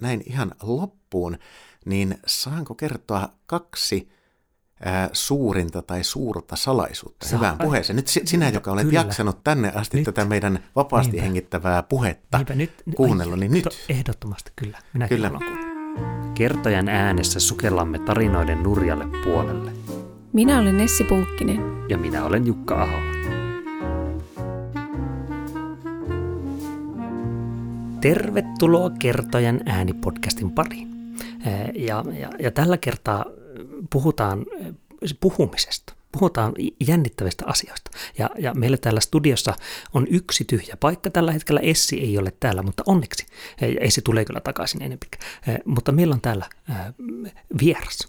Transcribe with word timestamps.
näin 0.00 0.22
ihan 0.26 0.52
loppuun, 0.62 1.38
niin 1.84 2.18
saanko 2.26 2.74
kertoa 2.74 3.28
kaksi 3.46 4.08
ää, 4.84 5.10
suurinta 5.12 5.82
tai 5.82 6.04
suurta 6.04 6.56
salaisuutta 6.56 7.28
Saa, 7.28 7.38
hyvään 7.38 7.58
puheeseen. 7.58 7.96
Nyt 7.96 8.08
sinä, 8.08 8.48
joka 8.48 8.72
olet 8.72 8.84
kyllä. 8.86 9.00
jaksanut 9.00 9.44
tänne 9.44 9.72
asti 9.74 9.96
nyt. 9.96 10.04
tätä 10.04 10.24
meidän 10.24 10.64
vapaasti 10.76 11.12
Niinpä. 11.12 11.24
hengittävää 11.24 11.82
puhetta 11.82 12.38
Niinpä, 12.38 12.54
nyt, 12.54 12.72
kuunnellut, 12.96 13.38
niin 13.38 13.52
nyt. 13.52 13.84
Ehdottomasti 13.88 14.52
kyllä. 14.56 14.78
Minä 14.92 15.08
kyllä. 15.08 15.30
Kertojan 16.34 16.88
äänessä 16.88 17.40
sukellamme 17.40 17.98
tarinoiden 17.98 18.62
nurjalle 18.62 19.04
puolelle. 19.24 19.72
Minä 20.32 20.58
olen 20.58 20.76
Nessi 20.76 21.04
Pulkkinen. 21.04 21.60
Ja 21.88 21.98
minä 21.98 22.24
olen 22.24 22.46
Jukka 22.46 22.82
Aho. 22.82 23.09
Tervetuloa 28.00 28.90
Kertojan 28.90 29.60
ääni-podcastin 29.66 30.50
pariin. 30.50 30.88
Ja, 31.74 32.04
ja, 32.18 32.30
ja 32.38 32.50
tällä 32.50 32.76
kertaa 32.76 33.24
puhutaan 33.92 34.46
puhumisesta. 35.20 35.94
Puhutaan 36.12 36.52
jännittävistä 36.88 37.44
asioista. 37.46 37.90
Ja, 38.18 38.30
ja 38.38 38.54
meillä 38.54 38.76
täällä 38.76 39.00
studiossa 39.00 39.54
on 39.94 40.06
yksi 40.10 40.44
tyhjä 40.44 40.76
paikka 40.80 41.10
tällä 41.10 41.32
hetkellä. 41.32 41.60
Essi 41.60 42.00
ei 42.00 42.18
ole 42.18 42.32
täällä, 42.40 42.62
mutta 42.62 42.82
onneksi. 42.86 43.26
Essi 43.80 44.02
tulee 44.02 44.24
kyllä 44.24 44.40
takaisin 44.40 44.82
ennen 44.82 44.98
Mutta 45.64 45.92
meillä 45.92 46.14
on 46.14 46.20
täällä 46.20 46.46
vieras. 47.60 48.08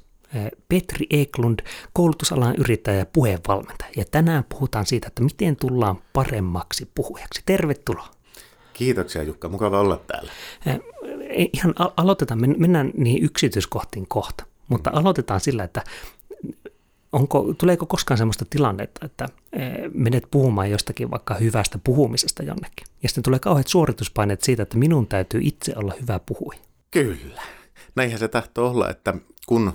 Petri 0.69 1.05
Eklund, 1.09 1.59
koulutusalan 1.93 2.55
yrittäjä 2.55 2.97
ja 2.97 3.05
puheenvalmentaja. 3.05 3.91
Ja 3.97 4.05
tänään 4.11 4.43
puhutaan 4.49 4.85
siitä, 4.85 5.07
että 5.07 5.23
miten 5.23 5.55
tullaan 5.55 6.01
paremmaksi 6.13 6.91
puhujaksi. 6.95 7.41
Tervetuloa. 7.45 8.20
Kiitoksia 8.81 9.23
Jukka, 9.23 9.49
mukava 9.49 9.79
olla 9.79 10.01
täällä. 10.07 10.31
Ihan 11.53 11.73
aloitetaan, 11.97 12.39
mennään 12.57 12.91
niihin 12.97 13.23
yksityiskohtiin 13.23 14.07
kohta. 14.07 14.45
Mutta 14.67 14.89
aloitetaan 14.93 15.39
sillä, 15.39 15.63
että 15.63 15.83
onko, 17.11 17.53
tuleeko 17.57 17.85
koskaan 17.85 18.17
sellaista 18.17 18.45
tilannetta, 18.49 19.05
että 19.05 19.25
eh, 19.53 19.71
menet 19.93 20.23
puhumaan 20.31 20.71
jostakin 20.71 21.11
vaikka 21.11 21.33
hyvästä 21.33 21.79
puhumisesta 21.83 22.43
jonnekin, 22.43 22.87
ja 23.03 23.09
sitten 23.09 23.23
tulee 23.23 23.39
kauheat 23.39 23.67
suorituspaineet 23.67 24.41
siitä, 24.41 24.63
että 24.63 24.77
minun 24.77 25.07
täytyy 25.07 25.41
itse 25.43 25.73
olla 25.75 25.93
hyvä 26.01 26.19
puhuja. 26.25 26.59
Kyllä. 26.91 27.41
Näinhän 27.95 28.19
se 28.19 28.27
tahtoo 28.27 28.69
olla, 28.69 28.89
että 28.89 29.13
kun 29.47 29.73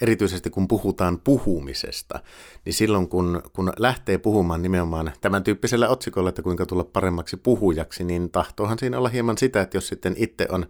erityisesti 0.00 0.50
kun 0.50 0.68
puhutaan 0.68 1.20
puhumisesta, 1.24 2.20
niin 2.64 2.74
silloin 2.74 3.08
kun, 3.08 3.42
kun 3.52 3.72
lähtee 3.78 4.18
puhumaan 4.18 4.62
nimenomaan 4.62 5.12
tämän 5.20 5.44
tyyppisellä 5.44 5.88
otsikolla, 5.88 6.28
että 6.28 6.42
kuinka 6.42 6.66
tulla 6.66 6.84
paremmaksi 6.84 7.36
puhujaksi, 7.36 8.04
niin 8.04 8.30
tahtoohan 8.30 8.78
siinä 8.78 8.98
olla 8.98 9.08
hieman 9.08 9.38
sitä, 9.38 9.60
että 9.60 9.76
jos 9.76 9.88
sitten 9.88 10.14
itse 10.16 10.46
on 10.50 10.66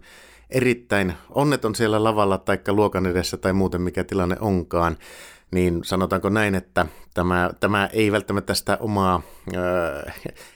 erittäin 0.49 1.13
onneton 1.29 1.75
siellä 1.75 2.03
lavalla 2.03 2.37
tai 2.37 2.59
luokan 2.67 3.05
edessä 3.05 3.37
tai 3.37 3.53
muuten 3.53 3.81
mikä 3.81 4.03
tilanne 4.03 4.37
onkaan, 4.39 4.97
niin 5.55 5.83
sanotaanko 5.83 6.29
näin, 6.29 6.55
että 6.55 6.85
tämä, 7.13 7.49
tämä 7.59 7.89
ei 7.93 8.11
välttämättä 8.11 8.53
sitä 8.53 8.77
omaa 8.81 9.21
äh, 9.55 10.15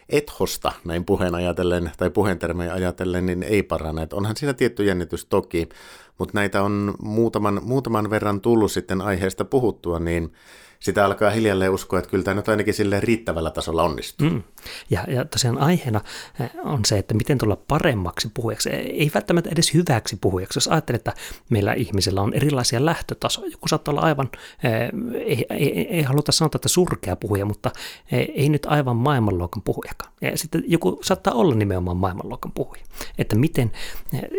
ethosta 0.10 0.72
näin 0.86 1.06
puheen 1.06 1.36
ajatellen 1.36 1.92
tai 1.98 2.10
puheentermejä 2.10 2.74
ajatellen, 2.74 3.26
niin 3.26 3.44
ei 3.44 3.64
parane. 3.64 4.02
Että 4.02 4.16
onhan 4.16 4.38
siinä 4.38 4.54
tietty 4.54 4.84
jännitys 4.84 5.26
toki, 5.26 5.70
mutta 6.18 6.38
näitä 6.38 6.64
on 6.64 6.96
muutaman, 7.02 7.62
muutaman 7.64 8.10
verran 8.10 8.42
tullut 8.42 8.72
sitten 8.72 9.02
aiheesta 9.02 9.46
puhuttua, 9.46 10.00
niin 10.00 10.34
sitä 10.80 11.06
alkaa 11.06 11.30
hiljalleen 11.30 11.72
uskoa, 11.72 12.00
että 12.00 12.12
kyllä 12.12 12.24
tämä 12.24 12.36
nyt 12.36 12.50
ainakin 12.50 12.74
sille 12.74 13.00
riittävällä 13.00 13.52
tasolla 13.52 13.84
onnistuu. 13.84 14.30
Mm. 14.30 14.44
Ja, 14.90 15.06
ja 15.08 15.26
tosiaan 15.26 15.58
aiheena 15.58 16.02
eh, 16.40 16.50
on 16.64 16.86
se, 16.86 16.98
että 16.98 17.14
miten 17.14 17.38
tulla 17.38 17.56
paremmaksi 17.56 18.32
puhujaksi, 18.34 18.70
ei 18.70 19.12
välttämättä 19.14 19.50
edes 19.50 19.74
hyväksi 19.74 20.18
puhujaksi. 20.22 20.58
Jos 20.58 20.68
ajattelet, 20.68 21.00
että 21.00 21.14
meillä 21.50 21.74
ihmisillä 21.74 22.22
on 22.22 22.34
erilaisia 22.34 22.86
lähtötasoja, 22.86 23.52
joku 23.52 23.68
saattaa 23.68 23.92
olla 23.92 24.02
aivan, 24.02 24.30
eh, 24.64 24.90
ei, 25.26 25.46
ei, 25.50 25.88
ei 25.88 26.02
haluta 26.02 26.32
sanoa, 26.32 26.52
että 26.56 26.70
surkea 26.70 27.16
puhuja, 27.16 27.46
mutta 27.46 27.72
eh, 28.12 28.28
ei 28.36 28.50
nyt 28.50 28.66
aivan 28.66 28.96
maailmanluokan 28.96 29.64
puhujakaan. 29.64 30.12
Ja 30.22 30.38
sitten 30.38 30.64
joku 30.68 31.00
saattaa 31.02 31.34
olla 31.34 31.56
nimenomaan 31.56 31.98
maailmanluokan 31.98 32.52
puhuja. 32.52 32.82
Että 33.18 33.36
miten, 33.36 33.72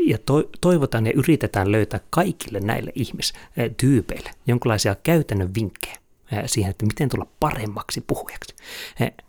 ja 0.07 0.19
toivotaan 0.61 1.07
ja 1.07 1.13
yritetään 1.15 1.73
löytää 1.73 2.01
kaikille 2.11 2.61
näille 2.61 2.93
ihmistyypeille 2.95 4.31
jonkinlaisia 4.47 4.95
käytännön 4.95 5.55
vinkkejä 5.55 6.01
siihen, 6.47 6.71
että 6.71 6.87
miten 6.87 7.09
tulla 7.09 7.27
paremmaksi 7.41 8.05
puhujaksi. 8.07 8.55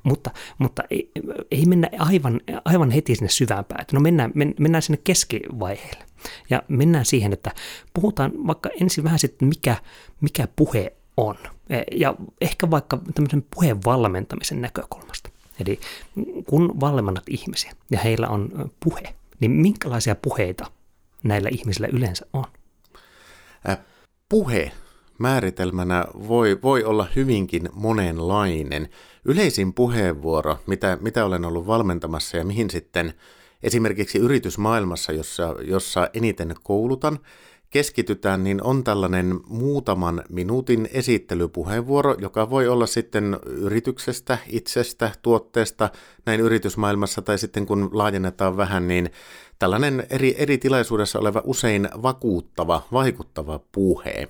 Mutta, 0.04 0.32
mutta 0.58 0.84
ei, 0.90 1.12
ei 1.52 1.66
mennä 1.66 1.90
aivan, 2.00 2.42
aivan 2.66 2.92
heti 2.92 3.16
sinne 3.16 3.30
syvään 3.30 3.66
päätyyn. 3.66 3.98
No 3.98 4.00
mennään, 4.02 4.32
mennään 4.60 4.82
sinne 4.82 5.02
keskivaiheelle. 5.04 6.06
Ja 6.50 6.64
mennään 6.68 7.06
siihen, 7.06 7.34
että 7.34 7.52
puhutaan 7.94 8.32
vaikka 8.48 8.70
ensin 8.82 9.04
vähän 9.04 9.20
sitten, 9.20 9.48
mikä, 9.48 9.76
mikä 10.22 10.48
puhe 10.56 10.94
on. 11.18 11.36
Ja 11.92 12.16
ehkä 12.42 12.72
vaikka 12.72 13.00
tämmöisen 13.16 13.46
puheen 13.56 13.84
valmentamisen 13.86 14.62
näkökulmasta. 14.62 15.30
Eli 15.60 15.80
kun 16.46 16.80
valmennat 16.80 17.24
ihmisiä 17.30 17.72
ja 17.92 18.00
heillä 18.00 18.28
on 18.28 18.72
puhe, 18.84 19.16
niin 19.40 19.52
minkälaisia 19.52 20.16
puheita 20.16 20.72
näillä 21.24 21.50
ihmisillä 21.50 21.88
yleensä 21.92 22.26
on? 22.34 22.46
Äh, 23.70 23.78
puhe 24.30 24.72
määritelmänä 25.22 26.06
voi, 26.28 26.60
voi 26.64 26.84
olla 26.84 27.08
hyvinkin 27.16 27.70
monenlainen. 27.74 28.90
Yleisin 29.26 29.74
puheenvuoro, 29.74 30.58
mitä, 30.68 30.98
mitä 31.02 31.26
olen 31.26 31.46
ollut 31.46 31.68
valmentamassa 31.68 32.38
ja 32.38 32.46
mihin 32.46 32.70
sitten 32.70 33.14
esimerkiksi 33.64 34.18
yritysmaailmassa, 34.18 35.12
jossa, 35.12 35.56
jossa 35.62 36.10
eniten 36.14 36.56
koulutan, 36.64 37.20
keskitytään, 37.70 38.44
niin 38.44 38.64
on 38.64 38.84
tällainen 38.84 39.40
muutaman 39.48 40.24
minuutin 40.30 40.90
esittelypuheenvuoro, 40.94 42.16
joka 42.20 42.50
voi 42.50 42.68
olla 42.68 42.86
sitten 42.86 43.40
yrityksestä, 43.46 44.38
itsestä, 44.48 45.12
tuotteesta, 45.22 45.90
näin 46.26 46.40
yritysmaailmassa, 46.40 47.22
tai 47.22 47.38
sitten 47.38 47.66
kun 47.66 47.90
laajennetaan 47.94 48.58
vähän, 48.58 48.88
niin 48.88 49.10
tällainen 49.62 50.08
eri, 50.10 50.36
eri 50.38 50.58
tilaisuudessa 50.58 51.20
oleva 51.20 51.42
usein 51.46 51.90
vakuuttava, 52.02 52.84
vaikuttava 52.92 53.60
puhe. 53.72 54.28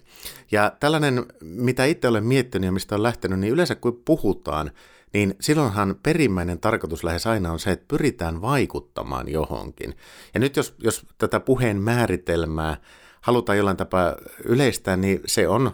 Ja 0.52 0.72
tällainen, 0.80 1.26
mitä 1.42 1.86
itse 1.86 2.08
olen 2.08 2.24
miettinyt 2.24 2.66
ja 2.66 2.72
mistä 2.72 2.96
on 2.96 3.04
lähtenyt, 3.04 3.40
niin 3.40 3.54
yleensä 3.54 3.76
kun 3.76 4.02
puhutaan, 4.06 4.72
niin 5.14 5.36
silloinhan 5.42 5.96
perimmäinen 6.04 6.60
tarkoitus 6.60 7.04
lähes 7.04 7.28
aina 7.28 7.52
on 7.52 7.60
se, 7.60 7.72
että 7.72 7.86
pyritään 7.88 8.42
vaikuttamaan 8.42 9.30
johonkin. 9.30 9.96
Ja 10.34 10.40
nyt 10.40 10.56
jos, 10.56 10.76
jos 10.80 11.06
tätä 11.18 11.40
puheen 11.40 11.82
määritelmää 11.82 12.78
halutaan 13.22 13.58
jollain 13.58 13.78
tapaa 13.78 14.16
yleistää, 14.44 14.98
niin 14.98 15.20
se 15.26 15.48
on 15.48 15.72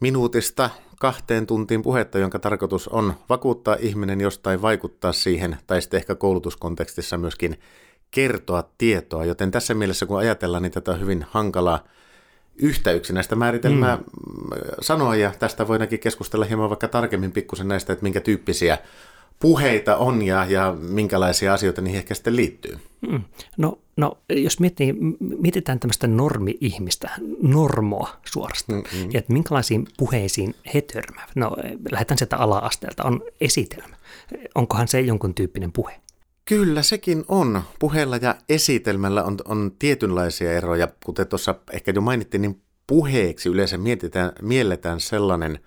minuutista 0.00 0.70
kahteen 1.00 1.46
tuntiin 1.46 1.82
puhetta, 1.82 2.18
jonka 2.18 2.38
tarkoitus 2.38 2.88
on 2.88 3.14
vakuuttaa 3.28 3.76
ihminen 3.80 4.20
jostain, 4.20 4.62
vaikuttaa 4.62 5.12
siihen, 5.12 5.56
tai 5.66 5.82
sitten 5.82 5.98
ehkä 5.98 6.14
koulutuskontekstissa 6.14 7.18
myöskin 7.18 7.58
kertoa 8.10 8.68
tietoa, 8.78 9.24
joten 9.24 9.50
tässä 9.50 9.74
mielessä 9.74 10.06
kun 10.06 10.18
ajatellaan, 10.18 10.62
niin 10.62 10.72
tätä 10.72 10.90
on 10.90 11.00
hyvin 11.00 11.26
hankalaa 11.30 11.84
yhtä 12.56 12.92
yksinäistä 12.92 13.36
määritelmää 13.36 13.96
mm. 13.96 14.04
sanoa, 14.80 15.16
ja 15.16 15.32
tästä 15.38 15.68
voidaankin 15.68 15.98
keskustella 15.98 16.44
hieman 16.44 16.68
vaikka 16.68 16.88
tarkemmin 16.88 17.32
pikkusen 17.32 17.68
näistä, 17.68 17.92
että 17.92 18.02
minkä 18.02 18.20
tyyppisiä 18.20 18.78
puheita 19.40 19.96
on 19.96 20.22
ja, 20.22 20.46
ja 20.48 20.76
minkälaisia 20.80 21.54
asioita 21.54 21.80
niihin 21.80 21.98
ehkä 21.98 22.14
sitten 22.14 22.36
liittyy. 22.36 22.78
Mm. 23.08 23.22
No, 23.56 23.78
no, 23.96 24.18
jos 24.28 24.60
miettii, 24.60 24.94
mietitään 25.20 25.80
tämmöistä 25.80 26.06
normi-ihmistä, 26.06 27.10
normoa 27.42 28.16
suorastaan, 28.24 28.78
mm-hmm. 28.78 29.10
ja 29.12 29.18
että 29.18 29.32
minkälaisiin 29.32 29.86
puheisiin 29.98 30.54
he 30.74 30.80
törmäävät. 30.80 31.36
No, 31.36 31.56
lähdetään 31.90 32.18
sieltä 32.18 32.36
ala-asteelta, 32.36 33.04
on 33.04 33.22
esitelmä. 33.40 33.96
Onkohan 34.54 34.88
se 34.88 35.00
jonkun 35.00 35.34
tyyppinen 35.34 35.72
puhe? 35.72 36.00
Kyllä 36.48 36.82
sekin 36.82 37.24
on. 37.28 37.62
Puheella 37.78 38.16
ja 38.16 38.34
esitelmällä 38.48 39.22
on, 39.24 39.36
on 39.44 39.72
tietynlaisia 39.78 40.52
eroja. 40.52 40.88
Kuten 41.04 41.26
tuossa 41.26 41.54
ehkä 41.72 41.92
jo 41.94 42.00
mainittiin, 42.00 42.42
niin 42.42 42.62
puheeksi 42.86 43.48
yleensä 43.48 43.78
mietitään, 43.78 44.32
mielletään 44.42 45.00
sellainen 45.00 45.58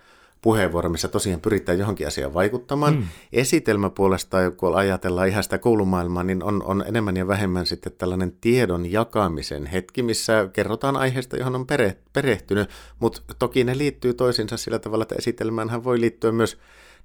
puheenvuoro, 0.42 0.90
missä 0.90 1.08
tosiaan 1.08 1.42
pyritään 1.42 1.80
johonkin 1.80 2.08
asiaan 2.08 2.34
vaikuttamaan. 2.34 2.96
Mm. 2.96 3.04
Esitelmä 3.34 3.90
puolestaan, 3.90 4.52
kun 4.52 4.76
ajatellaan 4.76 5.28
ihan 5.28 5.44
sitä 5.44 5.58
koulumaailmaa, 5.58 6.24
niin 6.24 6.44
on, 6.44 6.64
on 6.64 6.84
enemmän 6.88 7.18
ja 7.18 7.28
vähemmän 7.28 7.66
sitten 7.66 7.92
tällainen 7.98 8.34
tiedon 8.42 8.92
jakamisen 8.92 9.66
hetki, 9.66 10.04
missä 10.04 10.50
kerrotaan 10.54 10.98
aiheesta, 10.98 11.38
johon 11.38 11.56
on 11.56 11.68
pere, 11.68 11.98
perehtynyt, 12.14 12.70
mutta 13.00 13.22
toki 13.40 13.64
ne 13.64 13.78
liittyy 13.78 14.14
toisiinsa 14.14 14.58
sillä 14.58 14.80
tavalla, 14.80 15.04
että 15.04 15.16
esitelmäänhän 15.18 15.84
voi 15.84 16.02
liittyä 16.02 16.32
myös 16.32 16.58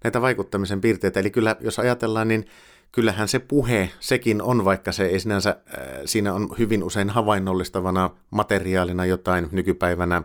näitä 0.04 0.20
vaikuttamisen 0.20 0.80
piirteitä. 0.80 1.20
Eli 1.20 1.30
kyllä, 1.30 1.56
jos 1.60 1.78
ajatellaan, 1.78 2.28
niin 2.28 2.46
kyllähän 2.94 3.28
se 3.28 3.38
puhe, 3.38 3.90
sekin 4.00 4.42
on, 4.42 4.64
vaikka 4.64 4.92
se 4.92 5.06
ei 5.06 5.20
sinänsä, 5.20 5.50
äh, 5.50 5.84
siinä 6.04 6.34
on 6.34 6.48
hyvin 6.58 6.84
usein 6.84 7.10
havainnollistavana 7.10 8.10
materiaalina 8.30 9.06
jotain 9.06 9.48
nykypäivänä 9.52 10.22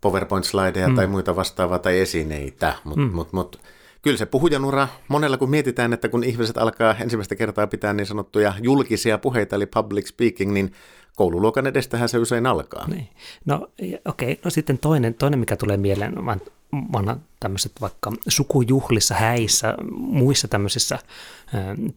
PowerPoint-slideja 0.00 0.88
mm. 0.88 0.94
tai 0.94 1.06
muita 1.06 1.36
vastaavaa 1.36 1.78
tai 1.78 2.00
esineitä, 2.00 2.74
mutta 2.84 3.00
mm. 3.00 3.14
mut, 3.14 3.32
mut, 3.32 3.60
kyllä 4.02 4.16
se 4.16 4.26
puhujanura, 4.26 4.88
monella 5.08 5.36
kun 5.36 5.50
mietitään, 5.50 5.92
että 5.92 6.08
kun 6.08 6.24
ihmiset 6.24 6.58
alkaa 6.58 6.94
ensimmäistä 7.00 7.34
kertaa 7.34 7.66
pitää 7.66 7.92
niin 7.92 8.06
sanottuja 8.06 8.54
julkisia 8.60 9.18
puheita, 9.18 9.56
eli 9.56 9.66
public 9.66 10.06
speaking, 10.06 10.52
niin 10.52 10.72
koululuokan 11.16 11.66
edestähän 11.66 12.08
se 12.08 12.18
usein 12.18 12.46
alkaa. 12.46 12.88
Niin. 12.88 13.08
No 13.44 13.56
okei, 13.56 14.00
okay. 14.04 14.36
no 14.44 14.50
sitten 14.50 14.78
toinen, 14.78 15.14
toinen, 15.14 15.38
mikä 15.38 15.56
tulee 15.56 15.76
mieleen, 15.76 16.26
vaan 16.26 16.40
vanha 16.72 17.16
tämmöiset 17.40 17.72
vaikka 17.80 18.12
sukujuhlissa, 18.28 19.14
häissä, 19.14 19.74
muissa 19.92 20.48
tämmöisissä 20.48 20.98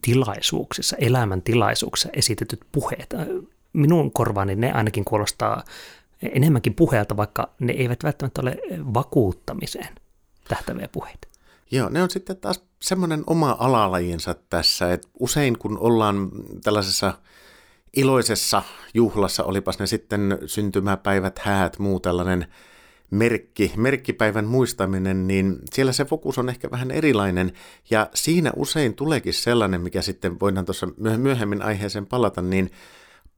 tilaisuuksissa, 0.02 0.96
elämän 0.96 1.42
tilaisuuksissa 1.42 2.08
esitetyt 2.12 2.60
puheet. 2.72 3.14
Minun 3.72 4.12
korvaani 4.12 4.56
ne 4.56 4.72
ainakin 4.72 5.04
kuulostaa 5.04 5.64
enemmänkin 6.22 6.74
puheelta, 6.74 7.16
vaikka 7.16 7.50
ne 7.58 7.72
eivät 7.72 8.04
välttämättä 8.04 8.42
ole 8.42 8.56
vakuuttamiseen 8.94 9.94
tähtäviä 10.48 10.88
puheita. 10.92 11.28
Joo, 11.70 11.88
ne 11.88 12.02
on 12.02 12.10
sitten 12.10 12.36
taas 12.36 12.64
semmoinen 12.82 13.24
oma 13.26 13.56
alalajinsa 13.58 14.34
tässä, 14.34 14.92
että 14.92 15.08
usein 15.18 15.58
kun 15.58 15.78
ollaan 15.78 16.30
tällaisessa 16.64 17.14
iloisessa 17.96 18.62
juhlassa, 18.94 19.44
olipas 19.44 19.78
ne 19.78 19.86
sitten 19.86 20.38
syntymäpäivät, 20.46 21.38
häät, 21.38 21.78
muu 21.78 22.00
tällainen 22.00 22.46
merkki, 23.10 23.72
merkkipäivän 23.76 24.44
muistaminen, 24.44 25.26
niin 25.26 25.58
siellä 25.72 25.92
se 25.92 26.04
fokus 26.04 26.38
on 26.38 26.48
ehkä 26.48 26.70
vähän 26.70 26.90
erilainen 26.90 27.52
ja 27.90 28.10
siinä 28.14 28.52
usein 28.56 28.94
tuleekin 28.94 29.34
sellainen, 29.34 29.80
mikä 29.80 30.02
sitten 30.02 30.40
voidaan 30.40 30.66
tuossa 30.66 30.88
myöhemmin 31.16 31.62
aiheeseen 31.62 32.06
palata, 32.06 32.42
niin 32.42 32.70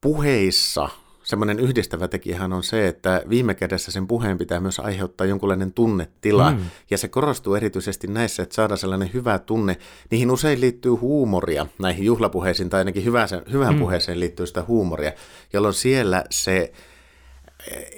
puheissa 0.01 0.89
semmoinen 1.23 1.59
yhdistävä 1.59 2.07
tekijähän 2.07 2.53
on 2.53 2.63
se, 2.63 2.87
että 2.87 3.21
viime 3.29 3.53
kädessä 3.53 3.91
sen 3.91 4.07
puheen 4.07 4.37
pitää 4.37 4.59
myös 4.59 4.79
aiheuttaa 4.79 5.27
jonkunlainen 5.27 5.73
tunnetila. 5.73 6.51
Mm. 6.51 6.59
Ja 6.89 6.97
se 6.97 7.07
korostuu 7.07 7.55
erityisesti 7.55 8.07
näissä, 8.07 8.43
että 8.43 8.55
saadaan 8.55 8.77
sellainen 8.77 9.13
hyvä 9.13 9.39
tunne. 9.39 9.77
Niihin 10.11 10.31
usein 10.31 10.61
liittyy 10.61 10.91
huumoria, 10.91 11.67
näihin 11.79 12.05
juhlapuheisiin 12.05 12.69
tai 12.69 12.77
ainakin 12.81 13.05
hyvään, 13.05 13.29
hyvään 13.51 13.73
mm. 13.73 13.79
puheeseen 13.79 14.19
liittyy 14.19 14.47
sitä 14.47 14.63
huumoria, 14.67 15.11
jolloin 15.53 15.73
siellä 15.73 16.23
se 16.29 16.73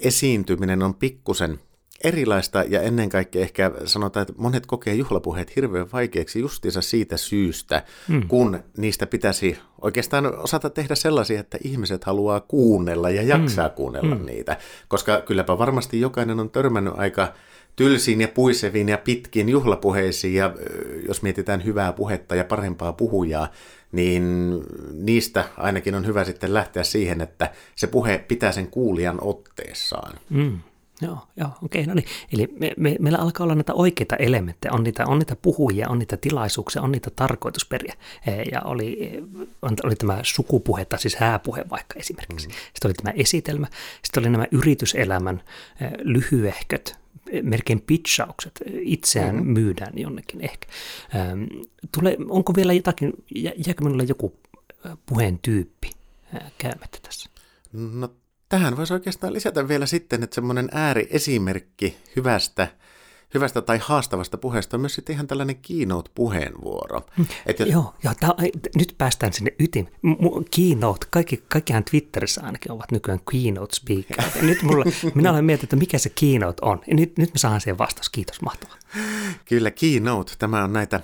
esiintyminen 0.02 0.82
on 0.82 0.94
pikkusen 0.94 1.58
erilaista 2.04 2.64
ja 2.68 2.82
ennen 2.82 3.08
kaikkea 3.08 3.42
ehkä 3.42 3.72
sanotaan, 3.84 4.22
että 4.22 4.34
monet 4.36 4.66
kokee 4.66 4.94
juhlapuheet 4.94 5.56
hirveän 5.56 5.92
vaikeaksi 5.92 6.40
justiinsa 6.40 6.82
siitä 6.82 7.16
syystä, 7.16 7.82
mm. 8.08 8.28
kun 8.28 8.60
niistä 8.76 9.06
pitäisi 9.06 9.58
oikeastaan 9.80 10.38
osata 10.38 10.70
tehdä 10.70 10.94
sellaisia, 10.94 11.40
että 11.40 11.58
ihmiset 11.64 12.04
haluaa 12.04 12.40
kuunnella 12.40 13.10
ja 13.10 13.22
jaksaa 13.22 13.68
mm. 13.68 13.74
kuunnella 13.74 14.14
mm. 14.14 14.26
niitä. 14.26 14.56
Koska 14.88 15.20
kylläpä 15.20 15.58
varmasti 15.58 16.00
jokainen 16.00 16.40
on 16.40 16.50
törmännyt 16.50 16.94
aika 16.96 17.32
tylsiin 17.76 18.20
ja 18.20 18.28
puiseviin 18.28 18.88
ja 18.88 18.98
pitkiin 18.98 19.48
juhlapuheisiin 19.48 20.34
ja 20.34 20.54
jos 21.08 21.22
mietitään 21.22 21.64
hyvää 21.64 21.92
puhetta 21.92 22.34
ja 22.34 22.44
parempaa 22.44 22.92
puhujaa, 22.92 23.48
niin 23.92 24.24
niistä 24.92 25.44
ainakin 25.56 25.94
on 25.94 26.06
hyvä 26.06 26.24
sitten 26.24 26.54
lähteä 26.54 26.82
siihen, 26.82 27.20
että 27.20 27.50
se 27.74 27.86
puhe 27.86 28.24
pitää 28.28 28.52
sen 28.52 28.66
kuulijan 28.66 29.18
otteessaan. 29.20 30.18
Mm. 30.30 30.58
Joo, 31.02 31.18
joo 31.36 31.48
okei, 31.62 31.82
okay, 31.82 31.86
no 31.86 31.94
niin. 31.94 32.08
Eli 32.32 32.48
me, 32.58 32.72
me, 32.76 32.96
meillä 33.00 33.18
alkaa 33.18 33.44
olla 33.44 33.54
näitä 33.54 33.74
oikeita 33.74 34.16
elementtejä, 34.16 34.72
on 34.72 34.84
niitä, 34.84 35.06
on 35.06 35.18
niitä 35.18 35.36
puhujia, 35.36 35.88
on 35.88 35.98
niitä 35.98 36.16
tilaisuuksia, 36.16 36.82
on 36.82 36.92
niitä 36.92 37.10
tarkoitusperiä. 37.16 37.94
E, 38.26 38.42
ja 38.52 38.62
oli, 38.62 39.22
oli 39.62 39.96
tämä 39.96 40.18
sukupuhe, 40.22 40.86
siis 40.96 41.16
hääpuhe 41.16 41.64
vaikka 41.70 41.98
esimerkiksi. 41.98 42.48
Mm. 42.48 42.52
Sitten 42.52 42.88
oli 42.88 42.94
tämä 42.94 43.12
esitelmä, 43.16 43.66
sitten 44.04 44.22
oli 44.22 44.30
nämä 44.30 44.46
yrityselämän 44.50 45.42
e, 45.80 45.84
lyhyehköt, 45.98 46.96
e, 47.30 47.42
melkein 47.42 47.80
pitchaukset, 47.80 48.60
itseään 48.80 49.34
mm-hmm. 49.34 49.52
myydään 49.52 49.92
jonnekin 49.96 50.40
ehkä. 50.40 50.68
Tule, 51.92 52.16
onko 52.28 52.52
vielä 52.56 52.72
jotakin, 52.72 53.12
jääkö 53.34 53.84
minulle 53.84 54.04
joku 54.08 54.36
puheen 55.06 55.38
tyyppi 55.42 55.90
käymättä 56.58 56.98
tässä? 57.02 57.30
No 57.72 58.10
Tähän 58.48 58.76
voisi 58.76 58.92
oikeastaan 58.92 59.32
lisätä 59.32 59.68
vielä 59.68 59.86
sitten, 59.86 60.22
että 60.22 60.34
semmoinen 60.34 60.68
ääriesimerkki 60.72 61.96
hyvästä 62.16 62.68
hyvästä 63.34 63.62
tai 63.62 63.78
haastavasta 63.82 64.38
puheesta 64.38 64.76
on 64.76 64.80
myös 64.80 64.94
sitten 64.94 65.14
ihan 65.14 65.26
tällainen 65.26 65.56
keynote-puheenvuoro. 65.56 67.00
Mm. 67.18 67.26
Et 67.46 67.60
jos... 67.60 67.68
Joo, 67.68 67.94
joo 68.04 68.14
tää, 68.20 68.30
nyt 68.74 68.94
päästään 68.98 69.32
sinne 69.32 69.52
ytim. 69.58 69.86
Keynote, 70.56 71.06
kaikki, 71.10 71.44
kaikkihan 71.48 71.84
Twitterissä 71.84 72.40
ainakin 72.44 72.72
ovat 72.72 72.92
nykyään 72.92 73.20
keynote 73.30 73.74
speaker. 73.74 74.24
nyt 74.42 74.62
mulla, 74.62 74.84
minä 75.14 75.30
olen 75.30 75.44
miettinyt, 75.44 75.72
että 75.72 75.76
mikä 75.76 75.98
se 75.98 76.10
keynote 76.20 76.58
on. 76.62 76.80
Ja 76.86 76.96
nyt, 76.96 77.18
nyt 77.18 77.30
mä 77.30 77.38
saan 77.38 77.60
siihen 77.60 77.78
vastaus. 77.78 78.10
Kiitos, 78.10 78.42
mahtavaa. 78.42 78.76
Kyllä, 79.44 79.70
keynote. 79.70 80.32
Tämä 80.38 80.64
on 80.64 80.72
näitä, 80.72 81.00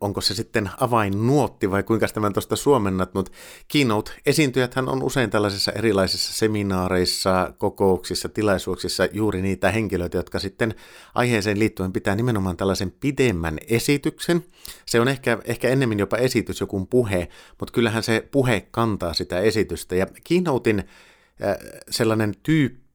onko 0.00 0.20
se 0.20 0.34
sitten 0.34 0.70
avainnuotti 0.80 1.70
vai 1.70 1.82
kuinka 1.82 2.06
tämän 2.08 2.32
tuosta 2.32 2.56
suomennat, 2.56 3.14
mutta 3.14 3.32
keynote-esiintyjäthän 3.68 4.88
on 4.88 5.02
usein 5.02 5.30
tällaisissa 5.30 5.72
erilaisissa 5.72 6.32
seminaareissa, 6.32 7.52
kokouksissa, 7.58 8.28
tilaisuuksissa 8.28 9.08
juuri 9.12 9.42
niitä 9.42 9.70
henkilöitä, 9.70 10.16
jotka 10.16 10.38
sitten 10.38 10.74
aiheeseen 11.14 11.58
liittyen 11.76 11.92
pitää 11.92 12.14
nimenomaan 12.14 12.56
tällaisen 12.56 12.90
pidemmän 12.90 13.58
esityksen. 13.68 14.44
Se 14.86 15.00
on 15.00 15.08
ehkä, 15.08 15.38
ehkä 15.44 15.68
ennemmin 15.68 15.98
jopa 15.98 16.16
esitys, 16.16 16.60
joku 16.60 16.86
puhe, 16.86 17.28
mutta 17.60 17.72
kyllähän 17.72 18.02
se 18.02 18.28
puhe 18.30 18.60
kantaa 18.70 19.12
sitä 19.12 19.40
esitystä. 19.40 19.96
Ja 19.96 20.06
keynotein 20.28 20.78
äh, 20.78 21.56
sellainen 21.90 22.34
tyyppi, 22.42 22.85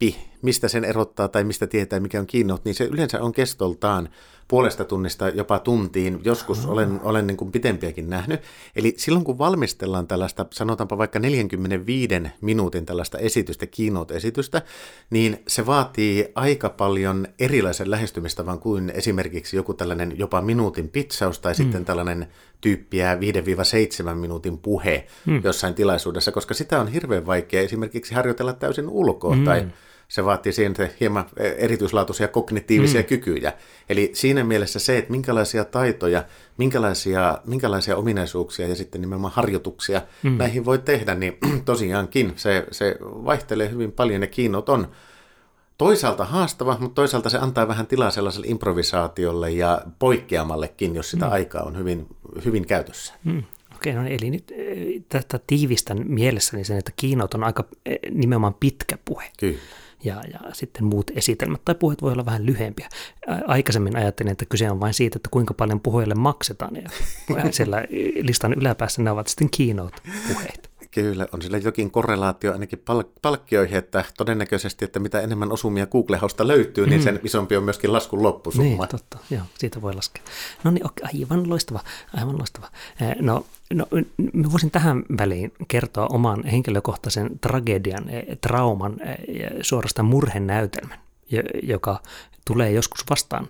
mistä 0.42 0.68
sen 0.68 0.86
erottaa 0.86 1.27
tai 1.27 1.44
mistä 1.44 1.68
tietää, 1.68 2.00
mikä 2.00 2.19
on 2.19 2.27
keynote, 2.27 2.62
niin 2.65 2.75
se 2.75 2.83
yleensä 2.83 3.21
on 3.21 3.31
kestoltaan 3.31 4.09
puolesta 4.51 4.86
tunnista 4.86 5.30
jopa 5.30 5.59
tuntiin, 5.59 6.19
joskus 6.24 6.65
olen, 6.65 7.00
olen 7.03 7.27
niin 7.27 7.38
kuin 7.38 7.51
pitempiäkin 7.51 8.09
nähnyt. 8.09 8.42
Eli 8.75 8.94
silloin 8.98 9.25
kun 9.25 9.38
valmistellaan 9.38 10.07
tällaista, 10.07 10.45
sanotaanpa 10.51 10.98
vaikka 10.98 11.19
45 11.19 12.13
minuutin 12.42 12.86
tällaista 12.86 13.18
esitystä, 13.18 13.68
keynote-esitystä, 13.68 14.62
niin 15.09 15.44
se 15.48 15.65
vaatii 15.65 16.27
aika 16.36 16.69
paljon 16.69 17.27
erilaisen 17.39 17.92
lähestymistavan 17.92 18.59
kuin 18.59 18.89
esimerkiksi 18.95 19.56
joku 19.56 19.74
tällainen 19.74 20.19
jopa 20.19 20.42
minuutin 20.42 20.89
pitsaus 20.89 21.39
tai 21.39 21.53
mm. 21.53 21.56
sitten 21.56 21.86
tällainen 21.86 22.27
tyyppiä 22.62 23.18
5-7 24.12 24.15
minuutin 24.15 24.57
puhe 24.57 25.07
mm. 25.25 25.42
jossain 25.44 25.74
tilaisuudessa, 25.74 26.31
koska 26.31 26.53
sitä 26.53 26.80
on 26.80 26.88
hirveän 26.88 27.25
vaikea 27.25 27.62
esimerkiksi 27.62 28.13
harjoitella 28.13 28.53
täysin 28.53 28.89
ulkoa 28.89 29.36
mm. 29.36 29.45
tai 29.45 29.68
se 30.11 30.25
vaatii 30.25 30.53
siihen 30.53 30.75
hieman 30.99 31.25
erityislaatuisia 31.57 32.27
kognitiivisia 32.27 33.01
mm. 33.01 33.07
kykyjä. 33.07 33.53
Eli 33.89 34.11
siinä 34.13 34.43
mielessä 34.43 34.79
se, 34.79 34.97
että 34.97 35.11
minkälaisia 35.11 35.65
taitoja, 35.65 36.23
minkälaisia, 36.57 37.37
minkälaisia 37.45 37.97
ominaisuuksia 37.97 38.67
ja 38.67 38.75
sitten 38.75 39.01
nimenomaan 39.01 39.33
harjoituksia 39.33 40.01
mm. 40.23 40.37
näihin 40.37 40.65
voi 40.65 40.79
tehdä, 40.79 41.15
niin 41.15 41.37
tosiaankin 41.65 42.33
se, 42.35 42.65
se 42.71 42.97
vaihtelee 43.01 43.69
hyvin 43.69 43.91
paljon 43.91 44.21
ja 44.21 44.27
kiinot 44.27 44.69
on 44.69 44.87
toisaalta 45.77 46.25
haastava, 46.25 46.77
mutta 46.79 46.95
toisaalta 46.95 47.29
se 47.29 47.38
antaa 47.38 47.67
vähän 47.67 47.88
tilaa 47.88 48.12
sellaiselle 48.12 48.47
improvisaatiolle 48.47 49.51
ja 49.51 49.81
poikkeamallekin, 50.00 50.95
jos 50.95 51.12
sitä 51.12 51.25
mm. 51.25 51.31
aikaa 51.31 51.63
on 51.63 51.77
hyvin, 51.77 52.07
hyvin 52.45 52.65
käytössä. 52.65 53.13
Mm. 53.24 53.43
Okei, 53.75 53.93
no 53.93 54.03
niin, 54.03 54.17
eli 54.21 54.31
nyt 54.31 54.53
tätä 55.09 55.39
tiivistän 55.47 56.03
mielessäni 56.07 56.63
sen, 56.63 56.77
että 56.77 56.91
kiinot 56.95 57.33
on 57.33 57.43
aika 57.43 57.63
nimenomaan 58.09 58.55
pitkä 58.59 58.97
puhe. 59.05 59.31
Kyllä 59.39 59.57
ja, 60.03 60.24
ja 60.34 60.39
sitten 60.53 60.86
muut 60.86 61.12
esitelmät 61.15 61.62
tai 61.65 61.75
puheet 61.75 62.01
voi 62.01 62.12
olla 62.12 62.25
vähän 62.25 62.46
lyhyempiä. 62.46 62.89
Aikaisemmin 63.48 63.96
ajattelin, 63.96 64.31
että 64.31 64.46
kyse 64.46 64.72
on 64.72 64.79
vain 64.79 64.93
siitä, 64.93 65.17
että 65.17 65.29
kuinka 65.31 65.53
paljon 65.53 65.81
puhujille 65.81 66.15
maksetaan 66.15 66.75
ja 66.75 66.89
siellä 67.51 67.84
listan 68.22 68.53
yläpäässä 68.53 69.01
ne 69.01 69.12
ovat 69.12 69.27
sitten 69.27 69.50
keynote-puheita. 69.58 70.72
Kyllä, 70.91 71.27
on 71.31 71.41
sillä 71.41 71.58
jokin 71.58 71.91
korrelaatio 71.91 72.51
ainakin 72.51 72.79
pal- 72.79 73.03
palkkioihin, 73.22 73.77
että 73.77 74.05
todennäköisesti, 74.17 74.86
että 74.86 75.00
mitä 75.00 75.22
enemmän 75.22 75.51
osumia 75.51 75.88
Google-hausta 75.88 76.48
löytyy, 76.48 76.88
niin 76.88 77.00
mm. 77.00 77.03
sen 77.03 77.20
isompi 77.24 77.58
on 77.58 77.63
myöskin 77.63 77.93
laskun 77.93 78.24
loppusumma. 78.24 78.70
Niin, 78.70 78.89
totta. 78.89 79.17
Joo, 79.29 79.43
siitä 79.58 79.81
voi 79.81 79.93
laskea. 79.93 80.24
No 80.63 80.72
niin, 80.72 80.86
okay, 80.86 81.10
aivan 81.13 81.50
loistava, 81.50 81.79
aivan 82.13 82.38
loistava. 82.38 82.67
No, 83.20 83.46
no, 83.73 83.85
voisin 84.51 84.71
tähän 84.71 85.03
väliin 85.17 85.53
kertoa 85.67 86.07
oman 86.07 86.43
henkilökohtaisen 86.43 87.39
tragedian, 87.39 88.05
trauman 88.41 88.97
ja 89.27 89.49
suorastaan 89.61 90.05
murhenäytelmän, 90.05 90.99
joka 91.63 92.01
tulee 92.47 92.71
joskus 92.71 93.03
vastaan 93.09 93.47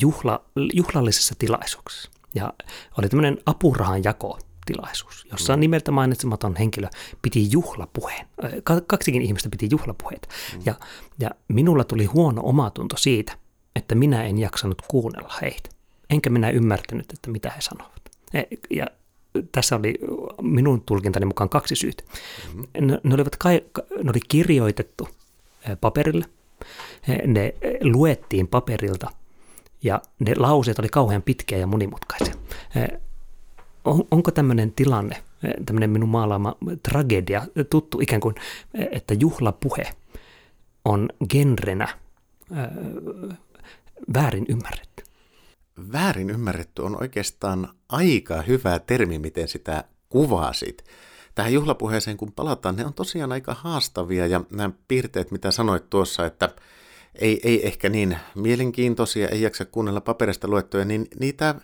juhla, 0.00 0.44
juhlallisessa 0.72 1.34
tilaisuuksessa. 1.38 2.10
Ja 2.34 2.52
oli 2.98 3.08
tämmöinen 3.08 3.38
apurahan 3.46 4.04
jako 4.04 4.38
tilaisuus, 4.66 5.26
jossa 5.30 5.56
mm. 5.56 5.60
nimeltä 5.60 5.90
mainitsematon 5.90 6.56
henkilö 6.56 6.88
piti 7.22 7.52
juhlapuheen. 7.52 8.26
Kaksikin 8.86 9.22
ihmistä 9.22 9.48
piti 9.48 9.68
juhlapuheet. 9.70 10.28
Mm. 10.54 10.62
Ja, 10.66 10.74
ja 11.18 11.30
minulla 11.48 11.84
tuli 11.84 12.04
huono 12.04 12.42
omatunto 12.44 12.96
siitä, 12.96 13.32
että 13.76 13.94
minä 13.94 14.24
en 14.24 14.38
jaksanut 14.38 14.82
kuunnella 14.88 15.34
heitä. 15.42 15.70
Enkä 16.10 16.30
minä 16.30 16.50
ymmärtänyt, 16.50 17.12
että 17.12 17.30
mitä 17.30 17.50
he 17.50 17.60
sanovat. 17.60 18.00
E, 18.34 18.42
ja 18.70 18.86
tässä 19.52 19.76
oli 19.76 19.94
minun 20.42 20.82
tulkintani 20.86 21.26
mukaan 21.26 21.48
kaksi 21.48 21.76
syytä. 21.76 22.02
Mm. 22.54 22.86
Ne, 22.86 23.00
ne, 23.02 23.14
olivat 23.14 23.36
kai, 23.36 23.64
ne 24.02 24.10
oli 24.10 24.20
kirjoitettu 24.28 25.08
paperille, 25.80 26.24
ne 27.26 27.54
luettiin 27.82 28.48
paperilta 28.48 29.10
ja 29.82 30.02
ne 30.18 30.34
lauseet 30.36 30.78
oli 30.78 30.88
kauhean 30.88 31.22
pitkiä 31.22 31.58
ja 31.58 31.66
monimutkaisia 31.66 32.34
on, 33.84 34.04
onko 34.10 34.30
tämmöinen 34.30 34.72
tilanne 34.72 35.16
tämmöinen 35.66 35.90
minun 35.90 36.08
maalaama 36.08 36.56
tragedia, 36.82 37.46
tuttu 37.70 37.98
ikään 38.00 38.20
kuin, 38.20 38.34
että 38.90 39.14
juhlapuhe 39.14 39.84
on 40.84 41.08
genrenä 41.28 41.88
väärin 44.14 44.46
ymmärretty. 44.48 44.89
Väärin 45.92 46.30
ymmärretty 46.30 46.82
on 46.82 47.02
oikeastaan 47.02 47.68
aika 47.88 48.42
hyvä 48.42 48.78
termi, 48.78 49.18
miten 49.18 49.48
sitä 49.48 49.84
kuvasit. 50.08 50.84
Tähän 51.34 51.52
juhlapuheeseen 51.52 52.16
kun 52.16 52.32
palataan, 52.32 52.76
ne 52.76 52.86
on 52.86 52.94
tosiaan 52.94 53.32
aika 53.32 53.54
haastavia 53.54 54.26
ja 54.26 54.40
nämä 54.52 54.70
piirteet, 54.88 55.30
mitä 55.30 55.50
sanoit 55.50 55.90
tuossa, 55.90 56.26
että 56.26 56.48
ei, 57.14 57.40
ei 57.44 57.66
ehkä 57.66 57.88
niin 57.88 58.16
mielenkiintoisia, 58.34 59.28
ei 59.28 59.42
jaksa 59.42 59.64
kuunnella 59.64 60.00
paperista 60.00 60.48
luettuja, 60.48 60.84
niin 60.84 61.08
niitä 61.20 61.54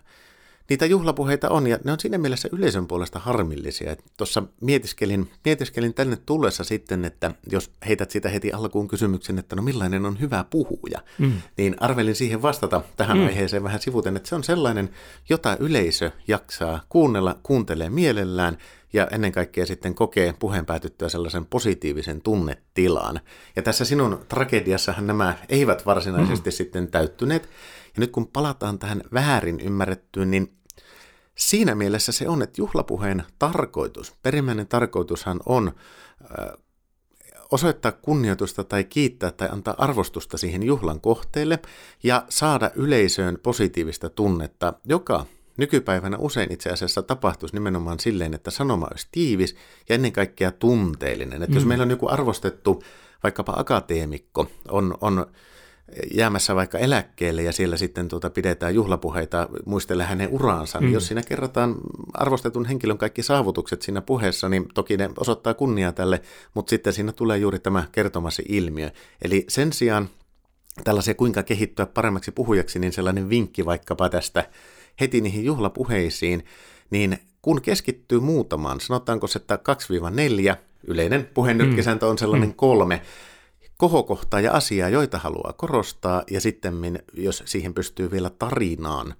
niitä 0.69 0.87
juhlapuheita 0.87 1.49
on, 1.49 1.67
ja 1.67 1.79
ne 1.85 1.93
on 1.93 2.01
siinä 2.01 2.19
mielessä 2.19 2.49
yleisön 2.53 2.87
puolesta 2.87 3.19
harmillisia. 3.19 3.97
Tuossa 4.17 4.43
mietiskelin, 4.61 5.31
mietiskelin 5.45 5.95
tänne 5.95 6.17
tullessa 6.27 6.65
sitten, 6.65 7.05
että 7.05 7.31
jos 7.51 7.71
heität 7.89 8.11
sitä 8.11 8.29
heti 8.29 8.53
alkuun 8.53 8.89
kysymyksen, 8.89 9.39
että 9.39 9.57
no 9.57 9.63
millainen 9.63 10.07
on 10.07 10.21
hyvä 10.21 10.45
puhuja, 10.51 11.01
mm. 11.19 11.33
niin 11.57 11.77
arvelin 11.81 12.15
siihen 12.15 12.43
vastata 12.43 12.83
tähän 12.97 13.19
mm. 13.19 13.27
aiheeseen 13.27 13.63
vähän 13.63 13.81
sivuten, 13.81 14.17
että 14.17 14.29
se 14.29 14.35
on 14.35 14.45
sellainen, 14.45 14.91
jota 15.29 15.57
yleisö 15.61 16.11
jaksaa 16.29 16.81
kuunnella, 16.89 17.39
kuuntelee 17.43 17.91
mielellään, 17.91 18.59
ja 18.93 19.09
ennen 19.11 19.33
kaikkea 19.33 19.67
sitten 19.67 19.95
kokee 19.95 20.35
puheen 20.39 20.67
päätyttyä 20.67 21.09
sellaisen 21.09 21.47
positiivisen 21.47 22.21
tunnetilaan. 22.21 23.21
Ja 23.57 23.63
tässä 23.63 23.85
sinun 23.85 24.25
tragediassahan 24.29 25.07
nämä 25.07 25.35
eivät 25.49 25.87
varsinaisesti 25.87 26.51
mm. 26.51 26.55
sitten 26.55 26.89
täyttyneet. 26.89 27.49
Ja 27.97 28.00
nyt 28.00 28.11
kun 28.11 28.26
palataan 28.26 28.79
tähän 28.79 29.03
väärin 29.15 29.61
ymmärrettyyn, 29.61 30.31
niin 30.31 30.57
siinä 31.35 31.75
mielessä 31.75 32.12
se 32.12 32.29
on, 32.29 32.43
että 32.43 32.61
juhlapuheen 32.61 33.25
tarkoitus, 33.38 34.15
perimmäinen 34.23 34.69
tarkoitushan 34.69 35.41
on 35.47 35.73
osoittaa 37.50 37.93
kunnioitusta 37.93 38.65
tai 38.65 38.85
kiittää 38.85 39.31
tai 39.31 39.49
antaa 39.53 39.75
arvostusta 39.79 40.38
siihen 40.38 40.62
juhlan 40.62 41.00
kohteelle 41.00 41.59
ja 42.03 42.25
saada 42.29 42.71
yleisöön 42.75 43.38
positiivista 43.43 44.11
tunnetta, 44.11 44.75
joka 44.85 45.26
nykypäivänä 45.57 46.17
usein 46.19 46.53
itse 46.53 46.71
asiassa 46.71 47.03
tapahtuisi 47.03 47.55
nimenomaan 47.55 48.00
silleen, 48.00 48.35
että 48.35 48.50
sanoma 48.50 48.88
olisi 48.91 49.09
tiivis 49.12 49.57
ja 49.88 49.95
ennen 49.95 50.12
kaikkea 50.12 50.53
tunteellinen. 50.53 51.43
Että 51.43 51.53
mm. 51.53 51.55
jos 51.55 51.65
meillä 51.65 51.83
on 51.83 51.91
joku 51.91 52.09
arvostettu 52.09 52.83
vaikkapa 53.23 53.53
akateemikko, 53.57 54.47
on, 54.69 54.99
on 55.00 55.26
jäämässä 56.14 56.55
vaikka 56.55 56.78
eläkkeelle 56.78 57.43
ja 57.43 57.52
siellä 57.52 57.76
sitten 57.76 58.09
tuota 58.09 58.31
pidetään 58.31 58.75
juhlapuheita, 58.75 59.49
muistella 59.64 60.05
hänen 60.05 60.28
uraansa, 60.28 60.81
niin 60.81 60.90
mm. 60.90 60.95
jos 60.95 61.07
siinä 61.07 61.23
kerrotaan 61.23 61.75
arvostetun 62.14 62.66
henkilön 62.66 62.99
kaikki 62.99 63.23
saavutukset 63.23 63.83
siinä 63.83 64.00
puheessa, 64.00 64.49
niin 64.49 64.66
toki 64.75 64.97
ne 64.97 65.11
osoittaa 65.19 65.55
kunniaa 65.55 65.93
tälle, 65.93 66.23
mutta 66.55 66.71
sitten 66.71 66.93
siinä 66.93 67.12
tulee 67.12 67.38
juuri 67.38 67.59
tämä 67.59 67.85
kertomasi 67.93 68.45
ilmiö. 68.49 68.90
Eli 69.23 69.45
sen 69.49 69.73
sijaan 69.73 70.09
tällaisia 70.85 71.14
kuinka 71.14 71.43
kehittyä 71.43 71.87
paremmaksi 71.87 72.31
puhujaksi, 72.31 72.78
niin 72.78 72.93
sellainen 72.93 73.28
vinkki 73.28 73.64
vaikkapa 73.64 74.09
tästä 74.09 74.49
heti 75.00 75.21
niihin 75.21 75.45
juhlapuheisiin, 75.45 76.45
niin 76.90 77.19
kun 77.43 77.62
keskittyy 77.62 78.21
muutamaan, 78.21 78.81
sanotaanko 78.81 79.26
se, 79.26 79.38
että 79.38 79.59
2-4, 80.52 80.57
yleinen 80.87 81.28
puheennytkisääntö 81.35 82.07
on 82.07 82.19
sellainen 82.19 82.49
mm. 82.49 82.55
kolme, 82.55 83.02
kohokohtaa 83.78 84.40
ja 84.40 84.52
asiaa, 84.52 84.88
joita 84.88 85.18
haluaa 85.18 85.52
korostaa, 85.52 86.23
ja 86.30 86.40
sitten 86.40 87.02
jos 87.14 87.42
siihen 87.47 87.75
pystyy 87.75 88.11
vielä 88.11 88.30
tarinaan 88.30 89.14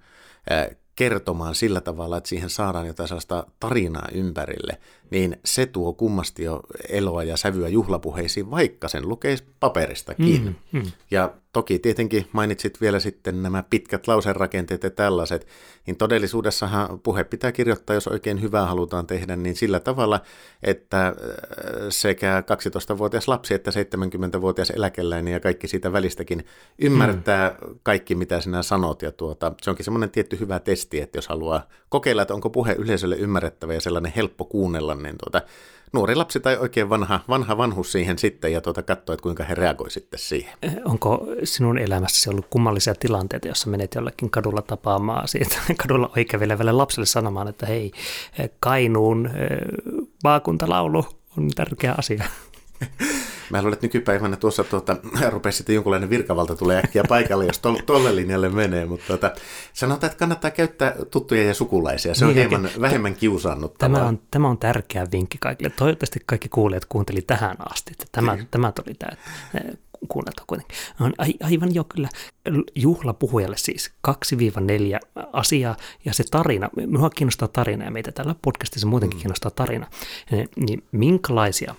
kertomaan 0.95 1.55
sillä 1.55 1.81
tavalla, 1.81 2.17
että 2.17 2.29
siihen 2.29 2.49
saadaan 2.49 2.87
jotain 2.87 3.07
sellaista 3.07 3.45
tarinaa 3.59 4.07
ympärille, 4.13 4.77
niin 5.09 5.37
se 5.45 5.65
tuo 5.65 5.93
kummasti 5.93 6.43
jo 6.43 6.61
eloa 6.89 7.23
ja 7.23 7.37
sävyä 7.37 7.67
juhlapuheisiin, 7.67 8.51
vaikka 8.51 8.87
sen 8.87 9.09
lukeisi 9.09 9.43
paperistakin. 9.59 10.55
Mm, 10.71 10.79
mm. 10.79 10.91
Ja 11.11 11.33
toki 11.57 11.79
tietenkin 11.79 12.27
mainitsit 12.31 12.81
vielä 12.81 12.99
sitten 12.99 13.43
nämä 13.43 13.63
pitkät 13.69 14.07
lauserakenteet 14.07 14.83
ja 14.83 14.89
tällaiset, 14.89 15.47
niin 15.85 15.97
todellisuudessahan 15.97 16.99
puhe 16.99 17.23
pitää 17.23 17.51
kirjoittaa, 17.51 17.93
jos 17.93 18.07
oikein 18.07 18.41
hyvää 18.41 18.65
halutaan 18.65 19.07
tehdä, 19.07 19.35
niin 19.35 19.55
sillä 19.55 19.79
tavalla, 19.79 20.19
että 20.63 21.07
äh, 21.07 21.13
sekä 21.89 22.43
12-vuotias 22.93 23.27
lapsi 23.27 23.53
että 23.53 23.71
70-vuotias 23.71 24.69
eläkeläinen 24.69 25.33
ja 25.33 25.39
kaikki 25.39 25.67
siitä 25.67 25.93
välistäkin 25.93 26.45
ymmärtää 26.79 27.49
mm. 27.49 27.79
kaikki, 27.83 28.15
mitä 28.15 28.41
sinä 28.41 28.63
sanot. 28.63 29.01
Ja 29.01 29.11
tuota, 29.11 29.53
se 29.61 29.69
onkin 29.69 29.83
semmoinen 29.83 30.11
tietty 30.11 30.39
hyvä 30.39 30.59
testi, 30.59 31.01
että 31.01 31.17
jos 31.17 31.27
haluaa 31.27 31.67
kokeilla, 31.89 32.21
että 32.21 32.33
onko 32.33 32.49
puhe 32.49 32.75
yleisölle 32.77 33.15
ymmärrettävä 33.15 33.73
ja 33.73 33.81
sellainen 33.81 34.13
helppo 34.15 34.45
kuunnella, 34.45 34.95
niin 35.03 35.15
tuota, 35.23 35.41
nuori 35.93 36.15
lapsi 36.15 36.39
tai 36.39 36.57
oikein 36.57 36.89
vanha, 36.89 37.19
vanha 37.29 37.57
vanhus 37.57 37.91
siihen 37.91 38.19
sitten 38.19 38.53
ja 38.53 38.61
tuota, 38.61 38.83
katsoi, 38.83 39.13
että 39.13 39.23
kuinka 39.23 39.43
he 39.43 39.55
reagoi 39.55 39.91
sitten 39.91 40.19
siihen. 40.19 40.53
Eh, 40.61 40.75
onko 40.85 41.27
sinun 41.43 41.77
elämässäsi 41.77 42.29
ollut 42.29 42.47
kummallisia 42.49 42.95
tilanteita, 42.95 43.47
jossa 43.47 43.69
menet 43.69 43.95
jollekin 43.95 44.29
kadulla 44.29 44.61
tapaamaan 44.61 45.27
siitä 45.27 45.55
kadulla 45.83 46.11
oikevelevälle 46.17 46.71
lapselle 46.71 47.05
sanomaan, 47.05 47.47
että 47.47 47.65
hei, 47.65 47.91
eh, 48.39 48.49
Kainuun 48.59 49.25
eh, 49.27 49.57
maakuntalaulu 50.23 51.05
on 51.37 51.49
tärkeä 51.55 51.95
asia? 51.97 52.23
Mä 53.49 53.61
luulen, 53.61 53.73
että 53.73 53.85
nykypäivänä 53.85 54.35
tuossa 54.35 54.63
tuota, 54.63 54.97
rupesi 55.29 55.57
sitten 55.57 55.75
jonkunlainen 55.75 56.09
virkavalta 56.09 56.55
tulee 56.55 56.77
äkkiä 56.77 57.03
paikalle, 57.09 57.45
jos 57.45 57.59
to, 57.59 57.77
tolle 57.85 58.15
linjalle 58.15 58.49
menee, 58.49 58.85
mutta 58.85 59.07
tuota, 59.07 59.31
sanotaan, 59.73 60.11
että 60.11 60.19
kannattaa 60.19 60.51
käyttää 60.51 60.95
tuttuja 61.11 61.43
ja 61.43 61.53
sukulaisia. 61.53 62.15
Se 62.15 62.25
on 62.25 62.35
niin, 62.35 62.49
hieman 62.49 62.65
okay. 62.65 62.81
vähemmän 62.81 63.15
kiusaannuttavaa. 63.15 63.97
Tämä 63.97 64.07
on, 64.07 64.19
tämä 64.31 64.49
on 64.49 64.57
tärkeä 64.57 65.07
vinkki 65.11 65.37
kaikille. 65.37 65.69
Toivottavasti 65.69 66.19
kaikki 66.25 66.49
kuulijat 66.49 66.85
kuunteli 66.85 67.21
tähän 67.21 67.57
asti. 67.71 67.91
Että 67.91 68.05
tämä, 68.11 68.37
tämä 68.51 68.71
tuli 68.71 68.95
tämä 68.95 69.17
eh, 69.53 69.77
kuunnelta 70.09 70.43
kuitenkin. 70.47 70.77
On 70.99 71.13
aivan 71.43 71.75
jo 71.75 71.83
kyllä 71.83 72.09
juhlapuhujalle 72.75 73.57
siis 73.57 73.91
2-4 74.07 74.11
asiaa 75.33 75.75
ja 76.05 76.13
se 76.13 76.23
tarina, 76.31 76.69
minua 76.75 77.09
kiinnostaa 77.09 77.47
tarina 77.47 77.85
ja 77.85 77.91
meitä 77.91 78.11
täällä 78.11 78.35
podcastissa 78.41 78.87
muutenkin 78.87 79.17
mm. 79.17 79.21
kiinnostaa 79.21 79.51
tarina, 79.51 79.87
eh, 80.31 80.49
niin 80.55 80.83
minkälaisia 80.91 81.75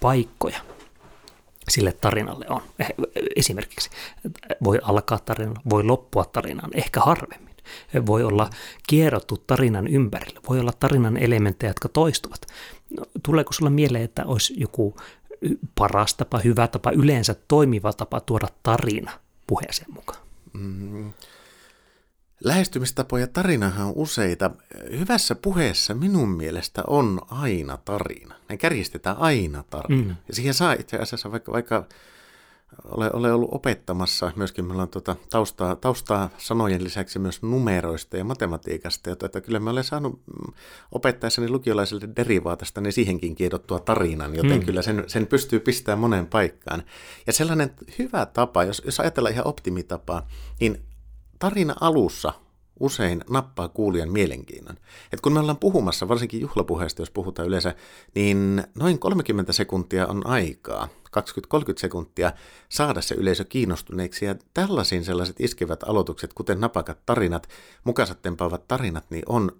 paikkoja 0.00 0.60
sille 1.70 1.92
tarinalle 1.92 2.46
on. 2.48 2.62
Eh, 2.78 2.94
esimerkiksi 3.36 3.90
voi 4.64 4.78
alkaa 4.82 5.18
tarinaan, 5.18 5.62
voi 5.70 5.84
loppua 5.84 6.24
tarinaan, 6.24 6.70
ehkä 6.74 7.00
harvemmin. 7.00 7.50
Voi 8.06 8.24
olla 8.24 8.50
kierrottu 8.86 9.36
tarinan 9.46 9.86
ympärillä, 9.86 10.40
voi 10.48 10.60
olla 10.60 10.72
tarinan 10.80 11.16
elementtejä, 11.16 11.70
jotka 11.70 11.88
toistuvat. 11.88 12.46
No, 12.98 13.06
tuleeko 13.22 13.52
sulla 13.52 13.70
mieleen, 13.70 14.04
että 14.04 14.24
olisi 14.24 14.54
joku 14.56 14.96
paras 15.74 16.14
tapa, 16.14 16.38
hyvä 16.38 16.68
tapa, 16.68 16.90
yleensä 16.90 17.36
toimiva 17.48 17.92
tapa 17.92 18.20
tuoda 18.20 18.48
tarina 18.62 19.10
puheeseen 19.46 19.92
mukaan? 19.94 20.20
Mm, 20.52 21.12
Lähestymistapoja 22.44 23.26
tarinahan 23.26 23.86
on 23.86 23.92
useita. 23.96 24.50
Hyvässä 24.98 25.34
puheessa 25.34 25.94
minun 25.94 26.28
mielestä 26.28 26.82
on 26.86 27.20
aina 27.30 27.76
tarina. 27.84 28.34
Ne 28.48 28.56
kärjistetään 28.56 29.16
aina 29.16 29.64
tarina. 29.70 30.02
Mm. 30.02 30.16
Ja 30.28 30.34
siihen 30.34 30.54
saa 30.54 30.72
itse 30.72 30.96
asiassa 30.96 31.30
vaikka, 31.30 31.52
vaikka 31.52 31.86
ole, 32.84 33.10
ole 33.12 33.32
ollut 33.32 33.48
opettamassa, 33.52 34.32
myöskin 34.36 34.64
meillä 34.64 34.82
on 34.82 34.88
tuota 34.88 35.16
taustaa, 35.30 35.76
taustaa 35.76 36.30
sanojen 36.38 36.84
lisäksi 36.84 37.18
myös 37.18 37.42
numeroista 37.42 38.16
ja 38.16 38.24
matematiikasta, 38.24 39.10
ja 39.10 39.16
tuota, 39.16 39.40
kyllä 39.40 39.60
mä 39.60 39.70
olen 39.70 39.84
saanut 39.84 40.20
opettaessani 40.92 41.48
lukiolaisille 41.48 42.08
derivaatasta 42.16 42.80
niin 42.80 42.92
siihenkin 42.92 43.34
kiedottua 43.34 43.80
tarinan, 43.80 44.34
joten 44.34 44.58
mm. 44.58 44.66
kyllä 44.66 44.82
sen, 44.82 45.04
sen 45.06 45.26
pystyy 45.26 45.60
pistämään 45.60 45.98
moneen 45.98 46.26
paikkaan. 46.26 46.82
Ja 47.26 47.32
sellainen 47.32 47.70
hyvä 47.98 48.26
tapa, 48.26 48.64
jos, 48.64 48.82
jos 48.84 49.00
ajatellaan 49.00 49.34
ihan 49.34 49.46
optimitapaa, 49.46 50.26
niin 50.60 50.82
tarina 51.40 51.74
alussa 51.80 52.32
usein 52.80 53.24
nappaa 53.30 53.68
kuulijan 53.68 54.12
mielenkiinnon. 54.12 54.76
Et 55.12 55.20
kun 55.20 55.32
me 55.32 55.40
ollaan 55.40 55.56
puhumassa, 55.56 56.08
varsinkin 56.08 56.40
juhlapuheesta, 56.40 57.02
jos 57.02 57.10
puhutaan 57.10 57.48
yleensä, 57.48 57.74
niin 58.14 58.64
noin 58.74 58.98
30 58.98 59.52
sekuntia 59.52 60.06
on 60.06 60.26
aikaa, 60.26 60.88
20-30 61.18 61.62
sekuntia, 61.76 62.32
saada 62.68 63.00
se 63.00 63.14
yleisö 63.14 63.44
kiinnostuneeksi. 63.44 64.24
Ja 64.24 64.34
tällaisiin 64.54 65.04
sellaiset 65.04 65.40
iskevät 65.40 65.82
aloitukset, 65.82 66.32
kuten 66.32 66.60
napakat 66.60 66.98
tarinat, 67.06 67.48
mukaiset 67.84 68.22
tempaavat 68.22 68.68
tarinat, 68.68 69.04
niin 69.10 69.22
on 69.26 69.52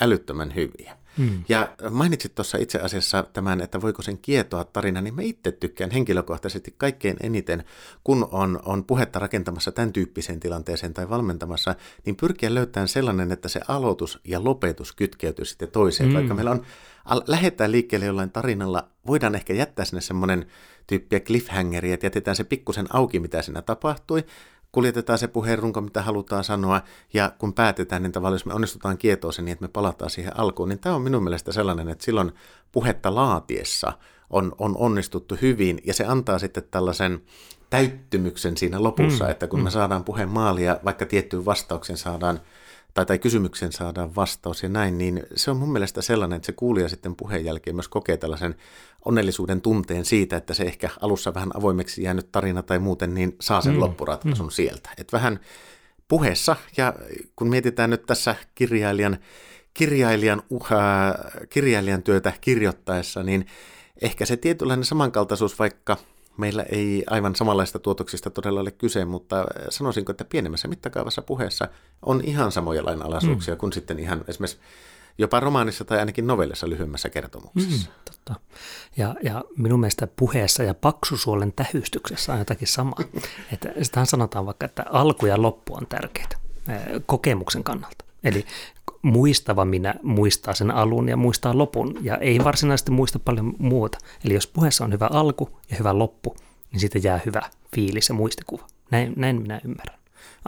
älyttömän 0.00 0.54
hyviä. 0.54 0.96
Mm. 1.18 1.44
Ja 1.48 1.68
mainitsit 1.90 2.34
tuossa 2.34 2.58
itse 2.58 2.78
asiassa 2.78 3.22
tämän, 3.22 3.60
että 3.60 3.80
voiko 3.80 4.02
sen 4.02 4.18
kietoa 4.18 4.64
tarina, 4.64 5.00
niin 5.00 5.14
mä 5.14 5.22
itse 5.22 5.52
tykkään 5.52 5.90
henkilökohtaisesti 5.90 6.74
kaikkein 6.78 7.16
eniten, 7.22 7.64
kun 8.04 8.28
on, 8.32 8.60
on 8.64 8.84
puhetta 8.84 9.18
rakentamassa 9.18 9.72
tämän 9.72 9.92
tyyppiseen 9.92 10.40
tilanteeseen 10.40 10.94
tai 10.94 11.08
valmentamassa, 11.08 11.74
niin 12.04 12.16
pyrkiä 12.16 12.54
löytämään 12.54 12.88
sellainen, 12.88 13.32
että 13.32 13.48
se 13.48 13.60
aloitus 13.68 14.20
ja 14.24 14.44
lopetus 14.44 14.92
kytkeytyy 14.92 15.44
sitten 15.44 15.70
toiseen. 15.70 16.08
Mm. 16.08 16.14
Vaikka 16.14 16.34
meillä 16.34 16.50
on, 16.50 16.64
lähdetään 17.26 17.72
liikkeelle 17.72 18.06
jollain 18.06 18.30
tarinalla, 18.30 18.88
voidaan 19.06 19.34
ehkä 19.34 19.54
jättää 19.54 19.84
sinne 19.84 20.00
semmoinen 20.00 20.46
tyyppiä 20.86 21.20
cliffhangeria, 21.20 21.94
että 21.94 22.06
jätetään 22.06 22.36
se 22.36 22.44
pikkusen 22.44 22.86
auki, 22.90 23.20
mitä 23.20 23.42
siinä 23.42 23.62
tapahtui, 23.62 24.24
kuljetetaan 24.72 25.18
se 25.18 25.28
puheen 25.28 25.58
runko, 25.58 25.80
mitä 25.80 26.02
halutaan 26.02 26.44
sanoa, 26.44 26.80
ja 27.14 27.32
kun 27.38 27.54
päätetään, 27.54 28.02
niin 28.02 28.12
tavallaan 28.12 28.34
jos 28.34 28.46
me 28.46 28.54
onnistutaan 28.54 28.98
kietoa 28.98 29.32
sen 29.32 29.44
niin, 29.44 29.52
että 29.52 29.64
me 29.64 29.68
palataan 29.68 30.10
siihen 30.10 30.38
alkuun, 30.38 30.68
niin 30.68 30.78
tämä 30.78 30.94
on 30.94 31.02
minun 31.02 31.22
mielestä 31.22 31.52
sellainen, 31.52 31.88
että 31.88 32.04
silloin 32.04 32.32
puhetta 32.72 33.14
laatiessa 33.14 33.92
on, 34.30 34.52
on 34.58 34.76
onnistuttu 34.76 35.36
hyvin, 35.42 35.80
ja 35.84 35.94
se 35.94 36.04
antaa 36.04 36.38
sitten 36.38 36.62
tällaisen 36.70 37.22
täyttymyksen 37.70 38.56
siinä 38.56 38.82
lopussa, 38.82 39.24
mm, 39.24 39.30
että 39.30 39.46
kun 39.46 39.60
mm. 39.60 39.64
me 39.64 39.70
saadaan 39.70 40.04
puheen 40.04 40.28
maalia, 40.28 40.80
vaikka 40.84 41.06
tiettyyn 41.06 41.44
vastauksen 41.44 41.96
saadaan 41.96 42.40
tai, 42.98 43.06
tai 43.06 43.18
kysymykseen 43.18 43.72
saadaan 43.72 44.16
vastaus 44.16 44.62
ja 44.62 44.68
näin, 44.68 44.98
niin 44.98 45.22
se 45.36 45.50
on 45.50 45.56
mun 45.56 45.72
mielestä 45.72 46.02
sellainen, 46.02 46.36
että 46.36 46.46
se 46.46 46.52
kuulija 46.52 46.88
sitten 46.88 47.16
puheen 47.16 47.44
jälkeen 47.44 47.76
myös 47.76 47.88
kokee 47.88 48.16
tällaisen 48.16 48.54
onnellisuuden 49.04 49.60
tunteen 49.60 50.04
siitä, 50.04 50.36
että 50.36 50.54
se 50.54 50.62
ehkä 50.62 50.90
alussa 51.00 51.34
vähän 51.34 51.56
avoimeksi 51.56 52.02
jäänyt 52.02 52.32
tarina 52.32 52.62
tai 52.62 52.78
muuten, 52.78 53.14
niin 53.14 53.36
saa 53.40 53.60
sen 53.60 53.72
mm. 53.72 53.80
loppuratkaisun 53.80 54.46
mm. 54.46 54.50
sieltä. 54.50 54.90
Että 54.98 55.16
vähän 55.16 55.40
puheessa, 56.08 56.56
ja 56.76 56.94
kun 57.36 57.48
mietitään 57.48 57.90
nyt 57.90 58.06
tässä 58.06 58.36
kirjailijan, 58.54 59.18
kirjailijan, 59.74 60.42
uhaa, 60.50 61.14
kirjailijan 61.48 62.02
työtä 62.02 62.32
kirjoittaessa, 62.40 63.22
niin 63.22 63.46
ehkä 64.02 64.26
se 64.26 64.36
tietynlainen 64.36 64.84
samankaltaisuus, 64.84 65.58
vaikka 65.58 65.96
meillä 66.38 66.62
ei 66.62 67.04
aivan 67.10 67.36
samanlaista 67.36 67.78
tuotoksista 67.78 68.30
todella 68.30 68.60
ole 68.60 68.70
kyse, 68.70 69.04
mutta 69.04 69.44
sanoisinko, 69.68 70.10
että 70.12 70.24
pienemmässä 70.24 70.68
mittakaavassa 70.68 71.22
puheessa 71.22 71.68
on 72.02 72.20
ihan 72.24 72.52
samoja 72.52 72.84
lainalaisuuksia 72.84 73.54
mm. 73.54 73.58
kuin 73.58 73.72
sitten 73.72 73.98
ihan 73.98 74.24
esimerkiksi 74.28 74.58
jopa 75.18 75.40
romaanissa 75.40 75.84
tai 75.84 75.98
ainakin 75.98 76.26
novellissa 76.26 76.68
lyhyemmässä 76.68 77.10
kertomuksessa. 77.10 77.88
Mm, 77.88 77.94
totta. 78.04 78.34
Ja, 78.96 79.14
ja 79.22 79.44
minun 79.56 79.80
mielestä 79.80 80.06
puheessa 80.16 80.62
ja 80.62 80.74
paksusuolen 80.74 81.52
tähystyksessä 81.52 82.32
on 82.32 82.38
jotakin 82.38 82.68
samaa. 82.68 82.98
että 83.52 83.68
sitähän 83.82 84.06
sanotaan 84.06 84.46
vaikka, 84.46 84.66
että 84.66 84.84
alku 84.90 85.26
ja 85.26 85.42
loppu 85.42 85.74
on 85.74 85.86
tärkeitä 85.86 86.36
kokemuksen 87.06 87.64
kannalta. 87.64 88.04
Eli 88.24 88.46
muistava 89.02 89.64
minä 89.64 89.94
muistaa 90.02 90.54
sen 90.54 90.70
alun 90.70 91.08
ja 91.08 91.16
muistaa 91.16 91.58
lopun 91.58 91.94
ja 92.00 92.16
ei 92.16 92.38
varsinaisesti 92.44 92.90
muista 92.90 93.18
paljon 93.18 93.54
muuta. 93.58 93.98
Eli 94.24 94.34
jos 94.34 94.46
puheessa 94.46 94.84
on 94.84 94.92
hyvä 94.92 95.08
alku 95.12 95.50
ja 95.70 95.76
hyvä 95.76 95.98
loppu, 95.98 96.36
niin 96.72 96.80
siitä 96.80 96.98
jää 96.98 97.20
hyvä 97.26 97.42
fiilis 97.74 98.08
ja 98.08 98.14
muistikuva. 98.14 98.66
Näin, 98.90 99.12
näin 99.16 99.42
minä 99.42 99.60
ymmärrän 99.64 99.98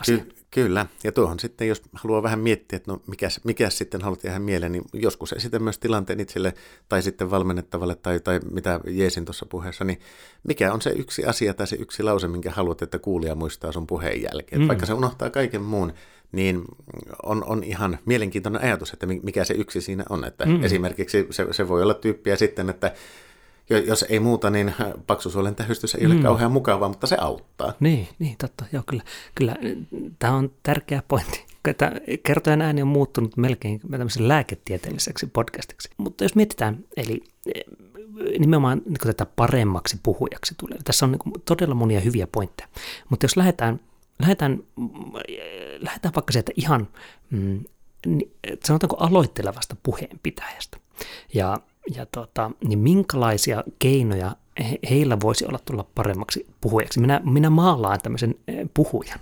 Ky- 0.06 0.34
kyllä, 0.50 0.86
ja 1.04 1.12
tuohon 1.12 1.40
sitten, 1.40 1.68
jos 1.68 1.82
haluaa 1.92 2.22
vähän 2.22 2.38
miettiä, 2.38 2.76
että 2.76 2.92
no 2.92 3.00
mikä, 3.06 3.28
mikä 3.44 3.70
sitten 3.70 4.02
haluat 4.02 4.24
jäädä 4.24 4.38
mieleen, 4.38 4.72
niin 4.72 4.84
joskus 4.92 5.32
esitä 5.32 5.58
myös 5.58 5.78
tilanteen 5.78 6.20
itselle 6.20 6.54
tai 6.88 7.02
sitten 7.02 7.30
valmennettavalle 7.30 7.94
tai, 7.94 8.20
tai 8.20 8.40
mitä 8.50 8.80
jeesin 8.86 9.24
tuossa 9.24 9.46
puheessa, 9.46 9.84
niin 9.84 10.00
mikä 10.48 10.72
on 10.72 10.82
se 10.82 10.90
yksi 10.90 11.24
asia 11.24 11.54
tai 11.54 11.66
se 11.66 11.76
yksi 11.76 12.02
lause, 12.02 12.28
minkä 12.28 12.50
haluat, 12.50 12.82
että 12.82 12.98
kuulija 12.98 13.34
muistaa 13.34 13.72
sun 13.72 13.86
puheen 13.86 14.22
jälkeen. 14.22 14.62
Mm. 14.62 14.68
Vaikka 14.68 14.86
se 14.86 14.94
unohtaa 14.94 15.30
kaiken 15.30 15.62
muun, 15.62 15.92
niin 16.32 16.64
on, 17.22 17.44
on 17.44 17.64
ihan 17.64 17.98
mielenkiintoinen 18.04 18.62
ajatus, 18.62 18.92
että 18.92 19.06
mikä 19.06 19.44
se 19.44 19.54
yksi 19.54 19.80
siinä 19.80 20.04
on. 20.08 20.24
Että 20.24 20.46
mm. 20.46 20.64
Esimerkiksi 20.64 21.26
se, 21.30 21.46
se 21.50 21.68
voi 21.68 21.82
olla 21.82 21.94
tyyppiä 21.94 22.36
sitten, 22.36 22.70
että 22.70 22.94
jos 23.86 24.04
ei 24.08 24.20
muuta, 24.20 24.50
niin 24.50 24.74
paksusuolen 25.06 25.54
tähystys 25.54 25.94
ei 25.94 26.06
ole 26.06 26.14
mm. 26.14 26.22
kauhean 26.22 26.52
mukavaa, 26.52 26.88
mutta 26.88 27.06
se 27.06 27.16
auttaa. 27.20 27.72
Niin, 27.80 28.08
niin 28.18 28.36
totta. 28.38 28.64
Joo, 28.72 28.82
kyllä, 28.86 29.02
kyllä 29.34 29.56
tämä 30.18 30.34
on 30.34 30.50
tärkeä 30.62 31.02
pointti. 31.08 31.44
Että 31.68 31.92
kertojen 32.22 32.62
ääni 32.62 32.82
on 32.82 32.88
muuttunut 32.88 33.36
melkein 33.36 33.80
lääketieteelliseksi 34.18 35.26
podcastiksi. 35.26 35.90
Mutta 35.96 36.24
jos 36.24 36.34
mietitään, 36.34 36.84
eli 36.96 37.20
eh, 37.54 37.64
nimenomaan 38.38 38.82
niin 38.84 38.94
tätä 39.02 39.26
paremmaksi 39.26 40.00
puhujaksi 40.02 40.54
tulee. 40.58 40.78
Tässä 40.84 41.06
on 41.06 41.12
niin 41.12 41.42
todella 41.44 41.74
monia 41.74 42.00
hyviä 42.00 42.26
pointteja. 42.32 42.68
Mutta 43.08 43.24
jos 43.24 43.36
lähdetään 43.36 43.80
lähdetään, 44.20 44.62
lähdetään 45.78 46.14
vaikka 46.14 46.32
sieltä 46.32 46.52
ihan, 46.56 46.88
mm, 47.30 47.64
sanotaanko 48.64 48.96
aloittelevasta 48.96 49.76
puheenpitäjästä. 49.82 50.76
Ja, 51.34 51.60
ja 51.94 52.06
tota, 52.06 52.50
niin 52.64 52.78
minkälaisia 52.78 53.64
keinoja 53.78 54.36
he, 54.58 54.78
heillä 54.90 55.20
voisi 55.20 55.46
olla 55.46 55.58
tulla 55.64 55.84
paremmaksi 55.94 56.46
puhujaksi? 56.60 57.00
Minä, 57.00 57.20
minä 57.24 57.50
maalaan 57.50 58.00
tämmöisen 58.02 58.34
eh, 58.48 58.68
puhujan. 58.74 59.18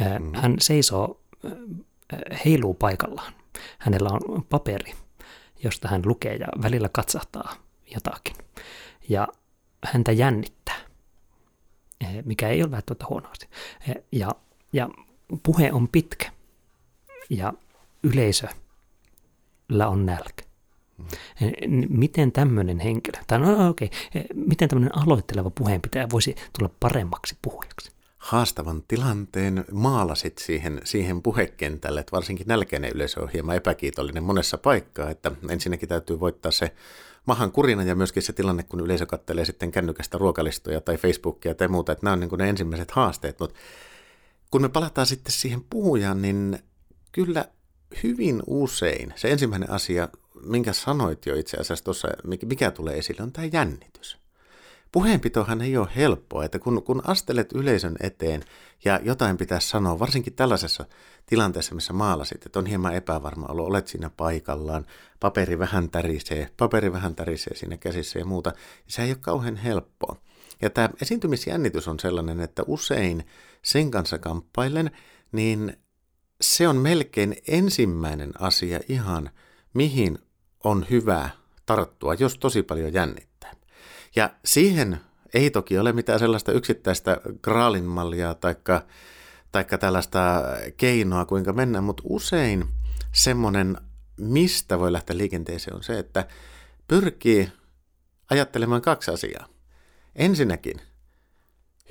Eh, 0.00 0.20
mm. 0.20 0.32
Hän 0.34 0.56
seisoo, 0.60 1.20
eh, 1.44 2.44
heiluu 2.44 2.74
paikallaan. 2.74 3.32
Hänellä 3.78 4.10
on 4.12 4.44
paperi, 4.44 4.92
josta 5.64 5.88
hän 5.88 6.02
lukee 6.04 6.36
ja 6.36 6.46
välillä 6.62 6.88
katsahtaa 6.92 7.54
jotakin. 7.94 8.36
Ja 9.08 9.28
häntä 9.84 10.12
jännittää. 10.12 10.89
Eh, 12.04 12.24
mikä 12.24 12.48
ei 12.48 12.62
ole 12.62 12.70
välttämättä 12.70 13.06
huono 13.10 13.28
asia. 13.30 13.48
Eh, 13.88 13.94
ja, 14.12 14.30
ja 14.72 14.88
puhe 15.42 15.72
on 15.72 15.88
pitkä 15.88 16.32
ja 17.30 17.52
yleisöllä 18.02 19.88
on 19.88 20.06
nälkä. 20.06 20.44
Eh, 21.40 21.52
miten 21.88 22.32
tämmöinen 22.32 22.78
henkilö, 22.78 23.22
tai 23.26 23.38
no 23.38 23.68
okei, 23.68 23.90
okay, 24.08 24.22
miten 24.34 24.68
tämmöinen 24.68 24.98
aloitteleva 24.98 25.50
puheenpitäjä 25.50 26.06
voisi 26.12 26.34
tulla 26.58 26.70
paremmaksi 26.80 27.36
puhujaksi? 27.42 27.90
Haastavan 28.18 28.82
tilanteen 28.88 29.64
maalasit 29.72 30.38
siihen, 30.38 30.80
siihen 30.84 31.22
puhekentälle, 31.22 32.00
että 32.00 32.12
varsinkin 32.12 32.46
nälkeinen 32.46 32.92
yleisö 32.94 33.20
on 33.22 33.28
hieman 33.28 33.56
epäkiitollinen 33.56 34.22
monessa 34.22 34.58
paikkaa, 34.58 35.10
että 35.10 35.32
ensinnäkin 35.48 35.88
täytyy 35.88 36.20
voittaa 36.20 36.52
se 36.52 36.74
mahan 37.26 37.52
kurina 37.52 37.82
ja 37.82 37.94
myöskin 37.94 38.22
se 38.22 38.32
tilanne, 38.32 38.62
kun 38.62 38.80
yleisö 38.80 39.06
kattelee 39.06 39.44
sitten 39.44 39.70
kännykästä 39.70 40.18
ruokalistoja 40.18 40.80
tai 40.80 40.96
Facebookia 40.96 41.54
tai 41.54 41.68
muuta, 41.68 41.92
että 41.92 42.06
nämä 42.06 42.12
on 42.12 42.20
niin 42.20 42.28
kuin 42.30 42.38
ne 42.38 42.48
ensimmäiset 42.48 42.90
haasteet, 42.90 43.40
mutta 43.40 43.56
kun 44.50 44.62
me 44.62 44.68
palataan 44.68 45.06
sitten 45.06 45.32
siihen 45.32 45.64
puhujaan, 45.70 46.22
niin 46.22 46.58
kyllä 47.12 47.44
hyvin 48.02 48.42
usein 48.46 49.12
se 49.16 49.30
ensimmäinen 49.30 49.70
asia, 49.70 50.08
minkä 50.44 50.72
sanoit 50.72 51.26
jo 51.26 51.34
itse 51.34 51.56
asiassa 51.56 51.84
tuossa, 51.84 52.08
mikä 52.46 52.70
tulee 52.70 52.98
esille, 52.98 53.22
on 53.22 53.32
tämä 53.32 53.48
jännitys. 53.52 54.19
Puheenpitohan 54.92 55.60
ei 55.60 55.76
ole 55.76 55.88
helppoa, 55.96 56.44
että 56.44 56.58
kun, 56.58 56.82
kun 56.82 57.02
astelet 57.06 57.52
yleisön 57.52 57.96
eteen 58.00 58.42
ja 58.84 59.00
jotain 59.02 59.36
pitäisi 59.36 59.68
sanoa, 59.68 59.98
varsinkin 59.98 60.34
tällaisessa 60.34 60.84
tilanteessa, 61.26 61.74
missä 61.74 61.92
maalasit, 61.92 62.46
että 62.46 62.58
on 62.58 62.66
hieman 62.66 62.94
epävarma 62.94 63.46
olo, 63.46 63.64
olet 63.64 63.88
siinä 63.88 64.10
paikallaan, 64.16 64.86
paperi 65.20 65.58
vähän 65.58 65.90
tärisee, 65.90 66.50
paperi 66.56 66.92
vähän 66.92 67.14
tärisee 67.14 67.56
siinä 67.56 67.76
käsissä 67.76 68.18
ja 68.18 68.24
muuta, 68.24 68.52
se 68.86 69.02
ei 69.02 69.10
ole 69.10 69.18
kauhean 69.20 69.56
helppoa. 69.56 70.16
Ja 70.62 70.70
tämä 70.70 70.88
esiintymisjännitys 71.02 71.88
on 71.88 72.00
sellainen, 72.00 72.40
että 72.40 72.62
usein 72.66 73.26
sen 73.62 73.90
kanssa 73.90 74.18
kamppailen, 74.18 74.90
niin 75.32 75.76
se 76.40 76.68
on 76.68 76.76
melkein 76.76 77.36
ensimmäinen 77.48 78.32
asia 78.38 78.80
ihan, 78.88 79.30
mihin 79.74 80.18
on 80.64 80.86
hyvä 80.90 81.30
tarttua, 81.66 82.14
jos 82.14 82.38
tosi 82.38 82.62
paljon 82.62 82.92
jännittää. 82.92 83.29
Ja 84.16 84.30
siihen 84.44 85.00
ei 85.34 85.50
toki 85.50 85.78
ole 85.78 85.92
mitään 85.92 86.18
sellaista 86.18 86.52
yksittäistä 86.52 87.20
graalin 87.42 87.84
mallia 87.84 88.34
taikka, 88.34 88.82
taikka 89.52 89.78
tällaista 89.78 90.42
keinoa, 90.76 91.24
kuinka 91.24 91.52
mennä, 91.52 91.80
mutta 91.80 92.02
usein 92.06 92.68
semmoinen, 93.12 93.76
mistä 94.16 94.78
voi 94.78 94.92
lähteä 94.92 95.16
liikenteeseen, 95.16 95.76
on 95.76 95.82
se, 95.82 95.98
että 95.98 96.26
pyrkii 96.88 97.52
ajattelemaan 98.30 98.82
kaksi 98.82 99.10
asiaa. 99.10 99.46
Ensinnäkin, 100.16 100.80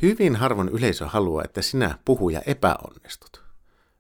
hyvin 0.02 0.36
harvoin 0.36 0.70
yleisö 0.70 1.08
haluaa, 1.08 1.44
että 1.44 1.62
sinä 1.62 1.98
puhuja 2.06 2.42
epäonnistut. 2.46 3.44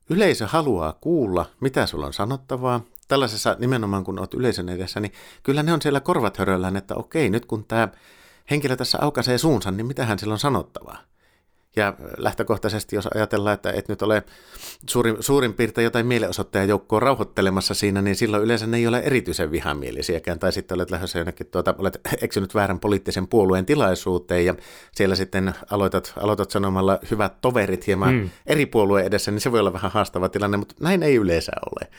Yleisö 0.09 0.47
haluaa 0.47 0.93
kuulla, 1.01 1.45
mitä 1.61 1.85
sulla 1.85 2.05
on 2.05 2.13
sanottavaa. 2.13 2.81
Tällaisessa 3.09 3.55
nimenomaan, 3.59 4.03
kun 4.03 4.19
olet 4.19 4.33
yleisön 4.33 4.69
edessä, 4.69 4.99
niin 4.99 5.11
kyllä 5.43 5.63
ne 5.63 5.73
on 5.73 5.81
siellä 5.81 5.99
korvat 5.99 6.37
höröllään, 6.37 6.77
että 6.77 6.95
okei, 6.95 7.29
nyt 7.29 7.45
kun 7.45 7.65
tämä 7.65 7.87
henkilö 8.51 8.75
tässä 8.75 8.97
aukaisee 9.01 9.37
suunsa, 9.37 9.71
niin 9.71 9.85
mitä 9.85 10.05
hän 10.05 10.19
silloin 10.19 10.39
sanottavaa? 10.39 10.97
Ja 11.75 11.93
lähtökohtaisesti, 12.17 12.95
jos 12.95 13.07
ajatellaan, 13.07 13.53
että 13.53 13.71
et 13.71 13.87
nyt 13.87 14.01
ole 14.01 14.23
suurin, 14.89 15.17
suurin 15.19 15.53
piirtein 15.53 15.83
jotain 15.83 16.05
mielenosoittajajoukkoa 16.05 16.99
rauhoittelemassa 16.99 17.73
siinä, 17.73 18.01
niin 18.01 18.15
silloin 18.15 18.43
yleensä 18.43 18.67
ne 18.67 18.77
ei 18.77 18.87
ole 18.87 18.99
erityisen 18.99 19.51
vihamielisiäkään. 19.51 20.39
Tai 20.39 20.51
sitten 20.51 20.75
olet 20.75 20.91
lähdössä 20.91 21.19
jonnekin, 21.19 21.47
tuota, 21.47 21.75
olet 21.77 21.99
eksynyt 22.21 22.55
väärän 22.55 22.79
poliittisen 22.79 23.27
puolueen 23.27 23.65
tilaisuuteen 23.65 24.45
ja 24.45 24.55
siellä 24.91 25.15
sitten 25.15 25.53
aloitat, 25.71 26.13
aloitat 26.15 26.51
sanomalla 26.51 26.99
hyvät 27.11 27.41
toverit 27.41 27.87
hieman 27.87 28.13
mm. 28.13 28.29
eri 28.45 28.65
puolueen 28.65 29.05
edessä, 29.05 29.31
niin 29.31 29.41
se 29.41 29.51
voi 29.51 29.59
olla 29.59 29.73
vähän 29.73 29.91
haastava 29.91 30.29
tilanne, 30.29 30.57
mutta 30.57 30.75
näin 30.79 31.03
ei 31.03 31.15
yleensä 31.15 31.51
ole. 31.65 31.89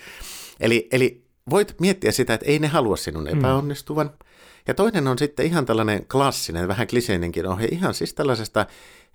Eli, 0.60 0.88
eli 0.92 1.24
voit 1.50 1.74
miettiä 1.80 2.12
sitä, 2.12 2.34
että 2.34 2.46
ei 2.46 2.58
ne 2.58 2.68
halua 2.68 2.96
sinun 2.96 3.24
mm. 3.24 3.38
epäonnistuvan. 3.38 4.06
Mm 4.06 4.30
ja 4.68 4.74
toinen 4.74 5.08
on 5.08 5.18
sitten 5.18 5.46
ihan 5.46 5.66
tällainen 5.66 6.06
klassinen, 6.06 6.68
vähän 6.68 6.86
kliseinenkin 6.86 7.46
ohje, 7.46 7.68
ihan 7.68 7.94
siis 7.94 8.14
tällaisesta 8.14 8.66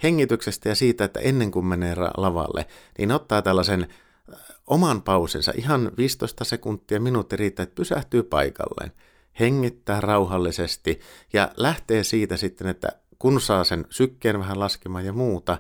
hengityksestä 0.04 0.70
ja 0.70 0.76
siitä, 0.76 1.04
että 1.04 1.20
ennen 1.20 1.52
kuin 1.52 1.66
menee 1.66 1.96
lavalle, 2.18 2.66
niin 2.98 3.12
ottaa 3.12 3.42
tällaisen 3.42 3.88
äh, 4.34 4.40
oman 4.68 5.02
pausensa, 5.02 5.54
ihan 5.56 5.92
15 5.98 6.44
sekuntia, 6.44 7.00
minuutti 7.00 7.36
riittää, 7.36 7.64
että 7.64 7.76
pysähtyy 7.76 8.24
paikalleen, 8.24 8.92
hengittää 9.40 10.02
rauhallisesti 10.02 11.00
ja 11.34 11.52
lähtee 11.58 12.04
siitä 12.04 12.38
sitten, 12.38 12.68
että 12.68 12.90
kun 13.20 13.42
saa 13.42 13.64
sen 13.64 13.86
sykkeen 13.90 14.40
vähän 14.40 14.60
laskemaan 14.60 15.06
ja 15.06 15.14
muuta, 15.14 15.58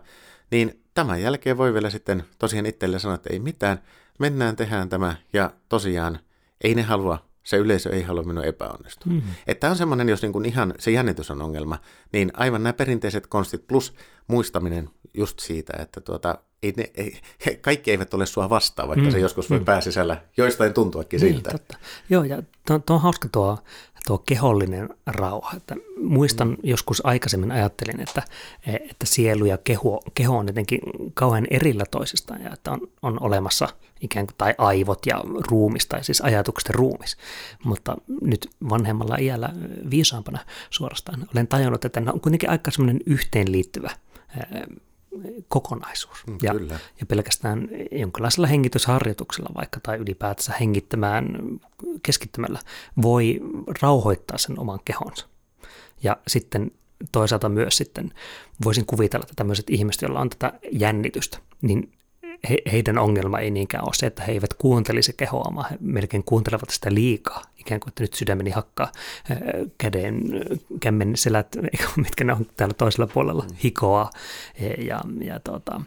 niin 0.51 0.83
tämän 0.93 1.21
jälkeen 1.21 1.57
voi 1.57 1.73
vielä 1.73 1.89
sitten 1.89 2.23
tosiaan 2.39 2.65
itselle 2.65 2.99
sanoa, 2.99 3.15
että 3.15 3.33
ei 3.33 3.39
mitään, 3.39 3.81
mennään, 4.19 4.55
tehdään 4.55 4.89
tämä, 4.89 5.15
ja 5.33 5.51
tosiaan 5.69 6.19
ei 6.63 6.75
ne 6.75 6.81
halua 6.81 7.25
se 7.45 7.57
yleisö 7.57 7.89
ei 7.89 8.01
halua 8.01 8.23
minun 8.23 8.45
epäonnistua. 8.45 9.13
Mm-hmm. 9.13 9.31
Että 9.47 9.69
on 9.69 9.75
semmoinen, 9.75 10.09
jos 10.09 10.21
niin 10.21 10.33
kuin 10.33 10.45
ihan 10.45 10.73
se 10.79 10.91
jännitys 10.91 11.31
on 11.31 11.41
ongelma, 11.41 11.77
niin 12.13 12.31
aivan 12.33 12.63
nämä 12.63 12.73
perinteiset 12.73 13.27
konstit 13.27 13.67
plus 13.67 13.93
muistaminen 14.27 14.89
just 15.13 15.39
siitä, 15.39 15.73
että 15.79 16.01
tuota, 16.01 16.37
ei 16.65 16.73
ne, 16.77 16.91
ei, 16.95 17.21
kaikki 17.61 17.91
eivät 17.91 18.13
ole 18.13 18.25
sua 18.25 18.49
vastaan, 18.49 18.87
vaikka 18.87 19.05
mm. 19.05 19.11
se 19.11 19.19
joskus 19.19 19.49
voi 19.49 19.59
mm. 19.59 19.65
pääsisällä 19.65 20.21
joistain 20.37 20.73
tuntuakin 20.73 21.21
niin, 21.21 21.33
siltä. 21.33 21.49
Totta. 21.51 21.77
Joo, 22.09 22.23
ja 22.23 22.43
tuo, 22.67 22.79
tuo 22.79 22.95
on 22.95 23.01
hauska 23.01 23.29
tuo, 23.31 23.57
tuo 24.07 24.17
kehollinen 24.17 24.89
rauha. 25.05 25.51
Että 25.57 25.75
muistan 26.01 26.47
mm. 26.47 26.57
joskus 26.63 27.05
aikaisemmin 27.05 27.51
ajattelin, 27.51 28.01
että, 28.01 28.23
että 28.67 29.05
sielu 29.05 29.45
ja 29.45 29.57
keho, 29.57 30.01
keho 30.13 30.37
on 30.37 30.47
jotenkin 30.47 30.79
kauhean 31.13 31.47
erillä 31.49 31.83
toisistaan 31.91 32.41
ja 32.41 32.53
että 32.53 32.71
on, 32.71 32.81
on 33.01 33.21
olemassa 33.21 33.67
ikään 34.01 34.27
kuin, 34.27 34.35
tai 34.37 34.55
aivot 34.57 35.05
ja 35.05 35.21
ruumis, 35.49 35.87
tai 35.87 36.03
siis 36.03 36.21
ajatukset 36.21 36.69
ruumis. 36.69 37.17
Mutta 37.63 37.97
nyt 38.21 38.49
vanhemmalla 38.69 39.15
iällä 39.15 39.49
viisaampana 39.89 40.39
suorastaan 40.69 41.27
olen 41.33 41.47
tajunnut, 41.47 41.85
että 41.85 41.99
ne 41.99 42.11
on 42.11 42.21
kuitenkin 42.21 42.49
aika 42.49 42.71
semmoinen 42.71 43.01
yhteenliittyvä 43.05 43.91
kokonaisuus. 45.47 46.27
Mm, 46.27 46.37
ja, 46.41 46.51
kyllä. 46.51 46.79
ja 46.99 47.05
pelkästään 47.05 47.69
jonkinlaisella 47.91 48.47
hengitysharjoituksella 48.47 49.49
vaikka 49.55 49.79
tai 49.83 49.97
ylipäätänsä 49.97 50.53
hengittämään 50.59 51.37
keskittymällä 52.03 52.59
voi 53.01 53.41
rauhoittaa 53.81 54.37
sen 54.37 54.59
oman 54.59 54.79
kehonsa. 54.85 55.27
Ja 56.03 56.17
sitten 56.27 56.71
toisaalta 57.11 57.49
myös 57.49 57.77
sitten 57.77 58.13
voisin 58.63 58.85
kuvitella, 58.85 59.23
että 59.23 59.33
tämmöiset 59.35 59.69
ihmiset, 59.69 60.01
joilla 60.01 60.19
on 60.19 60.29
tätä 60.29 60.59
jännitystä, 60.71 61.37
niin 61.61 61.91
he, 62.49 62.57
heidän 62.71 62.97
ongelma 62.97 63.39
ei 63.39 63.51
niinkään 63.51 63.83
ole 63.83 63.93
se, 63.93 64.05
että 64.05 64.23
he 64.23 64.31
eivät 64.31 64.53
kuuntelisi 64.53 65.13
kehoa, 65.17 65.51
vaan 65.55 65.69
he 65.71 65.77
melkein 65.79 66.23
kuuntelevat 66.23 66.69
sitä 66.69 66.93
liikaa. 66.93 67.41
Ikään 67.57 67.79
kuin, 67.79 67.89
että 67.89 68.03
nyt 68.03 68.13
sydämeni 68.13 68.49
hakkaa 68.49 68.91
käden, 69.77 70.21
kämmen 70.79 71.17
selät, 71.17 71.55
mitkä 72.05 72.23
ne 72.23 72.33
on 72.33 72.45
täällä 72.57 72.73
toisella 72.73 73.07
puolella, 73.07 73.43
mm. 73.43 73.55
hikoa 73.63 74.09
ja, 74.77 75.01
ja 75.21 75.39
tota, 75.39 75.81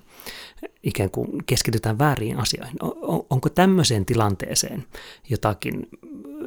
ikään 0.83 1.11
kuin 1.11 1.29
keskitytään 1.47 1.99
väärin 1.99 2.39
asioihin. 2.39 2.77
On, 2.81 3.27
onko 3.31 3.49
tämmöiseen 3.49 4.05
tilanteeseen 4.07 4.85
jotakin, 5.31 5.89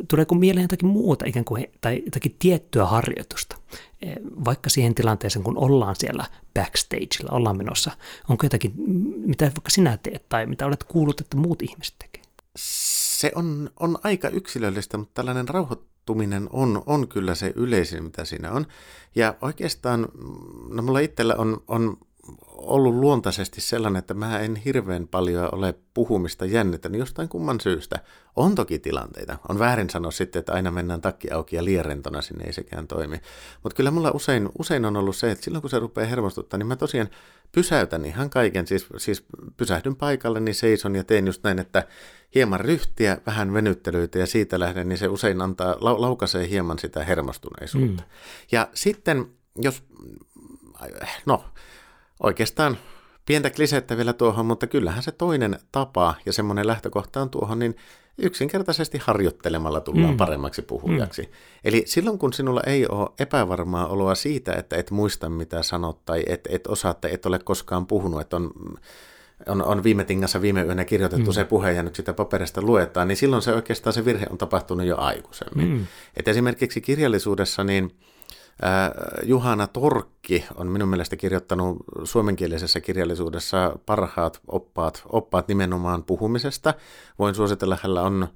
tuleeko 0.08 0.36
mieleen 0.36 0.64
jotakin 0.64 0.90
muuta 0.90 1.26
ikään 1.26 1.46
kuin, 1.46 1.68
tai 1.82 2.02
jotakin 2.06 2.36
tiettyä 2.40 2.86
harjoitusta, 2.86 3.58
e, 4.02 4.14
vaikka 4.46 4.70
siihen 4.70 4.96
tilanteeseen, 4.96 5.44
kun 5.44 5.58
ollaan 5.58 5.96
siellä 5.96 6.26
backstageilla, 6.54 7.32
ollaan 7.32 7.58
menossa, 7.58 7.92
onko 8.30 8.46
jotakin, 8.46 8.74
mitä 9.26 9.46
vaikka 9.46 9.70
sinä 9.70 9.98
teet 10.04 10.30
tai 10.30 10.46
mitä 10.46 10.66
olet 10.66 10.84
kuullut, 10.84 11.22
että 11.22 11.38
muut 11.38 11.62
ihmiset 11.62 11.96
tekevät? 12.00 12.28
Se 12.56 13.32
on, 13.36 13.70
on 13.80 13.98
aika 14.04 14.30
yksilöllistä, 14.30 14.98
mutta 14.98 15.14
tällainen 15.14 15.50
rauhoittuminen 15.50 16.50
on, 16.52 16.84
on 16.86 17.08
kyllä 17.08 17.36
se 17.36 17.54
yleisin, 17.56 18.04
mitä 18.04 18.26
siinä 18.26 18.52
on. 18.52 18.66
Ja 19.16 19.36
oikeastaan, 19.42 20.08
no 20.70 20.82
mulla 20.82 21.00
itsellä 21.00 21.36
on, 21.36 21.64
on 21.68 21.98
ollut 22.48 22.96
luontaisesti 22.96 23.62
sellainen, 23.62 24.00
että 24.00 24.14
mä 24.14 24.40
en 24.40 24.56
hirveän 24.56 25.08
paljon 25.08 25.50
ole 25.52 25.76
puhumista 25.94 26.46
jännittänyt 26.46 27.00
jostain 27.00 27.30
kumman 27.30 27.60
syystä. 27.60 28.00
On 28.36 28.56
toki 28.56 28.80
tilanteita. 28.80 29.38
On 29.50 29.60
väärin 29.60 29.90
sanoa 29.90 30.12
sitten, 30.12 30.40
että 30.40 30.54
aina 30.54 30.72
mennään 30.72 31.02
takki 31.02 31.32
auki 31.32 31.56
ja 31.56 31.66
liierentona 31.66 32.22
sinne 32.22 32.46
ei 32.46 32.54
sekään 32.54 32.88
toimi. 32.88 33.22
Mutta 33.64 33.76
kyllä 33.76 33.92
mulla 33.92 34.12
usein, 34.12 34.50
usein 34.60 34.86
on 34.86 34.98
ollut 34.98 35.16
se, 35.16 35.32
että 35.32 35.44
silloin 35.44 35.62
kun 35.62 35.70
se 35.70 35.80
rupeaa 35.80 36.08
hermostuttaa, 36.08 36.58
niin 36.58 36.68
mä 36.68 36.76
tosiaan 36.76 37.10
pysäytän 37.52 38.06
ihan 38.06 38.30
kaiken. 38.30 38.68
Siis, 38.68 38.88
siis 38.98 39.26
pysähdyn 39.58 39.96
paikalle, 39.96 40.40
niin 40.40 40.56
seison 40.56 40.96
ja 40.96 41.04
teen 41.04 41.26
just 41.26 41.44
näin, 41.44 41.60
että 41.60 41.88
hieman 42.36 42.60
ryhtiä, 42.60 43.18
vähän 43.26 43.54
venyttelyitä 43.54 44.20
ja 44.20 44.26
siitä 44.26 44.60
lähden, 44.60 44.90
niin 44.90 44.98
se 44.98 45.08
usein 45.08 45.42
antaa, 45.42 45.76
laukaisee 45.80 46.50
hieman 46.50 46.80
sitä 46.80 47.04
hermostuneisuutta. 47.04 48.04
Mm. 48.04 48.10
Ja 48.52 48.70
sitten, 48.74 49.26
jos, 49.56 49.84
no, 51.26 51.44
oikeastaan 52.24 52.78
pientä 53.26 53.50
klisettä 53.50 53.98
vielä 53.98 54.14
tuohon, 54.14 54.46
mutta 54.46 54.68
kyllähän 54.68 55.04
se 55.04 55.12
toinen 55.12 55.60
tapa 55.72 56.16
ja 56.26 56.34
semmoinen 56.34 56.68
lähtökohta 56.68 57.22
on 57.22 57.30
tuohon, 57.30 57.60
niin 57.60 57.76
yksinkertaisesti 58.18 58.98
harjoittelemalla 58.98 59.80
tullaan 59.80 60.14
mm. 60.14 60.18
paremmaksi 60.18 60.62
puhujaksi. 60.62 61.22
Mm. 61.22 61.30
Eli 61.64 61.84
silloin 61.86 62.20
kun 62.20 62.34
sinulla 62.34 62.62
ei 62.66 62.88
ole 62.88 63.10
epävarmaa 63.20 63.88
oloa 63.88 64.16
siitä, 64.16 64.54
että 64.54 64.76
et 64.76 64.92
muista 64.92 65.30
mitä 65.30 65.64
sanot 65.64 66.06
tai 66.06 66.24
et, 66.28 66.48
et 66.50 66.68
osaa 66.68 66.94
tai 66.94 67.14
et 67.14 67.26
ole 67.26 67.40
koskaan 67.40 67.88
puhunut, 67.88 68.22
että 68.22 68.36
on, 68.36 68.52
on, 69.48 69.64
on 69.66 69.84
viime 69.84 70.04
tingassa 70.04 70.42
viime 70.42 70.64
yönä 70.64 70.86
kirjoitettu 70.86 71.32
mm. 71.32 71.34
se 71.34 71.44
puhe 71.44 71.72
ja 71.72 71.84
nyt 71.84 71.96
sitä 71.96 72.14
paperista 72.14 72.62
luetaan, 72.62 73.08
niin 73.08 73.18
silloin 73.18 73.42
se 73.42 73.54
oikeastaan 73.54 73.94
se 73.94 74.06
virhe 74.06 74.26
on 74.30 74.38
tapahtunut 74.38 74.86
jo 74.86 74.98
aikaisemmin. 74.98 75.70
Mm. 75.70 75.88
Et 76.18 76.28
esimerkiksi 76.28 76.82
kirjallisuudessa 76.82 77.64
niin 77.64 77.92
Juhana 79.24 79.68
Torkki 79.68 80.46
on 80.56 80.68
minun 80.68 80.90
mielestä 80.90 81.16
kirjoittanut 81.16 81.78
suomenkielisessä 82.04 82.82
kirjallisuudessa 82.82 83.80
parhaat 83.86 84.40
oppaat, 84.48 85.04
oppaat 85.06 85.48
nimenomaan 85.48 86.04
puhumisesta. 86.04 86.74
Voin 87.20 87.36
suositella, 87.36 87.78
hänellä 87.82 88.02
on 88.02 88.28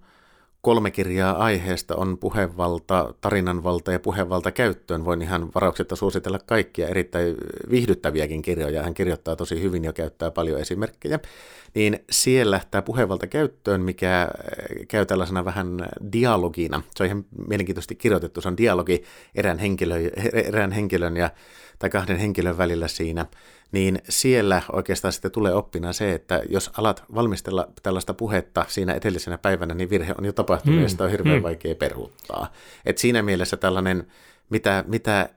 kolme 0.66 0.92
kirjaa 0.92 1.38
aiheesta 1.38 1.96
on 1.96 2.18
puhevalta, 2.18 3.14
tarinanvalta 3.22 3.92
ja 3.92 4.00
puhevalta 4.00 4.52
käyttöön. 4.52 5.06
Voin 5.06 5.22
ihan 5.22 5.50
varauksetta 5.56 5.96
suositella 5.96 6.40
kaikkia 6.40 6.88
erittäin 6.88 7.36
viihdyttäviäkin 7.70 8.42
kirjoja. 8.42 8.84
Hän 8.84 8.94
kirjoittaa 8.94 9.36
tosi 9.36 9.62
hyvin 9.62 9.84
ja 9.84 9.94
käyttää 9.94 10.32
paljon 10.32 10.62
esimerkkejä. 10.62 11.20
Niin 11.76 12.00
siellä 12.10 12.62
tämä 12.72 12.82
puhevalta 12.82 13.28
käyttöön, 13.28 13.82
mikä 13.82 14.28
käy 14.88 15.06
tällaisena 15.06 15.46
vähän 15.46 15.90
dialogina. 16.14 16.82
Se 16.96 17.04
on 17.04 17.08
ihan 17.08 17.26
mielenkiintoisesti 17.48 17.96
kirjoitettu. 17.96 18.42
Se 18.42 18.48
on 18.48 18.58
dialogi 18.58 19.04
erään 19.36 19.60
henkilön, 19.60 20.02
erään 20.34 20.72
henkilön 20.72 21.18
ja, 21.18 21.30
tai 21.80 21.90
kahden 21.90 22.18
henkilön 22.18 22.58
välillä 22.58 22.88
siinä 22.88 23.26
niin 23.76 24.02
siellä 24.10 24.62
oikeastaan 24.72 25.12
sitten 25.12 25.32
tulee 25.32 25.54
oppina 25.54 25.94
se, 25.94 26.14
että 26.14 26.42
jos 26.50 26.72
alat 26.78 27.04
valmistella 27.16 27.68
tällaista 27.84 28.14
puhetta 28.14 28.66
siinä 28.68 28.94
edellisenä 28.94 29.38
päivänä, 29.38 29.74
niin 29.74 29.90
virhe 29.90 30.16
on 30.18 30.26
jo 30.26 30.34
tapahtunut 30.34 30.80
mm. 30.80 30.84
ja 30.84 30.90
sitä 30.90 31.04
on 31.04 31.12
hirveän 31.12 31.38
mm. 31.38 31.44
vaikea 31.44 31.76
peruuttaa. 31.76 32.52
Et 32.86 32.98
siinä 32.98 33.22
mielessä 33.22 33.58
tällainen, 33.58 34.08
mitä, 34.50 34.84
mitä 34.88 35.30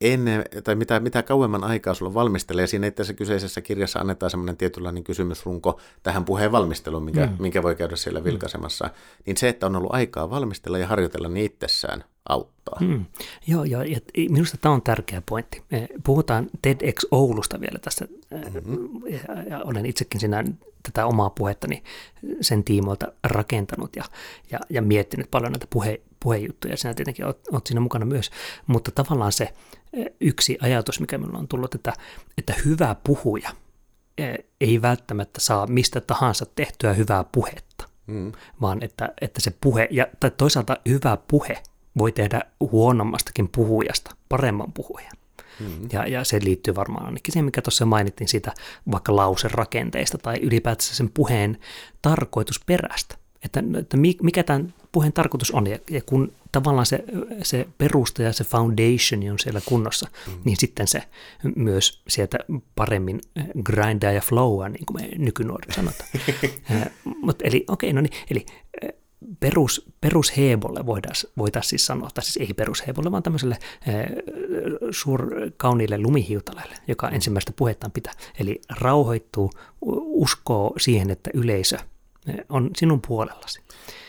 ennen, 0.00 0.44
tai 0.64 0.74
mitä, 0.74 1.00
mitä 1.00 1.22
kauemman 1.22 1.64
aikaa 1.64 1.94
sulla 1.94 2.14
valmistelee, 2.14 2.66
siinä 2.66 2.86
itse 2.86 3.14
kyseisessä 3.14 3.60
kirjassa 3.60 3.98
annetaan 3.98 4.30
semmoinen 4.30 4.56
tietynlainen 4.56 5.04
kysymysrunko 5.04 5.80
tähän 6.02 6.24
puheen 6.24 6.52
valmisteluun, 6.52 7.04
minkä, 7.04 7.26
mm. 7.26 7.36
minkä 7.38 7.62
voi 7.62 7.76
käydä 7.76 7.96
siellä 7.96 8.20
mm. 8.20 8.24
vilkaisemassa, 8.24 8.84
mm. 8.84 8.92
niin 9.26 9.36
se, 9.36 9.48
että 9.48 9.66
on 9.66 9.76
ollut 9.76 9.94
aikaa 9.94 10.30
valmistella 10.30 10.78
ja 10.78 10.86
harjoitella 10.86 11.28
niin 11.28 11.46
itsessään 11.46 12.04
auttaa. 12.28 12.78
Mm. 12.80 13.04
Joo, 13.46 13.64
joo, 13.64 13.82
ja 13.82 14.00
minusta 14.16 14.58
tämä 14.60 14.74
on 14.74 14.82
tärkeä 14.82 15.22
pointti. 15.28 15.62
Puhutaan 16.04 16.50
TEDx 16.62 17.06
Oulusta 17.10 17.60
vielä 17.60 17.78
tässä, 17.78 18.08
mm-hmm. 18.30 18.88
ja, 19.08 19.42
ja 19.50 19.62
olen 19.64 19.86
itsekin 19.86 20.20
siinä 20.20 20.44
tätä 20.82 21.06
omaa 21.06 21.30
puhettani 21.30 21.82
sen 22.40 22.64
tiimoilta 22.64 23.12
rakentanut 23.24 23.96
ja, 23.96 24.04
ja, 24.50 24.60
ja 24.70 24.82
miettinyt 24.82 25.30
paljon 25.30 25.52
näitä 25.52 25.66
puhe, 25.70 26.00
puhejuttuja. 26.20 26.76
Sinä 26.76 26.94
tietenkin 26.94 27.24
olet, 27.24 27.48
olet 27.52 27.66
siinä 27.66 27.80
mukana 27.80 28.04
myös, 28.04 28.30
mutta 28.66 28.90
tavallaan 28.90 29.32
se 29.32 29.52
yksi 30.20 30.58
ajatus, 30.60 31.00
mikä 31.00 31.18
minulla 31.18 31.38
on 31.38 31.48
tullut, 31.48 31.74
että, 31.74 31.92
että 32.38 32.54
hyvä 32.64 32.96
puhuja 33.04 33.50
ei 34.60 34.82
välttämättä 34.82 35.40
saa 35.40 35.66
mistä 35.66 36.00
tahansa 36.00 36.46
tehtyä 36.56 36.92
hyvää 36.92 37.24
puhetta, 37.24 37.88
mm. 38.06 38.32
vaan 38.60 38.82
että, 38.82 39.12
että 39.20 39.40
se 39.40 39.52
puhe, 39.60 39.88
ja, 39.90 40.06
tai 40.20 40.30
toisaalta 40.30 40.76
hyvä 40.88 41.18
puhe 41.28 41.62
voi 41.98 42.12
tehdä 42.12 42.40
huonommastakin 42.60 43.48
puhujasta 43.48 44.16
paremman 44.28 44.72
puhujan. 44.72 45.12
Mm-hmm. 45.60 45.88
Ja, 45.92 46.06
ja 46.08 46.24
se 46.24 46.40
liittyy 46.44 46.74
varmaan 46.74 47.06
ainakin 47.06 47.32
siihen, 47.32 47.44
mikä 47.44 47.62
tuossa 47.62 47.86
mainittiin 47.86 48.28
siitä 48.28 48.52
vaikka 48.92 49.16
lauserakenteista 49.16 50.18
tai 50.18 50.36
ylipäätänsä 50.42 50.94
sen 50.94 51.10
puheen 51.14 51.58
tarkoitusperästä. 52.02 53.14
Että, 53.44 53.62
että 53.78 53.96
mikä 53.96 54.42
tämän 54.42 54.74
puheen 54.96 55.12
tarkoitus 55.12 55.50
on, 55.50 55.66
ja, 55.66 55.78
ja 55.90 56.00
kun 56.06 56.32
tavallaan 56.52 56.86
se, 56.86 57.04
se 57.42 57.68
perusta 57.78 58.22
ja 58.22 58.32
se 58.32 58.44
foundation 58.44 59.32
on 59.32 59.38
siellä 59.38 59.60
kunnossa, 59.64 60.08
mm. 60.26 60.32
niin 60.44 60.56
sitten 60.56 60.88
se 60.88 61.02
myös 61.56 62.02
sieltä 62.08 62.38
paremmin 62.74 63.20
grindaa 63.62 64.12
ja 64.12 64.20
flowaa, 64.20 64.68
niin 64.68 64.86
kuin 64.86 65.02
me 65.02 65.08
nykynuoret 65.18 65.72
sanotaan. 65.74 66.08
Mutta 67.26 67.44
eli 67.44 67.64
okei, 67.68 67.90
okay, 67.90 67.92
no 67.92 68.00
niin, 68.00 68.12
eli 68.30 68.46
perus, 69.40 69.90
perusheebolle 70.00 70.86
voitaisiin 70.86 71.32
voitais 71.38 71.68
siis 71.68 71.86
sanoa, 71.86 72.08
tai 72.14 72.24
siis 72.24 72.36
ei 72.36 72.54
perusheebolle, 72.54 73.10
vaan 73.10 73.22
tämmöiselle 73.22 73.58
e, 73.86 73.92
suur 74.90 75.30
kauniille 75.56 75.98
lumihiutaleelle, 75.98 76.76
joka 76.88 77.08
ensimmäistä 77.08 77.52
puhettaan 77.56 77.92
pitää. 77.92 78.12
Eli 78.40 78.60
rauhoittuu, 78.80 79.50
uskoo 80.06 80.74
siihen, 80.78 81.10
että 81.10 81.30
yleisö 81.34 81.78
on 82.48 82.70
sinun 82.76 83.00
puolellasi. 83.06 83.62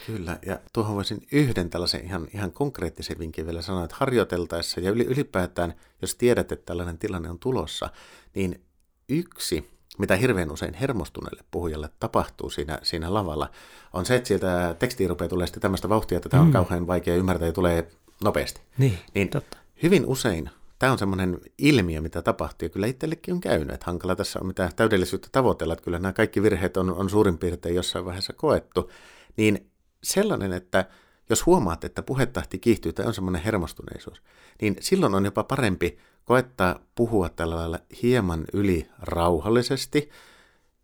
Kyllä, 0.05 0.39
ja 0.45 0.59
tuohon 0.73 0.95
voisin 0.95 1.27
yhden 1.31 1.69
tällaisen 1.69 2.05
ihan, 2.05 2.27
ihan 2.33 2.51
konkreettisen 2.51 3.19
vinkin 3.19 3.45
vielä 3.45 3.61
sanoa, 3.61 3.83
että 3.83 3.95
harjoiteltaessa 3.99 4.79
ja 4.79 4.91
ylipäätään, 4.91 5.73
jos 6.01 6.15
tiedät, 6.15 6.51
että 6.51 6.65
tällainen 6.65 6.97
tilanne 6.97 7.29
on 7.29 7.39
tulossa, 7.39 7.89
niin 8.35 8.61
yksi 9.09 9.77
mitä 9.97 10.15
hirveän 10.15 10.51
usein 10.51 10.73
hermostuneelle 10.73 11.43
puhujalle 11.51 11.89
tapahtuu 11.99 12.49
siinä, 12.49 12.79
siinä 12.83 13.13
lavalla, 13.13 13.49
on 13.93 14.05
se, 14.05 14.15
että 14.15 14.27
sieltä 14.27 14.75
tekstiin 14.79 15.09
rupeaa 15.09 15.29
tulee 15.29 15.47
sitten 15.47 15.61
tämmöistä 15.61 15.89
vauhtia, 15.89 16.17
että 16.17 16.29
tämä 16.29 16.41
on 16.41 16.47
mm. 16.47 16.53
kauhean 16.53 16.87
vaikea 16.87 17.15
ymmärtää 17.15 17.47
ja 17.47 17.53
tulee 17.53 17.91
nopeasti. 18.23 18.61
Niin, 18.77 18.99
niin 19.13 19.29
totta. 19.29 19.57
hyvin 19.83 20.05
usein 20.05 20.49
tämä 20.79 20.91
on 20.91 20.97
semmoinen 20.97 21.39
ilmiö, 21.57 22.01
mitä 22.01 22.21
tapahtuu, 22.21 22.65
ja 22.65 22.69
kyllä 22.69 22.87
itsellekin 22.87 23.33
on 23.33 23.39
käynyt, 23.39 23.73
että 23.73 23.85
hankala 23.85 24.15
tässä 24.15 24.39
on 24.39 24.47
mitään 24.47 24.75
täydellisyyttä 24.75 25.27
tavoitella, 25.31 25.73
että 25.73 25.83
kyllä 25.83 25.99
nämä 25.99 26.13
kaikki 26.13 26.43
virheet 26.43 26.77
on, 26.77 26.93
on 26.93 27.09
suurin 27.09 27.37
piirtein 27.37 27.75
jossain 27.75 28.05
vaiheessa 28.05 28.33
koettu, 28.33 28.91
niin 29.37 29.71
sellainen, 30.03 30.53
että 30.53 30.85
jos 31.29 31.45
huomaat, 31.45 31.83
että 31.83 32.01
puhetahti 32.01 32.59
kiihtyy 32.59 32.93
tai 32.93 33.05
on 33.05 33.13
semmoinen 33.13 33.41
hermostuneisuus, 33.41 34.21
niin 34.61 34.75
silloin 34.79 35.15
on 35.15 35.25
jopa 35.25 35.43
parempi 35.43 35.97
koettaa 36.25 36.79
puhua 36.95 37.29
tällä 37.29 37.55
lailla 37.55 37.79
hieman 38.03 38.45
yli 38.53 38.89
rauhallisesti, 38.99 40.09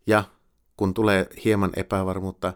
ja 0.06 0.24
kun 0.76 0.94
tulee 0.94 1.26
hieman 1.44 1.70
epävarmuutta, 1.76 2.52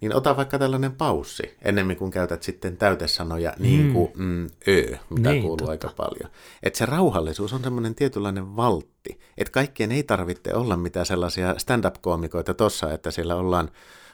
niin 0.00 0.14
ota 0.14 0.36
vaikka 0.36 0.58
tällainen 0.58 0.92
paussi, 0.92 1.56
ennemmin 1.62 1.96
kuin 1.96 2.10
käytät 2.10 2.42
sitten 2.42 2.76
täytesanoja 2.76 3.52
niin 3.58 3.92
kuin 3.92 4.12
mm. 4.16 4.24
Mm, 4.24 4.46
ö, 4.68 4.96
mitä 5.10 5.30
niin, 5.30 5.42
kuuluu 5.42 5.56
totta. 5.56 5.70
aika 5.70 5.92
paljon. 5.96 6.30
Että 6.62 6.78
se 6.78 6.86
rauhallisuus 6.86 7.52
on 7.52 7.62
semmoinen 7.62 7.94
tietynlainen 7.94 8.56
valtti, 8.56 9.20
että 9.38 9.52
kaikkien 9.52 9.92
ei 9.92 10.02
tarvitse 10.02 10.54
olla 10.54 10.76
mitään 10.76 11.06
sellaisia 11.06 11.54
stand-up-koomikoita 11.58 12.54
tossa, 12.54 12.92
että 12.92 13.10
siellä 13.10 13.36
ollaan 13.36 13.70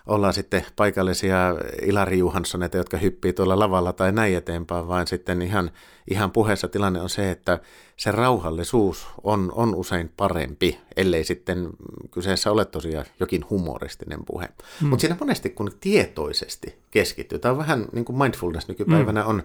ollaan 0.07 0.33
sitten 0.33 0.67
paikallisia 0.77 1.55
Ilari 1.83 2.19
Johanssoneita, 2.19 2.77
jotka 2.77 2.97
hyppii 2.97 3.33
tuolla 3.33 3.59
lavalla 3.59 3.93
tai 3.93 4.13
näin 4.13 4.37
eteenpäin, 4.37 4.89
vaan 4.89 5.07
sitten 5.07 5.43
ihan, 5.43 5.71
ihan 6.11 6.31
puheessa 6.31 6.69
tilanne 6.69 7.01
on 7.01 7.11
se, 7.11 7.31
että 7.31 7.59
se 7.97 8.11
rauhallisuus 8.11 9.07
on, 9.23 9.53
on 9.55 9.75
usein 9.75 10.13
parempi, 10.17 10.81
ellei 10.97 11.25
sitten 11.25 11.71
kyseessä 12.11 12.51
ole 12.51 12.65
tosiaan 12.65 13.07
jokin 13.21 13.45
humoristinen 13.51 14.25
puhe. 14.27 14.49
Mm. 14.81 14.89
Mutta 14.89 15.01
siinä 15.01 15.17
monesti 15.21 15.51
kun 15.51 15.71
tietoisesti 15.81 16.79
keskittyy, 16.91 17.39
tämä 17.39 17.53
on 17.53 17.59
vähän 17.59 17.87
niin 17.93 18.05
kuin 18.05 18.19
mindfulness 18.19 18.69
nykypäivänä 18.69 19.23
mm. 19.23 19.29
on, 19.29 19.43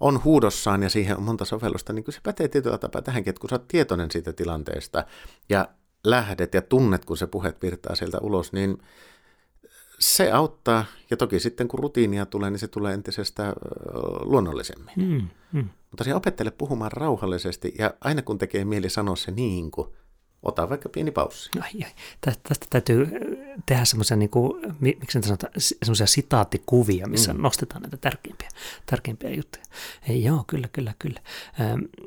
on 0.00 0.24
huudossaan 0.24 0.82
ja 0.82 0.90
siihen 0.90 1.16
on 1.16 1.22
monta 1.22 1.44
sovellusta, 1.44 1.92
niin 1.92 2.04
kyllä 2.04 2.16
se 2.16 2.20
pätee 2.22 2.48
tietyllä 2.48 2.78
tapaa 2.78 3.02
tähänkin, 3.02 3.30
että 3.30 3.40
kun 3.40 3.50
sä 3.50 3.54
oot 3.56 3.68
tietoinen 3.68 4.10
siitä 4.10 4.32
tilanteesta 4.32 5.04
ja 5.48 5.68
lähdet 6.04 6.54
ja 6.54 6.62
tunnet, 6.62 7.04
kun 7.04 7.16
se 7.16 7.26
puhet 7.26 7.62
virtaa 7.62 7.94
sieltä 7.94 8.18
ulos, 8.18 8.52
niin 8.52 8.78
se 9.98 10.32
auttaa, 10.32 10.84
ja 11.10 11.16
toki 11.16 11.40
sitten 11.40 11.68
kun 11.68 11.80
rutiinia 11.80 12.26
tulee, 12.26 12.50
niin 12.50 12.58
se 12.58 12.68
tulee 12.68 12.94
entisestä 12.94 13.54
luonnollisemmin. 14.20 14.94
Mm, 14.96 15.28
mm. 15.52 15.68
Mutta 15.90 16.04
se 16.04 16.14
opettele 16.14 16.50
puhumaan 16.50 16.92
rauhallisesti, 16.92 17.74
ja 17.78 17.94
aina 18.00 18.22
kun 18.22 18.38
tekee 18.38 18.64
mieli 18.64 18.90
sanoa 18.90 19.16
se 19.16 19.30
niin 19.30 19.70
kuin, 19.70 19.88
ota 20.42 20.68
vaikka 20.68 20.88
pieni 20.88 21.10
paussi. 21.10 21.50
Ai, 21.60 21.84
ai. 21.84 21.90
Tästä 22.20 22.66
täytyy 22.70 23.08
tehdä 23.66 23.84
semmoisia, 23.84 24.16
niin 24.16 24.30
kuin, 24.30 24.62
miksi 24.80 25.22
sanotaan, 25.22 25.52
semmoisia 25.56 26.06
sitaattikuvia, 26.06 27.06
missä 27.06 27.32
mm. 27.32 27.42
nostetaan 27.42 27.82
näitä 27.82 27.96
tärkeimpiä, 27.96 28.48
tärkeimpiä 28.86 29.30
juttuja. 29.30 29.64
Ei, 30.08 30.24
joo, 30.24 30.44
kyllä, 30.46 30.68
kyllä, 30.72 30.94
kyllä. 30.98 31.20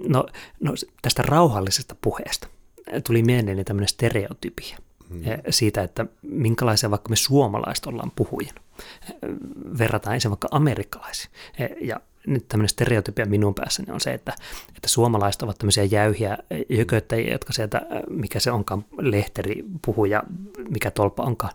No, 0.07 0.25
no 0.59 0.73
tästä 1.01 1.21
rauhallisesta 1.21 1.95
puheesta 2.01 2.47
tuli 3.07 3.23
mieleeni 3.23 3.63
tämmöinen 3.63 3.87
stereotypia 3.87 4.77
mm. 5.11 5.21
siitä, 5.49 5.83
että 5.83 6.05
minkälaisia 6.21 6.91
vaikka 6.91 7.09
me 7.09 7.15
suomalaiset 7.15 7.85
ollaan 7.85 8.11
puhujina. 8.15 8.61
Verrataan 9.77 10.13
ensin 10.13 10.31
vaikka 10.31 10.47
amerikkalaisiin. 10.51 11.31
Eh, 11.59 11.69
ja 11.81 12.01
nyt 12.27 12.47
tämmöinen 12.47 12.69
stereotypia 12.69 13.25
minun 13.25 13.55
päässäni 13.55 13.91
on 13.91 14.01
se, 14.01 14.13
että, 14.13 14.33
että 14.75 14.87
suomalaiset 14.87 15.41
ovat 15.41 15.57
tämmöisiä 15.57 15.83
jäyhiä 15.83 16.37
jököttäjiä, 16.69 17.31
jotka 17.31 17.53
sieltä, 17.53 17.81
mikä 18.09 18.39
se 18.39 18.51
onkaan, 18.51 18.85
lehteri, 18.97 19.63
puhuja, 19.85 20.23
mikä 20.69 20.91
tolpa 20.91 21.23
onkaan. 21.23 21.53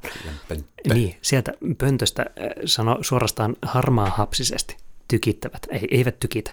Niin, 0.95 1.17
sieltä 1.23 1.53
pöntöstä 1.79 2.27
sano 2.65 2.99
suorastaan 3.01 3.57
harmaa 3.63 4.11
hapsisesti 4.11 4.77
tykittävät, 5.09 5.67
ei, 5.71 5.89
eivät 5.91 6.21
tykitä, 6.21 6.53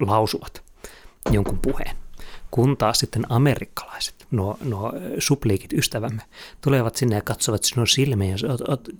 lausuvat 0.00 0.62
jonkun 1.30 1.58
puheen. 1.58 1.96
Kun 2.50 2.76
taas 2.76 2.98
sitten 2.98 3.26
amerikkalaiset 3.28 4.26
nuo, 4.30 4.58
nuo 4.64 4.92
supliikit 5.18 5.72
ystävämme 5.72 6.22
tulevat 6.60 6.96
sinne 6.96 7.16
ja 7.16 7.22
katsovat 7.22 7.64
sinun 7.64 7.86
silmiin, 7.86 8.32
jos 8.32 8.44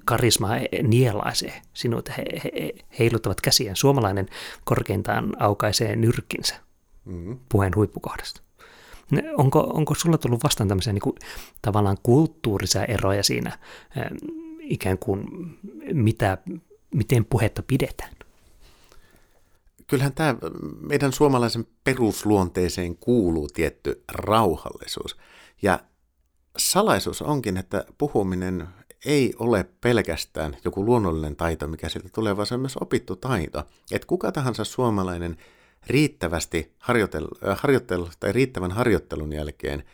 karismaa 0.05 0.57
nielaisee 0.83 1.63
sinut, 1.75 2.09
he, 2.09 2.25
he, 2.45 2.73
heiluttavat 2.99 3.41
käsiään. 3.41 3.77
Suomalainen 3.77 4.29
korkeintaan 4.65 5.43
aukaisee 5.43 5.97
nyrkkinsä 5.97 6.55
mm-hmm. 7.05 7.39
puheen 7.49 7.77
huippukohdasta. 7.77 8.41
Onko, 9.37 9.61
onko 9.61 9.95
sulla 9.95 10.19
tullut 10.19 10.45
vastaan 10.45 10.69
tämmöisiä 10.69 10.93
niin 10.93 11.03
kuin, 11.03 11.17
tavallaan 11.63 11.97
kulttuurisia 12.03 12.85
eroja 12.85 13.23
siinä, 13.23 13.59
ikään 14.61 14.99
kuin 14.99 15.25
mitä, 15.93 16.39
miten 16.95 17.25
puhetta 17.25 17.63
pidetään? 17.63 18.13
Kyllähän 19.91 20.13
tämä 20.13 20.35
meidän 20.81 21.13
suomalaisen 21.13 21.67
perusluonteeseen 21.85 22.97
kuuluu 22.97 23.49
tietty 23.49 24.05
rauhallisuus. 24.13 25.17
Ja 25.63 25.81
salaisuus 26.59 27.23
onkin, 27.23 27.57
että 27.57 27.85
puhuminen 27.99 28.69
ei 29.05 29.35
ole 29.39 29.67
pelkästään 29.81 30.57
joku 30.65 30.85
luonnollinen 30.85 31.37
taito, 31.37 31.67
mikä 31.67 31.89
sieltä 31.89 32.09
tulee, 32.15 32.37
vaan 32.37 32.47
se 32.47 32.55
on 32.55 32.61
myös 32.61 32.77
opittu 32.77 33.17
taito. 33.17 33.65
Että 33.91 34.07
kuka 34.07 34.33
tahansa 34.33 34.65
suomalainen 34.65 35.37
riittävästi 35.87 36.75
harjoitel, 36.79 37.27
harjoitel, 37.57 38.07
tai 38.21 38.33
riittävän 38.33 38.71
harjoittelun 38.73 39.33
jälkeen 39.33 39.85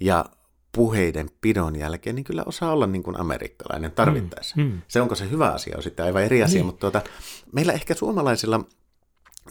ja 0.00 0.24
puheiden 0.72 1.30
pidon 1.40 1.76
jälkeen, 1.76 2.16
niin 2.16 2.24
kyllä 2.24 2.42
osaa 2.46 2.72
olla 2.72 2.86
niin 2.86 3.02
kuin 3.02 3.20
amerikkalainen 3.20 3.92
tarvittaessa. 3.92 4.54
Mm, 4.56 4.62
mm. 4.62 4.82
Se 4.88 5.00
onko 5.00 5.14
se 5.14 5.30
hyvä 5.30 5.50
asia 5.50 5.76
on 5.76 5.82
sitten 5.82 6.04
aivan 6.04 6.22
eri 6.22 6.42
asia, 6.42 6.54
niin. 6.54 6.66
mutta 6.66 6.80
tuota, 6.80 7.10
meillä 7.52 7.72
ehkä 7.72 7.94
suomalaisilla 7.94 8.60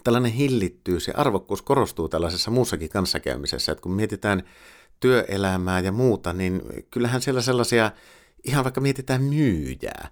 tällainen 0.04 0.32
hillittyys 0.32 1.08
ja 1.08 1.14
arvokkuus 1.18 1.62
korostuu 1.62 2.10
tällaisessa 2.10 2.52
muussakin 2.52 2.90
kanssakäymisessä, 2.90 3.72
että 3.72 3.82
kun 3.82 3.94
mietitään 3.94 4.44
työelämää 5.00 5.80
ja 5.80 5.92
muuta, 5.92 6.34
niin 6.34 6.62
kyllähän 6.92 7.22
siellä 7.22 7.42
sellaisia, 7.42 7.92
ihan 8.44 8.64
vaikka 8.64 8.82
mietitään 8.82 9.24
myyjää, 9.24 10.10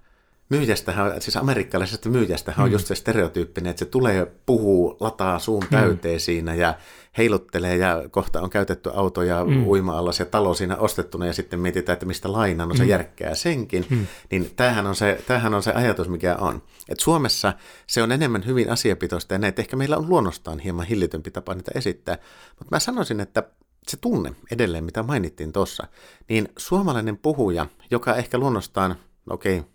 myyjästähän, 0.53 1.21
siis 1.21 1.37
amerikkalaisesta 1.37 2.09
myyjästähän 2.09 2.59
mm. 2.59 2.63
on 2.63 2.71
just 2.71 2.87
se 2.87 2.95
stereotyyppinen, 2.95 3.71
että 3.71 3.79
se 3.79 3.85
tulee, 3.85 4.31
puhuu, 4.45 4.97
lataa 4.99 5.39
suun 5.39 5.63
mm. 5.63 5.69
täyteen 5.69 6.15
mm. 6.15 6.19
siinä 6.19 6.55
ja 6.55 6.73
heiluttelee 7.17 7.75
ja 7.75 8.03
kohta 8.11 8.41
on 8.41 8.49
käytetty 8.49 8.89
auto 8.93 9.21
ja 9.21 9.45
mm. 9.45 9.67
uima-allas 9.67 10.19
ja 10.19 10.25
talo 10.25 10.53
siinä 10.53 10.77
ostettuna 10.77 11.25
ja 11.25 11.33
sitten 11.33 11.59
mietitään, 11.59 11.93
että 11.93 12.05
mistä 12.05 12.31
lainaa, 12.31 12.67
no 12.67 12.75
se 12.75 12.83
mm. 12.83 12.89
järkkää 12.89 13.35
senkin. 13.35 13.85
Mm. 13.89 14.07
Niin 14.31 14.51
tämähän 14.55 14.87
on, 14.87 14.95
se, 14.95 15.23
tämähän 15.27 15.53
on 15.53 15.63
se 15.63 15.71
ajatus, 15.71 16.09
mikä 16.09 16.35
on. 16.35 16.63
Et 16.89 16.99
Suomessa 16.99 17.53
se 17.87 18.03
on 18.03 18.11
enemmän 18.11 18.45
hyvin 18.45 18.69
asiapitoista 18.69 19.33
ja 19.33 19.39
näitä 19.39 19.61
ehkä 19.61 19.75
meillä 19.75 19.97
on 19.97 20.09
luonnostaan 20.09 20.59
hieman 20.59 20.85
hillitympi 20.85 21.31
tapa 21.31 21.53
niitä 21.53 21.71
esittää. 21.75 22.17
Mutta 22.59 22.75
mä 22.75 22.79
sanoisin, 22.79 23.19
että 23.19 23.43
se 23.87 23.97
tunne 23.97 24.35
edelleen, 24.51 24.83
mitä 24.83 25.03
mainittiin 25.03 25.53
tuossa, 25.53 25.87
niin 26.29 26.49
suomalainen 26.57 27.17
puhuja, 27.17 27.65
joka 27.91 28.15
ehkä 28.15 28.37
luonnostaan, 28.37 28.95
okei, 29.29 29.59
okay, 29.59 29.72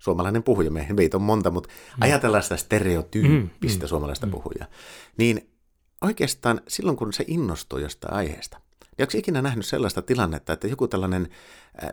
suomalainen 0.00 0.42
puhuja, 0.42 0.70
meitä 0.70 1.16
on 1.16 1.22
monta, 1.22 1.50
mutta 1.50 1.68
mm. 1.68 2.02
ajatellaan 2.02 2.42
sitä 2.42 2.56
stereotyyppistä 2.56 3.80
mm, 3.80 3.86
mm, 3.86 3.88
suomalaista 3.88 4.26
mm. 4.26 4.32
puhujaa, 4.32 4.66
niin 5.16 5.50
oikeastaan 6.00 6.60
silloin, 6.68 6.96
kun 6.96 7.12
se 7.12 7.24
innostuu 7.26 7.78
jostain 7.78 8.14
aiheesta, 8.14 8.60
niin 8.98 9.04
onko 9.04 9.18
ikinä 9.18 9.42
nähnyt 9.42 9.66
sellaista 9.66 10.02
tilannetta, 10.02 10.52
että 10.52 10.66
joku 10.66 10.88
tällainen 10.88 11.28
ää, 11.80 11.92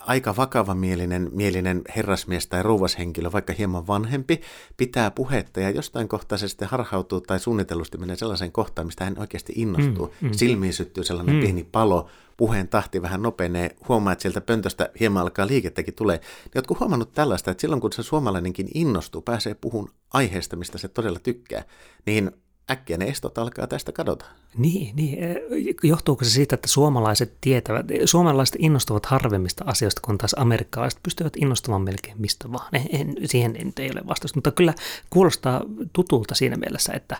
aika 0.00 0.36
vakava 0.36 0.74
mielinen, 0.74 1.28
mielinen 1.32 1.82
herrasmies 1.96 2.46
tai 2.46 2.62
rouvashenkilö, 2.62 3.32
vaikka 3.32 3.52
hieman 3.58 3.86
vanhempi, 3.86 4.40
pitää 4.76 5.10
puhetta 5.10 5.60
ja 5.60 5.70
jostain 5.70 6.08
kohtaa 6.08 6.38
se 6.38 6.48
sitten 6.48 6.68
harhautuu 6.68 7.20
tai 7.20 7.40
suunnitellusti 7.40 7.98
menee 7.98 8.16
sellaiseen 8.16 8.52
kohtaan, 8.52 8.86
mistä 8.86 9.04
hän 9.04 9.18
oikeasti 9.18 9.52
innostuu. 9.56 10.14
Mm, 10.20 10.28
mm. 10.28 10.32
Silmiin 10.32 10.72
syttyy 10.72 11.04
sellainen 11.04 11.34
mm. 11.34 11.40
pieni 11.40 11.68
palo, 11.72 12.10
puheen 12.38 12.68
tahti 12.68 13.02
vähän 13.02 13.22
nopenee, 13.22 13.76
huomaa, 13.88 14.12
että 14.12 14.22
sieltä 14.22 14.40
pöntöstä 14.40 14.90
hieman 15.00 15.22
alkaa 15.22 15.46
liikettäkin 15.46 15.94
tulee. 15.94 16.16
Niin 16.16 16.52
oletko 16.54 16.76
huomannut 16.80 17.12
tällaista, 17.12 17.50
että 17.50 17.60
silloin 17.60 17.80
kun 17.80 17.92
se 17.92 18.02
suomalainenkin 18.02 18.68
innostuu, 18.74 19.22
pääsee 19.22 19.54
puhun 19.54 19.90
aiheesta, 20.12 20.56
mistä 20.56 20.78
se 20.78 20.88
todella 20.88 21.18
tykkää, 21.18 21.64
niin 22.06 22.30
äkkiä 22.70 22.96
ne 22.96 23.04
estot 23.04 23.38
alkaa 23.38 23.66
tästä 23.66 23.92
kadota. 23.92 24.24
Niin, 24.56 24.96
niin. 24.96 25.24
E, 25.24 25.34
johtuuko 25.82 26.24
se 26.24 26.30
siitä, 26.30 26.54
että 26.54 26.68
suomalaiset 26.68 27.36
tietävät, 27.40 27.86
suomalaiset 28.04 28.56
innostuvat 28.58 29.06
harvemmista 29.06 29.64
asioista, 29.66 30.00
kun 30.04 30.18
taas 30.18 30.34
amerikkalaiset 30.38 31.02
pystyvät 31.02 31.36
innostumaan 31.36 31.82
melkein 31.82 32.20
mistä 32.20 32.52
vaan. 32.52 32.68
En, 32.90 33.14
siihen 33.24 33.56
en, 33.56 33.72
ei 33.76 33.90
ole 33.90 34.06
vastaus, 34.06 34.34
mutta 34.34 34.50
kyllä 34.50 34.74
kuulostaa 35.10 35.62
tutulta 35.92 36.34
siinä 36.34 36.56
mielessä, 36.56 36.92
että, 36.92 37.16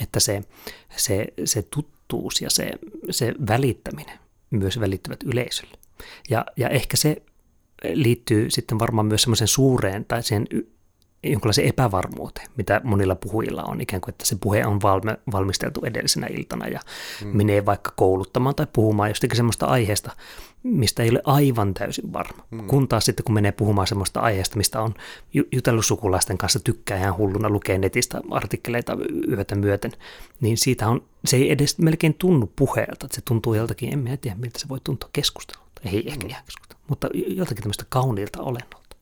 että 0.00 0.20
se, 0.20 0.42
se, 0.96 1.26
se 1.44 1.62
tuttuus 1.62 2.40
ja 2.40 2.50
se, 2.50 2.70
se 3.10 3.34
välittäminen 3.48 4.18
myös 4.50 4.80
välittyvät 4.80 5.22
yleisölle. 5.22 5.78
Ja, 6.30 6.46
ja 6.56 6.68
ehkä 6.68 6.96
se 6.96 7.22
liittyy 7.92 8.50
sitten 8.50 8.78
varmaan 8.78 9.06
myös 9.06 9.22
semmoisen 9.22 9.48
suureen 9.48 10.04
tai 10.04 10.22
siihen 10.22 10.46
jonkinlaisen 11.22 11.64
epävarmuuteen, 11.64 12.48
mitä 12.56 12.80
monilla 12.84 13.14
puhujilla 13.14 13.62
on, 13.62 13.80
ikään 13.80 14.00
kuin, 14.00 14.10
että 14.12 14.26
se 14.26 14.36
puhe 14.40 14.66
on 14.66 14.82
valme, 14.82 15.18
valmisteltu 15.32 15.80
edellisenä 15.84 16.26
iltana 16.26 16.66
ja 16.66 16.80
mm. 17.24 17.36
menee 17.36 17.66
vaikka 17.66 17.92
kouluttamaan 17.96 18.54
tai 18.54 18.66
puhumaan 18.72 19.10
jostakin 19.10 19.36
semmoista 19.36 19.66
aiheesta, 19.66 20.12
mistä 20.62 21.02
ei 21.02 21.10
ole 21.10 21.22
aivan 21.24 21.74
täysin 21.74 22.12
varma. 22.12 22.44
Mm. 22.50 22.66
Kun 22.66 22.88
taas 22.88 23.04
sitten, 23.04 23.24
kun 23.24 23.34
menee 23.34 23.52
puhumaan 23.52 23.86
semmoista 23.86 24.20
aiheesta, 24.20 24.56
mistä 24.56 24.80
on 24.80 24.94
jutellut 25.52 25.86
sukulaisten 25.86 26.38
kanssa, 26.38 26.60
tykkää 26.60 26.98
ihan 26.98 27.16
hulluna, 27.16 27.50
lukee 27.50 27.78
netistä 27.78 28.20
artikkeleita 28.30 28.96
yötä 29.28 29.54
myöten, 29.54 29.92
niin 30.40 30.56
siitä 30.56 30.88
on, 30.88 31.04
se 31.24 31.36
ei 31.36 31.52
edes 31.52 31.78
melkein 31.78 32.14
tunnu 32.14 32.52
puheelta, 32.56 33.06
että 33.06 33.14
se 33.14 33.22
tuntuu 33.24 33.54
joltakin, 33.54 33.92
en 33.92 33.98
minä 33.98 34.16
tiedä 34.16 34.36
miltä 34.36 34.58
se 34.58 34.68
voi 34.68 34.80
tuntua 34.84 35.10
keskustelulta, 35.12 35.80
ei 35.84 36.08
ehkä 36.08 36.24
mm. 36.24 36.30
ihan 36.30 36.44
keskustelulta, 36.44 36.84
mutta 36.88 37.08
joltakin 37.12 37.62
tämmöistä 37.62 37.84
kauniilta 37.88 38.42
olennolta. 38.42 38.96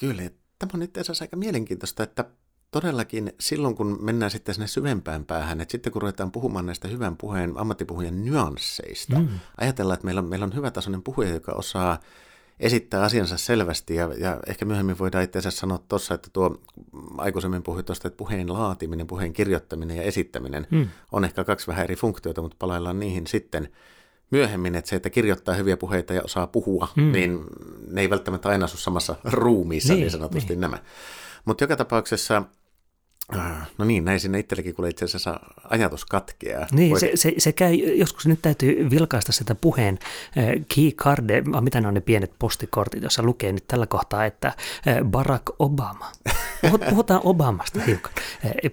Kyllä, 0.00 0.22
tämä 0.58 0.70
on 0.74 0.82
itse 0.82 1.00
asiassa 1.00 1.24
aika 1.24 1.36
mielenkiintoista, 1.36 2.02
että 2.02 2.24
todellakin 2.70 3.32
silloin, 3.40 3.74
kun 3.74 3.98
mennään 4.00 4.30
sitten 4.30 4.54
sinne 4.54 4.66
syvempään 4.66 5.24
päähän, 5.24 5.60
että 5.60 5.72
sitten 5.72 5.92
kun 5.92 6.02
ruvetaan 6.02 6.32
puhumaan 6.32 6.66
näistä 6.66 6.88
hyvän 6.88 7.16
puheen 7.16 7.52
ammattipuhujan 7.56 8.24
nyansseista, 8.24 9.18
mm. 9.18 9.28
ajatellaan, 9.60 9.94
että 9.94 10.04
meillä 10.04 10.18
on, 10.18 10.28
meillä 10.28 10.44
on 10.44 10.54
hyvä 10.54 10.70
tasoinen 10.70 11.02
puhuja, 11.02 11.30
joka 11.30 11.52
osaa 11.52 12.00
esittää 12.60 13.02
asiansa 13.02 13.36
selvästi 13.36 13.94
ja, 13.94 14.14
ja 14.18 14.40
ehkä 14.46 14.64
myöhemmin 14.64 14.98
voidaan 14.98 15.24
itse 15.24 15.38
asiassa 15.38 15.60
sanoa 15.60 15.78
tuossa, 15.88 16.14
että 16.14 16.30
tuo 16.32 16.60
aikaisemmin 17.18 17.62
puhui 17.62 17.82
tuosta, 17.82 18.08
että 18.08 18.16
puheen 18.16 18.52
laatiminen, 18.52 19.06
puheen 19.06 19.32
kirjoittaminen 19.32 19.96
ja 19.96 20.02
esittäminen 20.02 20.66
mm. 20.70 20.88
on 21.12 21.24
ehkä 21.24 21.44
kaksi 21.44 21.66
vähän 21.66 21.84
eri 21.84 21.96
funktioita, 21.96 22.42
mutta 22.42 22.56
palaillaan 22.58 23.00
niihin 23.00 23.26
sitten 23.26 23.68
myöhemmin, 24.30 24.74
että 24.74 24.88
se, 24.88 24.96
että 24.96 25.10
kirjoittaa 25.10 25.54
hyviä 25.54 25.76
puheita 25.76 26.14
ja 26.14 26.22
osaa 26.24 26.46
puhua, 26.46 26.88
mm. 26.96 27.12
niin 27.12 27.40
ne 27.90 28.00
ei 28.00 28.10
välttämättä 28.10 28.48
aina 28.48 28.64
asu 28.64 28.76
samassa 28.76 29.14
ruumiissa 29.24 29.92
niin, 29.92 30.00
niin 30.00 30.10
sanotusti 30.10 30.52
niin. 30.52 30.60
nämä. 30.60 30.78
Mutta 31.44 31.64
joka 31.64 31.76
tapauksessa 31.76 32.42
no 33.78 33.84
niin, 33.84 34.04
näin 34.04 34.20
sinne 34.20 34.38
itsellekin, 34.38 34.74
kun 34.74 34.88
itse 34.88 35.04
asiassa 35.04 35.40
ajatus 35.64 36.04
katkeaa. 36.04 36.66
Niin, 36.72 36.90
Voit... 36.90 37.00
se, 37.00 37.10
se, 37.14 37.34
se 37.38 37.52
käy, 37.52 37.74
joskus 37.74 38.26
nyt 38.26 38.42
täytyy 38.42 38.90
vilkaista 38.90 39.32
sitä 39.32 39.54
puheen 39.54 39.98
äh, 40.38 40.44
key 40.74 40.90
card, 40.90 41.30
mitä 41.60 41.80
ne 41.80 41.88
on 41.88 41.94
ne 41.94 42.00
pienet 42.00 42.32
postikortit, 42.38 43.02
jossa 43.02 43.22
lukee 43.22 43.52
nyt 43.52 43.64
tällä 43.66 43.86
kohtaa, 43.86 44.24
että 44.24 44.48
äh, 44.48 44.54
Barack 45.04 45.42
Obama. 45.58 46.12
Puhutaan 46.90 47.20
Obamasta 47.24 47.80
hiukan. 47.80 48.12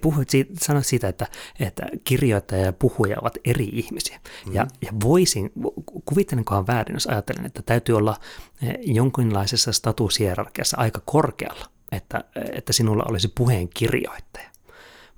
Puhuit 0.00 0.30
siitä, 0.30 0.52
sanoit 0.60 0.86
siitä, 0.86 1.08
että, 1.08 1.26
että 1.60 1.86
kirjoittaja 2.04 2.64
ja 2.64 2.72
puhuja 2.72 3.16
ovat 3.20 3.38
eri 3.44 3.68
ihmisiä. 3.72 4.20
Mm. 4.46 4.54
Ja, 4.54 4.66
ja 4.82 4.92
voisin, 5.04 5.52
kuvittelenkohan 6.04 6.66
väärin, 6.66 6.94
jos 6.94 7.06
ajattelen, 7.06 7.46
että 7.46 7.62
täytyy 7.66 7.96
olla 7.96 8.16
jonkinlaisessa 8.80 9.72
statushierarkiassa 9.72 10.76
aika 10.76 11.00
korkealla 11.04 11.75
että, 11.92 12.24
että 12.52 12.72
sinulla 12.72 13.04
olisi 13.08 13.28
puheen 13.28 13.68
kirjoittaja? 13.68 14.50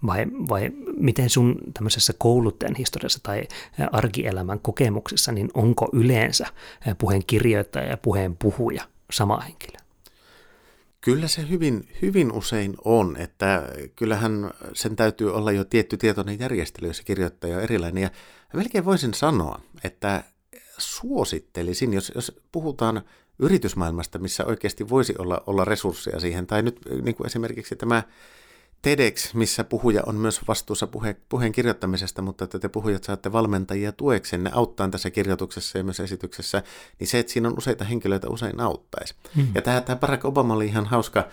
Vai, 0.06 0.26
vai 0.48 0.70
miten 0.96 1.30
sun 1.30 1.58
tämmöisessä 1.74 2.12
kouluttajan 2.18 2.74
historiassa 2.74 3.20
tai 3.22 3.48
arkielämän 3.92 4.60
kokemuksessa, 4.60 5.32
niin 5.32 5.50
onko 5.54 5.88
yleensä 5.92 6.46
puheen 6.98 7.24
kirjoittaja 7.26 7.90
ja 7.90 7.96
puheen 7.96 8.36
puhuja 8.36 8.82
sama 9.12 9.40
henkilö? 9.40 9.78
Kyllä 11.00 11.28
se 11.28 11.48
hyvin, 11.48 11.88
hyvin 12.02 12.32
usein 12.32 12.74
on, 12.84 13.16
että 13.16 13.68
kyllähän 13.96 14.50
sen 14.72 14.96
täytyy 14.96 15.34
olla 15.34 15.52
jo 15.52 15.64
tietty 15.64 15.96
tietoinen 15.96 16.38
järjestely, 16.38 16.86
jos 16.86 17.00
kirjoittaja 17.00 17.56
on 17.56 17.62
erilainen. 17.62 18.02
Ja 18.02 18.10
melkein 18.54 18.84
voisin 18.84 19.14
sanoa, 19.14 19.60
että 19.84 20.24
suosittelisin, 20.78 21.92
jos, 21.92 22.12
jos 22.14 22.40
puhutaan 22.52 23.02
yritysmaailmasta, 23.38 24.18
missä 24.18 24.44
oikeasti 24.44 24.88
voisi 24.88 25.14
olla, 25.18 25.42
olla 25.46 25.64
resursseja 25.64 26.20
siihen. 26.20 26.46
Tai 26.46 26.62
nyt 26.62 26.80
niin 27.02 27.14
kuin 27.14 27.26
esimerkiksi 27.26 27.76
tämä 27.76 28.02
TEDx, 28.82 29.34
missä 29.34 29.64
puhuja 29.64 30.02
on 30.06 30.14
myös 30.14 30.40
vastuussa 30.48 30.86
puhe, 30.86 31.16
puheen 31.28 31.52
kirjoittamisesta, 31.52 32.22
mutta 32.22 32.44
että 32.44 32.58
te 32.58 32.68
puhujat 32.68 33.04
saatte 33.04 33.32
valmentajia 33.32 33.92
tueksenne 33.92 34.50
auttaa 34.54 34.88
tässä 34.88 35.10
kirjoituksessa 35.10 35.78
ja 35.78 35.84
myös 35.84 36.00
esityksessä, 36.00 36.62
niin 37.00 37.08
se, 37.08 37.18
että 37.18 37.32
siinä 37.32 37.48
on 37.48 37.58
useita 37.58 37.84
henkilöitä 37.84 38.28
usein 38.28 38.60
auttaisi. 38.60 39.14
Mm. 39.36 39.48
Ja 39.54 39.62
tämä, 39.62 39.80
tämä 39.80 39.96
Barack 39.96 40.24
Obama 40.24 40.54
oli 40.54 40.66
ihan 40.66 40.86
hauska, 40.86 41.28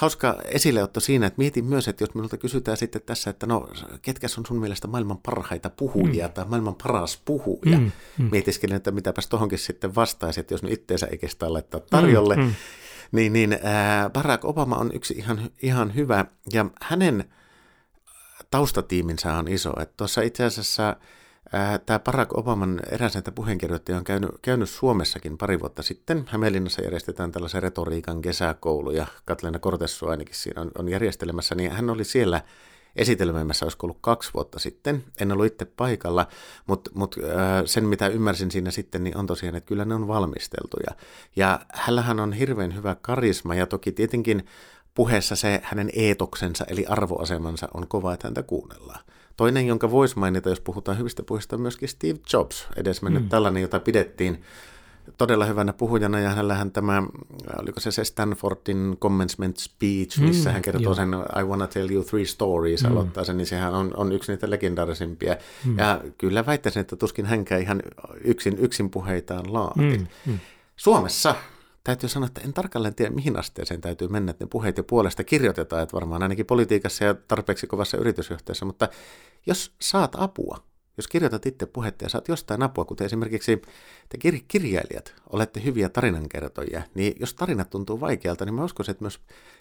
hauska 0.00 0.36
esilleotto 0.44 1.00
siinä, 1.00 1.26
että 1.26 1.38
mietin 1.38 1.64
myös, 1.64 1.88
että 1.88 2.02
jos 2.02 2.14
minulta 2.14 2.36
kysytään 2.36 2.76
sitten 2.76 3.02
tässä, 3.06 3.30
että 3.30 3.46
no, 3.46 3.68
ketkä 4.02 4.26
on 4.38 4.46
sun 4.46 4.60
mielestä 4.60 4.88
maailman 4.88 5.18
parhaita 5.18 5.70
puhujia 5.70 6.26
mm. 6.26 6.32
tai 6.32 6.44
maailman 6.48 6.74
paras 6.74 7.22
puhuja, 7.24 7.78
mm. 7.78 7.92
Mm. 8.18 8.28
mietiskelin, 8.32 8.76
että 8.76 8.90
mitäpäs 8.90 9.26
tuohonkin 9.26 9.58
sitten 9.58 9.94
vastaisi, 9.94 10.40
että 10.40 10.54
jos 10.54 10.62
nyt 10.62 10.72
itteensä 10.72 11.06
ei 11.06 11.18
kestä 11.18 11.52
laittaa 11.52 11.80
tarjolle, 11.80 12.36
mm. 12.36 12.42
Mm. 12.42 12.54
niin, 13.12 13.32
niin 13.32 13.58
ää, 13.62 14.10
Barack 14.10 14.44
Obama 14.44 14.76
on 14.76 14.90
yksi 14.94 15.14
ihan, 15.14 15.50
ihan 15.62 15.94
hyvä, 15.94 16.24
ja 16.52 16.66
hänen 16.82 17.24
taustatiiminsä 18.50 19.34
on 19.34 19.48
iso, 19.48 19.72
että 19.80 19.94
tuossa 19.96 20.22
itse 20.22 20.44
asiassa 20.44 20.96
Tämä 21.86 21.98
Barack 21.98 22.38
Obaman 22.38 22.80
eräs 22.90 23.14
näitä 23.14 23.32
puheenkirjoittaja 23.32 23.98
on 23.98 24.04
käynyt, 24.04 24.30
käynyt 24.42 24.70
Suomessakin 24.70 25.38
pari 25.38 25.60
vuotta 25.60 25.82
sitten. 25.82 26.24
Hämeenlinnassa 26.26 26.82
järjestetään 26.82 27.32
tällaisen 27.32 27.62
retoriikan 27.62 28.22
kesäkoulu 28.22 28.90
ja 28.90 29.06
Katlena 29.24 29.58
Kortessu 29.58 30.06
ainakin 30.06 30.34
siinä 30.34 30.60
on, 30.60 30.70
on 30.78 30.88
järjestelemässä, 30.88 31.54
niin 31.54 31.72
hän 31.72 31.90
oli 31.90 32.04
siellä 32.04 32.40
esitelmässä, 32.96 33.64
olisiko 33.64 33.86
ollut 33.86 33.98
kaksi 34.00 34.30
vuotta 34.34 34.58
sitten. 34.58 35.04
En 35.20 35.32
ollut 35.32 35.46
itse 35.46 35.64
paikalla, 35.64 36.26
mutta, 36.66 36.90
mutta 36.94 37.20
sen 37.64 37.84
mitä 37.84 38.08
ymmärsin 38.08 38.50
siinä 38.50 38.70
sitten, 38.70 39.04
niin 39.04 39.16
on 39.16 39.26
tosiaan, 39.26 39.56
että 39.56 39.68
kyllä 39.68 39.84
ne 39.84 39.94
on 39.94 40.08
valmisteltuja. 40.08 40.94
Ja 41.36 41.60
hänellähän 41.74 42.20
on 42.20 42.32
hirveän 42.32 42.74
hyvä 42.74 42.96
karisma 43.02 43.54
ja 43.54 43.66
toki 43.66 43.92
tietenkin 43.92 44.46
puheessa 44.94 45.36
se 45.36 45.60
hänen 45.64 45.90
eetoksensa 45.96 46.64
eli 46.68 46.86
arvoasemansa 46.86 47.68
on 47.74 47.88
kova, 47.88 48.14
että 48.14 48.26
häntä 48.26 48.42
kuunnellaan. 48.42 49.04
Toinen, 49.40 49.66
jonka 49.66 49.90
voisi 49.90 50.18
mainita, 50.18 50.48
jos 50.48 50.60
puhutaan 50.60 50.98
hyvistä 50.98 51.22
puhujista, 51.22 51.56
on 51.56 51.62
myöskin 51.62 51.88
Steve 51.88 52.18
Jobs, 52.32 52.68
edesmennyt 52.76 53.22
mm. 53.22 53.28
tällainen, 53.28 53.62
jota 53.62 53.80
pidettiin 53.80 54.42
todella 55.18 55.44
hyvänä 55.44 55.72
puhujana, 55.72 56.20
ja 56.20 56.28
hänellähän 56.28 56.70
tämä, 56.70 57.02
oliko 57.58 57.80
se 57.80 57.90
se 57.90 58.04
Stanfordin 58.04 58.96
commencement 59.00 59.56
speech, 59.56 60.20
missä 60.20 60.50
mm, 60.50 60.52
hän 60.52 60.62
kertoo 60.62 60.82
joo. 60.82 60.94
sen 60.94 61.08
I 61.40 61.44
wanna 61.44 61.66
tell 61.66 61.90
you 61.90 62.04
three 62.04 62.24
stories, 62.24 62.84
mm. 62.84 62.90
aloittaa 62.90 63.24
sen, 63.24 63.36
niin 63.36 63.46
sehän 63.46 63.74
on, 63.74 63.96
on 63.96 64.12
yksi 64.12 64.32
niitä 64.32 64.50
legendaarisimpia. 64.50 65.36
Mm. 65.64 65.78
Ja 65.78 66.00
kyllä 66.18 66.46
väittäisin, 66.46 66.80
että 66.80 66.96
tuskin 66.96 67.26
hänkään 67.26 67.62
ihan 67.62 67.82
yksin, 68.24 68.58
yksin 68.58 68.90
puheitaan 68.90 69.52
laati. 69.52 69.98
Mm, 69.98 70.06
mm. 70.26 70.38
Suomessa 70.76 71.34
täytyy 71.84 72.08
sanoa, 72.08 72.26
että 72.26 72.40
en 72.40 72.52
tarkalleen 72.52 72.94
tiedä, 72.94 73.14
mihin 73.14 73.38
asteeseen 73.38 73.80
täytyy 73.80 74.08
mennä, 74.08 74.30
että 74.30 74.44
ne 74.44 74.48
puheet 74.48 74.76
ja 74.76 74.82
puolesta 74.84 75.24
kirjoitetaan, 75.24 75.82
että 75.82 75.94
varmaan 75.94 76.22
ainakin 76.22 76.46
politiikassa 76.46 77.04
ja 77.04 77.14
tarpeeksi 77.14 77.66
kovassa 77.66 77.96
yritysjohtajassa, 77.96 78.66
mutta 78.66 78.88
jos 79.46 79.74
saat 79.80 80.12
apua, 80.18 80.58
jos 80.96 81.08
kirjoitat 81.08 81.46
itse 81.46 81.66
puhetta 81.66 82.04
ja 82.04 82.08
saat 82.08 82.28
jostain 82.28 82.62
apua, 82.62 82.84
kuten 82.84 83.04
esimerkiksi 83.04 83.62
te 84.10 84.30
kir- 84.30 84.44
kirjailijat, 84.48 85.14
olette 85.30 85.64
hyviä 85.64 85.88
tarinankertojia, 85.88 86.82
niin 86.94 87.14
jos 87.20 87.34
tarinat 87.34 87.70
tuntuu 87.70 88.00
vaikealta, 88.00 88.44
niin 88.44 88.54
mä 88.54 88.64
uskon, 88.64 88.86
että 88.88 89.04
myös 89.04 89.20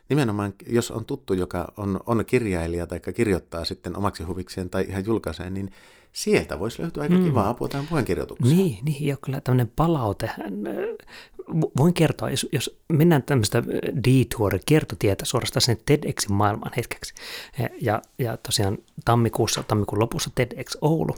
nimenomaan, 0.10 0.54
jos 0.68 0.92
on 0.92 1.06
tuttu, 1.06 1.34
joka 1.34 1.74
on, 1.78 2.00
on 2.06 2.26
kirjailija 2.26 2.88
tai 2.88 3.00
kirjoittaa 3.00 3.66
sitten 3.66 3.98
omaksi 3.98 4.24
huvikseen 4.24 4.70
tai 4.70 4.86
ihan 4.88 5.06
julkaiseen, 5.06 5.54
niin 5.54 5.72
sieltä 6.14 6.60
voisi 6.60 6.82
löytyä 6.82 7.04
aika 7.04 7.16
mm. 7.16 7.24
kivaa 7.24 7.50
apua 7.50 7.68
tähän 7.68 7.88
puheenkirjoitukseen. 7.88 8.58
Niin, 8.58 8.86
niin, 8.86 9.06
ja 9.08 9.18
kyllä 9.18 9.42
tämmöinen 9.42 9.72
palaute. 9.76 10.32
Voin 11.78 11.94
kertoa, 11.94 12.30
jos, 12.30 12.48
jos 12.52 12.80
mennään 12.94 13.24
tämmöistä 13.24 13.64
detour, 14.08 14.60
kiertotietä 14.66 15.26
suorastaan 15.26 15.62
sinne 15.62 15.82
TEDxin 15.86 16.34
maailman 16.34 16.72
hetkeksi. 16.78 17.14
Ja, 17.82 18.02
ja 18.20 18.38
tosiaan 18.38 18.78
tammikuussa, 19.06 19.64
tammikuun 19.64 20.00
lopussa 20.00 20.30
TEDx 20.36 20.78
Oulu, 20.82 21.16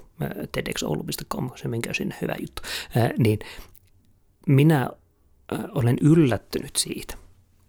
tedxoulu.com, 0.52 1.50
se 1.56 1.68
minkä 1.68 1.94
sinne 1.94 2.16
hyvä 2.22 2.36
juttu, 2.40 2.62
niin 3.24 3.40
minä 4.48 4.90
olen 5.76 5.98
yllättynyt 6.02 6.76
siitä, 6.76 7.16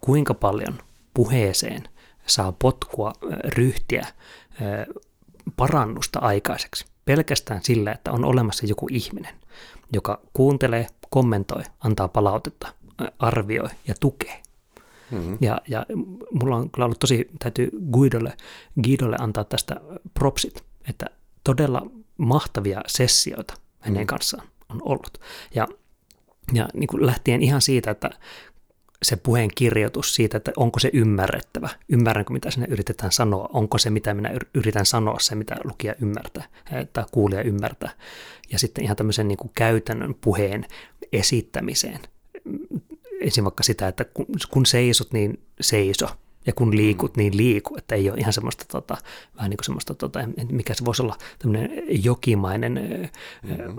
kuinka 0.00 0.34
paljon 0.34 0.78
puheeseen 1.14 1.82
saa 2.26 2.52
potkua, 2.52 3.12
ryhtiä, 3.44 4.06
parannusta 5.56 6.18
aikaiseksi 6.18 6.84
pelkästään 7.04 7.60
sillä, 7.62 7.92
että 7.92 8.12
on 8.12 8.24
olemassa 8.24 8.66
joku 8.66 8.88
ihminen, 8.90 9.34
joka 9.92 10.20
kuuntelee, 10.32 10.86
kommentoi, 11.10 11.62
antaa 11.80 12.08
palautetta, 12.08 12.74
arvioi 13.18 13.68
ja 13.88 13.94
tukee. 14.00 14.42
Mm-hmm. 15.10 15.38
Ja, 15.40 15.60
ja 15.68 15.86
mulla 16.30 16.56
on 16.56 16.70
kyllä 16.70 16.84
ollut 16.84 16.98
tosi, 16.98 17.28
täytyy 17.38 17.70
Guidolle, 17.92 18.36
Guidolle 18.82 19.16
antaa 19.20 19.44
tästä 19.44 19.80
propsit, 20.14 20.64
että 20.88 21.06
todella 21.44 21.82
mahtavia 22.18 22.80
sessioita 22.86 23.54
hänen 23.80 23.94
mm-hmm. 23.94 24.06
kanssaan 24.06 24.51
on 24.72 24.80
ollut. 24.84 25.20
Ja, 25.54 25.68
ja 26.52 26.68
niin 26.74 26.88
kuin 26.88 27.06
lähtien 27.06 27.42
ihan 27.42 27.60
siitä, 27.60 27.90
että 27.90 28.10
se 29.02 29.16
puheen 29.16 29.50
kirjoitus 29.54 30.14
siitä, 30.14 30.36
että 30.36 30.52
onko 30.56 30.78
se 30.78 30.90
ymmärrettävä, 30.92 31.68
ymmärränkö 31.88 32.32
mitä 32.32 32.50
sinne 32.50 32.66
yritetään 32.70 33.12
sanoa, 33.12 33.48
onko 33.52 33.78
se 33.78 33.90
mitä 33.90 34.14
minä 34.14 34.30
yritän 34.54 34.86
sanoa, 34.86 35.16
se 35.20 35.34
mitä 35.34 35.56
lukija 35.64 35.94
ymmärtää 36.00 36.44
tai 36.92 37.04
kuulija 37.10 37.42
ymmärtää. 37.42 37.90
Ja 38.52 38.58
sitten 38.58 38.84
ihan 38.84 38.96
tämmöisen 38.96 39.28
niin 39.28 39.38
kuin 39.38 39.50
käytännön 39.54 40.14
puheen 40.20 40.66
esittämiseen. 41.12 42.00
Esim. 43.20 43.44
vaikka 43.44 43.62
sitä, 43.62 43.88
että 43.88 44.04
kun, 44.04 44.26
kun 44.50 44.66
seisot, 44.66 45.12
niin 45.12 45.40
seiso. 45.60 46.06
Ja 46.46 46.52
kun 46.52 46.76
liikut, 46.76 47.16
niin 47.16 47.36
liiku, 47.36 47.76
että 47.76 47.94
ei 47.94 48.10
ole 48.10 48.18
ihan 48.18 48.32
semmoista, 48.32 48.64
tota, 48.68 48.96
vähän 49.36 49.50
niin 49.50 49.56
kuin 49.56 49.64
semmoista, 49.64 49.94
tota, 49.94 50.20
mikä 50.50 50.74
se 50.74 50.84
voisi 50.84 51.02
olla, 51.02 51.16
tämmöinen 51.38 51.70
jokimainen 52.04 52.72
mm-hmm. 53.42 53.76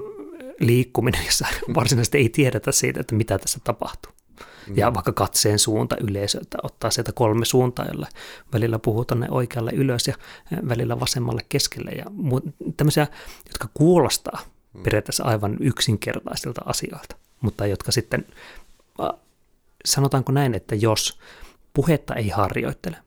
Liikkuminen, 0.65 1.25
jossa 1.25 1.47
varsinaisesti 1.75 2.17
ei 2.17 2.29
tiedetä 2.29 2.71
siitä, 2.71 2.99
että 2.99 3.15
mitä 3.15 3.39
tässä 3.39 3.59
tapahtuu. 3.63 4.11
Mm. 4.67 4.77
Ja 4.77 4.93
vaikka 4.93 5.11
katseen 5.11 5.59
suunta 5.59 5.95
yleisöltä, 6.01 6.57
ottaa 6.63 6.91
sieltä 6.91 7.11
kolme 7.11 7.45
suuntaa, 7.45 7.85
jolla 7.85 8.07
välillä 8.53 8.79
puhuu 8.79 9.05
tuonne 9.05 9.27
oikealle 9.31 9.71
ylös 9.71 10.07
ja 10.07 10.13
välillä 10.69 10.99
vasemmalle 10.99 11.41
keskelle. 11.49 11.91
Ja 11.91 12.05
tämmöisiä, 12.77 13.07
jotka 13.47 13.69
kuulostaa 13.73 14.39
mm. 14.73 14.83
periaatteessa 14.83 15.23
aivan 15.23 15.57
yksinkertaisilta 15.59 16.61
asioilta, 16.65 17.15
mutta 17.41 17.67
jotka 17.67 17.91
sitten, 17.91 18.25
sanotaanko 19.85 20.31
näin, 20.31 20.55
että 20.55 20.75
jos 20.75 21.19
puhetta 21.73 22.15
ei 22.15 22.29
harjoittele, 22.29 22.97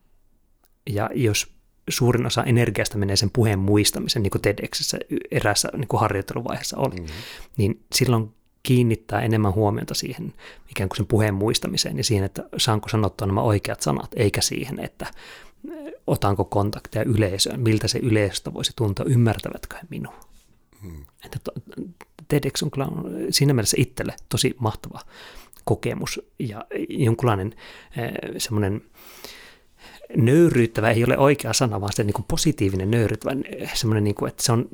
ja 0.91 1.11
jos 1.15 1.56
suurin 1.89 2.27
osa 2.27 2.45
energiasta 2.45 2.99
menee 2.99 3.17
sen 3.17 3.31
puheen 3.31 3.59
muistamisen, 3.59 4.23
niin 4.23 4.31
kuin 4.31 4.43
TEDxissä 4.43 4.99
erässä 5.31 5.69
niin 5.77 5.89
kuin 5.89 6.01
harjoitteluvaiheessa 6.01 6.77
oli, 6.77 6.97
mm-hmm. 6.97 7.15
niin 7.57 7.81
silloin 7.95 8.35
kiinnittää 8.63 9.21
enemmän 9.21 9.55
huomiota 9.55 9.95
siihen 9.95 10.35
ikään 10.71 10.89
kuin 10.89 10.97
sen 10.97 11.07
puheen 11.07 11.35
muistamiseen 11.35 11.97
ja 11.97 12.05
siihen, 12.05 12.25
että 12.25 12.45
saanko 12.57 12.89
sanottua 12.89 13.27
nämä 13.27 13.43
oikeat 13.43 13.83
sanat, 13.83 14.11
eikä 14.17 14.41
siihen, 14.41 14.81
että 14.81 15.07
otanko 16.07 16.45
kontaktia 16.45 17.03
yleisöön, 17.03 17.61
miltä 17.61 17.89
se 17.89 17.99
yleisöstä 17.99 18.55
voisi 18.55 18.73
tuntua, 18.77 19.07
ymmärtävätkö 19.09 19.77
he 19.77 19.83
minua. 19.91 20.21
Hmm. 20.83 21.05
Että 21.25 21.39
TEDx 22.29 22.63
on 22.63 22.71
kyllä 22.71 22.89
siinä 23.31 23.55
mielessä 23.55 23.77
itselle 23.81 24.15
tosi 24.29 24.57
mahtava 24.59 25.01
kokemus 25.65 26.21
ja 26.39 26.65
jonkunlainen 26.89 27.55
semmoinen 28.39 28.83
nöyryyttävä 30.17 30.91
ei 30.91 31.05
ole 31.05 31.19
oikea 31.19 31.53
sana, 31.53 31.81
vaan 31.81 31.93
se 31.93 32.05
niin 32.05 32.15
kuin 32.15 32.27
positiivinen 32.29 32.91
nöyryyttävä, 32.91 33.33
semmoinen, 33.75 34.05
niin 34.05 34.15
kuin, 34.15 34.29
että 34.29 34.43
se 34.43 34.53
on 34.53 34.69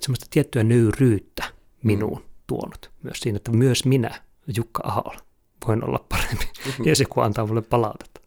semmoista 0.00 0.26
tiettyä 0.30 0.64
nöyryyttä 0.64 1.44
minuun 1.82 2.22
tuonut 2.46 2.90
myös 3.02 3.20
siinä, 3.20 3.36
että 3.36 3.50
myös 3.50 3.84
minä, 3.84 4.20
Jukka 4.56 4.82
Ahola, 4.86 5.20
voin 5.66 5.84
olla 5.84 6.06
parempi, 6.08 6.44
mm-hmm. 6.66 6.86
jos 6.86 7.00
joku 7.00 7.20
antaa 7.20 7.46
mulle 7.46 7.62
palautetta. 7.62 8.20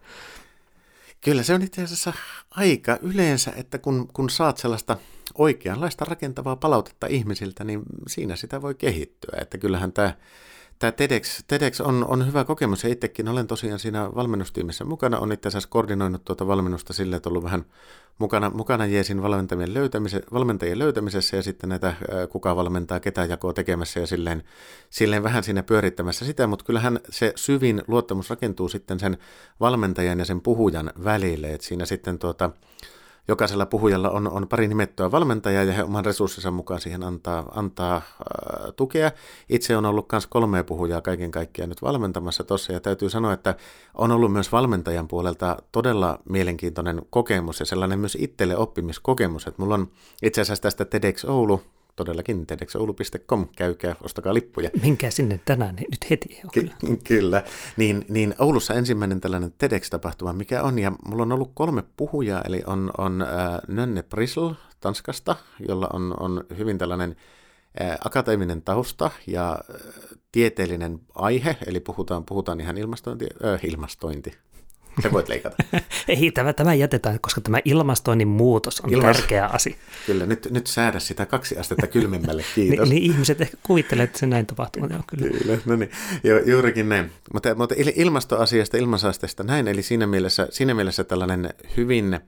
Kyllä 1.21 1.43
se 1.43 1.53
on 1.53 1.61
itse 1.61 1.83
asiassa 1.83 2.13
aika 2.51 2.97
yleensä, 3.01 3.53
että 3.55 3.77
kun, 3.77 4.07
kun 4.13 4.29
saat 4.29 4.57
sellaista 4.57 4.97
oikeanlaista 5.37 6.05
rakentavaa 6.05 6.55
palautetta 6.55 7.07
ihmisiltä, 7.07 7.63
niin 7.63 7.81
siinä 8.07 8.35
sitä 8.35 8.61
voi 8.61 8.75
kehittyä. 8.75 9.37
Että 9.41 9.57
kyllähän 9.57 9.93
tämä 9.93 10.13
Tämä 10.81 10.91
TEDx, 10.91 11.43
TEDx 11.47 11.81
on, 11.81 12.05
on 12.07 12.27
hyvä 12.27 12.43
kokemus 12.43 12.83
ja 12.83 12.89
itsekin 12.89 13.27
olen 13.27 13.47
tosiaan 13.47 13.79
siinä 13.79 14.15
valmennustiimissä 14.15 14.83
mukana. 14.83 15.19
Olen 15.19 15.31
itse 15.31 15.47
asiassa 15.47 15.69
koordinoinut 15.69 16.25
tuota 16.25 16.47
valmennusta 16.47 16.93
sille, 16.93 17.15
että 17.15 17.29
ollut 17.29 17.43
vähän 17.43 17.65
mukana, 18.17 18.49
mukana 18.49 18.85
Jeesin 18.85 19.21
valmentajien, 19.21 19.73
löytämise, 19.73 20.21
valmentajien 20.33 20.79
löytämisessä 20.79 21.37
ja 21.37 21.43
sitten 21.43 21.69
näitä 21.69 21.93
kuka 22.29 22.55
valmentaa, 22.55 22.99
ketä 22.99 23.25
jakoa 23.25 23.53
tekemässä 23.53 23.99
ja 23.99 24.07
silleen, 24.07 24.43
silleen 24.89 25.23
vähän 25.23 25.43
siinä 25.43 25.63
pyörittämässä 25.63 26.25
sitä, 26.25 26.47
mutta 26.47 26.65
kyllähän 26.65 26.99
se 27.09 27.33
syvin 27.35 27.81
luottamus 27.87 28.29
rakentuu 28.29 28.69
sitten 28.69 28.99
sen 28.99 29.17
valmentajan 29.59 30.19
ja 30.19 30.25
sen 30.25 30.41
puhujan 30.41 30.93
välille, 31.03 31.53
että 31.53 31.67
siinä 31.67 31.85
sitten 31.85 32.19
tuota, 32.19 32.49
jokaisella 33.27 33.65
puhujalla 33.65 34.09
on, 34.09 34.31
on 34.31 34.47
pari 34.47 34.67
nimettyä 34.67 35.11
valmentajaa 35.11 35.63
ja 35.63 35.73
he 35.73 35.83
oman 35.83 36.05
resurssinsa 36.05 36.51
mukaan 36.51 36.81
siihen 36.81 37.03
antaa, 37.03 37.51
antaa 37.55 37.95
äh, 37.95 38.03
tukea. 38.75 39.11
Itse 39.49 39.77
on 39.77 39.85
ollut 39.85 40.11
myös 40.11 40.27
kolme 40.27 40.63
puhujaa 40.63 41.01
kaiken 41.01 41.31
kaikkiaan 41.31 41.69
nyt 41.69 41.81
valmentamassa 41.81 42.43
tuossa 42.43 42.73
ja 42.73 42.79
täytyy 42.79 43.09
sanoa, 43.09 43.33
että 43.33 43.55
on 43.93 44.11
ollut 44.11 44.33
myös 44.33 44.51
valmentajan 44.51 45.07
puolelta 45.07 45.57
todella 45.71 46.19
mielenkiintoinen 46.29 47.01
kokemus 47.09 47.59
ja 47.59 47.65
sellainen 47.65 47.99
myös 47.99 48.17
itselle 48.19 48.57
oppimiskokemus, 48.57 49.47
että 49.47 49.61
mulla 49.61 49.75
on 49.75 49.91
itse 50.23 50.41
asiassa 50.41 50.61
tästä 50.61 50.85
TEDx 50.85 51.25
Oulu 51.25 51.61
todellakin 52.05 52.47
tedexoulu.com, 52.47 53.47
käykää, 53.55 53.95
ostakaa 54.03 54.33
lippuja. 54.33 54.69
Minkä 54.81 55.11
sinne 55.11 55.39
tänään, 55.45 55.75
nyt 55.75 56.09
heti. 56.09 56.41
Ky- 56.53 56.69
kyllä, 57.07 57.43
niin, 57.77 58.05
niin 58.09 58.35
Oulussa 58.39 58.73
ensimmäinen 58.73 59.21
tällainen 59.21 59.53
TEDx-tapahtuma, 59.57 60.33
mikä 60.33 60.63
on, 60.63 60.79
ja 60.79 60.91
mulla 61.05 61.23
on 61.23 61.31
ollut 61.31 61.51
kolme 61.53 61.83
puhujaa, 61.97 62.41
eli 62.41 62.63
on, 62.65 62.91
on 62.97 63.21
äh, 63.21 63.27
Nönne 63.67 64.01
Prisl 64.01 64.49
Tanskasta, 64.79 65.35
jolla 65.67 65.87
on, 65.93 66.15
on 66.19 66.43
hyvin 66.57 66.77
tällainen 66.77 67.15
äh, 67.81 67.97
akateeminen 68.05 68.61
tausta 68.61 69.11
ja 69.27 69.51
äh, 69.51 69.91
tieteellinen 70.31 70.99
aihe, 71.15 71.57
eli 71.65 71.79
puhutaan, 71.79 72.25
puhutaan 72.25 72.59
ihan 72.59 72.77
ilmastointi, 72.77 73.25
äh, 73.45 73.59
ilmastointi, 73.63 74.33
se 74.99 75.11
voit 75.11 75.29
leikata. 75.29 75.55
Ei, 76.07 76.31
tämä, 76.31 76.53
tämä 76.53 76.73
jätetään, 76.73 77.19
koska 77.19 77.41
tämä 77.41 77.59
ilmastoinnin 77.65 78.27
muutos 78.27 78.81
on 78.81 78.93
Ilmas... 78.93 79.17
tärkeä 79.17 79.45
asia. 79.45 79.75
Kyllä, 80.05 80.25
nyt, 80.25 80.47
nyt 80.51 80.67
säädä 80.67 80.99
sitä 80.99 81.25
kaksi 81.25 81.57
astetta 81.57 81.87
kylmemmälle, 81.87 82.43
kiitos. 82.55 82.89
niin, 82.89 83.01
niin 83.01 83.11
ihmiset 83.11 83.41
ehkä 83.41 83.57
kuvittelevat, 83.63 84.09
että 84.09 84.19
se 84.19 84.25
näin 84.25 84.45
tapahtuu. 84.45 84.87
Joo, 84.89 85.01
kyllä. 85.07 85.37
kyllä, 85.37 85.57
no 85.65 85.75
niin, 85.75 85.91
Joo, 86.23 86.39
juurikin 86.39 86.89
näin. 86.89 87.11
Mutta, 87.33 87.55
mutta 87.55 87.75
ilmastoasiasta, 87.95 88.77
ilmansaasteesta 88.77 89.43
näin, 89.43 89.67
eli 89.67 89.81
siinä 89.81 90.07
mielessä, 90.07 90.47
siinä 90.51 90.73
mielessä 90.73 91.03
tällainen 91.03 91.49
hyvin 91.77 92.19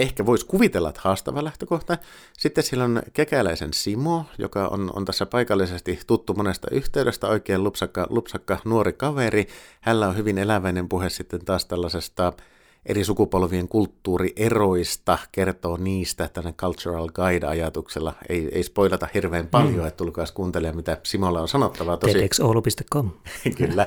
ehkä 0.00 0.26
voisi 0.26 0.46
kuvitella, 0.46 0.88
että 0.88 1.00
haastava 1.04 1.44
lähtökohta. 1.44 1.98
Sitten 2.38 2.64
siellä 2.64 2.84
on 2.84 3.02
kekäläisen 3.12 3.72
Simo, 3.72 4.24
joka 4.38 4.68
on, 4.68 4.90
on 4.96 5.04
tässä 5.04 5.26
paikallisesti 5.26 6.00
tuttu 6.06 6.34
monesta 6.34 6.68
yhteydestä, 6.70 7.28
oikein 7.28 7.64
lupsakka, 7.64 8.06
lupsakka 8.10 8.58
nuori 8.64 8.92
kaveri. 8.92 9.48
Hänellä 9.80 10.08
on 10.08 10.16
hyvin 10.16 10.38
eläväinen 10.38 10.88
puhe 10.88 11.10
sitten 11.10 11.44
taas 11.44 11.64
tällaisesta 11.64 12.32
eri 12.86 13.04
sukupolvien 13.04 13.68
kulttuurieroista, 13.68 15.18
kertoo 15.32 15.76
niistä 15.76 16.28
tänne 16.32 16.52
Cultural 16.52 17.08
Guide-ajatuksella. 17.08 18.12
Ei, 18.28 18.48
ei 18.52 18.62
spoilata 18.62 19.08
hirveän 19.14 19.46
paljon, 19.46 19.74
mm. 19.74 19.86
että 19.86 19.96
tulkaas 19.96 20.32
kuuntelemaan, 20.32 20.76
mitä 20.76 20.98
Simolla 21.02 21.40
on 21.40 21.48
sanottavaa. 21.48 21.96
Tosi... 21.96 22.12
TEDxOulu.com. 22.12 23.10
Kyllä. 23.58 23.86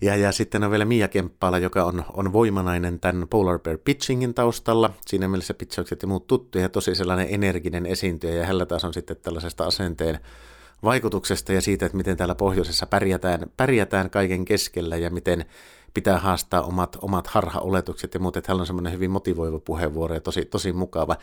Ja, 0.00 0.16
ja 0.16 0.32
sitten 0.32 0.64
on 0.64 0.70
vielä 0.70 0.84
Mia 0.84 1.08
Kemppaala, 1.08 1.58
joka 1.58 1.84
on, 1.84 2.04
on 2.12 2.32
voimanainen 2.32 3.00
tämän 3.00 3.28
Polar 3.28 3.58
Bear 3.58 3.78
Pitchingin 3.84 4.34
taustalla. 4.34 4.90
Siinä 5.06 5.28
mielessä 5.28 5.54
pitchaukset 5.54 6.02
ja 6.02 6.08
muut 6.08 6.26
tuttuja 6.26 6.64
ja 6.64 6.68
tosi 6.68 6.94
sellainen 6.94 7.26
energinen 7.30 7.86
esiintyjä. 7.86 8.34
Ja 8.34 8.42
hänellä 8.42 8.66
taas 8.66 8.84
on 8.84 8.94
sitten 8.94 9.16
tällaisesta 9.22 9.64
asenteen 9.64 10.18
vaikutuksesta 10.82 11.52
ja 11.52 11.60
siitä, 11.60 11.86
että 11.86 11.96
miten 11.96 12.16
täällä 12.16 12.34
pohjoisessa 12.34 12.86
pärjätään, 12.86 13.46
pärjätään 13.56 14.10
kaiken 14.10 14.44
keskellä 14.44 14.96
ja 14.96 15.10
miten 15.10 15.44
pitää 15.94 16.18
haastaa 16.18 16.62
omat, 16.62 16.96
omat 17.02 17.26
harhaoletukset 17.26 18.14
ja 18.14 18.20
muuten, 18.20 18.40
että 18.40 18.52
hän 18.52 18.60
on 18.60 18.66
semmoinen 18.66 18.92
hyvin 18.92 19.10
motivoiva 19.10 19.58
puheenvuoro 19.58 20.14
ja 20.14 20.20
tosi, 20.20 20.44
tosi 20.44 20.72
mukava. 20.72 21.16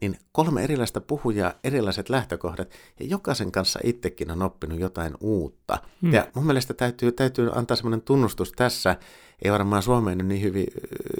Niin 0.00 0.18
kolme 0.32 0.64
erilaista 0.64 1.00
puhujaa, 1.00 1.54
erilaiset 1.64 2.08
lähtökohdat 2.08 2.70
ja 3.00 3.06
jokaisen 3.06 3.52
kanssa 3.52 3.80
itsekin 3.84 4.30
on 4.30 4.42
oppinut 4.42 4.80
jotain 4.80 5.14
uutta. 5.20 5.78
Hmm. 6.02 6.12
Ja 6.12 6.26
mun 6.34 6.46
mielestä 6.46 6.74
täytyy, 6.74 7.12
täytyy 7.12 7.50
antaa 7.54 7.76
semmoinen 7.76 8.02
tunnustus 8.02 8.52
tässä, 8.52 8.96
ei 9.44 9.52
varmaan 9.52 9.82
Suomeen 9.82 10.28
niin 10.28 10.42
hyvin 10.42 10.66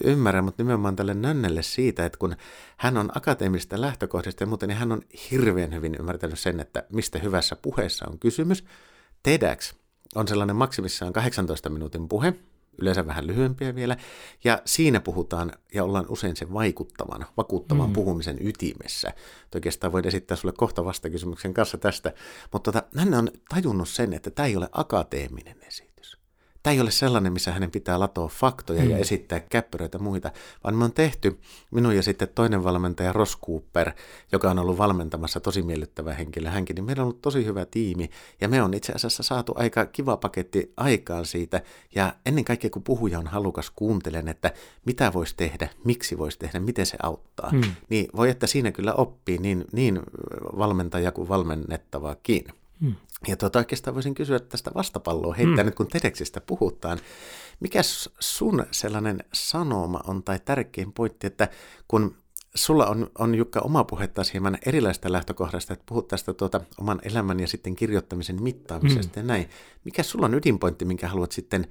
ymmärrä, 0.05 0.43
mutta 0.43 0.63
nimenomaan 0.63 0.97
tälle 0.97 1.15
Nönnelle 1.15 1.63
siitä, 1.63 2.07
että 2.07 2.19
kun 2.19 2.37
hän 2.77 2.97
on 2.97 3.11
akateemista 3.15 3.81
lähtökohdista 3.81 4.43
ja 4.43 4.47
muuten, 4.47 4.69
niin 4.69 4.79
hän 4.79 4.93
on 4.93 5.03
hirveän 5.31 5.75
hyvin 5.75 5.97
ymmärtänyt 6.01 6.39
sen, 6.39 6.61
että 6.61 6.85
mistä 6.93 7.19
hyvässä 7.19 7.57
puheessa 7.57 8.05
on 8.11 8.19
kysymys. 8.19 8.65
TEDx 9.23 9.75
on 10.15 10.29
sellainen 10.29 10.57
maksimissaan 10.57 11.13
18 11.13 11.71
minuutin 11.71 12.09
puhe, 12.09 12.35
yleensä 12.79 13.07
vähän 13.07 13.27
lyhyempiä 13.27 13.75
vielä, 13.75 13.97
ja 14.45 14.63
siinä 14.65 15.01
puhutaan 15.01 15.53
ja 15.75 15.85
ollaan 15.85 16.07
usein 16.09 16.37
sen 16.37 16.53
vaikuttavan, 16.53 17.27
vakuuttavan 17.37 17.89
mm. 17.89 17.93
puhumisen 17.93 18.47
ytimessä. 18.47 19.13
Oikeastaan 19.55 19.93
voin 19.93 20.07
esittää 20.07 20.37
sulle 20.37 20.55
kohta 20.57 20.85
vastakysymyksen 20.85 21.55
kanssa 21.55 21.79
tästä, 21.79 22.13
mutta 22.53 22.73
tota, 22.73 22.89
hän 22.97 23.15
on 23.15 23.31
tajunnut 23.49 23.89
sen, 23.89 24.13
että 24.13 24.31
tämä 24.31 24.47
ei 24.47 24.57
ole 24.57 24.69
akateeminen 24.73 25.57
esitys 25.63 25.92
tämä 26.63 26.75
ei 26.75 26.81
ole 26.81 26.91
sellainen, 26.91 27.33
missä 27.33 27.53
hänen 27.53 27.71
pitää 27.71 28.01
latoa 28.01 28.29
faktoja 28.29 28.83
mm. 28.83 28.91
ja 28.91 28.99
esittää 28.99 29.41
käppyröitä 29.41 29.99
muita, 29.99 30.31
vaan 30.65 30.77
me 30.77 30.85
on 30.85 30.93
tehty, 30.93 31.39
minun 31.71 31.97
ja 31.97 32.03
sitten 32.03 32.29
toinen 32.35 32.65
valmentaja 32.65 33.13
Ross 33.13 33.39
Cooper, 33.47 33.93
joka 34.33 34.51
on 34.51 34.59
ollut 34.59 34.79
valmentamassa 34.79 35.41
tosi 35.41 35.63
miellyttävä 35.63 36.15
henkilö 36.15 36.51
hänkin, 36.51 36.75
niin 36.75 36.85
meillä 36.85 37.03
on 37.03 37.05
ollut 37.05 37.23
tosi 37.23 37.45
hyvä 37.45 37.67
tiimi 37.67 38.11
ja 38.41 38.49
me 38.49 38.63
on 38.63 38.75
itse 38.75 38.93
asiassa 38.93 39.23
saatu 39.23 39.53
aika 39.57 39.87
kiva 39.87 40.17
paketti 40.17 40.73
aikaan 40.77 41.27
siitä 41.27 41.63
ja 41.95 42.15
ennen 42.27 42.45
kaikkea 42.45 42.71
kun 42.71 42.83
puhuja 42.83 43.19
on 43.19 43.27
halukas 43.27 43.71
kuuntelen, 43.77 44.29
että 44.29 44.53
mitä 44.85 45.13
voisi 45.13 45.37
tehdä, 45.37 45.69
miksi 45.85 46.19
voisi 46.19 46.39
tehdä, 46.39 46.61
miten 46.61 46.87
se 46.87 46.97
auttaa, 47.03 47.51
mm. 47.53 47.63
niin 47.89 48.09
voi 48.17 48.31
että 48.31 48.47
siinä 48.47 48.73
kyllä 48.73 48.95
oppii 48.95 49.39
niin, 49.39 49.65
niin 49.73 50.01
valmentaja 50.59 51.13
kuin 51.13 51.29
valmennettavaakin. 51.29 52.45
Mm. 52.81 52.95
Ja 53.29 53.37
tuota, 53.37 53.59
oikeastaan 53.59 53.95
voisin 53.95 54.15
kysyä 54.15 54.41
tästä 54.41 54.71
vastapalloa 54.75 55.35
heittää 55.35 55.65
mm. 55.65 55.67
nyt, 55.67 55.75
kun 55.75 55.87
TEDxistä 55.87 56.41
puhutaan. 56.41 56.99
Mikä 57.61 57.81
sun 58.21 58.67
sellainen 58.71 59.25
sanoma 59.33 60.01
on 60.07 60.23
tai 60.23 60.41
tärkein 60.45 60.93
pointti, 60.93 61.27
että 61.27 61.49
kun 61.89 62.15
sulla 62.55 62.87
on, 62.87 63.11
on 63.19 63.35
Jukka 63.35 63.61
oma 63.61 63.85
puhetta 63.85 64.23
hieman 64.33 64.59
erilaista 64.67 65.13
lähtökohdasta, 65.13 65.73
että 65.73 65.85
puhut 65.89 66.09
tästä 66.09 66.35
tuota, 66.35 66.61
oman 66.81 67.01
elämän 67.03 67.41
ja 67.41 67.49
sitten 67.49 67.77
kirjoittamisen 67.77 68.43
mittaamisesta 68.43 69.21
mm. 69.21 69.23
ja 69.23 69.27
näin. 69.27 69.49
Mikä 69.85 70.03
sulla 70.03 70.27
on 70.27 70.35
ydinpointti, 70.35 70.85
minkä 70.85 71.09
haluat 71.09 71.33
sitten 71.33 71.67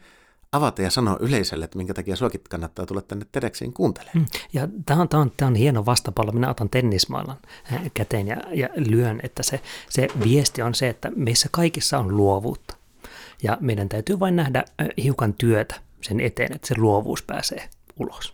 avata 0.52 0.82
ja 0.82 0.90
sanoa 0.90 1.18
yleisölle, 1.20 1.66
että 1.66 1.78
minkä 1.78 1.94
takia 1.94 2.16
suokin 2.16 2.42
kannattaa 2.50 2.86
tulla 2.86 3.02
tänne 3.02 3.26
TEDxiin 3.32 3.74
kuuntelemaan. 3.74 4.20
Mm. 4.20 4.26
Ja 4.54 4.68
tämä 4.86 5.02
on, 5.02 5.10
tämä, 5.10 5.22
on, 5.22 5.32
tämä 5.38 5.48
on 5.48 5.56
hieno 5.56 5.86
vastapallo. 5.86 6.32
Minä 6.32 6.50
otan 6.50 6.70
tennismailan 6.70 7.38
äh, 7.74 7.82
käteen 7.94 8.28
ja, 8.28 8.38
ja 8.54 8.70
lyön, 8.76 9.20
että 9.24 9.44
se, 9.44 9.62
se 9.90 10.08
viesti 10.24 10.62
on 10.62 10.76
se, 10.76 10.90
että 10.90 11.12
meissä 11.16 11.50
kaikissa 11.52 12.00
on 12.00 12.18
luovuutta. 12.18 12.78
Ja 13.44 13.58
meidän 13.62 13.90
täytyy 13.90 14.20
vain 14.20 14.36
nähdä 14.36 14.64
äh, 14.82 14.88
hiukan 15.04 15.34
työtä 15.34 15.76
sen 16.02 16.20
eteen, 16.20 16.56
että 16.56 16.68
se 16.68 16.76
luovuus 16.78 17.24
pääsee 17.24 17.70
ulos. 18.00 18.34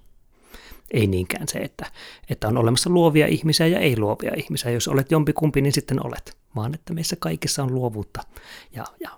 Ei 0.92 1.08
niinkään 1.08 1.48
se, 1.48 1.60
että, 1.60 1.92
että 2.30 2.48
on 2.48 2.58
olemassa 2.58 2.90
luovia 2.90 3.28
ihmisiä 3.28 3.68
ja 3.68 3.80
ei 3.80 4.00
luovia 4.00 4.32
ihmisiä. 4.38 4.72
Jos 4.72 4.88
olet 4.88 5.12
jompikumpi, 5.12 5.62
niin 5.62 5.74
sitten 5.74 6.06
olet. 6.06 6.38
Vaan 6.56 6.74
että 6.74 6.94
meissä 6.94 7.16
kaikissa 7.20 7.64
on 7.64 7.76
luovuutta 7.76 8.24
ja, 8.72 8.86
ja 9.00 9.10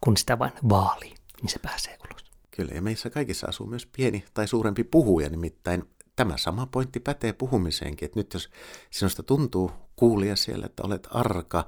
kun 0.00 0.16
sitä 0.16 0.38
vain 0.38 0.52
vaalii, 0.68 1.14
niin 1.42 1.48
se 1.48 1.58
pääsee 1.58 1.98
ulos. 2.10 2.21
Kyllä, 2.56 2.72
ja 2.74 2.82
meissä 2.82 3.10
kaikissa 3.10 3.46
asuu 3.46 3.66
myös 3.66 3.86
pieni 3.86 4.24
tai 4.34 4.48
suurempi 4.48 4.84
puhuja, 4.84 5.28
nimittäin 5.28 5.84
tämä 6.16 6.36
sama 6.36 6.66
pointti 6.66 7.00
pätee 7.00 7.32
puhumiseenkin, 7.32 8.06
että 8.06 8.20
nyt 8.20 8.34
jos 8.34 8.50
sinusta 8.90 9.22
tuntuu 9.22 9.70
kuulia 9.96 10.36
siellä, 10.36 10.66
että 10.66 10.82
olet 10.86 11.08
arka, 11.10 11.66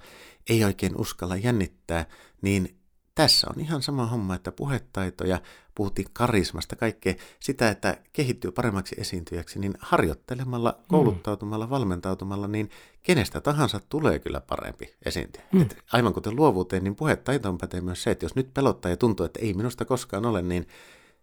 ei 0.48 0.64
oikein 0.64 1.00
uskalla 1.00 1.36
jännittää, 1.36 2.06
niin 2.42 2.76
tässä 3.14 3.46
on 3.54 3.60
ihan 3.60 3.82
sama 3.82 4.06
homma, 4.06 4.34
että 4.34 4.52
puhetaito 4.52 5.24
ja 5.24 5.40
puhuttiin 5.74 6.08
karismasta, 6.12 6.76
kaikkea 6.76 7.14
sitä, 7.40 7.68
että 7.68 7.96
kehittyy 8.12 8.50
paremmaksi 8.50 8.94
esiintyjäksi, 8.98 9.58
niin 9.58 9.74
harjoittelemalla, 9.78 10.70
mm. 10.78 10.84
kouluttautumalla, 10.88 11.70
valmentautumalla, 11.70 12.48
niin 12.48 12.70
kenestä 13.02 13.40
tahansa 13.40 13.80
tulee 13.88 14.18
kyllä 14.18 14.40
parempi 14.40 14.94
esiintyjä. 15.04 15.44
Mm. 15.52 15.62
Et 15.62 15.76
aivan 15.92 16.14
kuten 16.14 16.36
luovuuteen, 16.36 16.84
niin 16.84 16.96
puhetaitoon 16.96 17.58
pätee 17.58 17.80
myös 17.80 18.02
se, 18.02 18.10
että 18.10 18.24
jos 18.24 18.34
nyt 18.34 18.54
pelottaa 18.54 18.90
ja 18.90 18.96
tuntuu, 18.96 19.26
että 19.26 19.40
ei 19.42 19.54
minusta 19.54 19.84
koskaan 19.84 20.26
ole, 20.26 20.42
niin 20.42 20.66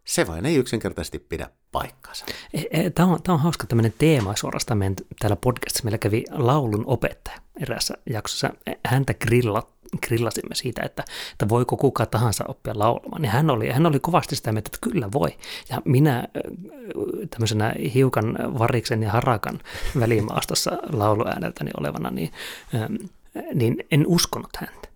se 0.04 0.28
vain 0.28 0.46
ei 0.46 0.56
yksinkertaisesti 0.56 1.20
pidä 1.20 1.50
paikkaansa. 1.72 2.26
E, 2.54 2.62
e, 2.72 2.89
Tämä 2.89 3.08
on, 3.08 3.24
tämä 3.24 3.34
on 3.34 3.42
hauska 3.42 3.68
tämmöinen 3.68 3.94
teema 3.98 4.36
suorastaan 4.36 4.78
meidän 4.78 4.96
täällä 5.20 5.36
podcastissa. 5.36 5.84
Meillä 5.84 5.98
kävi 5.98 6.24
laulun 6.32 6.84
opettaja 6.88 7.38
eräässä 7.60 7.94
jaksossa. 8.10 8.50
Häntä 8.86 9.14
grillat, 9.14 9.81
grillasimme 10.08 10.56
siitä, 10.56 10.82
että, 10.86 11.04
että 11.32 11.50
voiko 11.50 11.78
kuka 11.78 12.06
tahansa 12.06 12.44
oppia 12.48 12.80
laulamaan. 12.80 13.22
Niin 13.22 13.32
hän 13.32 13.50
oli, 13.50 13.70
hän 13.70 13.86
oli 13.86 14.00
kovasti 14.00 14.36
sitä 14.36 14.52
mieltä, 14.52 14.68
että 14.68 14.89
kyllä 14.92 15.10
voi. 15.14 15.38
Ja 15.70 15.82
minä 15.86 16.28
tämmöisenä 17.30 17.74
hiukan 17.94 18.38
variksen 18.60 19.04
ja 19.04 19.12
harakan 19.12 19.60
välimaastossa 20.00 20.72
lauluääneltäni 20.92 21.72
olevana, 21.80 22.12
niin, 22.12 22.32
niin 23.54 23.84
en 23.92 24.08
uskonut 24.08 24.50
häntä. 24.58 24.89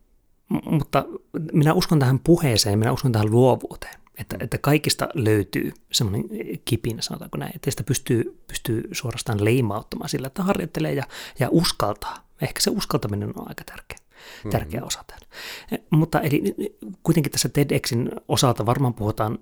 Mutta 0.65 1.05
minä 1.51 1.73
uskon 1.73 1.99
tähän 1.99 2.19
puheeseen, 2.19 2.79
minä 2.79 2.91
uskon 2.91 3.11
tähän 3.11 3.31
luovuuteen. 3.31 3.95
Että, 4.17 4.37
että 4.39 4.57
kaikista 4.57 5.07
löytyy 5.13 5.71
semmoinen 5.91 6.29
kipinä, 6.65 7.01
sanotaanko 7.01 7.37
näin, 7.37 7.51
että 7.55 7.71
sitä 7.71 7.83
pystyy, 7.83 8.43
pystyy 8.47 8.89
suorastaan 8.91 9.45
leimauttamaan 9.45 10.09
sillä, 10.09 10.27
että 10.27 10.43
harjoittelee 10.43 10.93
ja, 10.93 11.03
ja 11.39 11.47
uskaltaa. 11.51 12.27
Ehkä 12.41 12.61
se 12.61 12.69
uskaltaminen 12.69 13.29
on 13.39 13.49
aika 13.49 13.63
tärkeä 13.63 14.04
tärkeä 14.51 14.79
mm-hmm. 14.79 14.87
osa 14.87 15.03
täällä. 15.07 15.25
Eh, 15.71 15.79
mutta 15.89 16.21
eli 16.21 16.55
kuitenkin 17.03 17.31
tässä 17.31 17.49
TEDxin 17.49 18.11
osalta 18.27 18.65
varmaan 18.65 18.93
puhutaan 18.93 19.39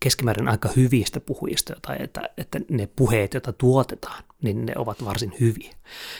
keskimäärin 0.00 0.48
aika 0.48 0.68
hyvistä 0.76 1.20
puhujista, 1.20 1.74
tai 1.82 1.96
että, 2.00 2.20
että 2.36 2.60
ne 2.70 2.88
puheet, 2.96 3.34
joita 3.34 3.52
tuotetaan, 3.52 4.24
niin 4.42 4.66
ne 4.66 4.72
ovat 4.76 5.04
varsin 5.04 5.32
hyviä. 5.40 5.74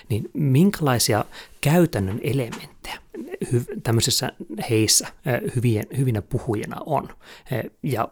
Niin 0.09 0.31
minkälaisia 0.33 1.25
käytännön 1.61 2.21
elementtejä 2.23 2.99
tämmöisessä 3.83 4.33
heissä 4.71 5.09
eh, 5.27 5.55
hyvien, 5.57 5.85
hyvinä 5.97 6.23
puhujina 6.23 6.77
on? 6.87 7.09
Eh, 7.51 7.71
ja 7.83 8.09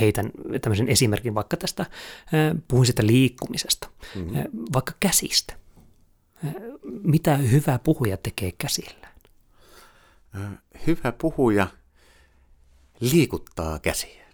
heitän 0.00 0.30
tämmöisen 0.60 0.88
esimerkin 0.88 1.34
vaikka 1.34 1.56
tästä, 1.56 1.86
puhuin 2.68 2.86
sitä 2.86 3.06
liikkumisesta, 3.06 3.88
mm-hmm. 4.14 4.42
vaikka 4.74 4.92
käsistä 5.00 5.54
mitä 7.02 7.36
hyvä 7.36 7.78
puhuja 7.78 8.16
tekee 8.16 8.52
käsillään? 8.58 9.01
Hyvä 10.86 11.12
puhuja 11.12 11.66
liikuttaa 13.00 13.78
käsiä. 13.78 14.24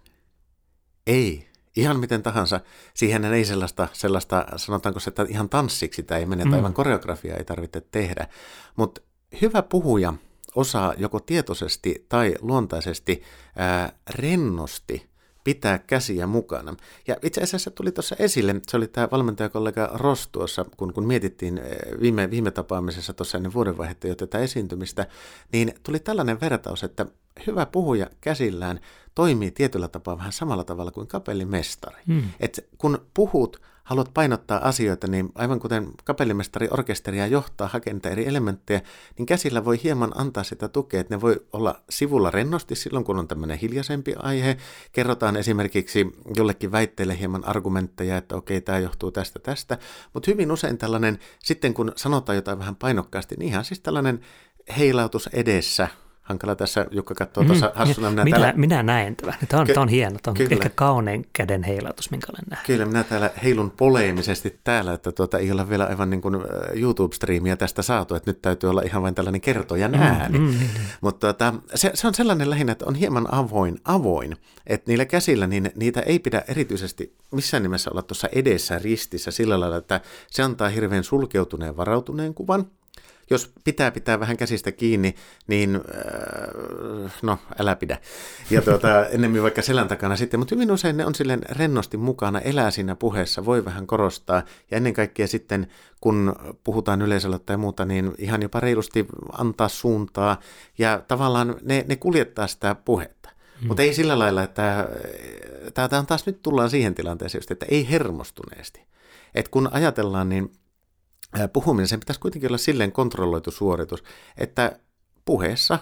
Ei, 1.07 1.49
ihan 1.75 1.99
miten 1.99 2.23
tahansa. 2.23 2.59
Siihen 2.93 3.25
ei 3.25 3.45
sellaista, 3.45 3.87
sellaista 3.93 4.45
sanotaanko 4.55 4.99
se, 4.99 5.09
että 5.09 5.25
ihan 5.29 5.49
tanssiksi 5.49 6.03
tämä 6.03 6.19
ei 6.19 6.25
mene, 6.25 6.43
mm. 6.43 6.53
aivan 6.53 6.73
koreografia 6.73 7.35
ei 7.35 7.43
tarvitse 7.43 7.81
tehdä. 7.81 8.27
Mutta 8.75 9.01
hyvä 9.41 9.61
puhuja 9.61 10.13
osaa 10.55 10.93
joko 10.97 11.19
tietoisesti 11.19 12.05
tai 12.09 12.35
luontaisesti 12.41 13.23
ää, 13.55 13.93
rennosti 14.09 15.08
pitää 15.49 15.79
käsiä 15.79 16.27
mukana. 16.27 16.75
Ja 17.07 17.15
itse 17.21 17.41
asiassa 17.41 17.71
tuli 17.71 17.91
tuossa 17.91 18.15
esille, 18.19 18.55
se 18.67 18.77
oli 18.77 18.87
tämä 18.87 19.07
valmentajakollega 19.11 19.89
Ross 19.93 20.27
tuossa, 20.27 20.65
kun, 20.77 20.93
kun 20.93 21.07
mietittiin 21.07 21.57
eh, 21.57 22.01
viime, 22.01 22.31
viime 22.31 22.51
tapaamisessa 22.51 23.13
tuossa 23.13 23.37
ennen 23.37 23.53
vuodenvaihetta 23.53 24.07
jo 24.07 24.15
tätä 24.15 24.39
esiintymistä, 24.39 25.07
niin 25.51 25.73
tuli 25.83 25.99
tällainen 25.99 26.41
vertaus, 26.41 26.83
että 26.83 27.05
hyvä 27.47 27.65
puhuja 27.65 28.09
käsillään 28.21 28.79
toimii 29.15 29.51
tietyllä 29.51 29.87
tapaa 29.87 30.17
vähän 30.17 30.31
samalla 30.31 30.63
tavalla 30.63 30.91
kuin 30.91 31.07
kapellimestari. 31.07 32.01
Hmm. 32.07 32.23
Et 32.39 32.69
kun 32.77 33.05
puhut 33.13 33.61
haluat 33.89 34.13
painottaa 34.13 34.67
asioita, 34.67 35.07
niin 35.07 35.29
aivan 35.35 35.59
kuten 35.59 35.87
kapellimestari 36.03 36.67
orkesteria 36.71 37.27
johtaa 37.27 37.67
hakenta 37.67 38.09
eri 38.09 38.27
elementtejä, 38.27 38.81
niin 39.17 39.25
käsillä 39.25 39.65
voi 39.65 39.83
hieman 39.83 40.11
antaa 40.15 40.43
sitä 40.43 40.67
tukea, 40.67 40.99
että 40.99 41.15
ne 41.15 41.21
voi 41.21 41.45
olla 41.53 41.81
sivulla 41.89 42.31
rennosti 42.31 42.75
silloin, 42.75 43.05
kun 43.05 43.19
on 43.19 43.27
tämmöinen 43.27 43.57
hiljaisempi 43.57 44.13
aihe. 44.17 44.57
Kerrotaan 44.91 45.35
esimerkiksi 45.35 46.07
jollekin 46.37 46.71
väitteelle 46.71 47.19
hieman 47.19 47.45
argumentteja, 47.45 48.17
että 48.17 48.35
okei, 48.35 48.61
tämä 48.61 48.79
johtuu 48.79 49.11
tästä 49.11 49.39
tästä, 49.39 49.77
mutta 50.13 50.31
hyvin 50.31 50.51
usein 50.51 50.77
tällainen, 50.77 51.19
sitten 51.39 51.73
kun 51.73 51.91
sanotaan 51.95 52.35
jotain 52.35 52.59
vähän 52.59 52.75
painokkaasti, 52.75 53.35
niin 53.35 53.49
ihan 53.49 53.65
siis 53.65 53.79
tällainen 53.79 54.19
heilautus 54.77 55.29
edessä, 55.33 55.87
hankala 56.29 56.55
tässä, 56.55 56.85
Jukka 56.91 57.15
katsoo 57.15 57.43
tuossa 57.43 57.65
mm, 57.65 57.71
hassuna. 57.75 58.09
Minä, 58.09 58.23
minä, 58.23 58.37
täällä... 58.37 58.53
minä 58.55 58.83
näen 58.83 59.15
tämän. 59.15 59.35
Tämä 59.47 59.61
on, 59.61 59.67
Ky- 59.67 59.73
tämä 59.73 59.81
on 59.81 59.89
hieno. 59.89 60.19
Tämä 60.23 60.31
on 60.31 60.37
kyllä. 60.37 60.49
ehkä 60.51 60.69
kaunein 60.75 61.25
käden 61.33 61.63
heilautus, 61.63 62.11
minkä 62.11 62.27
olen 62.31 62.43
nähnyt. 62.49 62.67
Kyllä, 62.67 62.85
minä 62.85 63.03
täällä 63.03 63.29
heilun 63.43 63.71
poleemisesti 63.71 64.59
täällä, 64.63 64.93
että 64.93 65.11
tuota, 65.11 65.37
ei 65.37 65.51
ole 65.51 65.69
vielä 65.69 65.85
aivan 65.85 66.09
niin 66.09 66.21
kuin 66.21 66.35
YouTube-striimiä 66.73 67.55
tästä 67.55 67.81
saatu, 67.81 68.15
että 68.15 68.29
nyt 68.31 68.41
täytyy 68.41 68.69
olla 68.69 68.81
ihan 68.81 69.01
vain 69.01 69.15
tällainen 69.15 69.41
kertojan 69.41 69.95
ääni. 69.95 70.39
Mm, 70.39 70.45
mm, 70.45 70.51
mm. 70.51 70.67
Mutta 71.01 71.19
tuota, 71.33 71.53
se, 71.75 71.91
se, 71.93 72.07
on 72.07 72.13
sellainen 72.13 72.49
lähinnä, 72.49 72.71
että 72.71 72.85
on 72.85 72.95
hieman 72.95 73.33
avoin, 73.33 73.79
avoin, 73.83 74.35
että 74.67 74.91
niillä 74.91 75.05
käsillä 75.05 75.47
niin 75.47 75.71
niitä 75.75 76.01
ei 76.01 76.19
pidä 76.19 76.43
erityisesti 76.47 77.15
missään 77.31 77.63
nimessä 77.63 77.91
olla 77.91 78.01
tuossa 78.01 78.27
edessä 78.31 78.79
ristissä 78.79 79.31
sillä 79.31 79.59
lailla, 79.59 79.77
että 79.77 80.01
se 80.27 80.43
antaa 80.43 80.69
hirveän 80.69 81.03
sulkeutuneen 81.03 81.77
varautuneen 81.77 82.33
kuvan, 82.33 82.65
jos 83.29 83.51
pitää 83.63 83.91
pitää 83.91 84.19
vähän 84.19 84.37
käsistä 84.37 84.71
kiinni, 84.71 85.15
niin 85.47 85.75
äh, 85.75 87.13
no 87.21 87.37
älä 87.59 87.75
pidä. 87.75 87.97
Ja 88.49 88.61
tuota, 88.61 89.05
ennemmin 89.15 89.43
vaikka 89.43 89.61
selän 89.61 89.87
takana 89.87 90.15
sitten, 90.15 90.39
mutta 90.39 90.55
hyvin 90.55 90.71
usein 90.71 90.97
ne 90.97 91.05
on 91.05 91.15
silleen 91.15 91.41
rennosti 91.49 91.97
mukana, 91.97 92.39
elää 92.39 92.71
siinä 92.71 92.95
puheessa, 92.95 93.45
voi 93.45 93.65
vähän 93.65 93.87
korostaa. 93.87 94.43
Ja 94.71 94.77
ennen 94.77 94.93
kaikkea 94.93 95.27
sitten, 95.27 95.67
kun 96.01 96.35
puhutaan 96.63 97.01
yleisöllä 97.01 97.39
tai 97.39 97.57
muuta, 97.57 97.85
niin 97.85 98.15
ihan 98.17 98.41
jopa 98.41 98.59
reilusti 98.59 99.05
antaa 99.31 99.69
suuntaa. 99.69 100.39
Ja 100.77 101.01
tavallaan 101.07 101.55
ne, 101.61 101.85
ne 101.87 101.95
kuljettaa 101.95 102.47
sitä 102.47 102.75
puhetta. 102.75 103.29
Hmm. 103.59 103.67
Mutta 103.67 103.83
ei 103.83 103.93
sillä 103.93 104.19
lailla, 104.19 104.43
että 104.43 104.89
tämä 105.73 105.99
on 105.99 106.05
taas 106.05 106.25
nyt 106.25 106.41
tullaan 106.41 106.69
siihen 106.69 106.95
tilanteeseen, 106.95 107.43
että 107.49 107.65
ei 107.69 107.89
hermostuneesti. 107.89 108.81
Et 109.35 109.47
kun 109.47 109.69
ajatellaan, 109.71 110.29
niin 110.29 110.51
puhuminen, 111.53 111.87
sen 111.87 111.99
pitäisi 111.99 112.19
kuitenkin 112.19 112.49
olla 112.49 112.57
silleen 112.57 112.91
kontrolloitu 112.91 113.51
suoritus, 113.51 114.03
että 114.37 114.79
puheessa 115.25 115.79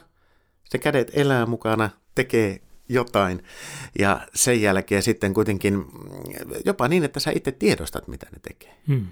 se 0.70 0.78
kädet 0.78 1.12
elää 1.14 1.46
mukana, 1.46 1.90
tekee 2.16 2.62
jotain 2.90 3.44
ja 4.00 4.28
sen 4.36 4.62
jälkeen 4.62 5.04
sitten 5.04 5.34
kuitenkin 5.34 5.74
mm, 5.74 5.86
jopa 6.66 6.88
niin, 6.88 7.04
että 7.04 7.20
sä 7.20 7.32
itse 7.32 7.52
tiedostat, 7.52 8.08
mitä 8.08 8.28
ne 8.32 8.40
tekee. 8.42 8.76
Hmm. 8.88 9.08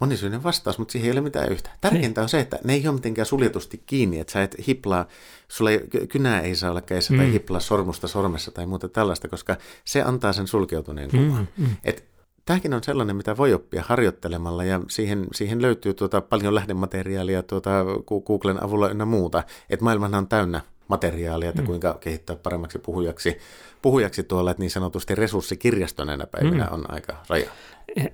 Monisyinen 0.00 0.42
vastaus, 0.42 0.78
mutta 0.78 0.92
siihen 0.92 1.06
ei 1.06 1.12
ole 1.12 1.20
mitään 1.20 1.52
yhtä. 1.52 1.70
Tärkeintä 1.80 2.22
on 2.22 2.28
se, 2.28 2.40
että 2.40 2.58
ne 2.64 2.74
ei 2.74 2.88
ole 2.88 2.94
mitenkään 2.94 3.26
suljetusti 3.26 3.82
kiinni, 3.86 4.20
että 4.20 4.32
sä 4.32 4.42
et 4.42 4.56
hiplaa, 4.66 5.06
sulla 5.48 5.70
ei, 5.70 5.80
kynää 6.08 6.40
ei 6.40 6.56
saa 6.56 6.70
olla 6.70 6.80
kädessä 6.80 7.12
mm. 7.12 7.18
tai 7.18 7.32
hiplaa 7.32 7.60
sormusta 7.60 8.08
sormessa 8.08 8.50
tai 8.50 8.66
muuta 8.66 8.88
tällaista, 8.88 9.28
koska 9.28 9.56
se 9.84 10.02
antaa 10.02 10.32
sen 10.32 10.46
sulkeutuneen 10.46 11.10
kuvan. 11.10 11.48
Mm. 11.56 11.64
Mm. 11.64 11.76
Et 11.84 12.17
tämäkin 12.48 12.74
on 12.74 12.84
sellainen, 12.84 13.16
mitä 13.16 13.36
voi 13.36 13.54
oppia 13.54 13.84
harjoittelemalla 13.86 14.64
ja 14.64 14.80
siihen, 14.88 15.26
siihen 15.34 15.62
löytyy 15.62 15.94
tuota 15.94 16.20
paljon 16.20 16.54
lähdemateriaalia 16.54 17.42
tuota 17.42 17.70
Googlen 18.26 18.64
avulla 18.64 18.88
ynnä 18.88 19.04
muuta. 19.04 19.42
Että 19.70 19.84
maailman 19.84 20.14
on 20.14 20.28
täynnä 20.28 20.60
materiaalia, 20.88 21.48
että 21.48 21.62
mm. 21.62 21.66
kuinka 21.66 21.98
kehittää 22.00 22.36
paremmaksi 22.36 22.78
puhujaksi, 22.78 23.38
puhujaksi 23.82 24.22
tuolla, 24.22 24.50
että 24.50 24.60
niin 24.60 24.70
sanotusti 24.70 25.14
resurssikirjasto 25.14 26.04
näinä 26.04 26.26
päivinä 26.26 26.64
mm. 26.64 26.72
on 26.72 26.90
aika 26.90 27.16
raja. 27.28 27.50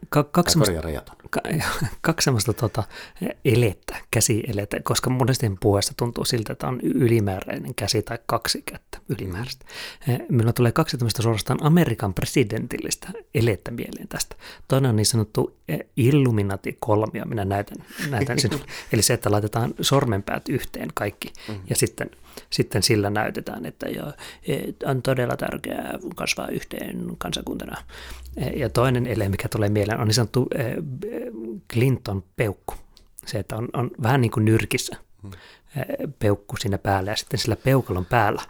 Ka- 0.09 0.25
kaksi, 0.25 0.53
semmoista, 0.53 1.03
ka- 1.31 1.41
kaksi 2.01 2.25
semmoista 2.25 2.53
tota, 2.53 2.83
elettä, 3.45 3.97
käsielettä, 4.11 4.81
koska 4.83 5.11
monesti 5.11 5.53
puheessa 5.61 5.93
tuntuu 5.97 6.25
siltä, 6.25 6.53
että 6.53 6.69
on 6.69 6.81
ylimääräinen 6.81 7.75
käsi 7.75 8.03
tai 8.03 8.19
kaksi 8.27 8.63
kättä 8.63 8.99
ylimääräistä. 9.09 9.65
Mm. 10.07 10.19
Minulla 10.29 10.53
tulee 10.53 10.73
kaksi 10.73 10.99
tämmöistä 10.99 11.23
suorastaan 11.23 11.59
Amerikan 11.63 12.15
presidentillistä 12.15 13.09
elettä 13.35 13.71
mieleen 13.71 14.09
tästä. 14.09 14.37
Toinen 14.69 14.89
on 14.89 14.97
niin 14.97 15.07
sanottu 15.07 15.57
eh, 15.69 15.81
Illuminati-kolmio, 15.97 17.25
minä 17.25 17.45
näytän, 17.45 17.87
näytän 18.11 18.39
sinulle. 18.39 18.65
Eli 18.93 19.03
se, 19.03 19.15
että 19.15 19.31
laitetaan 19.31 19.75
sormenpäät 19.81 20.49
yhteen 20.49 20.89
kaikki 20.95 21.33
mm. 21.49 21.61
ja 21.71 21.77
sitten 21.77 22.11
sitten 22.51 22.83
sillä 22.83 23.11
näytetään, 23.11 23.67
että 23.67 23.89
jo, 23.89 24.03
on 24.85 25.03
todella 25.03 25.37
tärkeää 25.37 25.99
kasvaa 26.17 26.49
yhteen 26.49 27.07
kansakuntana. 27.19 27.77
Ja 28.57 28.69
toinen 28.69 29.07
ele, 29.07 29.29
mikä 29.29 29.49
tulee 29.49 29.69
mieleen, 29.69 30.01
on 30.01 30.07
niin 30.07 30.15
sanottu 30.15 30.49
Clinton 31.73 32.25
peukku. 32.37 32.75
Se, 33.27 33.39
että 33.39 33.57
on, 33.57 33.69
on 33.73 33.91
vähän 34.03 34.21
niin 34.21 34.31
kuin 34.31 34.45
nyrkissä 34.45 34.97
peukku 36.19 36.57
siinä 36.57 36.79
päällä 36.79 37.11
ja 37.11 37.17
sitten 37.17 37.41
sillä 37.41 37.57
peukalon 37.57 38.07
päällä 38.07 38.43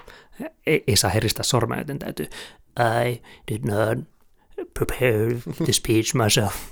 ei, 0.67 0.85
ei 0.87 0.97
saa 0.97 1.11
heristää 1.11 1.43
sormea, 1.43 1.79
joten 1.79 1.99
täytyy 1.99 2.27
I 2.81 3.23
did 3.53 3.65
not 3.65 3.99
prepare 4.75 5.35
the 5.65 5.73
speech 5.73 6.15
myself. 6.15 6.55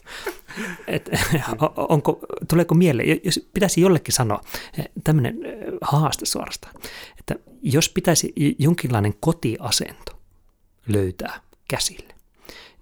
Et, 0.86 1.10
onko, 1.76 2.20
tuleeko 2.48 2.74
mieleen, 2.74 3.20
jos 3.24 3.48
pitäisi 3.54 3.80
jollekin 3.80 4.14
sanoa 4.14 4.40
tämmöinen 5.04 5.38
haaste 5.80 6.26
suorastaan, 6.26 6.74
että 7.18 7.34
jos 7.62 7.88
pitäisi 7.88 8.32
jonkinlainen 8.58 9.14
kotiasento 9.20 10.20
löytää 10.88 11.40
käsille, 11.68 12.14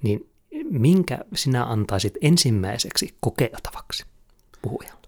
niin 0.03 0.31
minkä 0.71 1.18
sinä 1.35 1.64
antaisit 1.64 2.14
ensimmäiseksi 2.21 3.14
kokeiltavaksi 3.21 4.05
puhujalle? 4.62 5.01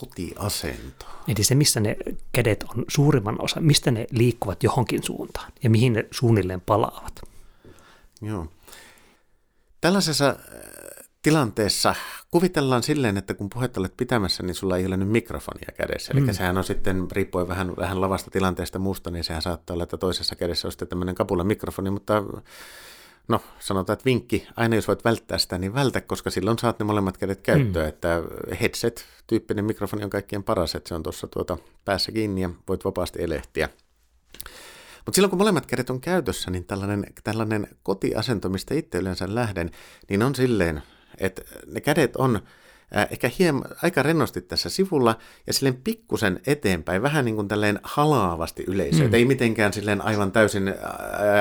Kotiasento. 0.00 1.06
Eli 1.28 1.44
se, 1.44 1.54
missä 1.54 1.80
ne 1.80 1.96
kädet 2.32 2.62
on 2.62 2.84
suurimman 2.88 3.42
osa, 3.42 3.60
mistä 3.60 3.90
ne 3.90 4.06
liikkuvat 4.10 4.62
johonkin 4.62 5.02
suuntaan 5.02 5.52
ja 5.62 5.70
mihin 5.70 5.92
ne 5.92 6.06
suunnilleen 6.10 6.60
palaavat. 6.60 7.20
Joo. 8.22 8.46
Tällaisessa 9.82 10.28
äh, 10.28 10.36
tilanteessa 11.22 11.94
kuvitellaan 12.30 12.82
silleen, 12.82 13.16
että 13.16 13.34
kun 13.34 13.50
puhetta 13.50 13.80
olet 13.80 13.96
pitämässä, 13.96 14.42
niin 14.42 14.54
sulla 14.54 14.76
ei 14.76 14.86
ole 14.86 14.96
nyt 14.96 15.08
mikrofonia 15.08 15.68
kädessä. 15.76 16.12
Mm. 16.14 16.24
Eli 16.24 16.34
sehän 16.34 16.58
on 16.58 16.64
sitten, 16.64 17.08
riippuen 17.12 17.48
vähän, 17.48 17.76
vähän 17.76 18.00
lavasta 18.00 18.30
tilanteesta 18.30 18.78
muusta, 18.78 19.10
niin 19.10 19.24
sehän 19.24 19.42
saattaa 19.42 19.74
olla, 19.74 19.84
että 19.84 19.96
toisessa 19.96 20.36
kädessä 20.36 20.68
on 20.68 20.72
sitten 20.72 20.88
tämmöinen 20.88 21.14
kapula 21.14 21.44
mikrofoni, 21.44 21.90
mutta 21.90 22.22
no 23.28 23.40
sanotaan, 23.58 23.94
että 23.94 24.04
vinkki, 24.04 24.46
aina 24.56 24.76
jos 24.76 24.88
voit 24.88 25.04
välttää 25.04 25.38
sitä, 25.38 25.58
niin 25.58 25.74
vältä, 25.74 26.00
koska 26.00 26.30
silloin 26.30 26.58
saat 26.58 26.78
ne 26.78 26.84
molemmat 26.84 27.18
kädet 27.18 27.40
käyttöön, 27.40 27.84
mm. 27.84 27.88
että 27.88 28.22
headset-tyyppinen 28.60 29.64
mikrofoni 29.64 30.04
on 30.04 30.10
kaikkien 30.10 30.44
paras, 30.44 30.74
että 30.74 30.88
se 30.88 30.94
on 30.94 31.02
tuossa 31.02 31.26
tuota 31.26 31.58
päässä 31.84 32.12
kiinni 32.12 32.40
ja 32.40 32.50
voit 32.68 32.84
vapaasti 32.84 33.22
elehtiä. 33.22 33.68
Mutta 35.04 35.14
silloin 35.16 35.30
kun 35.30 35.38
molemmat 35.38 35.66
kädet 35.66 35.90
on 35.90 36.00
käytössä, 36.00 36.50
niin 36.50 36.64
tällainen, 36.64 37.06
tällainen 37.24 37.66
kotiasento, 37.82 38.48
mistä 38.48 38.74
itse 38.74 38.98
yleensä 38.98 39.34
lähden, 39.34 39.70
niin 40.08 40.22
on 40.22 40.34
silleen, 40.34 40.82
että 41.18 41.42
ne 41.66 41.80
kädet 41.80 42.16
on 42.16 42.40
ehkä 43.10 43.30
hiem, 43.38 43.60
aika 43.82 44.02
rennosti 44.02 44.42
tässä 44.42 44.70
sivulla 44.70 45.18
ja 45.46 45.52
silleen 45.52 45.80
pikkusen 45.84 46.40
eteenpäin, 46.46 47.02
vähän 47.02 47.24
niin 47.24 47.34
kuin 47.34 47.48
tälleen 47.48 47.80
halaavasti 47.82 48.64
yleisöön. 48.66 49.10
Mm. 49.10 49.14
Ei 49.14 49.24
mitenkään 49.24 49.72
silleen 49.72 50.04
aivan 50.04 50.32
täysin 50.32 50.74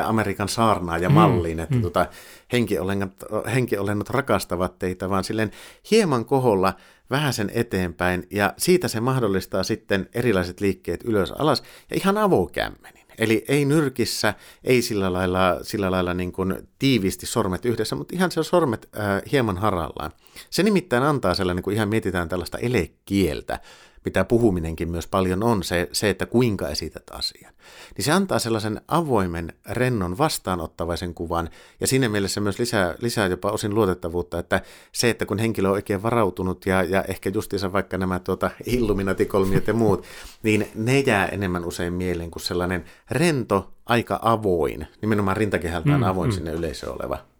Amerikan 0.03 0.49
saarnaa 0.49 0.97
ja 0.97 1.09
mm. 1.09 1.15
malliin, 1.15 1.59
että 1.59 1.75
mm. 1.75 1.81
tota, 1.81 2.05
henkiolennot, 2.51 3.11
henkiolennot 3.53 4.09
rakastavat 4.09 4.79
teitä, 4.79 5.09
vaan 5.09 5.23
silleen 5.23 5.51
hieman 5.91 6.25
koholla 6.25 6.73
vähän 7.09 7.33
sen 7.33 7.51
eteenpäin 7.53 8.27
ja 8.31 8.53
siitä 8.57 8.87
se 8.87 8.99
mahdollistaa 8.99 9.63
sitten 9.63 10.09
erilaiset 10.13 10.61
liikkeet 10.61 11.03
ylös 11.03 11.31
alas 11.31 11.63
ja 11.89 11.95
ihan 11.95 12.17
avokämmeni. 12.17 13.00
Eli 13.17 13.45
ei 13.47 13.65
nyrkissä, 13.65 14.33
ei 14.63 14.81
sillä 14.81 15.13
lailla, 15.13 15.59
sillä 15.61 15.91
lailla 15.91 16.13
niin 16.13 16.31
kuin 16.31 16.69
tiiviisti 16.79 17.25
sormet 17.25 17.65
yhdessä, 17.65 17.95
mutta 17.95 18.15
ihan 18.15 18.31
se 18.31 18.43
sormet 18.43 18.89
äh, 18.97 19.21
hieman 19.31 19.57
harallaan. 19.57 20.11
Se 20.49 20.63
nimittäin 20.63 21.03
antaa 21.03 21.35
sellainen, 21.35 21.63
kun 21.63 21.73
ihan 21.73 21.89
mietitään 21.89 22.29
tällaista 22.29 22.57
elekieltä, 22.57 23.59
mitä 24.05 24.25
puhuminenkin 24.25 24.91
myös 24.91 25.07
paljon 25.07 25.43
on, 25.43 25.63
se, 25.63 25.89
se, 25.91 26.09
että 26.09 26.25
kuinka 26.25 26.69
esität 26.69 27.03
asian. 27.11 27.53
Niin 27.97 28.05
se 28.05 28.11
antaa 28.11 28.39
sellaisen 28.39 28.81
avoimen, 28.87 29.53
rennon, 29.69 30.17
vastaanottavaisen 30.17 31.13
kuvan, 31.13 31.49
ja 31.79 31.87
siinä 31.87 32.09
mielessä 32.09 32.41
myös 32.41 32.59
lisää, 32.59 32.95
lisää 33.01 33.27
jopa 33.27 33.51
osin 33.51 33.75
luotettavuutta, 33.75 34.39
että 34.39 34.61
se, 34.91 35.09
että 35.09 35.25
kun 35.25 35.39
henkilö 35.39 35.67
on 35.67 35.73
oikein 35.73 36.03
varautunut, 36.03 36.65
ja, 36.65 36.83
ja 36.83 37.03
ehkä 37.07 37.31
justiinsa 37.33 37.73
vaikka 37.73 37.97
nämä 37.97 38.19
tuota, 38.19 38.51
illuminatikolmiot 38.65 39.67
ja 39.67 39.73
muut, 39.73 40.05
niin 40.43 40.67
ne 40.75 40.99
jää 40.99 41.25
enemmän 41.25 41.65
usein 41.65 41.93
mieleen 41.93 42.31
kuin 42.31 42.43
sellainen 42.43 42.85
rento, 43.11 43.71
aika 43.85 44.19
avoin, 44.21 44.87
nimenomaan 45.01 45.37
rintakehältään 45.37 45.99
mm, 45.99 46.07
avoin 46.07 46.29
mm. 46.29 46.33
sinne 46.35 46.51
yleisö 46.51 46.93
oleva 46.93 47.30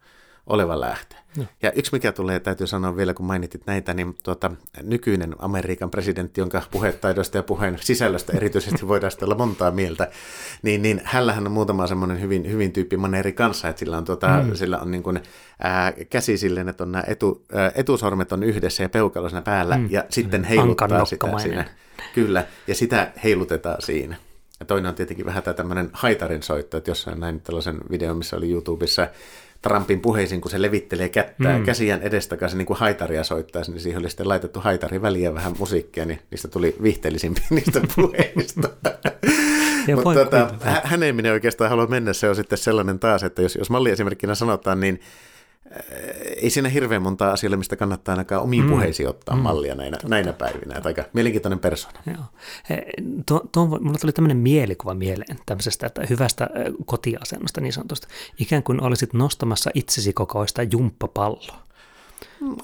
oleva 0.52 0.80
lähtö. 0.80 1.16
No. 1.38 1.44
Ja 1.62 1.72
yksi 1.72 1.92
mikä 1.92 2.12
tulee, 2.12 2.40
täytyy 2.40 2.68
sanoa 2.68 2.96
vielä, 2.96 3.14
kun 3.14 3.26
mainitit 3.26 3.66
näitä, 3.66 3.94
niin 3.94 4.16
tuota, 4.24 4.52
nykyinen 4.84 5.36
Amerikan 5.40 5.92
presidentti, 5.92 6.42
jonka 6.42 6.62
puhetaidosta 6.72 7.38
ja 7.38 7.44
puheen 7.44 7.78
sisällöstä 7.82 8.34
erityisesti 8.38 8.88
voidaan 8.88 9.12
olla 9.22 9.36
montaa 9.36 9.72
mieltä, 9.72 10.12
niin, 10.62 10.82
niin 10.82 11.02
hänellähän 11.04 11.48
on 11.48 11.52
muutama 11.52 11.88
semmoinen 11.88 12.22
hyvin, 12.22 12.52
hyvin 12.52 12.72
tyyppi 12.72 12.98
maneeri 12.98 13.34
kanssa, 13.34 13.68
että 13.68 13.80
sillä 13.80 13.98
on, 13.98 14.06
tuota, 14.06 14.28
mm. 14.28 14.56
sillä 14.56 14.80
on 14.80 14.92
niin 14.92 15.04
kuin, 15.04 15.20
ää, 15.60 15.94
käsi 16.10 16.38
silleen, 16.38 16.70
että 16.70 16.84
on 16.84 16.92
nämä 16.92 17.04
etu, 17.08 17.46
ää, 17.54 17.72
etusormet 17.76 18.32
on 18.32 18.44
yhdessä 18.44 18.84
ja 18.84 18.90
peukalo 18.90 19.30
siinä 19.30 19.42
päällä, 19.42 19.78
mm. 19.78 19.88
ja 19.90 20.04
sitten 20.10 20.44
heiluttaa 20.44 21.06
sitä 21.06 21.40
siinä. 21.40 21.66
Kyllä, 22.14 22.46
ja 22.68 22.76
sitä 22.76 23.12
heilutetaan 23.24 23.82
siinä. 23.82 24.16
Ja 24.60 24.66
toinen 24.66 24.90
on 24.90 24.96
tietenkin 24.96 25.26
vähän 25.26 25.44
tämä 25.44 25.54
tämmöinen 25.54 25.90
haitarin 25.94 26.44
soitto, 26.44 26.78
että 26.78 26.92
jossain 26.92 27.20
näin 27.20 27.42
tällaisen 27.42 27.78
videon, 27.92 28.18
missä 28.18 28.38
oli 28.38 28.52
YouTubessa 28.52 29.08
Trumpin 29.62 30.02
puheisiin, 30.02 30.42
kun 30.42 30.52
se 30.52 30.62
levittelee 30.62 31.10
kättää 31.10 31.58
mm. 31.58 31.64
käsiään 31.64 32.02
edestakaisin 32.02 32.58
niin 32.58 32.66
kuin 32.66 32.80
haitaria 32.80 33.24
soittaisi, 33.24 33.72
niin 33.72 33.82
siihen 33.82 34.00
oli 34.00 34.10
sitten 34.10 34.28
laitettu 34.28 34.60
haitari 34.60 35.02
väliä 35.02 35.34
vähän 35.34 35.54
musiikkia, 35.60 36.06
niin 36.06 36.20
niistä 36.32 36.48
tuli 36.48 36.76
viihteellisimpiä 36.82 37.44
niistä 37.50 37.82
puheista. 37.96 38.70
Mutta 39.96 40.26
tota, 40.26 40.56
hänen 40.84 41.16
minä 41.16 41.32
oikeastaan 41.32 41.70
halua 41.70 41.88
mennä, 41.88 42.14
se 42.14 42.30
on 42.30 42.36
sitten 42.36 42.58
sellainen 42.58 43.00
taas, 43.00 43.24
että 43.24 43.42
jos, 43.42 43.56
jos 43.56 43.70
malliesimerkkinä 43.70 44.36
sanotaan, 44.36 44.80
niin 44.80 45.00
ei 46.36 46.50
siinä 46.50 46.70
hirveän 46.70 47.02
monta 47.02 47.32
asiaa, 47.32 47.58
mistä 47.58 47.76
kannattaa 47.76 48.14
ainakaan 48.14 48.42
omiin 48.42 48.64
mm. 48.64 48.70
puheisiin 48.70 49.10
ottaa 49.10 49.36
mm. 49.36 49.42
mallia 49.42 49.76
näinä, 49.76 49.98
näinä 50.08 50.34
päivinä. 50.34 50.76
Että 50.76 50.90
aika 50.90 51.04
mielenkiintoinen 51.14 51.60
persona. 51.60 52.00
Joo. 52.06 52.24
Tuo, 53.26 53.42
tuo, 53.52 53.66
mulla 53.66 53.98
tuli 53.98 54.12
tämmöinen 54.12 54.38
mielikuva 54.38 54.94
mieleen 54.94 55.40
tämmöisestä 55.46 55.88
että 55.88 56.02
hyvästä 56.10 56.50
kotiasennosta 56.86 57.62
niin 57.62 57.74
sanotusta. 57.74 58.08
Ikään 58.40 58.64
kuin 58.64 58.82
olisit 58.82 59.14
nostamassa 59.14 59.72
itsesi 59.74 60.14
kokoista 60.14 60.64
jumppapalloa. 60.64 61.71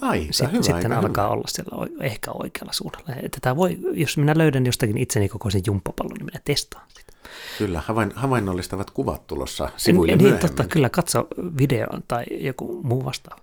Aika 0.00 0.32
Sitten, 0.32 0.52
hyvä, 0.52 0.62
sitten 0.62 0.92
aika 0.92 1.06
alkaa 1.06 1.24
hyvä. 1.24 1.34
olla 1.34 1.44
siellä 1.48 1.86
ehkä 2.00 2.30
oikealla 2.32 2.72
suunnalla. 2.72 3.14
Että 3.22 3.38
tämä 3.40 3.56
voi, 3.56 3.78
jos 3.92 4.16
minä 4.16 4.34
löydän 4.36 4.66
jostakin 4.66 4.98
itseni 4.98 5.28
kokoisen 5.28 5.62
jumppapallon, 5.66 6.14
niin 6.14 6.24
minä 6.24 6.40
testaan 6.44 6.84
sitä. 6.88 7.12
Kyllä, 7.58 7.82
havain, 7.86 8.12
havainnollistavat 8.14 8.90
kuvat 8.90 9.26
tulossa 9.26 9.70
sivuille 9.76 10.16
niin, 10.16 10.22
myöhemmin. 10.22 10.48
totta, 10.48 10.64
kyllä, 10.64 10.88
katso 10.88 11.26
videon 11.58 12.02
tai 12.08 12.24
joku 12.30 12.82
muu 12.82 13.04
vastaava. 13.04 13.42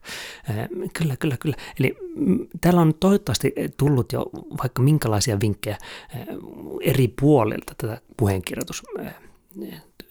Kyllä, 0.93 1.15
kyllä, 1.17 1.37
kyllä. 1.37 1.55
Eli 1.79 1.97
mm, 2.15 2.47
täällä 2.61 2.81
on 2.81 2.93
toivottavasti 2.99 3.53
tullut 3.77 4.11
jo 4.11 4.25
vaikka 4.63 4.81
minkälaisia 4.81 5.39
vinkkejä 5.39 5.77
eri 6.81 7.13
puolilta 7.21 7.73
tätä 7.77 8.01
puheenkirjoitus 8.17 8.83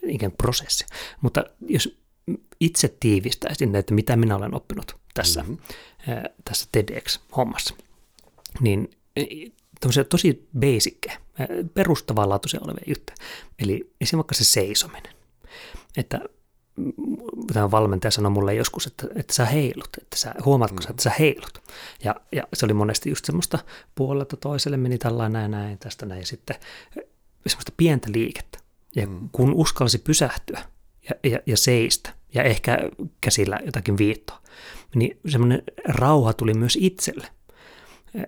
ikään 0.03 0.33
prosessia. 0.33 0.89
Mutta 1.21 1.45
jos 1.69 1.99
itse 2.61 2.97
tiivistäisin, 3.01 3.77
että 3.77 3.95
mitä 3.95 4.17
minä 4.17 4.37
olen 4.37 4.55
oppinut 4.55 4.97
tässä, 5.15 5.41
mm-hmm. 5.41 5.59
Tässä 6.45 6.69
TEDx-hommassa, 6.73 7.75
niin 8.61 8.91
tosi 10.09 10.49
basic, 10.59 11.13
perustavanlaatuisia 11.75 12.61
olevia 12.63 12.85
juttuja. 12.87 13.17
Eli 13.59 13.91
esimerkiksi 14.01 14.45
se 14.45 14.51
seisominen. 14.51 15.13
Että 15.97 16.21
mm, 16.77 16.87
tämä 17.53 17.71
valmentaja 17.71 18.11
sanoi 18.11 18.31
mulle 18.31 18.55
joskus, 18.55 18.87
että, 18.87 19.07
että 19.17 19.35
sä 19.35 19.45
heilut, 19.45 19.89
että 20.03 20.17
sä, 20.17 20.35
huomaatko 20.45 20.77
mm. 20.81 20.91
että 20.91 21.03
sä 21.03 21.13
heilut. 21.19 21.63
Ja, 22.05 22.15
ja 22.33 22.43
se 22.55 22.67
oli 22.67 22.73
monesti 22.73 23.09
just 23.09 23.25
semmoista 23.25 23.59
puolelta 23.95 24.37
toiselle 24.37 24.77
meni 24.77 24.99
tällainen 24.99 25.33
näin, 25.33 25.51
näin, 25.51 25.79
tästä 25.79 26.07
näin, 26.07 26.21
ja 26.21 26.27
sitten 26.27 26.57
semmoista 27.47 27.73
pientä 27.77 28.09
liikettä. 28.13 28.59
Ja 28.97 29.07
mm. 29.07 29.29
kun 29.33 29.55
uskalsi 29.55 29.99
pysähtyä 29.99 30.65
ja, 31.09 31.31
ja, 31.31 31.39
ja 31.47 31.57
seistä, 31.57 32.11
ja 32.35 32.43
ehkä 32.43 32.79
käsillä 33.21 33.61
jotakin 33.67 33.99
viittoa, 33.99 34.43
niin 34.95 35.19
semmoinen 35.29 35.63
rauha 35.85 36.33
tuli 36.33 36.55
myös 36.55 36.79
itselle 36.81 37.27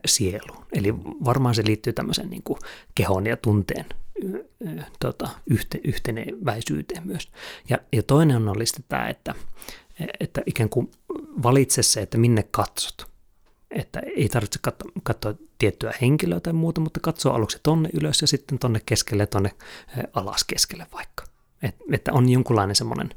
sieluun. 0.07 0.67
Eli 0.73 0.95
varmaan 1.25 1.55
se 1.55 1.63
liittyy 1.67 1.93
tämmöisen 1.93 2.31
niin 2.31 2.43
kuin 2.43 2.59
kehon 2.95 3.27
ja 3.27 3.37
tunteen 3.37 3.87
tota, 5.01 5.29
yhte, 5.51 5.81
yhteneväisyyteen 5.85 7.07
myös. 7.07 7.29
Ja, 7.69 7.79
ja 7.93 8.03
toinen 8.03 8.37
on 8.37 8.49
olisi 8.49 8.85
tämä, 8.89 9.09
että, 9.09 9.35
että 10.21 10.43
ikään 10.47 10.69
kuin 10.69 10.91
valitse 11.43 11.83
se, 11.83 12.01
että 12.01 12.19
minne 12.19 12.43
katsot. 12.51 13.07
Että 13.71 14.01
ei 14.17 14.29
tarvitse 14.29 14.59
katsoa, 14.63 14.91
katsoa 15.03 15.35
tiettyä 15.59 15.93
henkilöä 16.01 16.41
tai 16.41 16.53
muuta, 16.53 16.81
mutta 16.81 17.01
katsoa 17.01 17.35
aluksi 17.35 17.61
tonne 17.63 17.89
ylös 17.93 18.21
ja 18.21 18.27
sitten 18.27 18.59
tonne 18.59 18.81
keskelle, 18.87 19.27
tonne 19.27 19.51
alas 20.13 20.45
keskelle 20.45 20.87
vaikka. 20.93 21.25
Et, 21.69 21.77
että 21.93 22.13
on 22.13 22.29
jonkunlainen 22.29 22.77
semmoinen, 22.77 23.11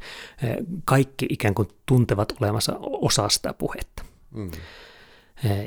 kaikki 0.86 1.26
ikään 1.30 1.56
kuin 1.56 1.68
tuntevat 1.86 2.34
olemassa 2.41 2.80
osa 2.82 3.30
sitä 3.30 3.54
puhetta. 3.54 4.06
Mm. 4.32 4.52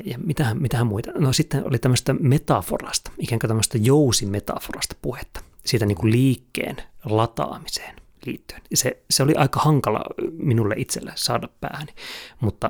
Ja 0.05 0.17
mitähän, 0.17 0.61
mitähän 0.61 0.87
muita? 0.87 1.11
No 1.15 1.33
sitten 1.33 1.67
oli 1.67 1.79
tämmöistä 1.79 2.13
metaforasta, 2.13 3.11
ikään 3.17 3.39
kuin 3.39 3.47
tämmöistä 3.47 3.77
jousimetaforasta 3.77 4.95
puhetta, 5.01 5.41
siitä 5.65 5.85
niin 5.85 5.95
kuin 5.95 6.11
liikkeen 6.11 6.77
lataamiseen 7.05 7.95
liittyen. 8.25 8.61
Se, 8.73 9.03
se 9.09 9.23
oli 9.23 9.35
aika 9.35 9.59
hankala 9.59 10.03
minulle 10.37 10.75
itselle 10.77 11.11
saada 11.15 11.47
päähäni, 11.61 11.93
mutta 12.39 12.69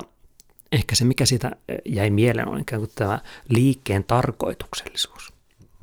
ehkä 0.72 0.94
se, 0.94 1.04
mikä 1.04 1.26
siitä 1.26 1.50
jäi 1.84 2.10
mieleen, 2.10 2.48
on 2.48 2.60
ikään 2.60 2.80
kuin 2.80 2.92
tämä 2.94 3.18
liikkeen 3.48 4.04
tarkoituksellisuus. 4.04 5.33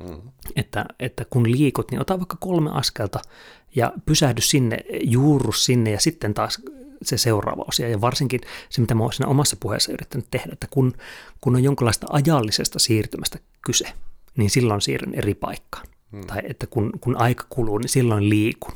Mm. 0.08 0.30
Että, 0.56 0.84
että 1.00 1.24
kun 1.30 1.52
liikut, 1.52 1.90
niin 1.90 2.00
ota 2.00 2.18
vaikka 2.18 2.36
kolme 2.40 2.70
askelta 2.72 3.20
ja 3.76 3.92
pysähdy 4.06 4.40
sinne, 4.40 4.78
juurru 5.02 5.52
sinne 5.52 5.90
ja 5.90 6.00
sitten 6.00 6.34
taas 6.34 6.62
se 7.02 7.18
seuraava 7.18 7.64
osia. 7.68 7.88
Ja 7.88 8.00
varsinkin 8.00 8.40
se, 8.68 8.80
mitä 8.80 8.94
mä 8.94 9.02
olen 9.02 9.12
siinä 9.12 9.30
omassa 9.30 9.56
puheessa 9.60 9.92
yrittänyt 9.92 10.26
tehdä, 10.30 10.52
että 10.52 10.66
kun, 10.70 10.92
kun 11.40 11.56
on 11.56 11.64
jonkinlaista 11.64 12.06
ajallisesta 12.10 12.78
siirtymästä 12.78 13.38
kyse, 13.66 13.84
niin 14.36 14.50
silloin 14.50 14.80
siirryn 14.80 15.14
eri 15.14 15.34
paikkaan. 15.34 15.86
Hmm. 16.12 16.26
Tai 16.26 16.42
että 16.44 16.66
kun, 16.66 16.92
kun 17.00 17.16
aika 17.16 17.46
kuluu, 17.48 17.78
niin 17.78 17.88
silloin 17.88 18.28
liikun. 18.28 18.74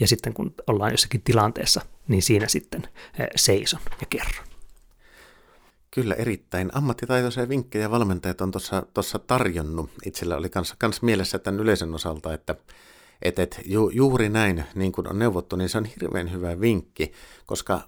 Ja 0.00 0.08
sitten 0.08 0.34
kun 0.34 0.54
ollaan 0.66 0.90
jossakin 0.90 1.22
tilanteessa, 1.22 1.80
niin 2.08 2.22
siinä 2.22 2.48
sitten 2.48 2.82
eh, 3.18 3.26
seison 3.36 3.80
ja 4.00 4.06
kerron. 4.10 4.51
Kyllä, 5.94 6.14
erittäin 6.14 6.70
ammattitaitoisia 6.74 7.48
vinkkejä 7.48 7.90
valmentajat 7.90 8.40
on 8.40 8.50
tuossa 8.94 9.18
tarjonnut. 9.26 9.90
Itsellä 10.04 10.36
oli 10.36 10.48
kans 10.78 11.02
mielessä 11.02 11.38
tämän 11.38 11.60
yleisen 11.60 11.94
osalta, 11.94 12.34
että 12.34 12.54
et, 13.22 13.38
et, 13.38 13.60
ju, 13.64 13.90
juuri 13.90 14.28
näin, 14.28 14.64
niin 14.74 14.92
kuin 14.92 15.08
on 15.08 15.18
neuvottu, 15.18 15.56
niin 15.56 15.68
se 15.68 15.78
on 15.78 15.84
hirveän 15.84 16.32
hyvä 16.32 16.60
vinkki, 16.60 17.12
koska 17.46 17.80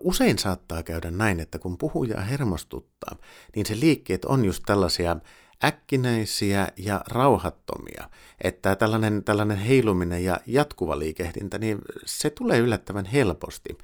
usein 0.00 0.38
saattaa 0.38 0.82
käydä 0.82 1.10
näin, 1.10 1.40
että 1.40 1.58
kun 1.58 1.78
puhuja 1.78 2.20
hermostuttaa, 2.20 3.16
niin 3.56 3.66
se 3.66 3.80
liikkeet 3.80 4.24
on 4.24 4.44
just 4.44 4.62
tällaisia 4.66 5.16
äkkinäisiä 5.64 6.68
ja 6.76 7.04
rauhattomia, 7.08 8.10
että 8.40 8.76
tällainen, 8.76 9.24
tällainen 9.24 9.58
heiluminen 9.58 10.24
ja 10.24 10.40
jatkuva 10.46 10.98
liikehdintä, 10.98 11.58
niin 11.58 11.78
se 12.04 12.30
tulee 12.30 12.58
yllättävän 12.58 13.04
helposti 13.04 13.78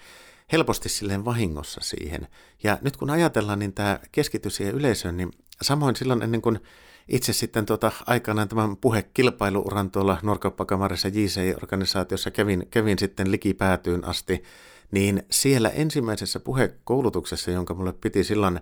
helposti 0.52 0.88
silleen 0.88 1.24
vahingossa 1.24 1.80
siihen. 1.84 2.28
Ja 2.62 2.78
nyt 2.82 2.96
kun 2.96 3.10
ajatellaan, 3.10 3.58
niin 3.58 3.72
tämä 3.72 4.00
keskitys 4.12 4.56
siihen 4.56 4.74
yleisöön, 4.74 5.16
niin 5.16 5.30
samoin 5.62 5.96
silloin 5.96 6.22
ennen 6.22 6.42
kuin 6.42 6.60
itse 7.08 7.32
sitten 7.32 7.66
tuota, 7.66 7.92
aikanaan 8.06 8.48
tämän 8.48 8.76
puhekilpailuuran 8.76 9.90
tuolla 9.90 10.18
Norkauppakamarissa 10.22 11.08
JC-organisaatiossa 11.08 12.30
kävin, 12.30 12.66
kävin 12.70 12.98
sitten 12.98 13.30
likipäätyyn 13.30 14.04
asti, 14.04 14.42
niin 14.90 15.22
siellä 15.30 15.68
ensimmäisessä 15.68 16.40
puhekoulutuksessa, 16.40 17.50
jonka 17.50 17.74
mulle 17.74 17.92
piti 17.92 18.24
silloin 18.24 18.60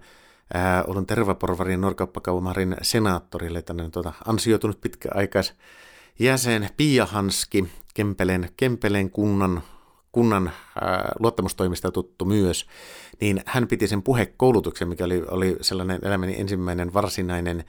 ää, 0.55 0.84
olin 0.87 1.07
Tervaporvarin 1.07 1.80
Norkauppakamarin 1.80 2.76
senaattorille, 2.82 3.62
tänne 3.62 3.91
tuota, 3.91 4.12
ansioitunut 4.26 4.80
pitkäaikais 4.80 5.55
jäsen 6.18 6.68
Pia 6.76 7.07
Hanski, 7.07 7.68
Kempeleen, 7.95 8.49
Kempeleen 8.57 9.11
kunnan 9.11 9.62
kunnan 10.17 10.51
ää, 10.81 11.12
luottamustoimista 11.19 11.91
tuttu 11.91 12.25
myös, 12.25 12.67
niin 13.21 13.43
hän 13.47 13.69
piti 13.69 13.89
sen 13.89 14.03
puhekoulutuksen, 14.03 14.89
mikä 14.89 15.05
oli, 15.05 15.23
oli 15.31 15.57
sellainen 15.61 15.99
elämäni 16.03 16.41
ensimmäinen 16.41 16.95
varsinainen 16.95 17.64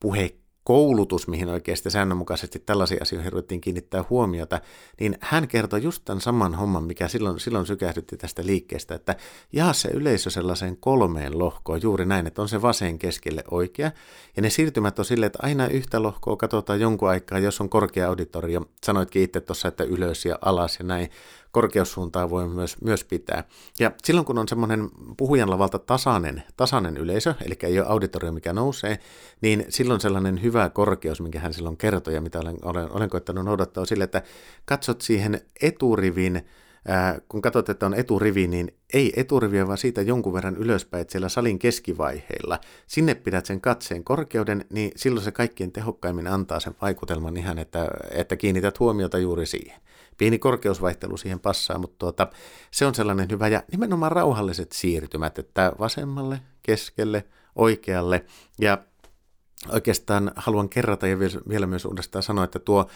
puhekoulutus, 0.00 1.28
mihin 1.28 1.48
oikeasti 1.48 1.90
säännönmukaisesti 1.90 2.58
tällaisiin 2.58 3.02
asioihin 3.02 3.32
ruvettiin 3.32 3.60
kiinnittää 3.60 4.04
huomiota, 4.10 4.60
niin 5.00 5.18
hän 5.20 5.48
kertoi 5.48 5.82
just 5.82 6.02
tämän 6.04 6.20
saman 6.20 6.54
homman, 6.54 6.84
mikä 6.84 7.08
silloin, 7.08 7.40
silloin 7.40 7.66
sykähdytti 7.66 8.16
tästä 8.16 8.46
liikkeestä, 8.46 8.94
että 8.94 9.16
jaa 9.52 9.72
se 9.72 9.88
yleisö 9.88 10.30
sellaiseen 10.30 10.76
kolmeen 10.76 11.38
lohkoon, 11.38 11.82
juuri 11.82 12.06
näin, 12.06 12.26
että 12.26 12.42
on 12.42 12.48
se 12.48 12.62
vasen 12.62 12.98
keskelle 12.98 13.44
oikea, 13.50 13.90
ja 14.36 14.42
ne 14.42 14.50
siirtymät 14.50 14.98
on 14.98 15.04
sille, 15.04 15.26
että 15.26 15.38
aina 15.42 15.66
yhtä 15.66 16.02
lohkoa 16.02 16.36
katsotaan 16.36 16.80
jonkun 16.80 17.08
aikaa, 17.08 17.38
jos 17.38 17.60
on 17.60 17.68
korkea 17.68 18.08
auditorio, 18.08 18.62
sanoitkin 18.84 19.22
itse 19.22 19.40
tuossa, 19.40 19.68
että 19.68 19.84
ylös 19.84 20.24
ja 20.24 20.38
alas 20.42 20.78
ja 20.78 20.84
näin, 20.84 21.10
korkeussuuntaa 21.52 22.30
voi 22.30 22.48
myös, 22.48 22.80
myös 22.80 23.04
pitää. 23.04 23.44
Ja 23.80 23.92
silloin 24.04 24.24
kun 24.24 24.38
on 24.38 24.48
semmoinen 24.48 24.90
puhujan 25.16 25.50
lavalta 25.50 25.78
tasainen, 25.78 26.42
tasainen 26.56 26.96
yleisö, 26.96 27.34
eli 27.44 27.54
ei 27.62 27.78
ole 27.78 27.88
auditorio, 27.88 28.32
mikä 28.32 28.52
nousee, 28.52 28.98
niin 29.40 29.64
silloin 29.68 30.00
sellainen 30.00 30.42
hyvä 30.42 30.68
korkeus, 30.68 31.20
minkä 31.20 31.40
hän 31.40 31.54
silloin 31.54 31.76
kertoi 31.76 32.14
ja 32.14 32.20
mitä 32.20 32.40
olen, 32.40 32.56
olen, 32.62 32.92
olen 32.92 33.10
koittanut 33.10 33.44
noudattaa, 33.44 33.80
on 33.80 33.86
sille, 33.86 34.04
että 34.04 34.22
katsot 34.64 35.00
siihen 35.00 35.40
eturivin 35.62 36.42
ää, 36.88 37.20
kun 37.28 37.42
katsot, 37.42 37.68
että 37.68 37.86
on 37.86 37.94
eturivi, 37.94 38.46
niin 38.46 38.74
ei 38.94 39.12
eturiviä, 39.16 39.66
vaan 39.66 39.78
siitä 39.78 40.02
jonkun 40.02 40.32
verran 40.32 40.56
ylöspäin, 40.56 41.00
että 41.00 41.12
siellä 41.12 41.28
salin 41.28 41.58
keskivaiheilla. 41.58 42.58
Sinne 42.86 43.14
pidät 43.14 43.46
sen 43.46 43.60
katseen 43.60 44.04
korkeuden, 44.04 44.64
niin 44.72 44.92
silloin 44.96 45.24
se 45.24 45.32
kaikkien 45.32 45.72
tehokkaimmin 45.72 46.26
antaa 46.26 46.60
sen 46.60 46.74
vaikutelman 46.82 47.36
ihan, 47.36 47.58
että, 47.58 47.88
että 48.10 48.36
kiinnität 48.36 48.80
huomiota 48.80 49.18
juuri 49.18 49.46
siihen. 49.46 49.80
Pieni 50.18 50.38
korkeusvaihtelu 50.38 51.16
siihen 51.16 51.40
passaa, 51.40 51.78
mutta 51.78 51.96
tuota, 51.98 52.26
se 52.70 52.86
on 52.86 52.94
sellainen 52.94 53.30
hyvä. 53.30 53.48
Ja 53.48 53.62
nimenomaan 53.72 54.12
rauhalliset 54.12 54.72
siirtymät, 54.72 55.38
että 55.38 55.72
vasemmalle, 55.78 56.40
keskelle, 56.62 57.24
oikealle. 57.56 58.24
Ja 58.60 58.78
oikeastaan 59.68 60.32
haluan 60.36 60.68
kerrata 60.68 61.06
ja 61.06 61.18
vielä 61.48 61.66
myös 61.66 61.84
uudestaan 61.84 62.22
sanoa, 62.22 62.44
että 62.44 62.58
tuo 62.58 62.86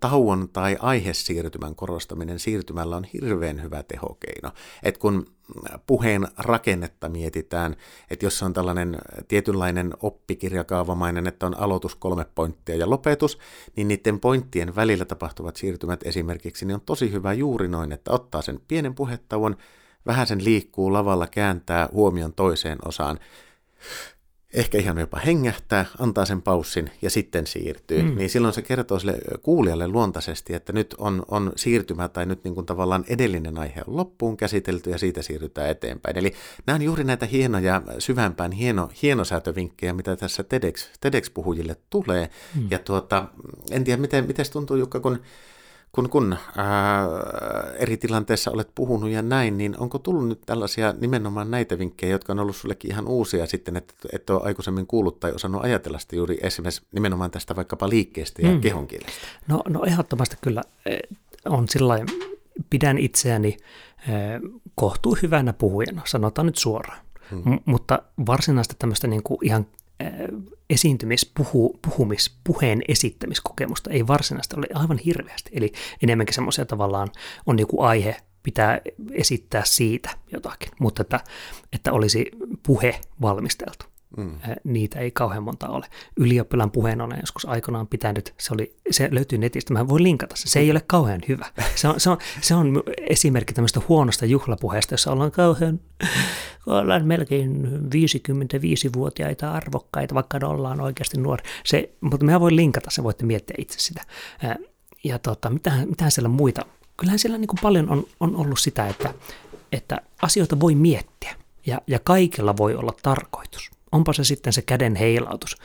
tauon 0.00 0.48
tai 0.52 0.76
aihesiirtymän 0.80 1.74
korostaminen 1.74 2.38
siirtymällä 2.38 2.96
on 2.96 3.04
hirveän 3.04 3.62
hyvä 3.62 3.82
tehokeino. 3.82 4.50
Et 4.82 4.98
kun 4.98 5.26
puheen 5.86 6.28
rakennetta 6.38 7.08
mietitään, 7.08 7.76
että 8.10 8.26
jos 8.26 8.42
on 8.42 8.52
tällainen 8.52 8.98
tietynlainen 9.28 9.94
oppikirjakaavamainen, 10.02 11.26
että 11.26 11.46
on 11.46 11.58
aloitus 11.58 11.94
kolme 11.94 12.26
pointtia 12.34 12.76
ja 12.76 12.90
lopetus, 12.90 13.38
niin 13.76 13.88
niiden 13.88 14.20
pointtien 14.20 14.76
välillä 14.76 15.04
tapahtuvat 15.04 15.56
siirtymät 15.56 16.00
esimerkiksi, 16.04 16.66
niin 16.66 16.74
on 16.74 16.80
tosi 16.80 17.12
hyvä 17.12 17.32
juuri 17.32 17.68
noin, 17.68 17.92
että 17.92 18.12
ottaa 18.12 18.42
sen 18.42 18.60
pienen 18.68 18.94
puhetauon, 18.94 19.56
vähän 20.06 20.26
sen 20.26 20.44
liikkuu 20.44 20.92
lavalla, 20.92 21.26
kääntää 21.26 21.88
huomion 21.92 22.32
toiseen 22.32 22.78
osaan 22.84 23.18
ehkä 24.54 24.78
ihan 24.78 24.98
jopa 24.98 25.18
hengähtää, 25.18 25.86
antaa 25.98 26.24
sen 26.24 26.42
paussin 26.42 26.90
ja 27.02 27.10
sitten 27.10 27.46
siirtyy, 27.46 28.02
mm. 28.02 28.16
niin 28.16 28.30
silloin 28.30 28.54
se 28.54 28.62
kertoo 28.62 28.98
sille 28.98 29.18
kuulijalle 29.42 29.88
luontaisesti, 29.88 30.54
että 30.54 30.72
nyt 30.72 30.94
on, 30.98 31.22
on 31.28 31.52
siirtymä 31.56 32.08
tai 32.08 32.26
nyt 32.26 32.44
niin 32.44 32.54
kuin 32.54 32.66
tavallaan 32.66 33.04
edellinen 33.08 33.58
aihe 33.58 33.82
on 33.86 33.96
loppuun 33.96 34.36
käsitelty 34.36 34.90
ja 34.90 34.98
siitä 34.98 35.22
siirrytään 35.22 35.70
eteenpäin. 35.70 36.18
Eli 36.18 36.34
nämä 36.66 36.74
on 36.74 36.82
juuri 36.82 37.04
näitä 37.04 37.26
hienoja, 37.26 37.82
syvämpään 37.98 38.52
hieno, 38.52 38.90
hienosäätövinkkejä, 39.02 39.92
mitä 39.92 40.16
tässä 40.16 40.42
TEDx, 40.42 40.90
TEDx-puhujille 41.00 41.76
tulee. 41.90 42.30
Mm. 42.54 42.66
Ja 42.70 42.78
tuota, 42.78 43.28
en 43.70 43.84
tiedä, 43.84 44.00
miten, 44.00 44.26
miten 44.26 44.46
tuntuu 44.52 44.76
Jukka, 44.76 45.00
kun 45.00 45.20
kun, 45.92 46.10
kun 46.10 46.36
ää, 46.56 47.06
eri 47.78 47.96
tilanteissa 47.96 48.50
olet 48.50 48.70
puhunut 48.74 49.10
ja 49.10 49.22
näin, 49.22 49.58
niin 49.58 49.78
onko 49.78 49.98
tullut 49.98 50.28
nyt 50.28 50.40
tällaisia 50.46 50.94
nimenomaan 51.00 51.50
näitä 51.50 51.78
vinkkejä, 51.78 52.12
jotka 52.12 52.32
on 52.32 52.38
ollut 52.38 52.56
sullekin 52.56 52.90
ihan 52.90 53.08
uusia 53.08 53.46
sitten, 53.46 53.76
että 53.76 53.94
et 54.12 54.30
ole 54.30 54.40
aikaisemmin 54.44 54.86
kuullut 54.86 55.20
tai 55.20 55.32
osannut 55.32 55.64
ajatella 55.64 55.98
sitä 55.98 56.16
juuri 56.16 56.38
esimerkiksi 56.42 56.82
nimenomaan 56.92 57.30
tästä 57.30 57.56
vaikkapa 57.56 57.88
liikkeestä 57.88 58.42
ja 58.42 58.48
mm. 58.48 58.60
kehonkielestä? 58.60 59.12
No, 59.48 59.62
no 59.68 59.84
ehdottomasti 59.84 60.36
kyllä 60.40 60.62
e, 60.86 60.98
on 61.44 61.68
sillä 61.68 61.94
pidän 62.70 62.98
itseäni 62.98 63.56
e, 64.00 64.12
kohtuu 64.74 65.18
hyvänä 65.22 65.52
puhujana, 65.52 66.02
sanotaan 66.04 66.46
nyt 66.46 66.56
suoraan. 66.56 67.00
Hmm. 67.30 67.52
M- 67.52 67.58
mutta 67.64 68.02
varsinaista 68.26 68.74
tämmöistä 68.78 69.06
niin 69.06 69.22
kuin 69.22 69.38
ihan 69.42 69.66
esiintymis, 70.70 71.32
puhu, 71.36 71.78
puhumis, 71.82 72.38
puheen 72.44 72.82
esittämiskokemusta 72.88 73.90
ei 73.90 74.06
varsinaisesti 74.06 74.56
ole 74.56 74.66
aivan 74.74 74.98
hirveästi. 74.98 75.50
Eli 75.54 75.72
enemmänkin 76.02 76.34
semmoisia 76.34 76.66
tavallaan 76.66 77.08
on 77.46 77.58
joku 77.58 77.82
aihe, 77.82 78.16
pitää 78.42 78.80
esittää 79.12 79.62
siitä 79.64 80.10
jotakin, 80.32 80.68
mutta 80.80 81.02
että, 81.02 81.20
että 81.72 81.92
olisi 81.92 82.30
puhe 82.66 83.00
valmisteltu. 83.20 83.84
Mm. 84.16 84.30
Niitä 84.64 84.98
ei 84.98 85.10
kauhean 85.10 85.42
monta 85.42 85.68
ole. 85.68 85.86
Ylioppilaan 86.16 86.70
puheen 86.70 87.00
olen 87.00 87.18
joskus 87.20 87.44
aikanaan 87.44 87.86
pitänyt, 87.86 88.34
se, 88.38 88.54
oli, 88.54 88.76
se 88.90 89.08
löytyy 89.12 89.38
netistä, 89.38 89.72
mä 89.72 89.88
voin 89.88 90.02
linkata 90.02 90.36
se, 90.36 90.48
se 90.48 90.60
ei 90.60 90.70
ole 90.70 90.82
kauhean 90.86 91.20
hyvä. 91.28 91.46
Se 91.74 91.88
on, 91.88 92.00
se 92.00 92.10
on, 92.10 92.18
se 92.40 92.54
on 92.54 92.82
esimerkki 92.96 93.54
tämmöistä 93.54 93.80
huonosta 93.88 94.26
juhlapuheesta, 94.26 94.94
jossa 94.94 95.12
ollaan 95.12 95.30
kauhean, 95.30 95.80
ollaan 96.66 97.06
melkein 97.06 97.66
55-vuotiaita 97.94 99.52
arvokkaita, 99.52 100.14
vaikka 100.14 100.38
ollaan 100.46 100.80
oikeasti 100.80 101.20
nuori. 101.20 101.44
Se, 101.64 101.92
mutta 102.00 102.26
mä 102.26 102.40
voin 102.40 102.56
linkata, 102.56 102.90
se 102.90 103.02
voitte 103.02 103.24
miettiä 103.24 103.56
itse 103.58 103.78
sitä. 103.78 104.02
Ja 105.04 105.18
tota, 105.18 105.50
mitähän, 105.50 105.88
mitähän 105.88 106.10
siellä 106.10 106.28
muita, 106.28 106.66
kyllähän 106.96 107.18
siellä 107.18 107.38
niin 107.38 107.48
kuin 107.48 107.58
paljon 107.62 107.90
on, 107.90 108.04
on 108.20 108.36
ollut 108.36 108.60
sitä, 108.60 108.88
että 108.88 109.14
että 109.72 110.00
asioita 110.22 110.60
voi 110.60 110.74
miettiä 110.74 111.36
ja, 111.66 111.80
ja 111.86 111.98
kaikella 111.98 112.56
voi 112.56 112.74
olla 112.74 112.94
tarkoitus. 113.02 113.70
Onpa 113.92 114.12
se 114.12 114.24
sitten 114.24 114.52
se 114.52 114.62
käden 114.62 114.96
heilautus, 114.96 115.56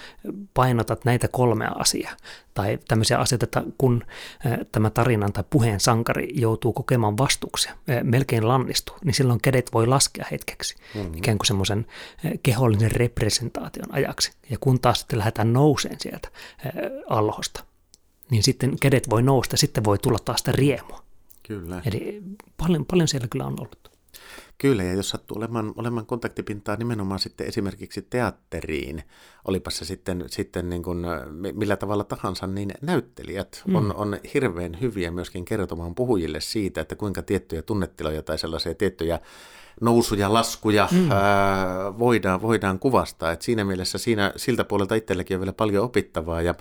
painotat 0.54 1.06
näitä 1.06 1.28
kolmea 1.28 1.72
asiaa, 1.76 2.12
tai 2.54 2.80
tämmöisiä 2.88 3.18
asioita, 3.18 3.44
että 3.44 3.64
kun 3.78 4.04
tämä 4.72 4.90
tarinan 4.90 5.34
tai 5.34 5.44
puheen 5.50 5.80
sankari 5.80 6.30
joutuu 6.34 6.74
kokemaan 6.74 7.18
vastuksia, 7.18 7.76
melkein 8.04 8.48
lannistuu, 8.48 8.96
niin 9.06 9.14
silloin 9.14 9.42
kädet 9.42 9.74
voi 9.74 9.88
laskea 9.88 10.26
hetkeksi, 10.32 10.76
mm-hmm. 10.96 11.14
ikään 11.14 11.38
kuin 11.38 11.48
semmoisen 11.48 11.86
kehollisen 12.44 12.92
representaation 12.92 13.94
ajaksi. 13.94 14.32
Ja 14.50 14.58
kun 14.60 14.80
taas 14.80 15.00
sitten 15.00 15.20
lähdetään 15.20 15.54
nouseen 15.54 16.00
sieltä 16.00 16.30
alhosta, 17.10 17.64
niin 18.30 18.44
sitten 18.44 18.80
kädet 18.80 19.10
voi 19.10 19.24
nousta, 19.24 19.58
sitten 19.58 19.84
voi 19.84 19.98
tulla 19.98 20.20
taas 20.26 20.40
sitä 20.40 20.52
riemua. 20.52 21.04
Kyllä. 21.48 21.82
Eli 21.86 22.24
paljon, 22.58 22.86
paljon 22.86 23.08
siellä 23.08 23.28
kyllä 23.28 23.46
on 23.46 23.60
ollut. 23.60 23.93
Kyllä, 24.58 24.84
ja 24.84 24.94
jos 24.94 25.10
sattuu 25.10 25.38
olemaan, 25.38 25.74
olemaan 25.76 26.06
kontaktipintaa 26.06 26.76
nimenomaan 26.76 27.20
sitten 27.20 27.48
esimerkiksi 27.48 28.02
teatteriin, 28.02 29.04
olipa 29.46 29.72
se 29.72 29.86
sitten, 29.86 30.24
sitten 30.28 30.70
niin 30.70 30.84
kuin 30.84 31.06
millä 31.54 31.76
tavalla 31.76 32.04
tahansa, 32.04 32.48
niin 32.48 32.72
näyttelijät 32.82 33.64
mm. 33.68 33.76
on, 33.76 33.96
on 33.96 34.18
hirveän 34.34 34.78
hyviä 34.82 35.12
myöskin 35.12 35.46
kertomaan 35.46 35.96
puhujille 35.96 36.42
siitä, 36.42 36.82
että 36.82 36.96
kuinka 36.96 37.22
tiettyjä 37.22 37.62
tunnetiloja 37.62 38.24
tai 38.24 38.38
sellaisia 38.38 38.76
tiettyjä 38.76 39.20
nousuja, 39.82 40.34
laskuja 40.34 40.88
mm. 40.92 41.12
ää, 41.12 42.00
voidaan, 42.00 42.42
voidaan 42.42 42.80
kuvastaa. 42.80 43.32
Et 43.32 43.42
siinä 43.42 43.64
mielessä 43.64 43.98
siinä, 43.98 44.34
siltä 44.36 44.64
puolelta 44.64 44.96
itselläkin 44.96 45.38
on 45.38 45.42
vielä 45.42 45.54
paljon 45.54 45.86
opittavaa, 45.86 46.42
ja 46.42 46.56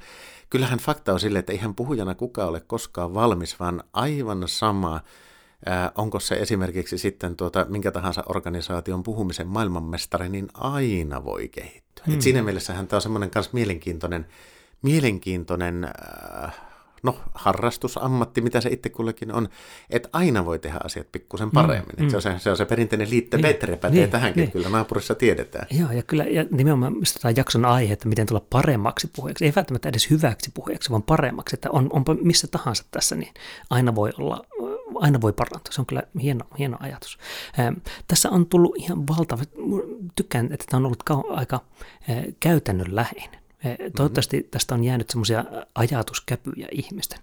kyllähän 0.51 0.79
fakta 0.79 1.13
on 1.13 1.21
sille, 1.21 1.39
että 1.39 1.53
eihän 1.53 1.75
puhujana 1.75 2.15
kukaan 2.15 2.49
ole 2.49 2.61
koskaan 2.61 3.15
valmis, 3.15 3.61
vaan 3.61 3.85
aivan 3.93 4.43
sama, 4.47 5.01
onko 5.95 6.21
se 6.21 6.35
esimerkiksi 6.35 6.99
sitten 6.99 7.37
tuota, 7.37 7.67
minkä 7.69 7.91
tahansa 7.91 8.23
organisaation 8.27 9.03
puhumisen 9.03 9.47
maailmanmestari, 9.47 10.29
niin 10.29 10.49
aina 10.55 11.25
voi 11.25 11.49
kehittyä. 11.49 12.05
Hmm. 12.07 12.15
Et 12.15 12.23
siinä 12.23 12.43
mielessähän 12.43 12.87
tämä 12.87 12.99
on 12.99 13.03
semmoinen 13.03 13.31
myös 13.35 13.53
mielenkiintoinen, 13.53 14.27
mielenkiintoinen 14.83 15.85
äh, 15.85 16.55
no, 17.03 17.17
harrastusammatti, 17.35 18.41
mitä 18.41 18.61
se 18.61 18.69
itse 18.69 18.89
kullekin 18.91 19.33
on, 19.33 19.49
että 19.91 20.09
aina 20.13 20.45
voi 20.45 20.59
tehdä 20.59 20.79
asiat 20.85 21.13
pikkusen 21.13 21.49
mm, 21.49 21.53
paremmin. 21.53 21.97
Mm, 21.99 22.05
mm. 22.05 22.11
Se, 22.11 22.17
on 22.17 22.23
se, 22.23 22.35
se 22.39 22.51
on 22.51 22.57
se 22.57 22.65
perinteinen 22.65 23.11
liitte 23.11 23.37
niin, 23.37 23.43
Petre 23.43 23.77
pätee 23.77 24.01
niin, 24.01 24.11
tähänkin, 24.11 24.41
niin. 24.41 24.53
kyllä 24.53 24.69
naapurissa 24.69 25.15
tiedetään. 25.15 25.67
Joo, 25.71 25.93
ja 25.93 26.03
kyllä 26.03 26.25
ja 26.25 26.45
nimenomaan 26.51 26.95
tämä 27.23 27.35
jakson 27.37 27.65
aihe, 27.65 27.93
että 27.93 28.09
miten 28.09 28.27
tulla 28.27 28.47
paremmaksi 28.51 29.11
puheeksi, 29.17 29.45
ei 29.45 29.53
välttämättä 29.57 29.89
edes 29.89 30.11
hyväksi 30.11 30.51
puheeksi, 30.55 30.91
vaan 30.91 31.03
paremmaksi, 31.03 31.57
että 31.57 31.71
on, 31.71 31.89
onpa 31.93 32.15
missä 32.15 32.47
tahansa 32.47 32.85
tässä, 32.91 33.17
niin 33.17 33.35
aina 33.71 33.95
voi 33.95 34.11
olla 34.19 34.45
aina 35.03 35.21
voi 35.21 35.33
parantua. 35.33 35.73
Se 35.73 35.81
on 35.81 35.87
kyllä 35.87 36.03
hieno, 36.23 36.45
hieno 36.59 36.77
ajatus. 36.81 37.19
Ähm, 37.59 37.75
tässä 38.09 38.31
on 38.31 38.47
tullut 38.47 38.77
ihan 38.77 39.07
valtava, 39.07 39.43
tykkään, 40.15 40.49
että 40.53 40.65
tämä 40.71 40.79
on 40.79 40.87
ollut 40.87 41.03
kau- 41.11 41.33
aika 41.33 41.61
äh, 42.11 42.17
käytännönläheinen. 42.41 43.43
Mm-hmm. 43.65 43.93
Toivottavasti 43.97 44.49
tästä 44.51 44.75
on 44.75 44.85
jäänyt 44.85 45.11
semmoisia 45.11 45.45
ajatuskäpyjä 45.75 46.69
ihmisten, 46.73 47.19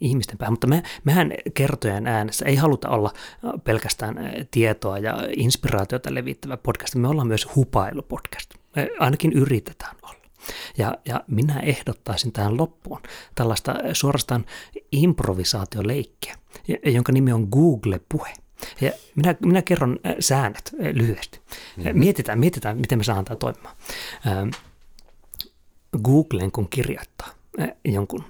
ihmisten 0.00 0.38
päähän, 0.38 0.52
mutta 0.52 0.66
me, 0.66 0.82
mehän 1.04 1.32
kertojen 1.54 2.06
äänessä 2.06 2.44
ei 2.44 2.56
haluta 2.56 2.88
olla 2.88 3.12
pelkästään 3.64 4.16
tietoa 4.50 4.98
ja 4.98 5.18
inspiraatiota 5.36 6.14
levittävä 6.14 6.56
podcast, 6.56 6.94
me 6.94 7.08
ollaan 7.08 7.28
myös 7.28 7.54
hupailupodcast. 7.56 8.54
Me 8.76 8.90
ainakin 8.98 9.32
yritetään 9.32 9.96
olla. 10.02 10.23
Ja, 10.78 10.98
ja 11.04 11.24
minä 11.26 11.60
ehdottaisin 11.60 12.32
tähän 12.32 12.56
loppuun 12.56 13.00
tällaista 13.34 13.74
suorastaan 13.92 14.44
improvisaatioleikkiä, 14.92 16.36
jonka 16.84 17.12
nimi 17.12 17.32
on 17.32 17.48
Google-puhe. 17.52 18.32
Ja 18.80 18.92
minä, 19.14 19.34
minä 19.40 19.62
kerron 19.62 19.98
säännöt 20.20 20.74
lyhyesti. 20.92 21.40
Mm-hmm. 21.76 21.98
Mietitään, 21.98 22.38
mietitään, 22.38 22.78
miten 22.78 22.98
me 22.98 23.04
saadaan 23.04 23.24
tämä 23.24 23.36
toimimaan. 23.36 23.76
Googleen 26.02 26.52
kun 26.52 26.68
kirjoittaa 26.68 27.28
jonkun 27.84 28.24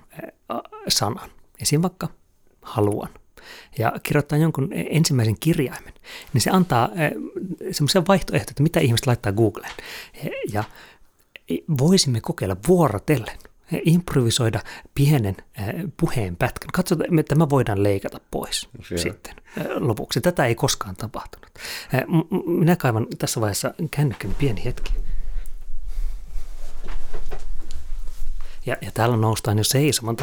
sanan, 0.88 1.30
esim. 1.62 1.82
vaikka 1.82 2.08
haluan, 2.62 3.08
ja 3.78 3.92
kirjoittaa 4.02 4.38
jonkun 4.38 4.68
ensimmäisen 4.72 5.36
kirjaimen, 5.40 5.92
niin 6.32 6.40
se 6.40 6.50
antaa 6.50 6.88
semmoisia 7.72 8.02
vaihtoehtoja, 8.08 8.50
että 8.50 8.62
mitä 8.62 8.80
ihmiset 8.80 9.06
laittaa 9.06 9.32
Googleen. 9.32 9.72
Ja 10.52 10.64
voisimme 11.78 12.20
kokeilla 12.20 12.56
vuorotellen 12.68 13.38
improvisoida 13.84 14.60
pienen 14.94 15.36
puheen 15.96 16.36
pätkän. 16.36 16.68
Katsotaan, 16.72 17.18
että 17.18 17.34
tämä 17.34 17.48
voidaan 17.50 17.82
leikata 17.82 18.20
pois 18.30 18.68
Siellä. 18.82 19.02
sitten 19.02 19.34
lopuksi. 19.74 20.20
Tätä 20.20 20.46
ei 20.46 20.54
koskaan 20.54 20.96
tapahtunut. 20.96 21.50
Minä 22.46 22.76
kaivan 22.76 23.06
tässä 23.18 23.40
vaiheessa 23.40 23.74
kännykän 23.90 24.34
pieni 24.38 24.64
hetki. 24.64 24.92
Ja, 28.66 28.76
ja 28.80 28.90
täällä 28.94 29.16
noustaan 29.16 29.58
jo 29.58 29.64
seisomaan. 29.64 30.16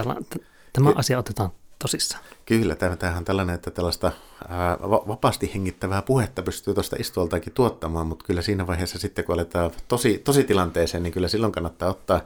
Tämä 0.73 0.93
asia 0.95 1.19
otetaan 1.19 1.51
tosissaan. 1.81 2.23
Kyllä, 2.45 2.75
tämähän 2.75 3.17
on 3.17 3.25
tällainen, 3.25 3.55
että 3.55 3.71
tällaista 3.71 4.11
ää, 4.49 4.77
vapaasti 4.81 5.51
hengittävää 5.53 6.01
puhetta 6.01 6.41
pystyy 6.41 6.73
tuosta 6.73 6.95
istualtakin 6.99 7.53
tuottamaan, 7.53 8.07
mutta 8.07 8.25
kyllä 8.25 8.41
siinä 8.41 8.67
vaiheessa 8.67 8.99
sitten, 8.99 9.25
kun 9.25 9.33
aletaan 9.33 9.71
tosi, 9.87 10.17
tosi 10.17 10.43
tilanteeseen, 10.43 11.03
niin 11.03 11.13
kyllä 11.13 11.27
silloin 11.27 11.51
kannattaa 11.51 11.89
ottaa 11.89 12.21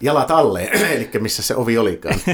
jalat 0.00 0.30
alle, 0.30 0.70
eli 0.94 1.10
missä 1.20 1.42
se 1.42 1.56
ovi 1.56 1.78
olikaan. 1.78 2.20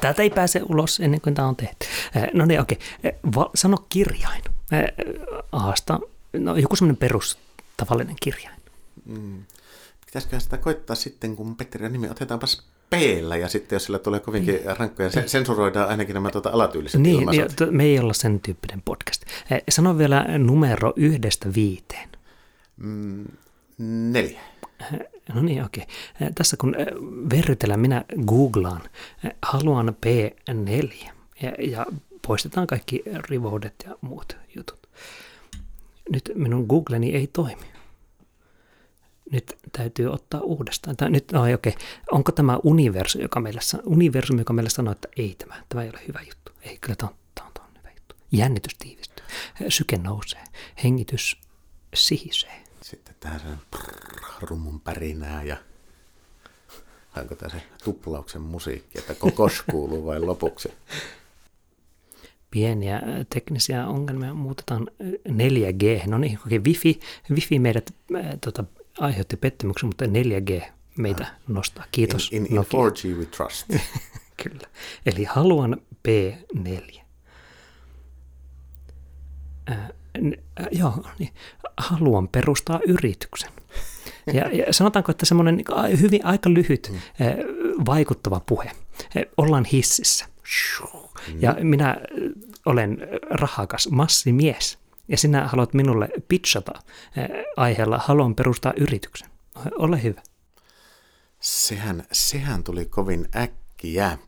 Täältä 0.00 0.22
ei 0.22 0.30
pääse 0.30 0.60
ulos 0.68 1.00
ennen 1.00 1.20
kuin 1.20 1.34
tämä 1.34 1.48
on 1.48 1.56
tehty. 1.56 1.86
No 2.32 2.44
niin, 2.44 2.60
okei. 2.60 2.78
Sano 3.54 3.76
kirjain. 3.88 4.42
Aasta, 5.52 6.00
no 6.32 6.56
joku 6.56 6.76
semmoinen 6.76 6.96
perus 6.96 7.38
tavallinen 7.76 8.16
kirjain. 8.22 8.60
Mm. 9.04 9.44
Pitäisikö 10.06 10.40
sitä 10.40 10.58
koittaa 10.58 10.96
sitten, 10.96 11.36
kun 11.36 11.56
Petteri 11.56 11.88
nimi 11.88 12.08
otetaanpas 12.08 12.69
p 12.90 12.92
ja 13.40 13.48
sitten 13.48 13.76
jos 13.76 13.84
sillä 13.84 13.98
tulee 13.98 14.20
kovinkin 14.20 14.54
niin. 14.54 14.76
rankkoja, 14.78 15.10
se, 15.10 15.28
sensuroidaan 15.28 15.88
ainakin 15.88 16.14
nämä 16.14 16.30
tuota 16.30 16.50
alatyyliset 16.50 17.00
niin, 17.00 17.20
ilmaisut. 17.20 17.60
Niin, 17.60 17.76
me 17.76 17.84
ei 17.84 17.98
olla 17.98 18.12
sen 18.12 18.40
tyyppinen 18.40 18.82
podcast. 18.84 19.22
Sano 19.68 19.98
vielä 19.98 20.38
numero 20.38 20.92
yhdestä 20.96 21.54
viiteen. 21.54 22.08
Mm, 22.76 23.24
neljä. 23.78 24.40
No 25.34 25.42
niin, 25.42 25.64
okei. 25.64 25.86
Tässä 26.34 26.56
kun 26.56 26.76
verrytellään, 27.30 27.80
minä 27.80 28.04
googlaan, 28.26 28.80
haluan 29.42 29.96
P4 30.06 31.10
ja, 31.42 31.52
ja 31.58 31.86
poistetaan 32.26 32.66
kaikki 32.66 33.02
rivoudet 33.28 33.74
ja 33.86 33.96
muut 34.00 34.36
jutut. 34.56 34.80
Nyt 36.08 36.32
minun 36.34 36.66
Googleni 36.66 37.14
ei 37.14 37.26
toimi 37.26 37.79
nyt 39.30 39.58
täytyy 39.72 40.06
ottaa 40.06 40.40
uudestaan. 40.40 40.96
Tämä, 40.96 41.08
nyt, 41.08 41.32
no, 41.32 41.54
okei. 41.54 41.74
Onko 42.12 42.32
tämä 42.32 42.58
universumi, 42.62 43.24
joka 43.24 43.40
meillä, 43.40 43.60
universumi, 43.84 44.40
joka 44.40 44.52
meillä 44.52 44.70
sanoo, 44.70 44.92
että 44.92 45.08
ei 45.16 45.34
tämä, 45.38 45.54
tämä 45.68 45.82
ei 45.82 45.90
ole 45.90 46.00
hyvä 46.08 46.20
juttu. 46.20 46.52
Ei, 46.62 46.78
kyllä 46.78 46.96
tämä 46.96 47.10
on, 47.10 47.16
tämä 47.34 47.46
on, 47.46 47.52
tämä 47.54 47.66
on 47.66 47.72
hyvä 47.78 47.90
juttu. 47.90 48.16
Jännitys 48.32 48.74
tiivistyy, 48.78 49.24
syke 49.68 49.98
nousee, 49.98 50.44
hengitys 50.84 51.40
sihisee. 51.94 52.64
Sitten 52.82 53.14
tähän 53.20 53.40
sen 53.40 53.58
rummun 54.40 54.80
pärinää 54.80 55.42
ja 55.42 55.56
onko 57.16 57.34
tämä 57.34 57.50
se 57.50 57.62
tuplauksen 57.84 58.42
musiikki, 58.42 58.98
että 58.98 59.14
kokos 59.14 59.62
kuuluu 59.70 60.06
vai 60.06 60.20
lopuksi? 60.20 60.68
pieniä 62.50 63.02
teknisiä 63.30 63.86
ongelmia 63.86 64.34
muutetaan 64.34 64.88
4G. 65.28 66.06
No 66.06 66.18
niin, 66.18 66.38
okei, 66.46 66.58
Wifi, 66.58 67.00
Wifi 67.30 67.58
meidät 67.58 67.94
äh, 68.16 68.24
tota, 68.44 68.64
aiheutti 68.98 69.36
pettymyksen, 69.36 69.86
mutta 69.86 70.04
4G 70.04 70.62
meitä 70.98 71.24
ah. 71.24 71.32
nostaa. 71.48 71.84
Kiitos 71.92 72.28
In, 72.32 72.46
in, 72.46 72.56
in 72.56 72.62
4G 72.62 73.18
we 73.18 73.26
trust. 73.26 73.66
Kyllä. 74.42 74.68
Eli 75.06 75.24
haluan 75.24 75.76
P4. 76.08 77.00
Äh, 79.70 79.78
äh, 79.78 80.68
joo, 80.70 81.04
niin. 81.18 81.32
haluan 81.76 82.28
perustaa 82.28 82.80
yrityksen. 82.86 83.50
Ja, 84.26 84.48
ja 84.52 84.72
sanotaanko, 84.72 85.10
että 85.10 85.26
semmoinen 85.26 85.56
niin 85.56 86.00
hyvin 86.00 86.26
aika 86.26 86.50
lyhyt 86.50 86.88
mm. 86.92 86.96
äh, 86.96 87.34
vaikuttava 87.86 88.40
puhe. 88.40 88.70
Äh, 89.16 89.22
ollaan 89.36 89.64
hississä. 89.64 90.26
Mm. 91.28 91.38
Ja 91.40 91.56
minä 91.62 91.96
olen 92.66 92.98
rahakas 93.30 93.88
massimies 93.90 94.78
ja 95.10 95.16
sinä 95.18 95.48
haluat 95.48 95.74
minulle 95.74 96.08
pitchata 96.28 96.72
eh, 97.16 97.28
aiheella, 97.56 97.98
haluan 97.98 98.34
perustaa 98.34 98.72
yrityksen. 98.76 99.28
Ole 99.78 100.02
hyvä. 100.02 100.22
Sehän, 101.40 102.06
sehän 102.12 102.64
tuli 102.64 102.84
kovin 102.84 103.28
äkkiä. 103.36 104.18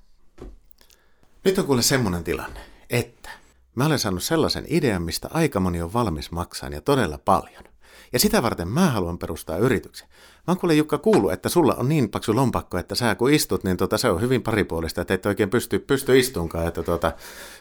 Nyt 1.45 1.59
on 1.59 1.67
kuule 1.67 1.83
semmoinen 1.83 2.25
tilanne, 2.25 2.61
että 2.91 3.31
mä 3.75 3.87
olen 3.87 3.99
saanut 3.99 4.23
sellaisen 4.23 4.65
idean, 4.69 5.03
mistä 5.03 5.29
aika 5.33 5.61
moni 5.61 5.83
on 5.83 5.93
valmis 5.93 6.31
maksamaan 6.31 6.73
ja 6.73 6.81
todella 6.81 7.19
paljon. 7.19 7.65
Ja 8.13 8.19
sitä 8.19 8.43
varten 8.43 8.69
mä 8.69 8.91
haluan 8.91 9.19
perustaa 9.19 9.57
yrityksen. 9.59 10.09
Mä 10.47 10.53
oon 10.53 10.59
kuule 10.59 10.75
Jukka 10.75 10.99
kuullut, 10.99 11.33
että 11.33 11.49
sulla 11.49 11.75
on 11.75 11.89
niin 11.89 12.09
paksu 12.09 12.37
lompakko, 12.37 12.79
että 12.79 12.95
sä 12.95 13.15
kun 13.15 13.31
istut, 13.31 13.65
niin 13.65 13.77
tota, 13.77 13.99
se 13.99 14.11
on 14.11 14.21
hyvin 14.21 14.43
paripuolista, 14.43 15.01
että 15.01 15.15
et 15.15 15.27
oikein 15.27 15.51
pysty, 15.51 15.79
pysty 15.79 16.19
istunkaan, 16.19 16.67
että 16.67 16.83
tota, 16.83 17.13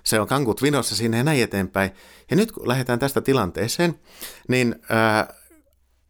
se 0.03 0.19
on 0.19 0.27
kankut 0.27 0.61
vinossa 0.61 0.95
sinne 0.95 1.17
ja 1.17 1.23
näin 1.23 1.43
eteenpäin. 1.43 1.91
Ja 2.32 2.36
nyt 2.36 2.51
kun 2.51 2.67
lähdetään 2.67 2.99
tästä 2.99 3.21
tilanteeseen, 3.21 3.99
niin 4.47 4.75
ää, 4.89 5.34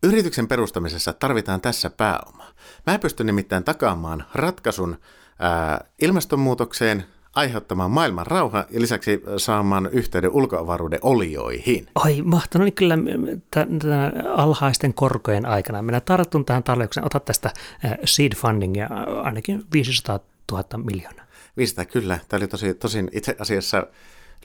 yrityksen 0.03 0.47
perustamisessa 0.47 1.13
tarvitaan 1.13 1.61
tässä 1.61 1.89
pääomaa. 1.89 2.51
Mä 2.88 2.99
pystyn 2.99 3.26
nimittäin 3.26 3.63
takaamaan 3.63 4.26
ratkaisun 4.34 4.97
ää, 5.39 5.86
ilmastonmuutokseen, 6.01 7.05
aiheuttamaan 7.36 7.91
maailman 7.91 8.27
rauha 8.27 8.65
ja 8.69 8.82
lisäksi 8.82 9.23
saamaan 9.38 9.89
yhteyden 9.91 10.32
ulkoavaruuden 10.32 10.99
olioihin. 11.01 11.88
Oi, 12.05 12.21
mahtanut 12.21 12.65
niin 12.65 12.73
kyllä 12.73 12.97
tämän 13.51 13.79
alhaisten 14.36 14.93
korkojen 14.93 15.45
aikana. 15.45 15.82
Minä 15.82 15.99
tartun 15.99 16.45
tähän 16.45 16.63
tarjoukseen, 16.63 17.05
ota 17.05 17.19
tästä 17.19 17.53
seed 18.05 18.36
fundingia 18.36 18.89
ainakin 19.23 19.63
500 19.73 20.19
000 20.51 20.63
miljoonaa. 20.77 21.25
500 21.57 21.86
kyllä. 21.86 22.19
Tämä 22.29 22.39
oli 22.39 22.47
tosi, 22.47 22.73
tosin 22.73 23.09
itse 23.11 23.36
asiassa 23.39 23.88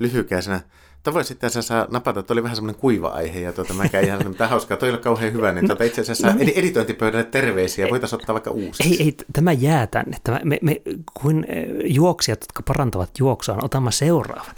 lyhykäisenä 0.01 0.61
Toi 1.03 1.24
sitten 1.24 1.47
asiassa 1.47 1.88
napata, 1.90 2.20
että 2.20 2.32
oli 2.32 2.42
vähän 2.42 2.57
semmoinen 2.57 2.80
kuiva 2.80 3.09
aihe 3.09 3.40
ja 3.40 3.53
tuota, 3.53 3.74
mä 3.74 3.88
käin 3.88 4.07
ihan 4.07 4.28
mitään 4.28 4.51
hauskaa. 4.51 4.76
Toi 4.76 4.88
ei 4.88 4.94
ole 4.94 5.03
kauhean 5.03 5.32
hyvä, 5.32 5.53
niin 5.53 5.66
tuota, 5.66 5.84
itse 5.84 6.01
asiassa 6.01 6.32
no, 6.32 6.40
editointipöydälle 6.55 7.24
terveisiä. 7.24 7.90
Voitaisiin 7.90 8.20
ottaa 8.20 8.34
vaikka 8.34 8.51
uusi. 8.51 8.82
Ei, 8.82 9.03
ei, 9.03 9.16
tämä 9.32 9.53
jää 9.53 9.86
tänne. 9.86 10.16
Tämä, 10.24 10.40
me, 10.44 10.59
me, 10.62 10.82
kuin 11.22 11.47
juoksijat, 11.84 12.40
jotka 12.40 12.62
parantavat 12.62 13.18
juoksua, 13.18 13.59
otamme 13.62 13.92
seuraavan. 13.92 14.55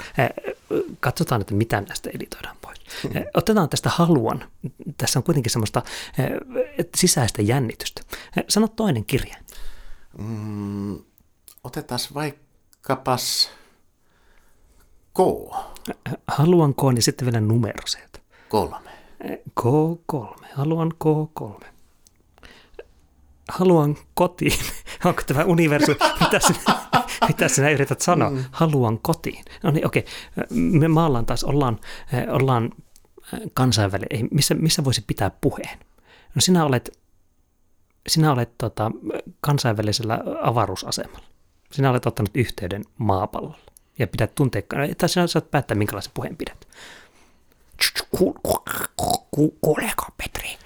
Katsotaan, 1.01 1.41
että 1.41 1.55
mitä 1.55 1.81
näistä 1.81 2.11
editoidaan 2.15 2.57
pois. 2.61 2.79
Hmm. 3.03 3.13
Otetaan 3.35 3.69
tästä 3.69 3.89
haluan. 3.89 4.45
Tässä 4.97 5.19
on 5.19 5.23
kuitenkin 5.23 5.53
semmoista 5.53 5.83
sisäistä 6.97 7.43
jännitystä. 7.43 8.03
Sano 8.49 8.69
toinen 8.69 9.05
kirja. 9.05 9.37
Mm, 10.19 10.99
otetaan 11.65 12.01
vaikkapas 12.15 13.51
K. 15.19 15.21
Haluan 16.29 16.75
K, 16.75 16.83
niin 16.95 17.03
sitten 17.03 17.27
vielä 17.27 17.41
numero 17.41 17.87
sieltä. 17.87 18.19
Kolme. 18.49 18.91
K3. 19.61 20.47
Haluan 20.55 20.93
K3. 21.05 21.65
Haluan 23.49 23.97
kotiin. 24.15 24.59
Onko 25.05 25.23
tämä 25.27 25.45
universumi? 25.45 25.99
Mitä 26.21 26.39
sinä, 26.41 26.59
mitä 27.29 27.49
sinä 27.49 27.71
yrität 27.71 28.01
sanoa? 28.01 28.31
Mm. 28.31 28.45
Haluan 28.51 28.99
kotiin. 28.99 29.45
No 29.63 29.71
niin, 29.71 29.87
okei. 29.87 30.05
Me 30.51 30.89
maallaan 30.89 31.27
taas, 31.27 31.45
ollaan, 31.45 31.79
ollaan 32.29 32.71
kansainvälinen. 33.55 34.29
Missä, 34.31 34.55
missä 34.55 34.85
voisi 34.85 35.05
pitää 35.07 35.31
puheen? 35.41 35.79
No 36.35 36.41
sinä 36.41 36.65
olet, 36.65 36.99
sinä 38.09 38.33
olet 38.33 38.59
tota, 38.59 38.91
kansainvälisellä 39.41 40.21
avaruusasemalla. 40.43 41.27
Sinä 41.73 41.91
olet 41.91 42.07
ottanut 42.07 42.31
yhteyden 42.35 42.85
maapallolla 42.99 43.69
ja 43.99 44.07
pidät 44.07 44.35
tunteikkaana. 44.35 44.95
Tai 44.99 45.09
sinä 45.09 45.27
saat 45.27 45.51
päättää, 45.51 45.77
minkälaisen 45.77 46.13
puheen 46.15 46.37
pidät. 46.37 46.69
Kuuleeko, 49.61 50.05
Petri? 50.17 50.59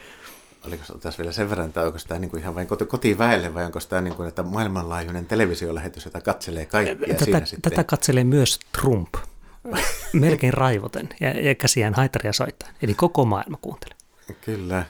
Oliko 0.67 0.85
tässä 1.01 1.19
vielä 1.19 1.33
sen 1.33 1.51
verran, 1.51 1.67
että 1.67 1.83
onko 1.83 1.99
tämä 2.09 2.19
niin 2.19 2.31
kuin 2.31 2.41
ihan 2.41 2.55
vain 2.55 2.67
kotiväelle 2.67 3.55
vai 3.55 3.65
onko 3.65 3.81
tämä 3.89 4.03
niin 4.03 4.15
kuin, 4.15 4.29
että 4.29 4.43
maailmanlaajuinen 4.43 5.27
televisiolähetys, 5.27 6.05
jota 6.05 6.21
katselee 6.21 6.67
kaikkia 6.67 7.09
tätä, 7.09 7.25
siinä 7.25 7.45
sitten? 7.47 7.73
Tätä 7.73 7.85
katselee 7.85 8.25
myös 8.25 8.61
Trump, 8.81 9.15
melkein 10.13 10.55
raivoten 10.55 11.09
ja, 11.21 11.29
ja 11.29 11.55
käsiään 11.55 11.95
haitaria 11.95 12.33
soittaa. 12.33 12.69
Eli 12.83 12.95
koko 12.95 13.25
maailma 13.25 13.59
kuuntelee. 13.63 13.97
Kyllä. 14.41 14.85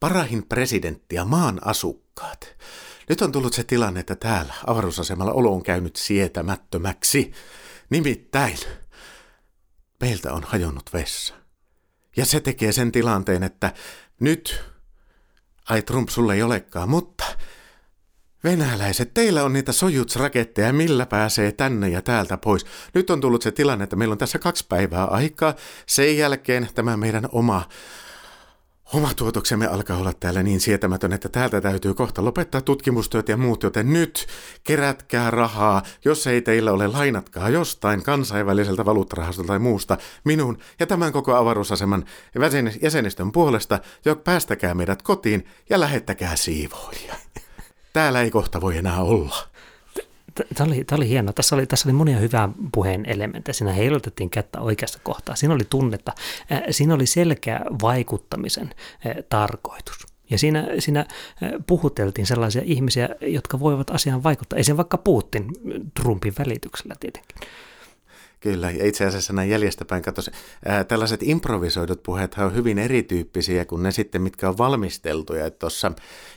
Parahin 0.00 0.42
presidentti 0.48 1.16
ja 1.16 1.24
maan 1.24 1.58
asukkaat. 1.64 2.56
Nyt 3.08 3.22
on 3.22 3.32
tullut 3.32 3.52
se 3.52 3.64
tilanne, 3.64 4.00
että 4.00 4.14
täällä 4.14 4.54
avaruusasemalla 4.66 5.32
olo 5.32 5.52
on 5.52 5.62
käynyt 5.62 5.96
sietämättömäksi. 5.96 7.32
Nimittäin 7.90 8.58
meiltä 10.00 10.32
on 10.32 10.44
hajonnut 10.44 10.90
vessa. 10.92 11.34
Ja 12.16 12.24
se 12.24 12.40
tekee 12.40 12.72
sen 12.72 12.92
tilanteen, 12.92 13.42
että 13.42 13.72
nyt, 14.20 14.64
ai 15.68 15.82
Trump 15.82 16.08
sulle 16.08 16.34
ei 16.34 16.42
olekaan, 16.42 16.88
mutta 16.88 17.24
Venäläiset, 18.44 19.14
teillä 19.14 19.44
on 19.44 19.52
niitä 19.52 19.72
sojutsraketteja, 19.72 20.72
millä 20.72 21.06
pääsee 21.06 21.52
tänne 21.52 21.88
ja 21.88 22.02
täältä 22.02 22.36
pois. 22.36 22.66
Nyt 22.94 23.10
on 23.10 23.20
tullut 23.20 23.42
se 23.42 23.52
tilanne, 23.52 23.84
että 23.84 23.96
meillä 23.96 24.12
on 24.12 24.18
tässä 24.18 24.38
kaksi 24.38 24.66
päivää 24.68 25.04
aikaa. 25.04 25.54
Sen 25.86 26.16
jälkeen 26.16 26.68
tämä 26.74 26.96
meidän 26.96 27.28
oma 27.32 27.68
Oma 28.92 29.14
tuotoksemme 29.14 29.66
alkaa 29.66 29.96
olla 29.96 30.12
täällä 30.12 30.42
niin 30.42 30.60
sietämätön, 30.60 31.12
että 31.12 31.28
täältä 31.28 31.60
täytyy 31.60 31.94
kohta 31.94 32.24
lopettaa 32.24 32.60
tutkimustyöt 32.60 33.28
ja 33.28 33.36
muut, 33.36 33.62
joten 33.62 33.92
nyt 33.92 34.26
kerätkää 34.64 35.30
rahaa. 35.30 35.82
Jos 36.04 36.26
ei 36.26 36.42
teillä 36.42 36.72
ole, 36.72 36.86
lainatkaa 36.86 37.48
jostain 37.48 38.02
kansainväliseltä 38.02 38.84
valuuttarahastolta 38.84 39.48
tai 39.48 39.58
muusta 39.58 39.96
minun 40.24 40.58
ja 40.80 40.86
tämän 40.86 41.12
koko 41.12 41.34
avaruusaseman 41.34 42.04
jäsenistön 42.82 43.32
puolesta, 43.32 43.78
jo 44.04 44.16
päästäkää 44.16 44.74
meidät 44.74 45.02
kotiin 45.02 45.46
ja 45.70 45.80
lähettäkää 45.80 46.36
siivoja. 46.36 47.14
Täällä 47.92 48.22
ei 48.22 48.30
kohta 48.30 48.60
voi 48.60 48.76
enää 48.76 49.02
olla. 49.02 49.48
Tämä 50.54 50.72
oli, 50.72 50.84
tämä 50.84 50.96
oli 50.96 51.08
hienoa. 51.08 51.32
Tässä 51.32 51.56
oli, 51.56 51.66
tässä 51.66 51.88
oli 51.88 51.92
monia 51.92 52.18
hyvää 52.18 52.48
puheen 52.72 53.04
elementtejä. 53.06 53.52
Siinä 53.52 53.72
heilutettiin 53.72 54.30
kättä 54.30 54.60
oikeassa 54.60 54.98
kohtaa. 55.02 55.36
Siinä 55.36 55.54
oli 55.54 55.64
tunnetta. 55.70 56.12
Siinä 56.70 56.94
oli 56.94 57.06
selkeä 57.06 57.60
vaikuttamisen 57.82 58.70
tarkoitus. 59.28 60.06
Ja 60.30 60.38
siinä, 60.38 60.66
siinä 60.78 61.06
puhuteltiin 61.66 62.26
sellaisia 62.26 62.62
ihmisiä, 62.64 63.08
jotka 63.20 63.60
voivat 63.60 63.90
asiaan 63.90 64.22
vaikuttaa. 64.22 64.56
Ei 64.56 64.64
se 64.64 64.76
vaikka 64.76 64.98
Putin 64.98 65.44
Trumpin 65.94 66.34
välityksellä 66.38 66.94
tietenkin. 67.00 67.36
Kyllä, 68.40 68.70
ja 68.70 68.86
itse 68.86 69.06
asiassa 69.06 69.32
näin 69.32 69.50
jäljestäpäin 69.50 70.02
katsoin, 70.02 70.36
tällaiset 70.88 71.22
improvisoidut 71.22 72.02
puheet 72.02 72.34
on 72.38 72.54
hyvin 72.54 72.78
erityyppisiä 72.78 73.64
kuin 73.64 73.82
ne 73.82 73.90
sitten, 73.90 74.22
mitkä 74.22 74.48
on 74.48 74.58
valmisteltuja. 74.58 75.46
Että 75.46 75.58
tossa, 75.58 75.92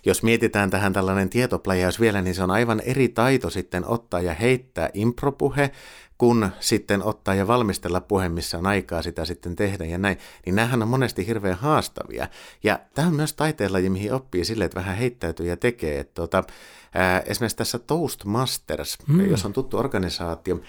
jos 0.06 0.24
mietitään 0.24 0.70
tähän 0.70 0.94
tällainen 0.94 1.30
tietopläjäys 1.30 2.00
vielä, 2.00 2.22
niin 2.22 2.36
se 2.36 2.44
on 2.44 2.52
aivan 2.52 2.82
eri 2.86 3.10
taito 3.10 3.50
sitten 3.50 3.86
ottaa 3.86 4.22
ja 4.22 4.34
heittää 4.34 4.90
impropuhe, 4.94 5.72
kun 6.18 6.50
sitten 6.60 7.04
ottaa 7.04 7.36
ja 7.36 7.48
valmistella 7.48 8.02
puhe, 8.02 8.30
missä 8.30 8.58
on 8.58 8.68
aikaa 8.68 9.02
sitä 9.02 9.26
sitten 9.26 9.56
tehdä 9.56 9.86
ja 9.86 9.98
näin, 9.98 10.18
niin 10.46 10.56
näähän 10.56 10.82
on 10.82 10.88
monesti 10.88 11.28
hirveän 11.28 11.58
haastavia. 11.58 12.28
Ja 12.64 12.80
tämä 12.94 13.08
on 13.08 13.16
myös 13.16 13.34
taiteenlaji, 13.34 13.90
mihin 13.90 14.14
oppii 14.14 14.46
sille, 14.46 14.66
että 14.66 14.80
vähän 14.80 14.98
heittäytyy 14.98 15.48
ja 15.48 15.58
tekee. 15.58 16.00
Että 16.00 16.14
tuota, 16.14 16.44
ää, 16.94 17.20
esimerkiksi 17.26 17.58
tässä 17.58 17.80
Toastmasters, 17.80 18.98
mm. 19.08 19.30
jos 19.30 19.46
on 19.46 19.54
tuttu 19.54 19.78
organisaatio, 19.78 20.60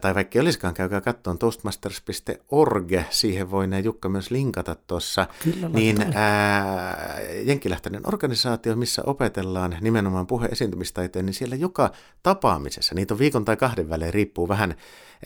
tai 0.00 0.14
vaikka 0.14 0.38
ei 0.38 0.40
olisikaan, 0.40 0.74
käykää 0.74 1.00
katsomaan 1.00 1.38
toastmasters.org, 1.38 2.92
siihen 3.10 3.50
voi 3.50 3.66
ne 3.66 3.80
Jukka 3.80 4.08
myös 4.08 4.30
linkata 4.30 4.74
tuossa, 4.74 5.26
niin 5.72 5.96
ää, 6.14 7.20
jenkkilähtöinen 7.42 8.02
organisaatio, 8.06 8.76
missä 8.76 9.02
opetellaan 9.06 9.76
nimenomaan 9.80 10.26
puhe-esiintymistaiteen, 10.26 11.26
niin 11.26 11.34
siellä 11.34 11.56
joka 11.56 11.92
tapaamisessa, 12.22 12.94
niitä 12.94 13.14
on 13.14 13.18
viikon 13.18 13.44
tai 13.44 13.56
kahden 13.56 13.88
välein, 13.88 14.14
riippuu 14.14 14.48
vähän 14.48 14.74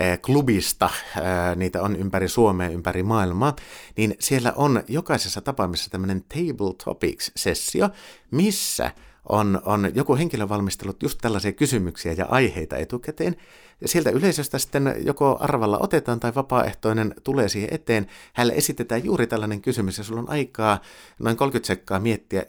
ää, 0.01 0.17
klubista, 0.17 0.91
ää, 1.23 1.55
niitä 1.55 1.83
on 1.83 1.97
ympäri 1.97 2.29
Suomea, 2.29 2.69
ympäri 2.69 3.03
maailmaa, 3.03 3.57
niin 3.97 4.17
siellä 4.19 4.53
on 4.57 4.83
jokaisessa 4.89 5.41
tapaamisessa 5.41 5.91
tämmöinen 5.91 6.25
Table 6.29 6.75
Topics-sessio, 6.85 7.89
missä 8.31 8.91
on, 9.29 9.63
on 9.65 9.93
joku 9.95 10.17
henkilö 10.17 10.49
valmistellut 10.49 11.03
just 11.03 11.19
tällaisia 11.23 11.53
kysymyksiä 11.53 12.13
ja 12.13 12.27
aiheita 12.29 12.77
etukäteen, 12.77 13.37
sieltä 13.85 14.11
yleisöstä 14.11 14.59
sitten 14.59 14.95
joko 14.99 15.37
arvalla 15.41 15.79
otetaan 15.79 16.21
tai 16.21 16.33
vapaaehtoinen 16.35 17.15
tulee 17.25 17.49
siihen 17.49 17.69
eteen. 17.73 18.07
Hänelle 18.33 18.55
esitetään 18.55 19.05
juuri 19.05 19.27
tällainen 19.27 19.61
kysymys 19.61 19.99
ja 19.99 20.05
sulla 20.05 20.21
on 20.21 20.31
aikaa 20.31 20.81
noin 21.19 21.37
30 21.37 21.67
sekkaa 21.67 22.01
miettiä 22.01 22.43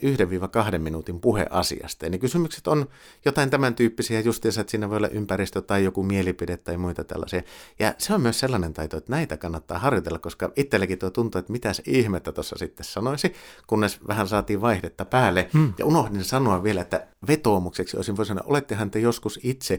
1-2 0.74 0.78
minuutin 0.78 1.20
puheasiasta. 1.20 2.08
Ne 2.08 2.18
kysymykset 2.18 2.66
on 2.66 2.86
jotain 3.24 3.50
tämän 3.50 3.74
tyyppisiä 3.74 4.20
justiinsa, 4.20 4.60
että 4.60 4.70
siinä 4.70 4.90
voi 4.90 4.96
olla 4.96 5.08
ympäristö 5.08 5.62
tai 5.62 5.84
joku 5.84 6.02
mielipide 6.02 6.56
tai 6.56 6.76
muita 6.76 7.04
tällaisia. 7.04 7.42
Ja 7.78 7.94
se 7.98 8.14
on 8.14 8.20
myös 8.20 8.40
sellainen 8.40 8.72
taito, 8.72 8.96
että 8.96 9.10
näitä 9.10 9.36
kannattaa 9.36 9.78
harjoitella, 9.78 10.18
koska 10.18 10.52
itsellekin 10.56 10.98
tuo 10.98 11.10
tuntuu, 11.10 11.38
että 11.38 11.52
mitä 11.52 11.72
se 11.72 11.82
ihmettä 11.86 12.32
tuossa 12.32 12.56
sitten 12.58 12.86
sanoisi, 12.86 13.32
kunnes 13.66 14.00
vähän 14.08 14.28
saatiin 14.28 14.60
vaihdetta 14.60 15.04
päälle. 15.04 15.48
Hmm. 15.52 15.72
Ja 15.78 15.86
unohdin 15.86 16.24
sanoa 16.24 16.62
vielä, 16.62 16.80
että 16.80 17.06
vetoomukseksi 17.28 17.96
olisin 17.96 18.16
voi 18.16 18.26
sanoa, 18.26 18.44
olettehan 18.46 18.90
te 18.90 18.98
joskus 18.98 19.40
itse 19.42 19.78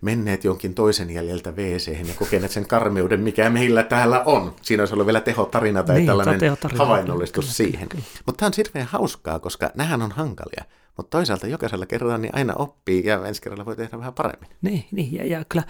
menneet 0.00 0.44
jonkin 0.44 0.74
toisen 0.74 0.97
jäljeltä 1.10 1.52
wc 1.52 2.08
ja 2.08 2.14
kokeneet 2.14 2.52
sen 2.52 2.66
karmeuden, 2.66 3.20
mikä 3.20 3.50
meillä 3.50 3.82
täällä 3.82 4.22
on. 4.24 4.54
Siinä 4.62 4.82
olisi 4.82 4.94
ollut 4.94 5.06
vielä 5.06 5.20
tehotarina 5.20 5.82
tai 5.82 5.96
niin, 5.96 6.06
tällainen 6.06 6.40
tehotarina, 6.40 6.84
havainnollistus 6.84 7.44
kyllä, 7.44 7.54
siihen. 7.54 7.88
Mutta 8.26 8.38
tämä 8.38 8.46
on 8.46 8.52
hirveän 8.56 8.86
hauskaa, 8.86 9.38
koska 9.38 9.70
nähän 9.74 10.02
on 10.02 10.12
hankalia. 10.12 10.64
Mutta 10.96 11.18
toisaalta 11.18 11.46
jokaisella 11.46 11.86
kerralla 11.86 12.18
niin 12.18 12.34
aina 12.34 12.54
oppii 12.54 13.04
ja 13.04 13.26
ensi 13.26 13.42
kerralla 13.42 13.66
voi 13.66 13.76
tehdä 13.76 13.98
vähän 13.98 14.14
paremmin. 14.14 14.48
Niin, 14.62 14.84
niin 14.90 15.12
ja, 15.12 15.26
ja 15.26 15.44
kyllä 15.48 15.64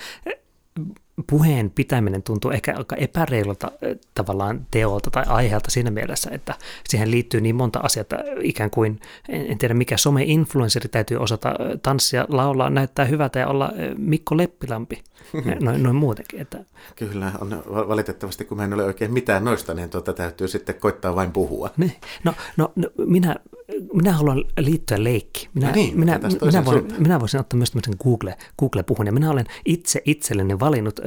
puheen 1.26 1.70
pitäminen 1.70 2.22
tuntuu 2.22 2.50
ehkä 2.50 2.74
aika 2.76 2.96
epäreilulta 2.96 3.70
tavallaan 4.14 4.66
teolta 4.70 5.10
tai 5.10 5.24
aiheelta 5.26 5.70
siinä 5.70 5.90
mielessä, 5.90 6.30
että 6.32 6.54
siihen 6.88 7.10
liittyy 7.10 7.40
niin 7.40 7.56
monta 7.56 7.78
asiaa, 7.78 8.00
että 8.00 8.24
ikään 8.42 8.70
kuin, 8.70 9.00
en 9.28 9.58
tiedä 9.58 9.74
mikä 9.74 9.96
some-influenceri 9.96 10.88
täytyy 10.90 11.16
osata 11.16 11.54
tanssia, 11.82 12.26
laulaa, 12.28 12.70
näyttää 12.70 13.04
hyvältä 13.04 13.38
ja 13.38 13.48
olla 13.48 13.72
Mikko 13.96 14.36
Leppilampi, 14.36 15.02
noin, 15.60 15.82
noin 15.82 15.96
muutenkin. 15.96 16.40
Että... 16.40 16.64
Kyllä, 16.96 17.32
on 17.40 17.62
valitettavasti 17.66 18.44
kun 18.44 18.56
mä 18.56 18.64
en 18.64 18.72
ole 18.72 18.84
oikein 18.84 19.12
mitään 19.12 19.44
noista, 19.44 19.74
niin 19.74 19.90
tuota 19.90 20.12
täytyy 20.12 20.48
sitten 20.48 20.74
koittaa 20.74 21.14
vain 21.14 21.32
puhua. 21.32 21.70
Ne. 21.76 21.92
No, 22.24 22.34
no, 22.56 22.72
no 22.76 22.88
minä 23.06 23.36
minä 23.94 24.12
haluan 24.12 24.44
liittyä 24.58 25.04
leikki. 25.04 25.48
Minä, 25.54 25.68
no 25.68 25.74
niin, 25.74 26.00
minä, 26.00 26.20
minä, 26.44 26.64
voin, 26.64 26.86
minä 26.98 27.20
voisin 27.20 27.40
ottaa 27.40 27.56
myös 27.56 27.70
tämmöisen 27.70 27.94
Google, 28.02 28.36
Google-puhun, 28.58 29.06
ja 29.06 29.12
minä 29.12 29.30
olen 29.30 29.46
itse 29.64 30.02
itselleni 30.04 30.60
valinnut 30.60 31.00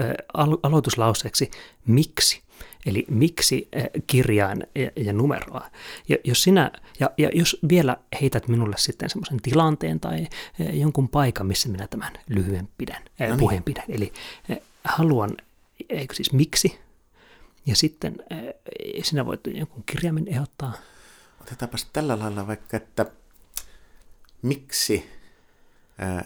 aloituslauseeksi 0.63 1.51
miksi. 1.87 2.41
Eli 2.85 3.05
miksi 3.09 3.69
kirjain 4.07 4.67
ja, 4.75 4.91
ja 4.95 5.13
numeroa. 5.13 5.69
Ja 6.09 6.17
jos 6.23 6.43
sinä, 6.43 6.71
ja, 6.99 7.09
ja 7.17 7.29
jos 7.33 7.57
vielä 7.69 7.97
heität 8.21 8.47
minulle 8.47 8.75
sitten 8.77 9.09
semmoisen 9.09 9.41
tilanteen 9.41 9.99
tai 9.99 10.27
jonkun 10.73 11.09
paikan, 11.09 11.47
missä 11.47 11.69
minä 11.69 11.87
tämän 11.87 12.13
lyhyen 12.29 12.69
pidän, 12.77 13.03
no 13.19 13.25
niin. 13.25 13.37
puheen 13.37 13.63
pidän. 13.63 13.83
Eli 13.89 14.13
haluan, 14.83 15.29
eikö 15.89 16.13
siis 16.15 16.33
miksi, 16.33 16.79
ja 17.65 17.75
sitten 17.75 18.15
sinä 19.03 19.25
voit 19.25 19.39
jonkun 19.47 19.83
kirjaimen 19.85 20.27
ehdottaa– 20.27 20.73
otetaanpas 21.51 21.85
tällä 21.93 22.19
lailla 22.19 22.47
vaikka, 22.47 22.77
että 22.77 23.05
miksi 24.41 25.09
ää, 25.97 26.25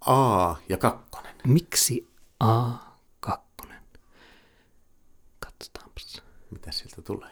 A 0.00 0.54
ja 0.68 0.76
kakkonen? 0.76 1.34
Miksi 1.46 2.08
A 2.40 2.72
kakkonen? 3.20 3.82
Katsotaanpas. 5.38 6.22
Mitä 6.52 6.72
sieltä 6.72 7.02
tulee? 7.02 7.30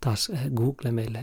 Taas 0.00 0.32
Google 0.54 0.92
meille 0.92 1.22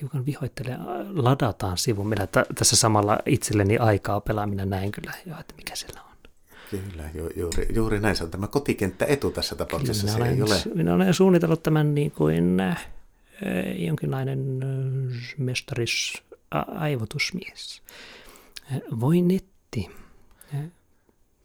hiukan 0.00 0.26
vihoittelee. 0.26 0.76
Ladataan 1.14 1.78
sivu. 1.78 2.04
Minä 2.04 2.26
t- 2.26 2.54
tässä 2.54 2.76
samalla 2.76 3.18
itselleni 3.26 3.78
aikaa 3.78 4.20
pelaa. 4.20 4.46
Minä 4.46 4.66
näin 4.66 4.92
kyllä 4.92 5.12
jo, 5.26 5.34
että 5.40 5.54
mikä 5.56 5.76
siellä 5.76 6.00
on. 6.00 6.12
Kyllä, 6.70 7.10
ju, 7.14 7.30
juuri, 7.36 7.68
juuri 7.74 8.00
näin. 8.00 8.16
Se 8.16 8.24
on 8.24 8.30
tämä 8.30 8.46
kotikenttä 8.46 9.04
etu 9.04 9.30
tässä 9.30 9.54
tapauksessa. 9.54 10.06
Minä 10.06 10.16
olen, 10.16 10.42
ole... 10.42 10.60
minä 10.74 10.94
olen 10.94 11.14
suunnitellut 11.14 11.62
tämän 11.62 11.94
niin 11.94 12.10
kuin 12.10 12.62
jonkinlainen 13.76 14.60
mestaris 15.38 16.22
aivotusmies. 16.68 17.82
Voi 19.00 19.22
netti. 19.22 19.90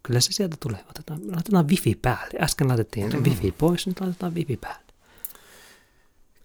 Kyllä 0.04 0.20
se 0.20 0.32
sieltä 0.32 0.58
tulee. 0.60 0.80
Otetaan, 0.90 1.20
laitetaan 1.32 1.68
wifi 1.70 1.96
päälle. 2.02 2.40
Äsken 2.40 2.68
laitettiin 2.68 3.06
mm-hmm. 3.06 3.24
wifi 3.24 3.52
pois, 3.52 3.88
nyt 3.88 4.00
laitetaan 4.00 4.36
wifi 4.36 4.58
päälle. 4.58 4.87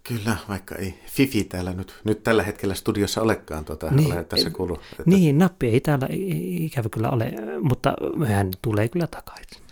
Kyllä, 0.05 0.37
vaikka 0.49 0.75
ei 0.75 0.95
Fifi 1.07 1.45
täällä 1.45 1.73
nyt, 1.73 2.01
nyt 2.05 2.23
tällä 2.23 2.43
hetkellä 2.43 2.75
studiossa 2.75 3.23
olekaan 3.23 3.65
tuota, 3.65 3.91
niin, 3.91 4.13
ole 4.13 4.25
tässä 4.25 4.51
kuulu. 4.51 4.75
Että... 4.75 5.03
Niin, 5.07 5.39
nappi 5.39 5.69
ei 5.69 5.81
täällä 5.81 6.09
ikävä 6.11 6.89
kyllä 6.89 7.11
ole, 7.11 7.33
mutta 7.61 7.95
hän 8.27 8.51
tulee 8.63 8.89
kyllä 8.89 9.07
takaisin. 9.07 9.63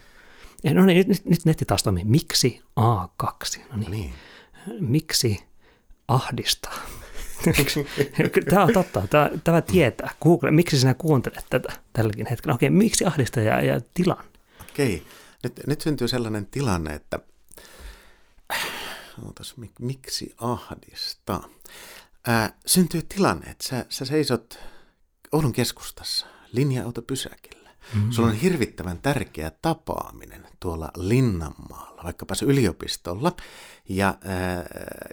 No 0.74 0.86
niin, 0.86 1.08
nyt, 1.08 1.24
nyt 1.24 1.44
netti 1.44 1.64
taas 1.64 1.82
toimii. 1.82 2.04
Miksi 2.04 2.62
A2? 2.80 3.60
No 3.72 3.76
niin. 3.76 3.90
niin. 3.90 4.12
Miksi 4.80 5.38
ahdistaa. 6.08 6.74
tämä 8.50 8.64
on 8.64 8.72
totta, 8.72 9.02
tämä, 9.10 9.30
tämä 9.44 9.62
tietää. 9.62 10.10
Google, 10.22 10.50
miksi 10.50 10.78
sinä 10.78 10.94
kuuntelet 10.94 11.46
tätä 11.50 11.72
tälläkin 11.92 12.26
hetkellä? 12.30 12.54
Okei, 12.54 12.70
miksi 12.70 13.04
ahdistaa 13.04 13.42
ja, 13.42 13.60
ja 13.64 13.80
tilan? 13.94 14.24
Okei, 14.70 15.02
nyt, 15.42 15.60
nyt 15.66 15.80
syntyy 15.80 16.08
sellainen 16.08 16.46
tilanne, 16.46 16.94
että 16.94 17.18
Ootas, 19.26 19.54
miksi 19.80 20.34
ahdistaa? 20.38 21.48
Ää, 22.26 22.58
syntyy 22.66 23.02
tilanne, 23.02 23.50
että 23.50 23.68
sä, 23.68 23.86
sä 23.88 24.04
seisot 24.04 24.58
Oulun 25.32 25.52
keskustassa 25.52 26.26
linja-autopysäkillä. 26.52 27.70
Mm-hmm. 27.94 28.12
Sulla 28.12 28.28
on 28.28 28.34
hirvittävän 28.34 28.98
tärkeä 28.98 29.52
tapaaminen 29.62 30.46
tuolla 30.60 30.90
Linnanmaalla, 30.96 32.02
vaikkapa 32.04 32.34
se 32.34 32.44
yliopistolla. 32.44 33.36
Ja, 33.88 34.14
ää, 34.24 34.64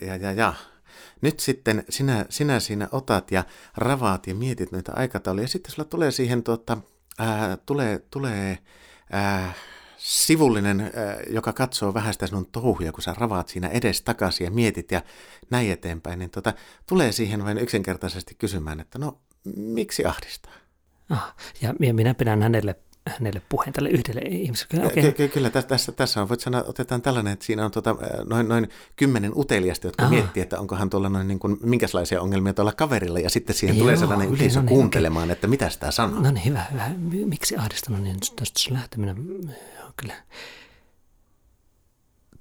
ja, 0.02 0.16
ja, 0.16 0.32
ja 0.32 0.54
nyt 1.22 1.40
sitten 1.40 1.84
sinä, 1.90 2.26
sinä 2.30 2.60
siinä 2.60 2.88
otat 2.92 3.32
ja 3.32 3.44
ravaat 3.78 4.28
ja 4.28 4.36
mietit 4.36 4.72
noita 4.72 4.92
aikatauluja, 4.96 5.44
ja 5.44 5.48
sitten 5.48 5.72
sulla 5.72 5.90
tulee 5.90 6.12
siihen, 6.12 6.44
tuota, 6.44 6.78
ää, 7.18 7.58
tulee, 7.58 8.00
tulee 8.12 8.58
ää, 9.12 9.54
sivullinen, 10.08 10.82
ää, 10.82 10.92
joka 11.30 11.54
katsoo 11.54 11.94
vähän 11.94 12.14
sitä 12.14 12.28
sinun 12.28 12.46
touhuja, 12.52 12.92
kun 12.92 13.04
sä 13.04 13.16
ravaat 13.18 13.48
siinä 13.48 13.68
edes 13.68 14.02
takaisin 14.02 14.46
ja 14.46 14.52
mietit 14.52 14.92
ja 14.92 15.02
näin 15.50 15.72
eteenpäin, 15.72 16.20
niin 16.20 16.30
tuota, 16.30 16.54
tulee 16.88 17.12
siihen 17.12 17.46
vain 17.46 17.58
yksinkertaisesti 17.58 18.36
kysymään, 18.36 18.80
että 18.80 19.00
no, 19.00 19.18
miksi 19.56 20.06
ahdistaa? 20.06 20.54
Ah, 21.10 21.36
ja 21.62 21.74
minä 21.80 22.14
pidän 22.14 22.42
hänelle 22.42 22.76
hänelle 23.10 23.42
puheen 23.50 23.74
tälle 23.74 23.90
yhdelle 23.90 24.22
ihmiselle. 24.22 24.86
Okay. 24.86 25.12
Ky- 25.12 25.28
kyllä, 25.28 25.50
tässä, 25.50 25.92
tässä 25.92 26.22
on, 26.22 26.30
voit 26.30 26.40
sanoa, 26.40 26.64
otetaan 26.68 27.02
tällainen, 27.02 27.34
että 27.34 27.46
siinä 27.46 27.66
on 27.66 27.72
tuota, 27.72 27.96
noin, 28.30 28.48
noin 28.48 28.70
kymmenen 28.96 29.32
uteliasta, 29.36 29.88
jotka 29.88 30.04
Aha. 30.04 30.14
miettii, 30.14 30.44
että 30.44 30.60
onkohan 30.60 30.90
tuolla 30.90 31.10
noin 31.10 31.28
niin 31.28 31.40
kuin, 31.40 31.58
minkälaisia 31.64 32.22
ongelmia 32.22 32.54
tuolla 32.54 32.74
kaverilla, 32.74 33.20
ja 33.20 33.30
sitten 33.30 33.56
siihen 33.56 33.78
Joo, 33.78 33.84
tulee 33.84 33.98
sellainen 33.98 34.28
okay, 34.28 34.38
yleisö 34.38 34.60
no 34.60 34.62
niin, 34.62 34.70
kuuntelemaan, 34.70 35.24
okay. 35.24 35.34
että 35.34 35.48
mitä 35.48 35.70
sitä 35.70 35.92
sanoo. 35.92 36.20
No 36.20 36.32
niin, 36.32 36.46
hyvä, 36.46 36.66
hyvä. 36.72 36.90
Miksi 37.26 37.56
ahdistunut, 37.56 38.02
niin 38.02 38.18
tuosta 38.36 38.74
lähteminen, 38.74 39.16
kyllä. 39.98 40.14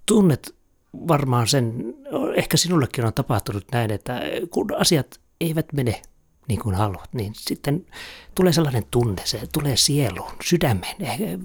Tunnet 0.06 0.54
varmaan 1.08 1.46
sen, 1.48 1.94
ehkä 2.36 2.56
sinullekin 2.56 3.04
on 3.04 3.12
tapahtunut 3.14 3.64
näin, 3.72 3.90
että 3.90 4.20
kun 4.50 4.74
asiat 4.78 5.20
eivät 5.40 5.72
mene 5.72 6.02
niin 6.48 6.60
kuin 6.60 6.74
haluat, 6.74 7.08
niin 7.12 7.32
sitten 7.34 7.86
tulee 8.34 8.52
sellainen 8.52 8.84
tunne, 8.90 9.22
se 9.24 9.40
tulee 9.52 9.76
sieluun, 9.76 10.32
sydämeen, 10.44 10.96
eh, 11.00 11.38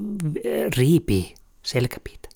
riipii 0.78 1.36
selkäpiitä. 1.64 2.30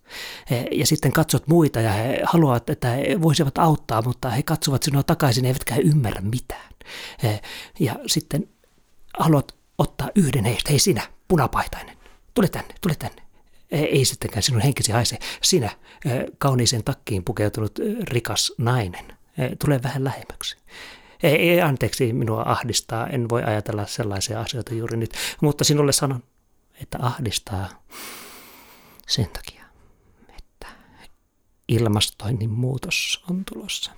Eh, 0.52 0.66
ja 0.72 0.86
sitten 0.86 1.12
katsot 1.12 1.48
muita 1.48 1.82
ja 1.82 1.92
he 1.92 2.22
haluavat, 2.24 2.70
että 2.70 2.88
he 2.88 3.22
voisivat 3.22 3.58
auttaa, 3.58 4.02
mutta 4.02 4.30
he 4.30 4.44
katsovat 4.44 4.84
sinua 4.84 5.04
takaisin, 5.04 5.46
eivätkä 5.46 5.76
ymmärrä 5.76 6.22
mitään. 6.22 6.70
Eh, 7.24 7.42
ja 7.80 7.96
sitten 8.06 8.50
haluat 9.20 9.56
ottaa 9.78 10.10
yhden 10.16 10.46
heistä, 10.46 10.70
hei 10.70 10.80
sinä, 10.80 11.02
punapaitainen, 11.28 11.98
tule 12.34 12.48
tänne, 12.48 12.74
tule 12.82 12.96
tänne. 12.96 13.25
Ei 13.72 14.06
sittenkään 14.06 14.44
sinun 14.44 14.62
henkisi 14.62 14.92
haise. 14.92 15.18
Sinä, 15.42 15.70
kauniiseen 16.38 16.84
takkiin 16.84 17.24
pukeutunut 17.24 17.80
rikas 18.10 18.54
nainen, 18.58 19.06
tule 19.60 19.84
vähän 19.84 20.04
lähemmäksi. 20.04 20.58
Ei, 21.24 21.50
ei, 21.50 21.62
anteeksi, 21.62 22.14
minua 22.14 22.44
ahdistaa, 22.46 23.08
en 23.08 23.30
voi 23.30 23.44
ajatella 23.44 23.86
sellaisia 23.86 24.42
asioita 24.42 24.74
juuri 24.74 24.98
nyt, 24.98 25.14
mutta 25.42 25.64
sinulle 25.64 25.92
sanon, 25.92 26.24
että 26.82 26.98
ahdistaa 27.02 27.70
sen 29.08 29.30
takia, 29.34 29.66
että 30.38 30.68
ilmastoinnin 31.68 32.50
muutos 32.50 33.24
on 33.30 33.44
tulossa. 33.54 33.92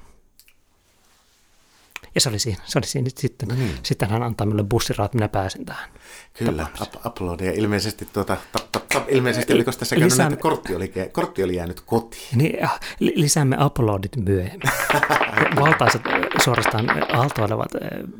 Ja 2.18 2.22
se 2.22 2.30
oli 2.30 2.40
siinä. 2.40 2.62
Se 2.66 2.80
oli 2.80 2.86
siinä. 2.86 3.10
Sitten, 3.16 3.50
no 3.50 3.56
niin. 3.56 3.76
sitten 3.84 4.10
hän 4.10 4.24
antaa 4.24 4.48
minulle 4.48 4.64
bussiraat, 4.64 5.14
minä 5.14 5.28
pääsen 5.28 5.66
tähän. 5.66 5.90
Kyllä, 6.34 6.68
uploadia. 7.06 7.52
Ilmeisesti, 7.52 8.08
tuota, 8.14 8.38
tap, 8.52 8.72
tap, 8.72 8.88
tap, 8.88 9.04
ilmeisesti 9.10 9.54
oliko 9.54 9.72
tässä 9.72 9.96
käynyt 9.96 10.12
Lisään... 10.12 10.34
että 10.34 10.42
kortti 10.42 10.76
oli, 10.76 10.94
kortti 11.12 11.44
oli 11.44 11.56
jäänyt 11.56 11.82
kotiin. 11.82 12.38
Niin, 12.38 12.60
lisäämme 13.00 13.58
uploadit 13.66 14.16
myöhemmin. 14.16 14.70
Valtaiset 15.62 16.02
suorastaan 16.44 16.86
aaltoilevat 17.16 17.72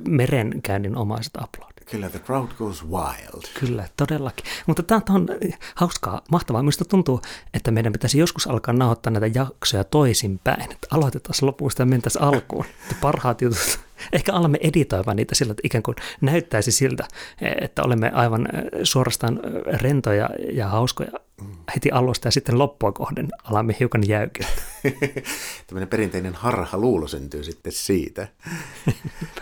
merenkäynnin 0.08 0.96
omaiset 0.96 1.34
uploadit. 1.44 1.86
Kyllä, 1.92 2.10
the 2.10 2.20
crowd 2.20 2.52
goes 2.58 2.88
wild. 2.88 3.44
Kyllä, 3.60 3.88
todellakin. 3.98 4.46
Mutta 4.66 4.84
tämä 4.84 5.02
on 5.10 5.28
hauskaa, 5.76 6.22
mahtavaa. 6.32 6.62
Minusta 6.62 6.86
tuntuu, 6.86 7.22
että 7.54 7.72
meidän 7.72 7.94
pitäisi 7.94 8.20
joskus 8.20 8.48
alkaa 8.48 8.74
nauhoittaa 8.74 9.12
näitä 9.12 9.40
jaksoja 9.40 9.84
toisinpäin. 9.84 10.72
Että 10.72 10.88
aloitetaan 10.92 11.36
lopusta 11.42 11.82
ja 11.82 11.86
mentäisiin 11.86 12.24
alkuun. 12.24 12.66
Että 12.66 12.96
parhaat 13.02 13.42
jutut 13.42 13.87
Ehkä 14.14 14.34
alamme 14.34 14.58
editoimaan 14.62 15.18
niitä 15.18 15.36
sillä, 15.36 15.52
että 15.52 15.62
ikään 15.64 15.84
kuin 15.84 15.96
näyttäisi 16.22 16.72
siltä, 16.72 17.08
että 17.62 17.84
olemme 17.84 18.12
aivan 18.14 18.48
suorastaan 18.84 19.40
rentoja 19.82 20.30
ja 20.54 20.68
hauskoja 20.68 21.12
heti 21.76 21.92
alusta 21.92 22.28
ja 22.28 22.32
sitten 22.32 22.58
loppua 22.58 22.92
kohden 22.92 23.28
alamme 23.44 23.76
hiukan 23.80 24.08
jäykiä. 24.08 24.48
Tämmöinen 25.68 25.88
perinteinen 25.88 26.34
harha 26.34 26.78
luulo 26.78 27.08
syntyy 27.08 27.44
sitten 27.44 27.72
siitä. 27.72 28.28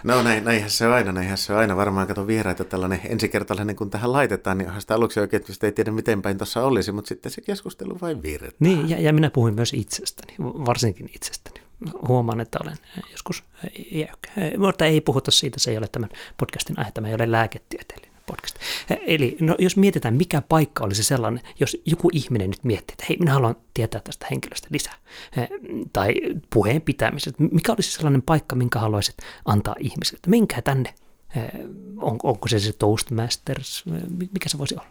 No 0.04 0.24
näin, 0.24 0.44
näinhän 0.44 0.70
se 0.70 0.88
on 0.88 0.94
aina, 0.94 1.12
näinhän 1.12 1.38
se 1.38 1.54
on 1.54 1.60
aina. 1.60 1.76
Varmaan 1.76 2.08
kato 2.08 2.28
vieraita 2.28 2.64
tällainen 2.64 3.00
ensikertalainen, 3.10 3.76
kun 3.76 3.90
tähän 3.90 4.12
laitetaan, 4.12 4.58
niin 4.58 4.72
sitä 4.80 4.96
aluksi 4.96 5.20
oikein 5.20 5.44
ei 5.64 5.72
tiedä 5.72 5.92
miten 5.92 6.22
päin 6.22 6.38
tuossa 6.38 6.64
olisi, 6.64 6.92
mutta 6.92 7.10
sitten 7.10 7.32
se 7.32 7.42
keskustelu 7.42 7.98
vain 8.02 8.24
virtaa. 8.24 8.58
Niin, 8.60 8.90
ja, 8.90 9.02
ja 9.02 9.14
minä 9.14 9.30
puhuin 9.30 9.56
myös 9.56 9.74
itsestäni, 9.74 10.36
varsinkin 10.40 11.10
itsestäni 11.16 11.65
huomaan, 12.08 12.42
että 12.42 12.60
olen 12.64 12.78
joskus 13.12 13.44
jäykkä. 13.92 14.32
Mutta 14.58 14.86
ei 14.86 15.02
puhuta 15.02 15.32
siitä, 15.32 15.60
se 15.60 15.72
ei 15.72 15.78
ole 15.78 15.88
tämän 15.88 16.10
podcastin 16.38 16.80
aihe, 16.80 16.92
tämä 16.92 17.08
ei 17.08 17.16
ole 17.16 17.32
lääketieteellinen 17.32 18.16
podcast. 18.26 18.56
Eli 19.08 19.38
no, 19.40 19.56
jos 19.60 19.78
mietitään, 19.78 20.14
mikä 20.14 20.42
paikka 20.42 20.84
olisi 20.84 21.04
sellainen, 21.04 21.44
jos 21.60 21.78
joku 21.86 22.10
ihminen 22.14 22.50
nyt 22.50 22.64
miettii, 22.64 22.94
että 22.94 23.06
hei, 23.10 23.18
minä 23.20 23.34
haluan 23.34 23.56
tietää 23.74 24.02
tästä 24.02 24.28
henkilöstä 24.32 24.68
lisää, 24.72 24.96
tai 25.94 26.14
puheen 26.50 26.82
pitämisestä, 26.82 27.44
mikä 27.52 27.74
olisi 27.74 27.92
sellainen 27.92 28.22
paikka, 28.22 28.56
minkä 28.56 28.80
haluaisit 28.80 29.16
antaa 29.46 29.76
ihmisille, 29.80 30.18
että 30.18 30.30
menkää 30.30 30.62
tänne, 30.62 30.94
on, 31.98 32.20
onko 32.24 32.48
se 32.48 32.60
se 32.60 32.74
Toastmasters, 32.74 33.84
mikä 34.34 34.50
se 34.50 34.58
voisi 34.58 34.76
olla? 34.76 34.86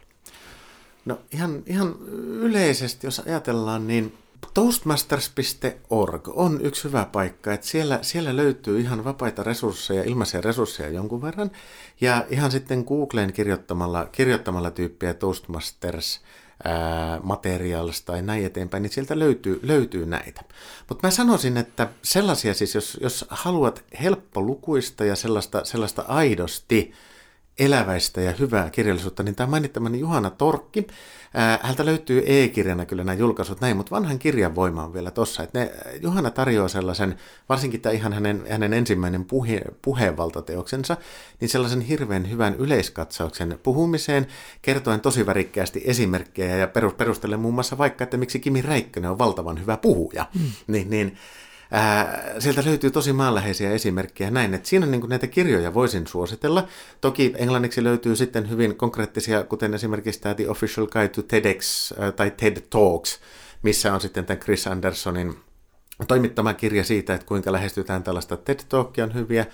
No 1.05 1.21
ihan, 1.33 1.62
ihan 1.66 1.95
yleisesti, 2.19 3.07
jos 3.07 3.19
ajatellaan, 3.19 3.87
niin 3.87 4.15
Toastmasters.org 4.55 6.29
on 6.29 6.61
yksi 6.62 6.85
hyvä 6.85 7.07
paikka, 7.12 7.53
että 7.53 7.66
siellä, 7.66 7.99
siellä 8.03 8.37
löytyy 8.37 8.81
ihan 8.81 9.05
vapaita 9.05 9.43
resursseja, 9.43 10.03
ilmaisia 10.05 10.41
resursseja 10.41 10.89
jonkun 10.89 11.23
verran, 11.23 11.51
ja 12.01 12.25
ihan 12.31 12.51
sitten 12.51 12.85
Googleen 12.89 13.33
kirjoittamalla, 13.33 14.07
kirjoittamalla 14.12 14.71
tyyppiä 14.71 15.15
Toastmasters 15.15 16.21
materials 17.23 18.03
tai 18.03 18.23
näin 18.23 18.47
eteenpäin, 18.47 18.83
niin 18.83 18.93
sieltä 18.93 19.19
löytyy, 19.19 19.61
löytyy 19.62 20.07
näitä. 20.07 20.43
Mutta 20.89 21.07
mä 21.07 21.11
sanoisin, 21.11 21.57
että 21.57 21.89
sellaisia 22.03 22.55
siis, 22.55 22.75
jos, 22.75 22.99
jos 23.03 23.25
haluat 23.29 23.85
helppolukuista 24.03 25.05
ja 25.05 25.16
sellaista, 25.16 25.65
sellaista 25.65 26.05
aidosti 26.09 26.93
eläväistä 27.59 28.21
ja 28.21 28.33
hyvää 28.33 28.71
kirjallisuutta, 28.71 29.23
niin 29.23 29.35
tämä 29.35 29.51
mainittamani 29.51 30.01
Juhana 30.01 30.31
Torkki, 30.31 30.87
häntä 31.62 31.85
löytyy 31.85 32.23
e-kirjana 32.27 32.86
kyllä 32.86 33.05
nämä 33.05 33.19
julkaisut 33.19 33.61
näin, 33.61 33.77
mutta 33.77 33.90
vanhan 33.90 34.19
kirjan 34.19 34.55
voima 34.55 34.85
on 34.85 34.94
vielä 34.94 35.11
tossa. 35.11 35.43
Että 35.43 35.59
ne, 35.59 35.73
Juhana 36.02 36.31
tarjoaa 36.31 36.69
sellaisen, 36.69 37.16
varsinkin 37.48 37.81
tämä 37.81 37.93
ihan 37.93 38.12
hänen, 38.12 38.44
hänen 38.48 38.73
ensimmäinen 38.73 39.24
puhe, 39.24 39.62
puheenvaltateoksensa, 39.82 40.97
niin 41.40 41.48
sellaisen 41.48 41.81
hirveän 41.81 42.31
hyvän 42.31 42.55
yleiskatsauksen 42.55 43.59
puhumiseen, 43.62 44.27
kertoen 44.62 45.01
tosi 45.01 45.27
värikkäästi 45.27 45.82
esimerkkejä 45.85 46.56
ja 46.56 46.69
perustellen 46.97 47.40
muun 47.40 47.55
muassa 47.55 47.78
vaikka, 47.78 48.05
että 48.05 48.16
miksi 48.16 48.40
Kimi 48.40 48.62
Räikkönen 48.62 49.11
on 49.11 49.19
valtavan 49.19 49.61
hyvä 49.61 49.77
puhuja. 49.77 50.27
Mm. 50.35 50.51
Niin, 50.66 50.90
niin 50.90 51.16
Ää, 51.76 52.34
sieltä 52.38 52.62
löytyy 52.64 52.90
tosi 52.90 53.12
maanläheisiä 53.12 53.70
esimerkkejä 53.70 54.30
näin, 54.30 54.55
että 54.55 54.68
siinä 54.68 54.86
niin 54.86 55.09
näitä 55.09 55.26
kirjoja 55.26 55.74
voisin 55.74 56.06
suositella. 56.06 56.68
Toki 57.01 57.34
englanniksi 57.36 57.84
löytyy 57.84 58.16
sitten 58.16 58.51
hyvin 58.51 58.76
konkreettisia, 58.76 59.44
kuten 59.44 59.74
esimerkiksi 59.74 60.20
tämä 60.20 60.34
The 60.34 60.48
Official 60.48 60.86
Guide 60.86 61.09
to 61.09 61.22
TEDx 61.22 61.92
ää, 61.98 62.12
tai 62.12 62.30
TED 62.30 62.60
Talks, 62.70 63.20
missä 63.62 63.94
on 63.94 64.01
sitten 64.01 64.24
tämän 64.24 64.42
Chris 64.42 64.66
Andersonin 64.66 65.36
toimittama 66.09 66.55
kirja 66.55 66.84
siitä, 66.84 67.14
että 67.14 67.26
kuinka 67.26 67.52
lähestytään 67.52 68.02
tällaista 68.02 68.36
TED 68.36 68.60
Talkia 68.68 69.05
on 69.05 69.14
hyviä, 69.14 69.46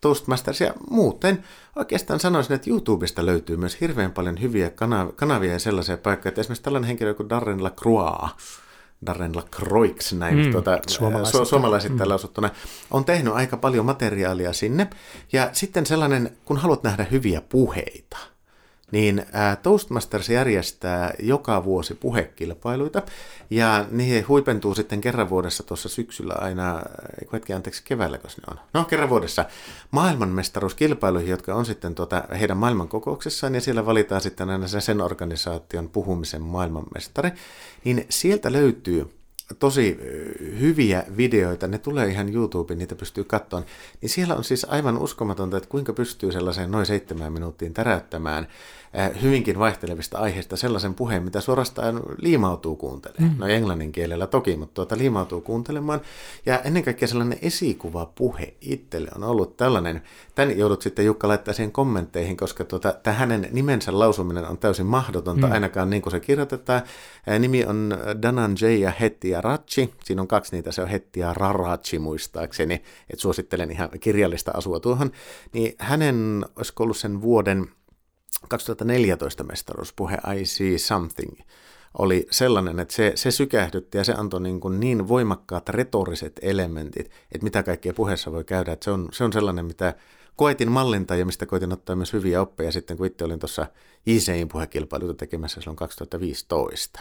Toastmasters 0.00 0.60
ja 0.60 0.74
muuten 0.90 1.44
oikeastaan 1.76 2.20
sanoisin, 2.20 2.52
että 2.52 2.70
YouTubesta 2.70 3.26
löytyy 3.26 3.56
myös 3.56 3.80
hirveän 3.80 4.12
paljon 4.12 4.40
hyviä 4.42 4.70
kanavia 5.16 5.52
ja 5.52 5.58
sellaisia 5.58 5.96
paikkoja, 5.96 6.28
että 6.28 6.40
esimerkiksi 6.40 6.62
tällainen 6.62 6.88
henkilö 6.88 7.14
kuin 7.14 7.28
Darren 7.28 7.64
LaCroix, 7.64 8.32
Darren 9.06 9.36
Lacroix, 9.36 10.12
näin 10.12 10.46
mm, 10.46 10.52
tuota, 10.52 10.78
suomalaiset, 10.86 11.46
suomalaisittain 11.46 12.08
mm. 12.08 12.10
lausuttuna, 12.10 12.50
on 12.90 13.04
tehnyt 13.04 13.32
aika 13.32 13.56
paljon 13.56 13.84
materiaalia 13.84 14.52
sinne. 14.52 14.90
Ja 15.32 15.50
sitten 15.52 15.86
sellainen, 15.86 16.36
kun 16.44 16.56
haluat 16.56 16.82
nähdä 16.82 17.06
hyviä 17.10 17.40
puheita, 17.40 18.18
niin 18.90 19.26
Toastmasters 19.62 20.28
järjestää 20.28 21.14
joka 21.18 21.64
vuosi 21.64 21.94
puhekilpailuita, 21.94 23.02
ja 23.50 23.84
niihin 23.90 24.28
huipentuu 24.28 24.74
sitten 24.74 25.00
kerran 25.00 25.30
vuodessa 25.30 25.62
tuossa 25.62 25.88
syksyllä 25.88 26.34
aina, 26.38 26.82
ei 27.22 27.28
hetki 27.32 27.52
anteeksi, 27.52 27.82
keväälläkö 27.84 28.28
ne 28.28 28.44
on? 28.50 28.60
No, 28.74 28.84
kerran 28.84 29.08
vuodessa 29.08 29.44
maailmanmestaruuskilpailuihin, 29.90 31.30
jotka 31.30 31.54
on 31.54 31.66
sitten 31.66 31.94
tuota 31.94 32.24
heidän 32.40 32.56
maailmankokouksessaan, 32.56 33.54
ja 33.54 33.60
siellä 33.60 33.86
valitaan 33.86 34.20
sitten 34.20 34.50
aina 34.50 34.68
sen 34.68 35.00
organisaation 35.00 35.88
puhumisen 35.88 36.42
maailmanmestari, 36.42 37.30
niin 37.84 38.06
sieltä 38.08 38.52
löytyy 38.52 39.17
tosi 39.54 39.98
hyviä 40.60 41.04
videoita, 41.16 41.68
ne 41.68 41.78
tulee 41.78 42.08
ihan 42.08 42.34
YouTubeen, 42.34 42.78
niitä 42.78 42.94
pystyy 42.94 43.24
katsomaan, 43.24 43.68
niin 44.00 44.10
siellä 44.10 44.34
on 44.34 44.44
siis 44.44 44.66
aivan 44.70 44.98
uskomatonta, 44.98 45.56
että 45.56 45.68
kuinka 45.68 45.92
pystyy 45.92 46.32
sellaiseen 46.32 46.70
noin 46.70 46.86
seitsemään 46.86 47.32
minuuttiin 47.32 47.74
täräyttämään 47.74 48.48
hyvinkin 49.22 49.58
vaihtelevista 49.58 50.18
aiheista 50.18 50.56
sellaisen 50.56 50.94
puheen, 50.94 51.22
mitä 51.22 51.40
suorastaan 51.40 52.02
liimautuu 52.18 52.76
kuuntelemaan. 52.76 53.32
Mm. 53.32 53.38
No 53.38 53.46
englannin 53.46 53.92
kielellä 53.92 54.26
toki, 54.26 54.56
mutta 54.56 54.74
tuota 54.74 54.98
liimautuu 54.98 55.40
kuuntelemaan. 55.40 56.00
Ja 56.46 56.60
ennen 56.60 56.82
kaikkea 56.82 57.08
sellainen 57.08 57.38
esikuva 57.42 58.06
puhe 58.06 58.54
itselle 58.60 59.10
on 59.16 59.24
ollut 59.24 59.56
tällainen. 59.56 60.02
Tän 60.34 60.58
joudut 60.58 60.82
sitten 60.82 61.04
Jukka 61.04 61.28
laittaa 61.28 61.54
siihen 61.54 61.72
kommentteihin, 61.72 62.36
koska 62.36 62.64
tuota, 62.64 62.92
tämä 63.02 63.16
hänen 63.16 63.48
nimensä 63.52 63.98
lausuminen 63.98 64.46
on 64.46 64.58
täysin 64.58 64.86
mahdotonta, 64.86 65.46
mm. 65.46 65.52
ainakaan 65.52 65.90
niin 65.90 66.02
kuin 66.02 66.10
se 66.10 66.20
kirjoitetaan. 66.20 66.82
Nimi 67.38 67.64
on 67.64 67.98
Dananjaya 68.22 68.92
Hettiä 69.00 69.40
Ratchi. 69.40 69.94
Siinä 70.04 70.22
on 70.22 70.28
kaksi 70.28 70.56
niitä, 70.56 70.72
se 70.72 70.82
on 70.82 70.88
Hettiä 70.88 71.34
Rarachi 71.34 71.98
muistaakseni, 71.98 72.74
että 73.10 73.22
suosittelen 73.22 73.70
ihan 73.70 73.88
kirjallista 74.00 74.50
asua 74.54 74.80
tuohon. 74.80 75.10
Niin 75.52 75.74
hänen, 75.78 76.44
olisiko 76.56 76.84
ollut 76.84 76.96
sen 76.96 77.22
vuoden 77.22 77.68
2014 78.48 79.44
mestaruuspuhe 79.44 80.18
I 80.36 80.44
See 80.44 80.78
Something 80.78 81.38
oli 81.98 82.26
sellainen, 82.30 82.80
että 82.80 82.94
se, 82.94 83.12
se 83.14 83.30
sykähdytti 83.30 83.98
ja 83.98 84.04
se 84.04 84.12
antoi 84.12 84.40
niin, 84.40 84.60
kuin 84.60 84.80
niin 84.80 85.08
voimakkaat 85.08 85.68
retoriset 85.68 86.40
elementit, 86.42 87.06
että 87.06 87.44
mitä 87.44 87.62
kaikkea 87.62 87.92
puheessa 87.92 88.32
voi 88.32 88.44
käydä. 88.44 88.72
Että 88.72 88.84
se, 88.84 88.90
on, 88.90 89.08
se 89.12 89.24
on 89.24 89.32
sellainen, 89.32 89.64
mitä 89.64 89.94
koetin 90.36 90.72
mallintaa 90.72 91.16
ja 91.16 91.26
mistä 91.26 91.46
koitin 91.46 91.72
ottaa 91.72 91.96
myös 91.96 92.12
hyviä 92.12 92.40
oppeja 92.40 92.72
sitten, 92.72 92.96
kun 92.96 93.06
itse 93.06 93.24
olin 93.24 93.38
tuossa 93.38 93.66
ICIin 94.06 94.48
puhekilpailuta 94.48 95.14
tekemässä 95.14 95.60
silloin 95.60 95.76
2015. 95.76 97.00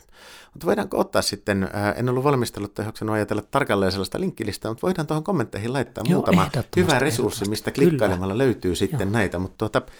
Mutta 0.53 0.65
voidaanko 0.65 0.99
ottaa 0.99 1.21
sitten, 1.21 1.69
ää, 1.73 1.91
en 1.91 2.09
ollut 2.09 2.23
valmistellut 2.23 2.73
tai 2.73 2.85
ajatella 3.11 3.41
tarkalleen 3.51 3.91
sellaista 3.91 4.19
linkkilistaa, 4.19 4.71
mutta 4.71 4.87
voidaan 4.87 5.07
tuohon 5.07 5.23
kommentteihin 5.23 5.73
laittaa 5.73 6.03
Joo, 6.07 6.13
muutama 6.13 6.49
hyvä 6.75 6.99
resurssi, 6.99 7.49
mistä 7.49 7.71
klikkailemalla 7.71 8.33
Kyllä. 8.33 8.43
löytyy 8.43 8.75
sitten 8.75 9.07
Joo. 9.07 9.13
näitä. 9.13 9.39
Mutta 9.39 9.57
tuota, 9.57 9.91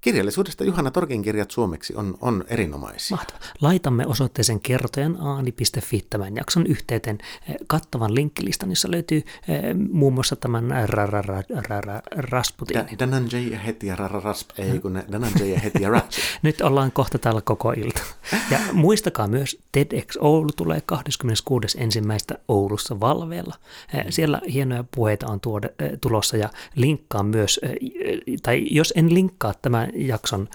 Kirjallisuudesta 0.00 0.64
Juhana 0.64 0.90
Torkin 0.90 1.22
kirjat 1.22 1.50
suomeksi 1.50 1.94
on, 1.96 2.14
on 2.20 2.44
erinomaisia. 2.48 3.16
Mahtava. 3.16 3.38
Laitamme 3.60 4.06
osoitteeseen 4.06 4.60
kertojan 4.60 5.16
aani.fi 5.20 6.06
tämän 6.10 6.36
jakson 6.36 6.66
yhteyteen 6.66 7.18
eh, 7.48 7.56
kattavan 7.66 8.14
linkkilistan, 8.14 8.70
jossa 8.70 8.90
löytyy 8.90 9.18
eh, 9.18 9.62
muun 9.92 10.14
muassa 10.14 10.36
tämän 10.36 10.64
Rasputin. 12.10 12.76
Dananjay 12.98 13.42
ja 13.42 13.58
heti 13.58 13.86
ja 13.86 13.96
rasp, 13.96 14.50
ei 14.58 14.78
kun 14.78 15.02
Dananjay 15.12 15.48
ja 15.48 15.60
heti 15.60 15.82
ja 15.82 15.90
Nyt 16.42 16.60
ollaan 16.60 16.92
kohta 16.92 17.18
täällä 17.18 17.40
koko 17.40 17.72
ilta. 17.72 18.02
Ja 18.50 18.58
muistakaa 18.72 19.26
myös, 19.28 19.58
TEDx 19.72 20.16
Oulu 20.20 20.48
tulee 20.56 20.80
26. 20.86 21.78
ensimmäistä 21.80 22.38
Oulussa 22.48 23.00
Valveella. 23.00 23.54
Siellä 24.10 24.40
hienoja 24.52 24.84
puheita 24.94 25.26
on 25.26 25.40
tuode, 25.40 25.74
tulossa 26.00 26.36
ja 26.36 26.48
linkkaan 26.74 27.26
myös, 27.26 27.60
tai 28.42 28.66
jos 28.70 28.92
en 28.96 29.14
linkkaa 29.14 29.54
tämän 29.62 29.90
jakson 29.94 30.48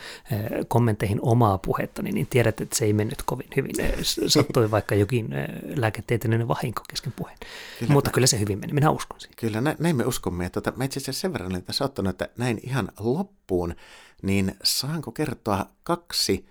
kommentteihin 0.67 1.19
omaa 1.21 1.57
puhetta, 1.57 2.01
niin 2.01 2.27
tiedät, 2.29 2.61
että 2.61 2.75
se 2.75 2.85
ei 2.85 2.93
mennyt 2.93 3.23
kovin 3.25 3.47
hyvin. 3.55 3.75
Sattui 4.27 4.71
vaikka 4.71 4.95
jokin 4.95 5.29
lääketieteellinen 5.75 6.47
vahinko 6.47 6.83
kesken 6.89 7.13
puheen. 7.15 7.37
Kyllä, 7.79 7.93
Mutta 7.93 8.09
mä, 8.09 8.13
kyllä 8.13 8.27
se 8.27 8.39
hyvin 8.39 8.59
meni, 8.59 8.73
minä 8.73 8.89
uskon 8.89 9.19
siihen. 9.19 9.35
Kyllä, 9.37 9.61
näin 9.79 9.95
me 9.95 10.05
uskomme. 10.05 10.49
Tuota, 10.49 10.73
mä 10.75 10.83
itse 10.83 10.99
asiassa 10.99 11.21
sen 11.21 11.33
verran 11.33 11.51
olen 11.51 11.63
tässä 11.63 11.85
ottanut, 11.85 12.09
että 12.09 12.29
näin 12.37 12.59
ihan 12.63 12.91
loppuun, 12.99 13.75
niin 14.21 14.55
saanko 14.63 15.11
kertoa 15.11 15.65
kaksi 15.83 16.45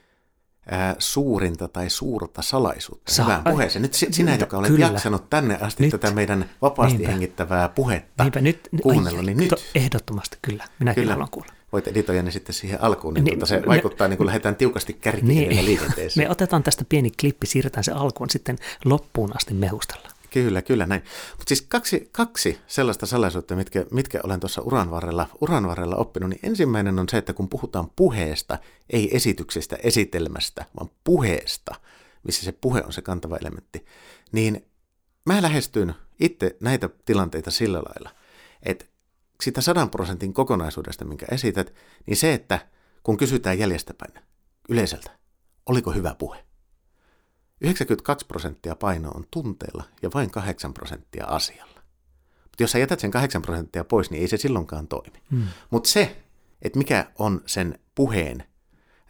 ää, 0.70 0.96
suurinta 0.98 1.68
tai 1.68 1.90
suurta 1.90 2.42
salaisuutta 2.42 3.12
Saa. 3.12 3.24
hyvään 3.24 3.44
puheeseen. 3.44 3.82
Nyt 3.82 3.94
sinä, 3.94 4.34
joka 4.34 4.58
olet 4.58 4.70
kyllä. 4.70 4.86
jaksanut 4.86 5.30
tänne 5.30 5.58
asti 5.60 5.82
nyt. 5.82 5.90
tätä 5.90 6.10
meidän 6.10 6.50
vapaasti 6.62 6.98
Niinpä. 6.98 7.12
hengittävää 7.12 7.68
puhetta 7.68 8.24
Niinpä, 8.24 8.40
nyt, 8.40 8.68
kuunnella, 8.82 9.22
niin 9.22 9.36
nyt. 9.36 9.70
Ehdottomasti 9.74 10.38
kyllä, 10.42 10.64
minäkin 10.78 11.02
kyllä. 11.02 11.12
haluan 11.12 11.30
kuulla 11.30 11.52
voit 11.74 11.88
editoida 11.88 12.22
ne 12.22 12.30
sitten 12.30 12.54
siihen 12.54 12.82
alkuun, 12.82 13.14
niin, 13.14 13.24
niin 13.24 13.38
tuota 13.38 13.46
se 13.46 13.60
me, 13.60 13.66
vaikuttaa 13.66 14.08
niin 14.08 14.16
kuin 14.16 14.26
lähdetään 14.26 14.56
tiukasti 14.56 14.92
kärkeen 14.92 15.28
niin, 15.28 15.64
liikenteeseen. 15.66 16.26
Me 16.26 16.30
otetaan 16.30 16.62
tästä 16.62 16.84
pieni 16.88 17.10
klippi, 17.20 17.46
siirretään 17.46 17.84
se 17.84 17.92
alkuun 17.92 18.30
sitten 18.30 18.58
loppuun 18.84 19.36
asti 19.36 19.54
mehustella. 19.54 20.08
Kyllä, 20.34 20.62
kyllä 20.62 20.86
näin. 20.86 21.02
Mutta 21.30 21.48
siis 21.48 21.62
kaksi, 21.62 22.08
kaksi 22.12 22.58
sellaista 22.66 23.06
salaisuutta, 23.06 23.56
mitkä, 23.56 23.86
mitkä 23.90 24.20
olen 24.24 24.40
tuossa 24.40 24.62
uran 24.62 24.90
varrella, 24.90 25.28
uran 25.40 25.68
varrella 25.68 25.96
oppinut, 25.96 26.30
niin 26.30 26.40
ensimmäinen 26.42 26.98
on 26.98 27.08
se, 27.08 27.16
että 27.16 27.32
kun 27.32 27.48
puhutaan 27.48 27.90
puheesta, 27.96 28.58
ei 28.90 29.16
esityksestä, 29.16 29.76
esitelmästä, 29.82 30.64
vaan 30.78 30.90
puheesta, 31.04 31.74
missä 32.22 32.44
se 32.44 32.52
puhe 32.52 32.82
on 32.86 32.92
se 32.92 33.02
kantava 33.02 33.36
elementti, 33.36 33.86
niin 34.32 34.66
mä 35.26 35.42
lähestyn 35.42 35.94
itse 36.20 36.56
näitä 36.60 36.88
tilanteita 37.04 37.50
sillä 37.50 37.78
lailla, 37.78 38.10
että 38.62 38.84
sitä 39.44 39.60
sadan 39.60 39.90
prosentin 39.90 40.32
kokonaisuudesta, 40.32 41.04
minkä 41.04 41.26
esität, 41.30 41.74
niin 42.06 42.16
se, 42.16 42.34
että 42.34 42.66
kun 43.02 43.16
kysytään 43.16 43.58
jäljestäpäin 43.58 44.12
yleisöltä, 44.68 45.10
oliko 45.66 45.90
hyvä 45.90 46.14
puhe? 46.14 46.44
92 47.64 48.26
prosenttia 48.26 48.76
paino 48.76 49.10
on 49.10 49.24
tunteella 49.30 49.84
ja 50.02 50.10
vain 50.14 50.30
8 50.30 50.74
prosenttia 50.74 51.26
asialla. 51.26 51.82
Mutta 52.42 52.62
jos 52.62 52.72
sä 52.72 52.78
jätät 52.78 53.00
sen 53.00 53.10
8 53.10 53.42
prosenttia 53.42 53.84
pois, 53.84 54.10
niin 54.10 54.20
ei 54.20 54.28
se 54.28 54.36
silloinkaan 54.36 54.88
toimi. 54.88 55.22
Hmm. 55.30 55.46
Mutta 55.70 55.88
se, 55.88 56.16
että 56.62 56.78
mikä 56.78 57.06
on 57.18 57.42
sen 57.46 57.78
puheen 57.94 58.44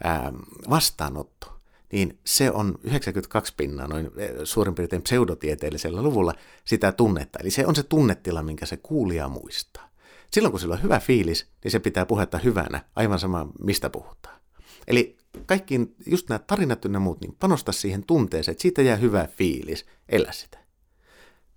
ää, 0.04 0.32
vastaanotto, 0.70 1.60
niin 1.92 2.18
se 2.24 2.50
on 2.50 2.78
92 2.84 3.54
pinnaa 3.56 3.88
noin 3.88 4.10
suurin 4.44 4.74
piirtein 4.74 5.02
pseudotieteellisellä 5.02 6.02
luvulla 6.02 6.34
sitä 6.64 6.92
tunnetta. 6.92 7.38
Eli 7.38 7.50
se 7.50 7.66
on 7.66 7.74
se 7.74 7.82
tunnetila, 7.82 8.42
minkä 8.42 8.66
se 8.66 8.76
kuulija 8.76 9.28
muistaa. 9.28 9.90
Silloin 10.32 10.50
kun 10.50 10.60
sillä 10.60 10.74
on 10.74 10.82
hyvä 10.82 11.00
fiilis, 11.00 11.46
niin 11.64 11.72
se 11.72 11.78
pitää 11.78 12.06
puhetta 12.06 12.38
hyvänä, 12.38 12.84
aivan 12.96 13.18
sama 13.18 13.48
mistä 13.60 13.90
puhutaan. 13.90 14.40
Eli 14.86 15.16
kaikkiin, 15.46 15.94
just 16.06 16.28
nämä 16.28 16.38
tarinat 16.38 16.84
ja 16.84 17.00
muut, 17.00 17.20
niin 17.20 17.36
panosta 17.40 17.72
siihen 17.72 18.04
tunteeseen, 18.06 18.52
että 18.52 18.62
siitä 18.62 18.82
jää 18.82 18.96
hyvä 18.96 19.28
fiilis, 19.36 19.86
elä 20.08 20.32
sitä. 20.32 20.58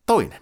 Toinen. 0.06 0.42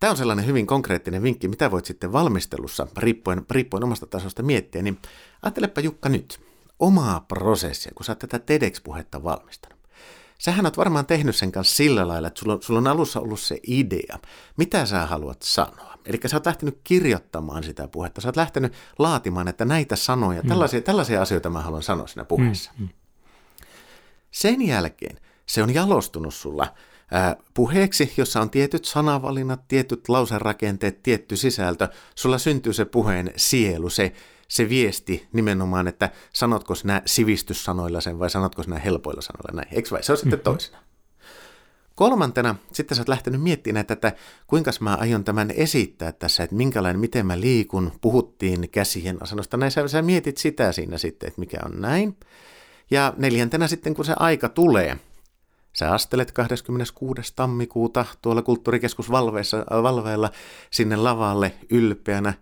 Tämä 0.00 0.10
on 0.10 0.16
sellainen 0.16 0.46
hyvin 0.46 0.66
konkreettinen 0.66 1.22
vinkki, 1.22 1.48
mitä 1.48 1.70
voit 1.70 1.84
sitten 1.84 2.12
valmistelussa, 2.12 2.86
riippuen, 2.96 3.46
riippuen 3.50 3.84
omasta 3.84 4.06
tasosta 4.06 4.42
miettiä, 4.42 4.82
niin 4.82 4.98
ajattelepa 5.42 5.80
Jukka 5.80 6.08
nyt 6.08 6.40
omaa 6.78 7.20
prosessia, 7.20 7.92
kun 7.94 8.04
sä 8.04 8.12
oot 8.12 8.18
tätä 8.18 8.38
TEDx-puhetta 8.38 9.24
valmistanut. 9.24 9.78
Sähän 10.38 10.66
oot 10.66 10.76
varmaan 10.76 11.06
tehnyt 11.06 11.36
sen 11.36 11.52
kanssa 11.52 11.76
sillä 11.76 12.08
lailla, 12.08 12.28
että 12.28 12.40
sulla, 12.40 12.58
sulla 12.60 12.78
on 12.78 12.86
alussa 12.86 13.20
ollut 13.20 13.40
se 13.40 13.60
idea, 13.66 14.18
mitä 14.56 14.86
sä 14.86 15.06
haluat 15.06 15.42
sanoa. 15.42 15.95
Eli 16.06 16.20
sä 16.26 16.36
oot 16.36 16.46
lähtenyt 16.46 16.80
kirjoittamaan 16.84 17.64
sitä 17.64 17.88
puhetta, 17.88 18.20
sä 18.20 18.28
oot 18.28 18.36
lähtenyt 18.36 18.72
laatimaan, 18.98 19.48
että 19.48 19.64
näitä 19.64 19.96
sanoja, 19.96 20.42
mm. 20.42 20.48
tällaisia, 20.48 20.80
tällaisia 20.80 21.22
asioita 21.22 21.50
mä 21.50 21.60
haluan 21.60 21.82
sanoa 21.82 22.06
siinä 22.06 22.24
puheessa. 22.24 22.70
Mm. 22.78 22.84
Mm. 22.84 22.88
Sen 24.30 24.62
jälkeen 24.62 25.16
se 25.46 25.62
on 25.62 25.74
jalostunut 25.74 26.34
sulla 26.34 26.74
ää, 27.10 27.36
puheeksi, 27.54 28.12
jossa 28.16 28.40
on 28.40 28.50
tietyt 28.50 28.84
sanavalinnat, 28.84 29.68
tietyt 29.68 30.08
lauserakenteet, 30.08 31.02
tietty 31.02 31.36
sisältö. 31.36 31.88
Sulla 32.14 32.38
syntyy 32.38 32.72
se 32.72 32.84
puheen 32.84 33.32
sielu, 33.36 33.90
se, 33.90 34.12
se 34.48 34.68
viesti 34.68 35.28
nimenomaan, 35.32 35.88
että 35.88 36.10
sanotko 36.32 36.74
sinä 36.74 37.02
sivistyssanoilla 37.06 38.00
sen 38.00 38.18
vai 38.18 38.30
sanotko 38.30 38.62
sinä 38.62 38.78
helpoilla 38.78 39.22
sanoilla 39.22 39.62
näin. 39.62 39.74
Eikö 39.74 39.90
vai? 39.90 40.02
Se 40.02 40.12
on 40.12 40.18
sitten 40.18 40.38
mm-hmm. 40.38 40.52
toisena. 40.52 40.85
Kolmantena 41.96 42.54
sitten 42.72 42.96
sä 42.96 43.00
oot 43.00 43.08
lähtenyt 43.08 43.42
miettimään, 43.42 43.80
että, 43.80 43.94
että 43.94 44.12
kuinka 44.46 44.70
mä 44.80 44.94
aion 44.94 45.24
tämän 45.24 45.50
esittää 45.50 46.12
tässä, 46.12 46.42
että 46.42 46.56
minkälainen, 46.56 47.00
miten 47.00 47.26
mä 47.26 47.40
liikun, 47.40 47.92
puhuttiin 48.00 48.70
käsien 48.70 49.22
asennosta. 49.22 49.56
Näin 49.56 49.70
sä, 49.72 49.88
sä 49.88 50.02
mietit 50.02 50.36
sitä 50.36 50.72
siinä 50.72 50.98
sitten, 50.98 51.26
että 51.26 51.40
mikä 51.40 51.58
on 51.64 51.80
näin. 51.80 52.16
Ja 52.90 53.14
neljäntenä 53.16 53.68
sitten, 53.68 53.94
kun 53.94 54.04
se 54.04 54.12
aika 54.16 54.48
tulee, 54.48 54.98
Sä 55.78 55.92
astelet 55.92 56.32
26. 56.32 57.32
tammikuuta 57.36 58.04
tuolla 58.22 58.42
kulttuurikeskus 58.42 59.10
Valveella 59.10 60.30
sinne 60.70 60.96
lavalle 60.96 61.54
ylpeänä. 61.70 62.34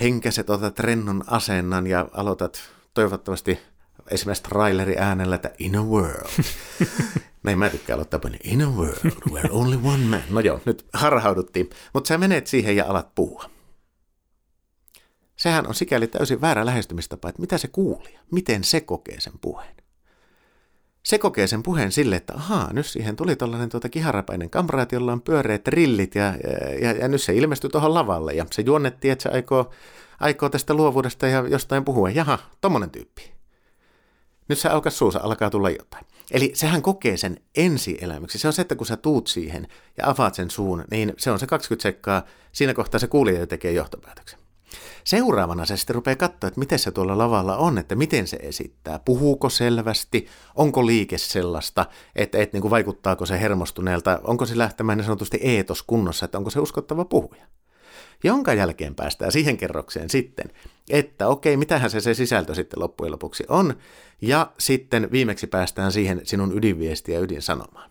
Henkäset 0.00 0.50
otat 0.50 0.78
rennon 0.78 1.24
asennan 1.26 1.86
ja 1.86 2.08
aloitat 2.12 2.60
toivottavasti 2.94 3.58
esimerkiksi 4.10 4.42
traileri 4.42 4.98
äänellä, 4.98 5.34
että 5.34 5.50
in 5.58 5.76
a 5.76 5.82
world. 5.82 6.30
Näin 7.42 7.58
mä 7.58 7.70
tykkään 7.70 7.94
aloittaa 7.94 8.20
paljon. 8.20 8.40
In 8.44 8.62
a 8.62 8.70
world 8.70 9.10
where 9.30 9.48
only 9.50 9.80
one 9.84 10.04
man. 10.04 10.22
No 10.30 10.40
joo, 10.40 10.60
nyt 10.64 10.86
harhauduttiin. 10.92 11.70
Mutta 11.94 12.08
sä 12.08 12.18
menet 12.18 12.46
siihen 12.46 12.76
ja 12.76 12.84
alat 12.86 13.14
puhua. 13.14 13.50
Sehän 15.36 15.66
on 15.66 15.74
sikäli 15.74 16.06
täysin 16.06 16.40
väärä 16.40 16.66
lähestymistapa, 16.66 17.28
että 17.28 17.40
mitä 17.40 17.58
se 17.58 17.68
kuulija, 17.68 18.20
miten 18.30 18.64
se 18.64 18.80
kokee 18.80 19.20
sen 19.20 19.32
puheen 19.40 19.82
se 21.02 21.18
kokee 21.18 21.46
sen 21.46 21.62
puheen 21.62 21.92
sille, 21.92 22.16
että 22.16 22.32
ahaa, 22.34 22.72
nyt 22.72 22.86
siihen 22.86 23.16
tuli 23.16 23.36
tällainen 23.36 23.68
tuota 23.68 23.88
kiharapäinen 23.88 24.50
kamraat, 24.50 24.92
jolla 24.92 25.12
on 25.12 25.22
pyöreät 25.22 25.68
rillit 25.68 26.14
ja, 26.14 26.34
ja, 26.80 26.92
ja 26.92 27.08
nyt 27.08 27.22
se 27.22 27.34
ilmestyi 27.34 27.70
tuohon 27.70 27.94
lavalle 27.94 28.32
ja 28.32 28.46
se 28.52 28.62
juonnettiin, 28.62 29.12
että 29.12 29.22
se 29.22 29.28
aikoo, 29.28 29.70
aikoo 30.20 30.48
tästä 30.48 30.74
luovuudesta 30.74 31.26
ja 31.26 31.44
jostain 31.48 31.84
puhua. 31.84 32.10
Jaha, 32.10 32.38
tommonen 32.60 32.90
tyyppi. 32.90 33.31
Nyt 34.48 34.58
se 34.58 34.68
alkaa 34.68 34.90
suusa, 34.90 35.20
alkaa 35.22 35.50
tulla 35.50 35.70
jotain. 35.70 36.06
Eli 36.30 36.52
sehän 36.54 36.82
kokee 36.82 37.16
sen 37.16 37.36
ensielämyksi. 37.56 38.38
Se 38.38 38.46
on 38.46 38.52
se, 38.52 38.62
että 38.62 38.76
kun 38.76 38.86
sä 38.86 38.96
tuut 38.96 39.26
siihen 39.26 39.68
ja 39.98 40.10
avaat 40.10 40.34
sen 40.34 40.50
suun, 40.50 40.84
niin 40.90 41.12
se 41.18 41.30
on 41.30 41.38
se 41.38 41.46
20 41.46 41.82
sekkaa. 41.82 42.22
Siinä 42.52 42.74
kohtaa 42.74 43.00
se 43.00 43.06
kuulija 43.06 43.46
tekee 43.46 43.72
johtopäätöksen. 43.72 44.38
Seuraavana 45.04 45.66
se 45.66 45.76
sitten 45.76 45.94
rupeaa 45.94 46.16
katsoa, 46.16 46.48
että 46.48 46.60
miten 46.60 46.78
se 46.78 46.90
tuolla 46.90 47.18
lavalla 47.18 47.56
on, 47.56 47.78
että 47.78 47.94
miten 47.94 48.26
se 48.26 48.36
esittää. 48.36 48.98
Puhuuko 48.98 49.48
selvästi, 49.48 50.26
onko 50.54 50.86
liike 50.86 51.18
sellaista, 51.18 51.86
että, 52.16 52.38
että 52.38 52.56
niin 52.56 52.62
kuin 52.62 52.70
vaikuttaako 52.70 53.26
se 53.26 53.40
hermostuneelta, 53.40 54.20
onko 54.24 54.46
se 54.46 54.58
lähtemään 54.58 54.98
niin 54.98 55.04
sanotusti 55.04 55.38
eetos 55.42 55.82
kunnossa, 55.82 56.24
että 56.24 56.38
onko 56.38 56.50
se 56.50 56.60
uskottava 56.60 57.04
puhuja. 57.04 57.46
Jonka 58.22 58.54
jälkeen 58.54 58.94
päästään 58.94 59.32
siihen 59.32 59.56
kerrokseen 59.56 60.10
sitten, 60.10 60.46
että 60.90 61.28
okei, 61.28 61.56
mitähän 61.56 61.90
se, 61.90 62.00
se 62.00 62.14
sisältö 62.14 62.54
sitten 62.54 62.80
loppujen 62.80 63.12
lopuksi 63.12 63.44
on, 63.48 63.74
ja 64.20 64.52
sitten 64.58 65.08
viimeksi 65.12 65.46
päästään 65.46 65.92
siihen 65.92 66.20
sinun 66.24 66.58
ydinviestiä 66.58 67.14
ja 67.14 67.20
ydinsanomaan. 67.20 67.90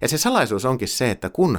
Ja 0.00 0.08
se 0.08 0.18
salaisuus 0.18 0.64
onkin 0.64 0.88
se, 0.88 1.10
että 1.10 1.30
kun 1.30 1.58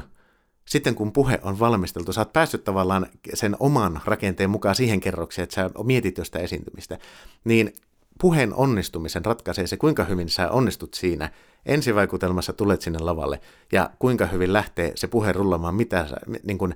sitten 0.66 0.96
kun 0.96 1.12
puhe 1.12 1.40
on 1.44 1.60
valmisteltu, 1.60 2.14
sä 2.14 2.22
oot 2.22 2.34
päässyt 2.34 2.64
tavallaan 2.64 3.08
sen 3.34 3.56
oman 3.60 4.02
rakenteen 4.06 4.50
mukaan 4.50 4.76
siihen 4.76 5.00
kerrokseen, 5.00 5.44
että 5.44 5.56
sä 5.56 5.70
mietit 5.84 6.18
jo 6.18 6.26
sitä 6.26 6.40
esiintymistä, 6.40 6.98
niin 7.44 7.74
puheen 8.22 8.54
onnistumisen 8.54 9.26
ratkaisee 9.26 9.68
se, 9.68 9.78
kuinka 9.78 10.04
hyvin 10.04 10.30
sä 10.30 10.52
onnistut 10.52 10.94
siinä 10.94 11.30
ensivaikutelmassa, 11.66 12.54
tulet 12.54 12.82
sinne 12.82 13.00
lavalle, 13.00 13.42
ja 13.72 13.90
kuinka 14.00 14.26
hyvin 14.26 14.54
lähtee 14.54 14.92
se 14.96 15.08
puhe 15.08 15.32
rullamaan, 15.32 15.76
mitä 15.76 16.08
sä, 16.08 16.16
niin 16.44 16.58
kuin, 16.58 16.76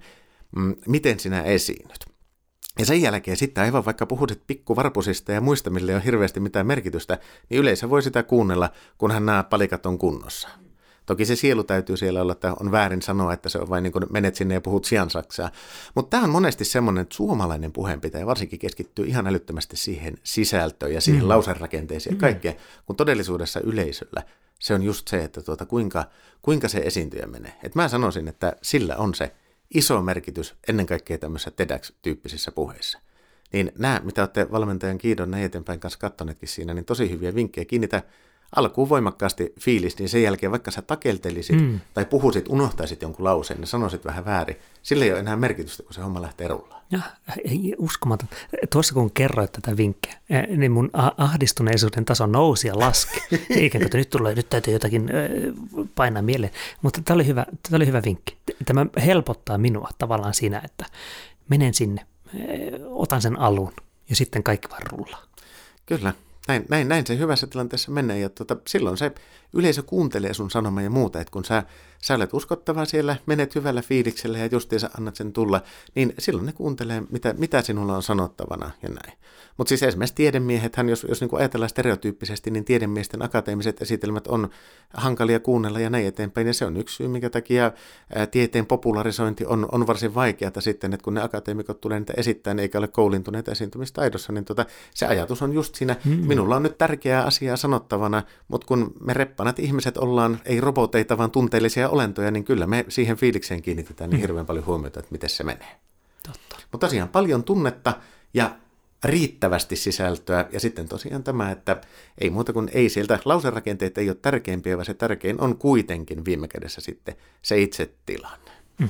miten 0.87 1.19
sinä 1.19 1.41
esiinnyt. 1.41 2.05
Ja 2.79 2.85
sen 2.85 3.01
jälkeen 3.01 3.37
sitten 3.37 3.63
aivan 3.63 3.85
vaikka 3.85 4.05
puhutit 4.05 4.41
pikkuvarpusista 4.47 5.31
ja 5.31 5.41
muista, 5.41 5.69
mille 5.69 5.91
ei 5.91 5.95
ole 5.95 6.05
hirveästi 6.05 6.39
mitään 6.39 6.67
merkitystä, 6.67 7.17
niin 7.49 7.61
yleensä 7.61 7.89
voi 7.89 8.01
sitä 8.01 8.23
kuunnella, 8.23 8.69
kunhan 8.97 9.25
nämä 9.25 9.43
palikat 9.43 9.85
on 9.85 9.97
kunnossa. 9.97 10.49
Toki 11.05 11.25
se 11.25 11.35
sielu 11.35 11.63
täytyy 11.63 11.97
siellä 11.97 12.21
olla, 12.21 12.31
että 12.31 12.53
on 12.59 12.71
väärin 12.71 13.01
sanoa, 13.01 13.33
että 13.33 13.49
se 13.49 13.57
on 13.57 13.69
vain 13.69 13.83
niin 13.83 13.93
kuin 13.93 14.05
menet 14.09 14.35
sinne 14.35 14.53
ja 14.53 14.61
puhut 14.61 14.85
siansaksaa. 14.85 15.51
Mutta 15.95 16.09
tämä 16.09 16.23
on 16.23 16.29
monesti 16.29 16.65
semmoinen, 16.65 17.01
että 17.01 17.15
suomalainen 17.15 17.71
puheenpitäjä 17.71 18.25
varsinkin 18.25 18.59
keskittyy 18.59 19.05
ihan 19.05 19.27
älyttömästi 19.27 19.77
siihen 19.77 20.17
sisältöön 20.23 20.93
ja 20.93 21.01
siihen 21.01 21.23
mm. 21.23 21.29
lauserakenteeseen 21.29 22.13
ja 22.13 22.17
mm. 22.17 22.21
kaikkeen, 22.21 22.55
kun 22.85 22.95
todellisuudessa 22.95 23.59
yleisöllä 23.59 24.23
se 24.59 24.73
on 24.73 24.83
just 24.83 25.07
se, 25.07 25.23
että 25.23 25.41
tuota, 25.41 25.65
kuinka, 25.65 26.05
kuinka 26.41 26.67
se 26.67 26.77
esiintyjä 26.77 27.27
menee. 27.27 27.53
Et 27.63 27.75
mä 27.75 27.87
sanoisin, 27.87 28.27
että 28.27 28.55
sillä 28.61 28.95
on 28.95 29.15
se 29.15 29.35
iso 29.73 30.01
merkitys 30.01 30.55
ennen 30.67 30.85
kaikkea 30.85 31.17
tämmöisissä 31.17 31.51
TEDx-tyyppisissä 31.51 32.51
puheissa. 32.51 32.99
Niin 33.53 33.71
nämä, 33.77 34.01
mitä 34.03 34.21
olette 34.21 34.51
valmentajan 34.51 34.97
Kiidon 34.97 35.31
näin 35.31 35.43
eteenpäin 35.43 35.79
kanssa 35.79 35.99
kattoneetkin 35.99 36.49
siinä, 36.49 36.73
niin 36.73 36.85
tosi 36.85 37.09
hyviä 37.09 37.35
vinkkejä. 37.35 37.65
Kiinnitä 37.65 38.03
alkuun 38.55 38.89
voimakkaasti 38.89 39.53
fiilis, 39.59 39.97
niin 39.97 40.09
sen 40.09 40.23
jälkeen 40.23 40.51
vaikka 40.51 40.71
sä 40.71 40.81
takeltelisit 40.81 41.61
mm. 41.61 41.79
tai 41.93 42.05
puhuisit, 42.05 42.47
unohtaisit 42.49 43.01
jonkun 43.01 43.25
lauseen 43.25 43.61
ja 43.61 43.67
sanoisit 43.67 44.05
vähän 44.05 44.25
väärin, 44.25 44.55
sillä 44.83 45.05
ei 45.05 45.11
ole 45.11 45.19
enää 45.19 45.35
merkitystä, 45.35 45.83
kun 45.83 45.93
se 45.93 46.01
homma 46.01 46.21
lähtee 46.21 46.47
rullaan. 46.47 46.75
Ja, 46.91 46.99
uskomaton. 47.77 48.29
Tuossa 48.71 48.93
kun 48.93 49.11
kerroit 49.11 49.51
tätä 49.51 49.77
vinkkiä, 49.77 50.13
eh, 50.29 50.57
niin 50.57 50.71
mun 50.71 50.89
ahdistuneisuuden 51.17 52.05
taso 52.05 52.25
nousi 52.25 52.67
ja 52.67 52.79
laski. 52.79 53.21
Eikä, 53.49 53.79
että 53.85 53.97
nyt, 53.97 54.09
tulee, 54.09 54.35
nyt 54.35 54.49
täytyy 54.49 54.73
jotakin 54.73 55.09
eh, 55.09 55.53
painaa 55.95 56.21
mieleen. 56.21 56.53
Mutta 56.81 57.01
tämä 57.05 57.15
oli 57.15 57.27
hyvä, 57.27 57.45
tämä 57.69 57.75
oli 57.75 57.87
hyvä 57.87 58.01
vinkki. 58.05 58.37
Tämä 58.65 58.85
helpottaa 59.05 59.57
minua 59.57 59.89
tavallaan 59.97 60.33
siinä, 60.33 60.61
että 60.65 60.85
menen 61.49 61.73
sinne, 61.73 62.05
eh, 62.33 62.71
otan 62.85 63.21
sen 63.21 63.39
alun 63.39 63.73
ja 64.09 64.15
sitten 64.15 64.43
kaikki 64.43 64.69
vaan 64.69 64.83
rullaa. 64.91 65.23
Kyllä, 65.85 66.13
näin, 66.47 66.65
näin, 66.69 66.87
näin 66.87 67.07
se 67.07 67.17
hyvässä 67.17 67.47
tilanteessa 67.47 67.91
menee 67.91 68.19
ja 68.19 68.29
tota, 68.29 68.57
silloin 68.67 68.97
se 68.97 69.11
yleisö 69.55 69.83
kuuntelee 69.83 70.33
sun 70.33 70.51
sanomaa 70.51 70.83
ja 70.83 70.89
muuta, 70.89 71.21
että 71.21 71.31
kun 71.31 71.45
sä, 71.45 71.63
sä 72.01 72.15
olet 72.15 72.33
uskottava 72.33 72.85
siellä, 72.85 73.15
menet 73.25 73.55
hyvällä 73.55 73.81
fiiliksellä 73.81 74.37
ja 74.37 74.49
justiinsa 74.51 74.89
annat 74.97 75.15
sen 75.15 75.33
tulla, 75.33 75.61
niin 75.95 76.13
silloin 76.19 76.45
ne 76.45 76.51
kuuntelee, 76.51 77.03
mitä, 77.09 77.33
mitä 77.37 77.61
sinulla 77.61 77.95
on 77.95 78.03
sanottavana 78.03 78.71
ja 78.83 78.89
näin. 78.89 79.17
Mutta 79.57 79.69
siis 79.69 79.83
esimerkiksi 79.83 80.15
tiedemiehethän, 80.15 80.89
jos, 80.89 81.05
jos 81.09 81.21
niin 81.21 81.29
ajatellaan 81.37 81.69
stereotyyppisesti, 81.69 82.51
niin 82.51 82.65
tiedemiesten 82.65 83.21
akateemiset 83.21 83.81
esitelmät 83.81 84.27
on 84.27 84.49
hankalia 84.93 85.39
kuunnella 85.39 85.79
ja 85.79 85.89
näin 85.89 86.07
eteenpäin. 86.07 86.47
Ja 86.47 86.53
se 86.53 86.65
on 86.65 86.77
yksi 86.77 86.95
syy, 86.95 87.07
minkä 87.07 87.29
takia 87.29 87.71
ää, 88.15 88.25
tieteen 88.25 88.65
popularisointi 88.65 89.45
on, 89.45 89.67
on 89.71 89.87
varsin 89.87 90.15
vaikeata 90.15 90.61
sitten, 90.61 90.93
että 90.93 91.03
kun 91.03 91.13
ne 91.13 91.21
akateemikot 91.21 91.81
tulee 91.81 91.99
niitä 91.99 92.13
esittämään 92.17 92.59
eikä 92.59 92.77
ole 92.77 92.87
koulintuneita 92.87 93.51
esiintymistaidossa, 93.51 94.33
niin 94.33 94.45
tota, 94.45 94.65
se 94.93 95.05
ajatus 95.05 95.41
on 95.41 95.53
just 95.53 95.75
siinä, 95.75 95.95
mm. 96.05 96.11
minulla 96.11 96.55
on 96.55 96.63
nyt 96.63 96.77
tärkeää 96.77 97.23
asiaa 97.23 97.57
sanottavana, 97.57 98.23
mutta 98.47 98.67
kun 98.67 98.93
me 98.99 99.13
reppanat 99.45 99.59
ihmiset 99.59 99.97
ollaan, 99.97 100.39
ei 100.45 100.61
roboteita, 100.61 101.17
vaan 101.17 101.31
tunteellisia 101.31 101.89
olentoja, 101.89 102.31
niin 102.31 102.43
kyllä 102.43 102.67
me 102.67 102.85
siihen 102.89 103.17
fiilikseen 103.17 103.61
kiinnitetään 103.61 104.09
niin 104.09 104.17
mm. 104.19 104.21
hirveän 104.21 104.45
paljon 104.45 104.65
huomiota, 104.65 104.99
että 104.99 105.11
miten 105.11 105.29
se 105.29 105.43
menee. 105.43 105.79
Totta. 106.23 106.55
Mutta 106.71 106.87
tosiaan 106.87 107.09
paljon 107.09 107.43
tunnetta 107.43 107.93
ja 108.33 108.55
riittävästi 109.03 109.75
sisältöä. 109.75 110.45
Ja 110.51 110.59
sitten 110.59 110.87
tosiaan 110.87 111.23
tämä, 111.23 111.51
että 111.51 111.81
ei 112.17 112.29
muuta 112.29 112.53
kuin 112.53 112.69
ei 112.73 112.89
sieltä 112.89 113.19
lauserakenteet 113.25 113.97
ei 113.97 114.09
ole 114.09 114.17
tärkeimpiä, 114.21 114.77
vaan 114.77 114.85
se 114.85 114.93
tärkein 114.93 115.41
on 115.41 115.57
kuitenkin 115.57 116.25
viime 116.25 116.47
kädessä 116.47 116.81
sitten 116.81 117.15
se 117.41 117.61
itse 117.61 117.91
tilanne. 118.05 118.51
Mm. 118.79 118.89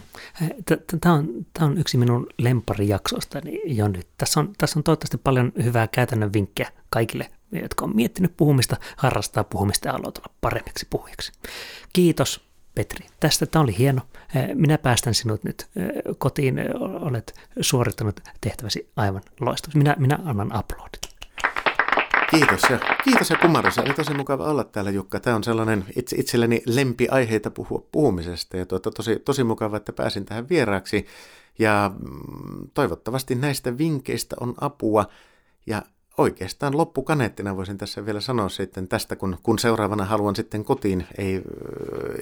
Tämä 1.02 1.15
on, 1.15 1.45
tämä 1.53 1.68
on 1.68 1.77
yksi 1.77 1.98
minun 1.98 2.27
lemparijaksoista 2.38 3.41
jo 3.65 3.88
nyt. 3.88 4.07
Tässä 4.18 4.40
on, 4.40 4.53
tässä 4.57 4.80
on 4.80 4.84
toivottavasti 4.84 5.18
paljon 5.18 5.52
hyvää 5.64 5.88
käytännön 5.88 6.34
vinkkejä 6.34 6.72
kaikille 6.90 7.30
jotka 7.61 7.86
on 7.86 7.95
miettinyt 7.95 8.38
puhumista, 8.38 8.77
harrastaa 8.98 9.44
puhumista 9.44 9.88
ja 9.88 9.91
haluaa 9.91 10.11
tulla 10.11 10.30
paremmiksi 10.41 10.88
puhujiksi. 10.90 11.32
Kiitos 11.94 12.45
Petri. 12.76 13.06
Tästä 13.19 13.45
tämä 13.45 13.64
oli 13.64 13.77
hieno. 13.77 14.02
Minä 14.53 14.77
päästän 14.77 15.14
sinut 15.14 15.44
nyt 15.44 15.68
kotiin. 16.18 16.60
Olet 17.02 17.34
suorittanut 17.61 18.19
tehtäväsi 18.41 18.91
aivan 18.95 19.22
loistavasti. 19.40 19.77
Minä, 19.77 19.95
minä 19.99 20.19
annan 20.26 20.56
aplodit. 20.56 21.15
Kiitos 22.32 22.61
ja, 22.69 22.80
kiitos 23.03 23.30
ja 23.30 23.38
kumarus. 23.38 23.77
Oli 23.77 23.94
tosi 23.94 24.14
mukava 24.14 24.44
olla 24.45 24.64
täällä 24.64 24.91
Jukka. 24.91 25.19
Tämä 25.19 25.36
on 25.36 25.44
sellainen 25.44 25.86
itse, 25.95 26.15
itselleni 26.15 26.61
lempiaiheita 26.65 27.52
puhua 27.52 27.88
puhumisesta 27.91 28.57
ja 28.57 28.65
tuota, 28.65 28.91
tosi, 28.91 29.19
tosi 29.19 29.44
mukava, 29.44 29.77
että 29.77 29.94
pääsin 29.94 30.26
tähän 30.26 30.49
vieraaksi. 30.49 31.06
Ja 31.60 31.91
mm, 31.99 32.69
toivottavasti 32.73 33.36
näistä 33.36 33.77
vinkkeistä 33.77 34.36
on 34.40 34.53
apua 34.61 35.06
ja 35.65 35.82
oikeastaan 36.17 36.77
loppukaneettina 36.77 37.57
voisin 37.57 37.77
tässä 37.77 38.05
vielä 38.05 38.21
sanoa 38.21 38.49
sitten 38.49 38.87
tästä, 38.87 39.15
kun, 39.15 39.37
kun 39.43 39.59
seuraavana 39.59 40.05
haluan 40.05 40.35
sitten 40.35 40.65
kotiin, 40.65 41.07
ei 41.17 41.41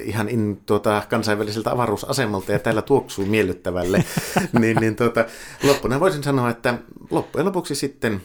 ihan 0.04 0.30
in, 0.30 0.62
tuota, 0.66 1.04
kansainväliseltä 1.10 1.72
avaruusasemalta 1.72 2.52
ja 2.52 2.60
täällä 2.60 2.82
tuoksuu 2.82 3.26
miellyttävälle, 3.26 4.04
niin, 4.60 4.78
niin 4.78 4.96
tuota, 4.96 5.26
loppuna 5.64 6.00
voisin 6.00 6.24
sanoa, 6.24 6.50
että 6.50 6.78
loppujen 7.12 7.46
lopuksi 7.46 7.76
sitten 7.76 8.22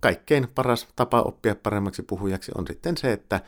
kaikkein 0.00 0.48
paras 0.54 0.88
tapa 0.96 1.22
oppia 1.22 1.54
paremmaksi 1.54 2.02
puhujaksi 2.02 2.52
on 2.58 2.66
sitten 2.66 2.96
se, 2.96 3.12
että 3.12 3.40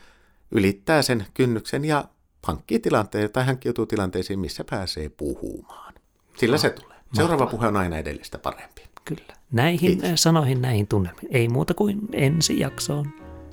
ylittää 0.51 1.01
sen 1.01 1.25
kynnyksen 1.33 1.85
ja 1.85 2.05
hankkii 2.43 2.79
tilanteen 2.79 3.31
tai 3.31 3.45
hankkiutuu 3.45 3.85
tilanteisiin, 3.85 4.39
missä 4.39 4.63
pääsee 4.69 5.09
puhumaan. 5.09 5.93
Sillä 6.37 6.53
no, 6.53 6.57
se 6.57 6.69
tulee. 6.69 6.97
Seuraava 7.13 7.43
mahtavaa. 7.43 7.59
puhe 7.59 7.67
on 7.67 7.77
aina 7.77 7.97
edellistä 7.97 8.37
parempi. 8.37 8.76
Kyllä. 9.07 9.33
Näihin 9.51 9.79
Kiitos. 9.99 10.23
sanoihin, 10.23 10.61
näihin 10.61 10.87
tunnelmiin. 10.87 11.27
Ei 11.31 11.47
muuta 11.47 11.73
kuin 11.73 11.99
ensi 12.13 12.59
jaksoon. 12.59 13.05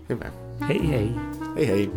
Hyvä. 0.09 0.33
Hei 0.69 0.89
hei. 0.89 1.11
Hei 1.57 1.67
hei. 1.69 1.91